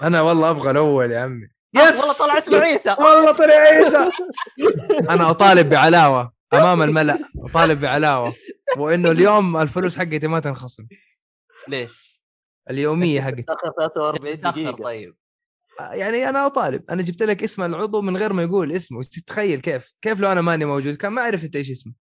[0.02, 1.48] أنا والله أبغى الأول يا عمي.
[1.75, 2.97] yes والله طلع اسمه عيسى.
[2.98, 4.10] والله طلع عيسى!
[5.14, 6.32] أنا أطالب بعلاوة.
[6.55, 8.34] أمام الملأ أطالب بعلاوة.
[8.76, 10.86] وإنه اليوم الفلوس حقتي ما تنخصم.
[11.68, 12.20] ليش؟
[12.70, 13.42] اليومية حقتي.
[13.42, 14.82] تأخر 43 تاخر دقيقة.
[14.84, 15.14] طيب.
[15.81, 16.90] يعني أنا أطالب.
[16.90, 19.02] أنا جبت لك اسم العضو من غير ما يقول اسمه.
[19.02, 19.94] تتخيل كيف.
[20.02, 21.92] كيف لو أنا ماني موجود؟ كان ما عرفت إيش اسمه.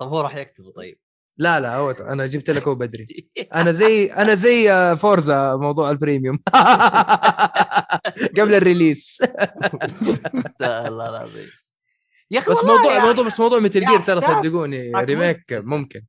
[0.00, 0.98] طب هو راح يكتبه طيب؟
[1.38, 3.28] لا لا هو أنا جبت لك هو بدري.
[3.54, 6.38] أنا زي أنا زي آه، فورزا موضوع البريميوم.
[8.38, 9.22] قبل الريليس.
[10.60, 11.48] لا لا العظيم.
[12.30, 16.02] يا أخي بس موضوع يا- موضوع بس موضوع يا جير ترى صدقوني ريميك ممكن.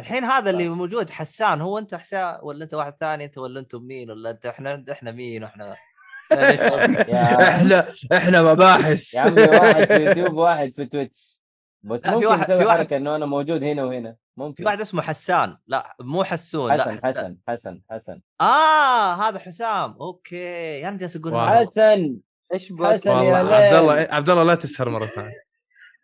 [0.00, 3.82] الحين هذا اللي موجود حسان هو أنت حسان ولا أنت واحد ثاني أنت ولا أنتم
[3.82, 5.76] مين ولا أنت إحنا إحنا مين وإحنا
[6.32, 9.14] إحنا إحنا مباحث.
[9.14, 11.31] يا عمي واحد في يوتيوب واحد في تويتش.
[11.82, 14.64] بس لا، في ممكن واحد- في واحد- حركة إنه أنا موجود هنا وهنا في ممكن.
[14.64, 15.56] واحد اسمه حسان.
[15.66, 17.36] لا مو حسون لا حسن حسن.
[17.48, 19.92] حسن حسن آه هذا حسام.
[20.00, 21.40] okay أنا جالس أقول.
[21.40, 22.16] حسن
[22.52, 25.42] إيش؟ حسن يا عبد الله عبد الله لا تسهر مرة ثانية.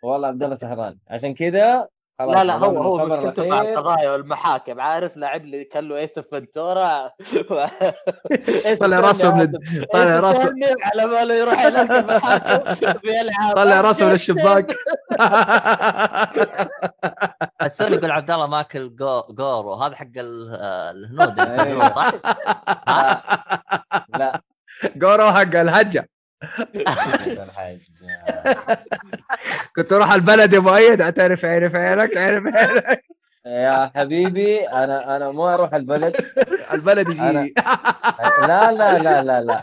[0.02, 0.98] والله عبد الله سهران.
[1.08, 1.88] عشان كذا
[2.20, 3.60] لا لا هو هو مشكلته مع.
[3.60, 4.80] القضايا والمحاكم.
[4.80, 7.10] عارف لاعب لي كان له Ace Ventura
[8.80, 9.52] طلع راسه من
[9.92, 10.54] طلع راسه.
[10.84, 13.54] على باله يروح هناك المحاكم بيلعب.
[13.56, 14.66] طلع راسه من الشباك.
[17.60, 19.74] حسون يقول عبد الله ماكل جو جورو.
[19.74, 20.54] هذا حق ال-
[21.10, 22.12] الهنود صح؟
[24.18, 24.40] لا.
[24.96, 26.04] جورو حق الحاج.
[29.76, 33.04] كنت أروح البلد يا مؤيد تعرف عرف عينك عرف عينك
[33.46, 36.16] يا حبيبي أنا أنا مو أروح البلد.
[36.72, 37.52] البلد يجي أنا-
[38.46, 39.62] لا لا لا لا لا.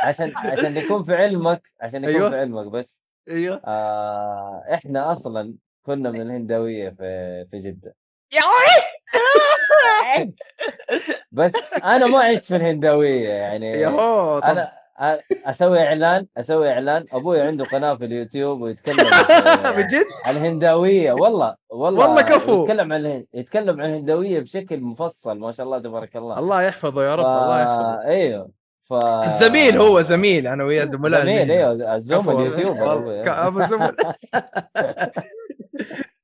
[0.00, 2.30] عشان عشان يكون في علمك عشان يكون أيوه.
[2.30, 3.02] في علمك بس.
[3.30, 3.60] أيوه.
[3.66, 7.94] آه إحنا أصلا كنا من الهنداويه في في جدة.
[11.32, 11.52] بس
[11.84, 14.46] أنا ما عشت في الهنداويه يعني يا هو طب.
[14.46, 14.72] أنا
[15.46, 17.04] أسوي إعلان أسوي إعلان.
[17.12, 18.96] أبوي عنده قناة في اليوتيوب ويتكلم
[19.76, 21.12] بجد عن الهنداوية.
[21.12, 22.62] والله والله والله كفو.
[22.62, 26.38] يتكلم عن الهن- يتكلم عن الهنداوية بشكل مفصل ما شاء الله تبارك الله.
[26.38, 28.02] الله يحفظه يا رب الله يحفظه.
[28.04, 28.50] أيوه
[28.84, 28.92] ف
[29.24, 31.50] الزميل هو زميل أنا وياه زملاء زميل.
[31.50, 32.20] أيوه الزوم
[33.22, 33.94] ك- أبو الزملاء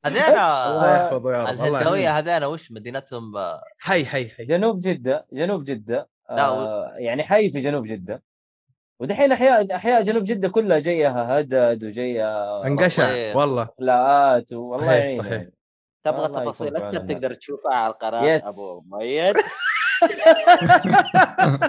[0.05, 2.19] هذينا الله يحفظه يا رب يحفظه.
[2.19, 4.45] هذينا وش مدينتهم؟ آه، حي حي حي.
[4.45, 6.09] جنوب جدة جنوب جدة.
[6.31, 8.23] لا، آه يعني حي في جنوب جدة.
[9.01, 13.37] ودحين احياء أحياء جنوب جدة كلها جايها هدد وجايها انقشع.
[13.37, 15.33] والله افلاءات والله صحيح، يعين صحيح.
[15.33, 15.53] يعني.
[16.05, 16.99] تبغى تفاصيل أكثر.
[16.99, 18.47] تقدر تشوفها على القناة يس.
[18.47, 19.37] أبو مؤيد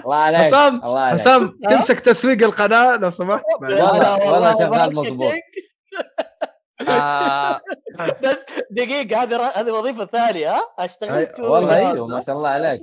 [0.04, 4.94] الله عليك حسام حسام تمسك تسويق القناة لو سمحت والله- والله شغال.
[4.94, 5.32] مظبوط.
[6.88, 7.60] آه،
[8.70, 11.76] دقيقة هذه هذه وظيفة ثانية ها أشتغل أي- تو والله.
[11.76, 12.80] أيوه ما شاء الله عليك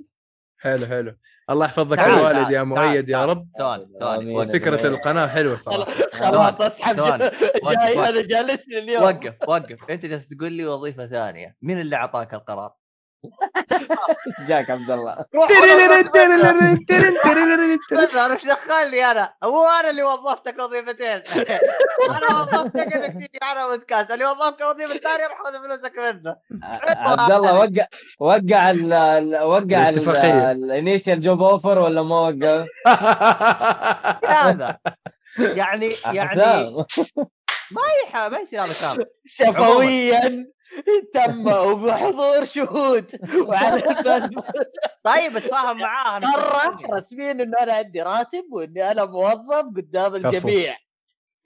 [0.60, 1.16] حلو حلو
[1.50, 4.88] الله يحفظك تعال، الوالد تعال، يا مؤيد يا رب ثواني ثواني فكرة.
[4.88, 6.96] القناة حلوة صراحة خلاص اسحب.
[6.96, 8.10] جاي وقف.
[8.10, 12.34] أنا جالس لي اليوم وقف وقف أنت جالس تقول لي وظيفة ثانية مين اللي أعطاك
[12.34, 12.72] القرار؟
[14.48, 15.26] جاك عبد الله
[18.16, 21.22] أنا إيش دخلني أنا؟ مو أنا اللي وظفتك وظيفتين
[22.10, 27.32] أنا وظفتك انك تيجي على بودكاست اللي وظفك وظيفه ثانية روح خذ فلوسك منه عبد
[27.32, 27.86] الله وقع
[28.20, 30.52] وقع ال وقع.
[30.52, 32.66] ال initial job offer ولا ما وقع؟
[34.26, 34.78] هذا
[35.38, 36.30] يعني يعني
[37.72, 40.48] ما يح- ما يصير هذا كامل شفويا
[41.14, 43.06] تم وبحضور شهود
[43.48, 43.82] وعلى
[45.04, 50.16] طيب اتفاهم معاه أنا صرح رسميا إنه أنا عندي راتب وإني أنا موظف قدام.
[50.16, 50.78] الجميع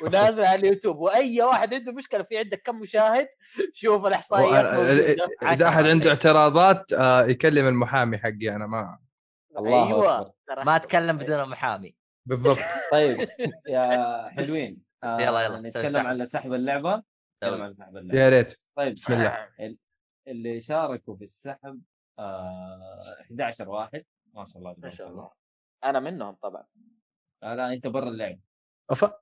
[0.04, 0.98] ونازل على اليوتيوب.
[0.98, 3.28] وأي واحد عنده مشكلة في عندك كم مشاهد
[3.74, 4.66] شوف الإحصائيات.
[5.44, 8.98] إذا أحد عنده اعتراضات آه، يكلم المحامي حقي أنا ما
[9.58, 10.34] الله أيوه
[10.66, 12.58] ما أتكلم بدون محامي بالضبط.
[12.92, 13.30] طيب
[13.68, 14.78] يا حلوين.
[15.04, 16.08] آه، يلا، يلا، سوي نتكلم.
[16.08, 17.04] على سحب اللعبة.
[17.44, 18.64] اللعبه يا ريت.
[18.76, 19.50] طيب بسم الله.
[19.60, 19.78] ال-
[20.28, 21.82] اللي شاركوا في السحب
[22.20, 24.06] آه 11 واحد.
[24.34, 25.32] ما شاء الله ما تبارك شاء الله.
[25.84, 26.64] أنا منهم طبعا.
[27.44, 28.40] آه لا أنت برا اللعب.
[28.90, 29.14] أفا.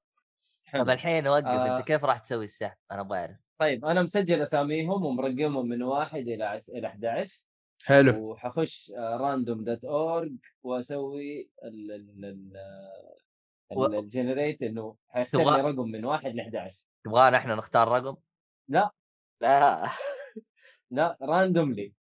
[0.66, 0.84] حلو.
[0.84, 1.78] طب الحين وقف آه.
[1.78, 3.38] انت كيف راح تسوي السحب؟ أنا أبغى أعرف.
[3.58, 6.70] طيب أنا مسجل أساميهم ومرقمهم من واحد إلى عش...
[6.70, 7.44] إلى 11
[7.86, 8.32] حلو.
[8.32, 12.26] وحخش random dot org وأسوي ال ال
[13.72, 18.16] ال ال generate إنه حيختار لي رقم من واحد ل 11 تبغانا إحنا نختار رقم؟
[18.70, 18.92] لا
[19.42, 21.94] لا randomly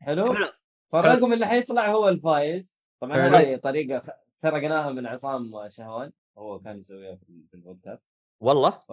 [0.00, 0.52] حلو حلو.
[0.92, 3.16] فالرقم اللي حيطلع هو الفايز طبعا.
[3.16, 4.10] هذه طريقة خ-
[4.42, 8.02] سرقناها من عصام شهوان هو كان يسويها في في البودكاست
[8.40, 8.92] والله ف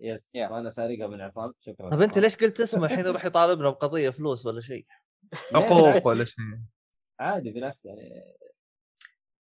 [0.00, 0.48] yes يا.
[0.48, 2.18] فأنا سارقها من عصام شكرا طب أنت.
[2.18, 4.86] ليش قلت اسمه الحين راح يطالبنا بقضية فلوس ولا شيء؟
[5.52, 6.06] لا، حقوق بالعكس.
[6.06, 6.44] ولا شيء
[7.20, 8.34] عادي بالعكس يعني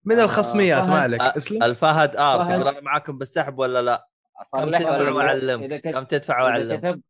[0.04, 0.96] من آه، الخصميات ما فهد.
[1.02, 2.48] عليك آه، اسلم الفهد ار فهد.
[2.48, 4.08] تقول أنا معاكم بالسحب ولا لا؟
[4.52, 5.36] كم اصلح تدفع
[5.78, 7.04] كت- كم تدفع إذا واعلمك كتبت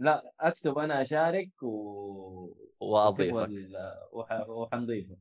[0.00, 3.34] لا أكتب أنا أشارك و وأضيفك.
[3.34, 3.76] وال-
[4.12, 5.16] وح- وحنضيفه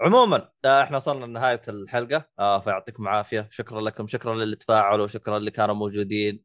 [0.00, 2.24] عموما آه، إحنا وصلنا لنهاية الحلقة.
[2.38, 3.48] آه، فيعطيكم العافية.
[3.50, 4.06] شكرا لكم.
[4.06, 6.42] شكرا للي تفاعلوا شكرا اللي كانوا موجودين.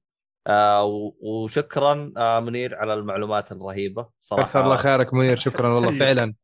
[0.48, 4.10] آه، و- وشكرا آه، منير على المعلومات الرهيبة.
[4.20, 4.48] صراحة.
[4.48, 5.36] كثر الله خيرك منير.
[5.36, 6.36] شكرا والله فعلا.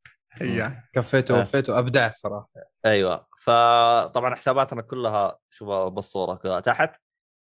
[0.93, 1.37] كفيت آه.
[1.37, 2.49] ووفيت وأبدعت صراحة.
[2.85, 3.27] أيوه.
[3.41, 6.95] فطبعا حساباتنا كلها شوفوا بالصورة كذا تحت.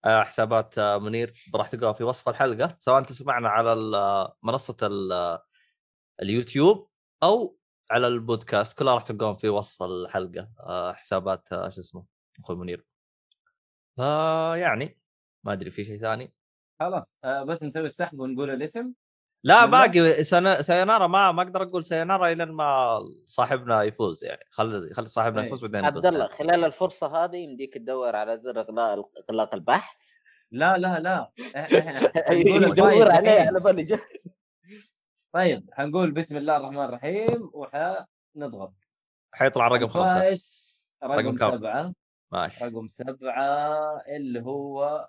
[0.05, 5.39] حسابات آه، منير راح تلقاها في وصف الحلقة سواء تسمعنا على ال- منصة ال-
[6.21, 6.89] اليوتيوب
[7.23, 7.57] أو
[7.91, 12.05] على البودكاست كلها راح تلقاهم في وصف الحلقة آه، حسابات آه، شو اسمه
[12.39, 12.85] أخوي منير.
[13.95, 14.99] فيعني
[15.43, 16.33] ما أدري في شيء ثاني؟
[16.79, 18.93] خلاص آه بس نسوي السحب ونقول الاسم.
[19.43, 19.87] لا بسم الله.
[19.87, 20.23] باقي
[20.63, 25.47] سينارا ما ما أقدر أقول سينارا إلى ما صاحبنا يفوز يعني خلي خلي صاحبنا أي.
[25.47, 29.95] يفوز بعدين عبد الله خلال الفرصة هذه يمديك تدور على زر إغلاق إغلاق البحث
[30.51, 33.39] لا لا لا إحنا حنقول يدور عليه.
[33.47, 33.99] على بالي.
[35.33, 38.73] طيب حنقول بسم الله الرحمن الرحيم وحنضغط
[39.33, 40.73] حيطلع رقم خمسة الفائز
[41.03, 41.93] رقم رقم؟ سبعة
[42.31, 45.07] ماشي رقم سبعة اللي هو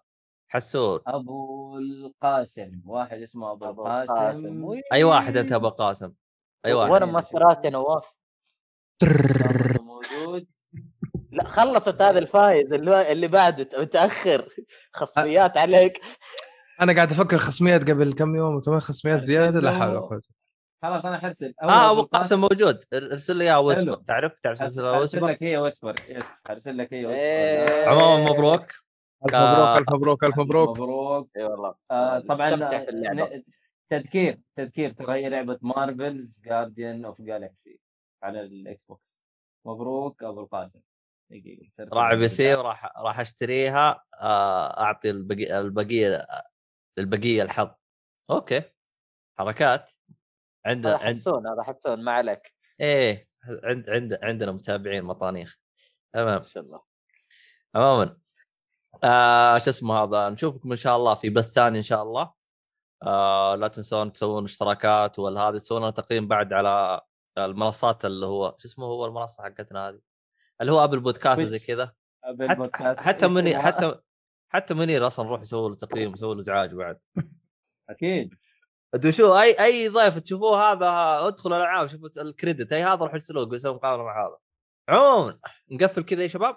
[0.55, 4.65] حسون أبو القاسم واحد اسمه أبو, أبو القاسم.
[4.65, 4.83] وي.
[4.93, 6.13] أي واحد أنت أبو قاسم
[6.67, 8.05] أي واحد؟ وأنا مؤثرات يا نواف.
[9.81, 10.47] موجود.
[11.31, 14.49] لا خلصت هذا الفايز اللي, اللي بعده متأخر.
[14.93, 16.01] خصميات عليك.
[16.81, 20.21] أنا قاعد أفكر خصميات قبل كم يوم كمان خصميات زيادة لا حول ولا قوة.
[20.83, 21.55] خلاص أنا حرسل.
[21.63, 22.85] آه أبو قاسم موجود.
[22.93, 23.67] ارسل لي إياه حلو.
[23.67, 27.61] واسمه تعرف تعرف واسمه؟ لك هي واسبر yes حرسل لك هي إيه.
[27.61, 28.84] واسبر عموما مبروك.
[29.27, 29.51] ألف آه.
[29.53, 30.69] مبروك ألف مبروك ألف مبروك.
[30.79, 31.31] مبروك.
[31.37, 31.75] إي والله.
[31.91, 33.37] آه طبعا اللعبة.
[33.37, 33.45] ن-
[33.91, 37.79] تذكير تذكير ترى هي لعبة Marvel's Guardian of Galaxy
[38.23, 39.21] على ال Xbox.
[39.67, 40.81] مبروك أبو القاسم.
[41.93, 44.03] راعي لك PC وراح راح أشتريها.
[44.21, 46.27] آه، أعطي البقيه البقية
[46.99, 47.71] البقية الحظ.
[48.31, 48.63] okay.
[49.39, 49.91] حركات.
[50.67, 52.55] عند هذا عند حسون هذا حسون ما عليك.
[52.81, 53.29] إيه
[53.65, 55.59] عند عند عندنا متابعين مطانيخ.
[56.13, 56.39] تمام.
[56.43, 56.83] ما شاء الله.
[57.75, 58.17] عموما
[59.05, 62.33] آه شو اسمه هذا نشوفكم إن شاء الله في بث ثاني إن شاء الله.
[63.03, 67.01] آه لا تنسون تسوون اشتراكات ولا هذه تسوون تقييم بعد على
[67.39, 70.01] المنصات اللي هو شو اسمه هو المنصة حقتنا هذه؟
[70.61, 71.59] اللي هو أبل بودكاست زي.
[71.59, 71.93] كذا.
[72.41, 72.71] حتى.
[73.03, 74.01] حتى إيش مني اسمها؟ حتى
[74.49, 76.99] حتى منير أصلا روح يسوي له تقييم يسوي له إزعاج بعد.
[77.91, 78.35] أكيد.
[78.95, 80.89] أنتوا شو أي أي ضيف تشوفوه هذا
[81.29, 84.37] ادخلوا الالعاب شوفوا الكريدت أي هذا روح ارسلوه بيسوي مقابلة مع هذا.
[84.89, 85.39] عموما
[85.71, 86.57] نقفل كذا يا شباب.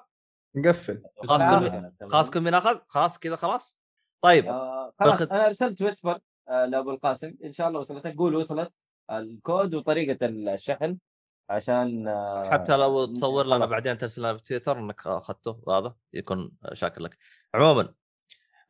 [0.58, 1.04] نقفل.
[1.28, 1.92] خلاص كل.
[2.12, 3.80] خلاص كل من أخذ؟ خلاص كذا خلاص.
[4.22, 4.46] طيب.
[4.46, 6.20] آه خلاص أنا ارسلت ويسبر
[6.50, 7.34] آه لأبو القاسم.
[7.44, 8.74] إن شاء الله وصلتك قول وصلت
[9.12, 10.98] الكود وطريقة الشحن
[11.50, 13.66] عشان آه حتى لو تصور لنا.
[13.66, 17.18] بعدين ترسل لنا بتويتر إنك أخذته هذا يكون شاكر لك.
[17.54, 17.94] عموما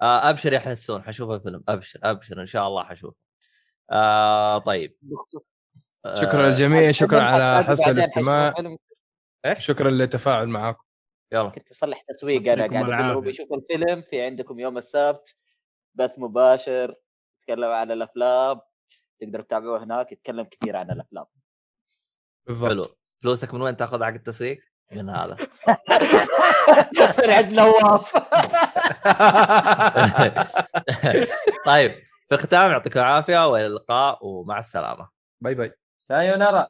[0.01, 1.03] آه أبشر يا حسون.
[1.03, 1.63] حشوف الفيلم.
[1.69, 2.41] أبشر أبشر.
[2.41, 3.15] إن شاء الله حشوف
[3.91, 4.97] آه طيب.
[6.13, 6.91] شكرا للجميع.
[6.91, 8.53] شكرا على حسن الاستماع.
[9.57, 10.83] شكرا للتفاعل معاكم
[11.33, 11.49] يلا.
[11.49, 13.19] كنت بصلح تسويق أنا قاعد أقول هو العافية.
[13.19, 15.35] بيشوف الفيلم في عندكم يوم السبت
[15.95, 16.95] بث مباشر
[17.41, 18.59] يتكلم عن الأفلام
[19.21, 21.25] تقدروا تتابعوه هناك يتكلم كثير عن الأفلام.
[22.47, 22.69] بالضبط.
[22.69, 22.85] حلو.
[23.23, 24.59] فلوسك من وين تاخذ حق التسويق؟
[24.95, 25.37] من هذا.
[27.19, 28.11] عند نواف.
[31.65, 31.91] طيب
[32.27, 35.09] في الختام يعطيكم العافية والى اللقاء ومع السلامة.
[35.41, 35.71] bye bye.
[35.97, 36.67] さようなら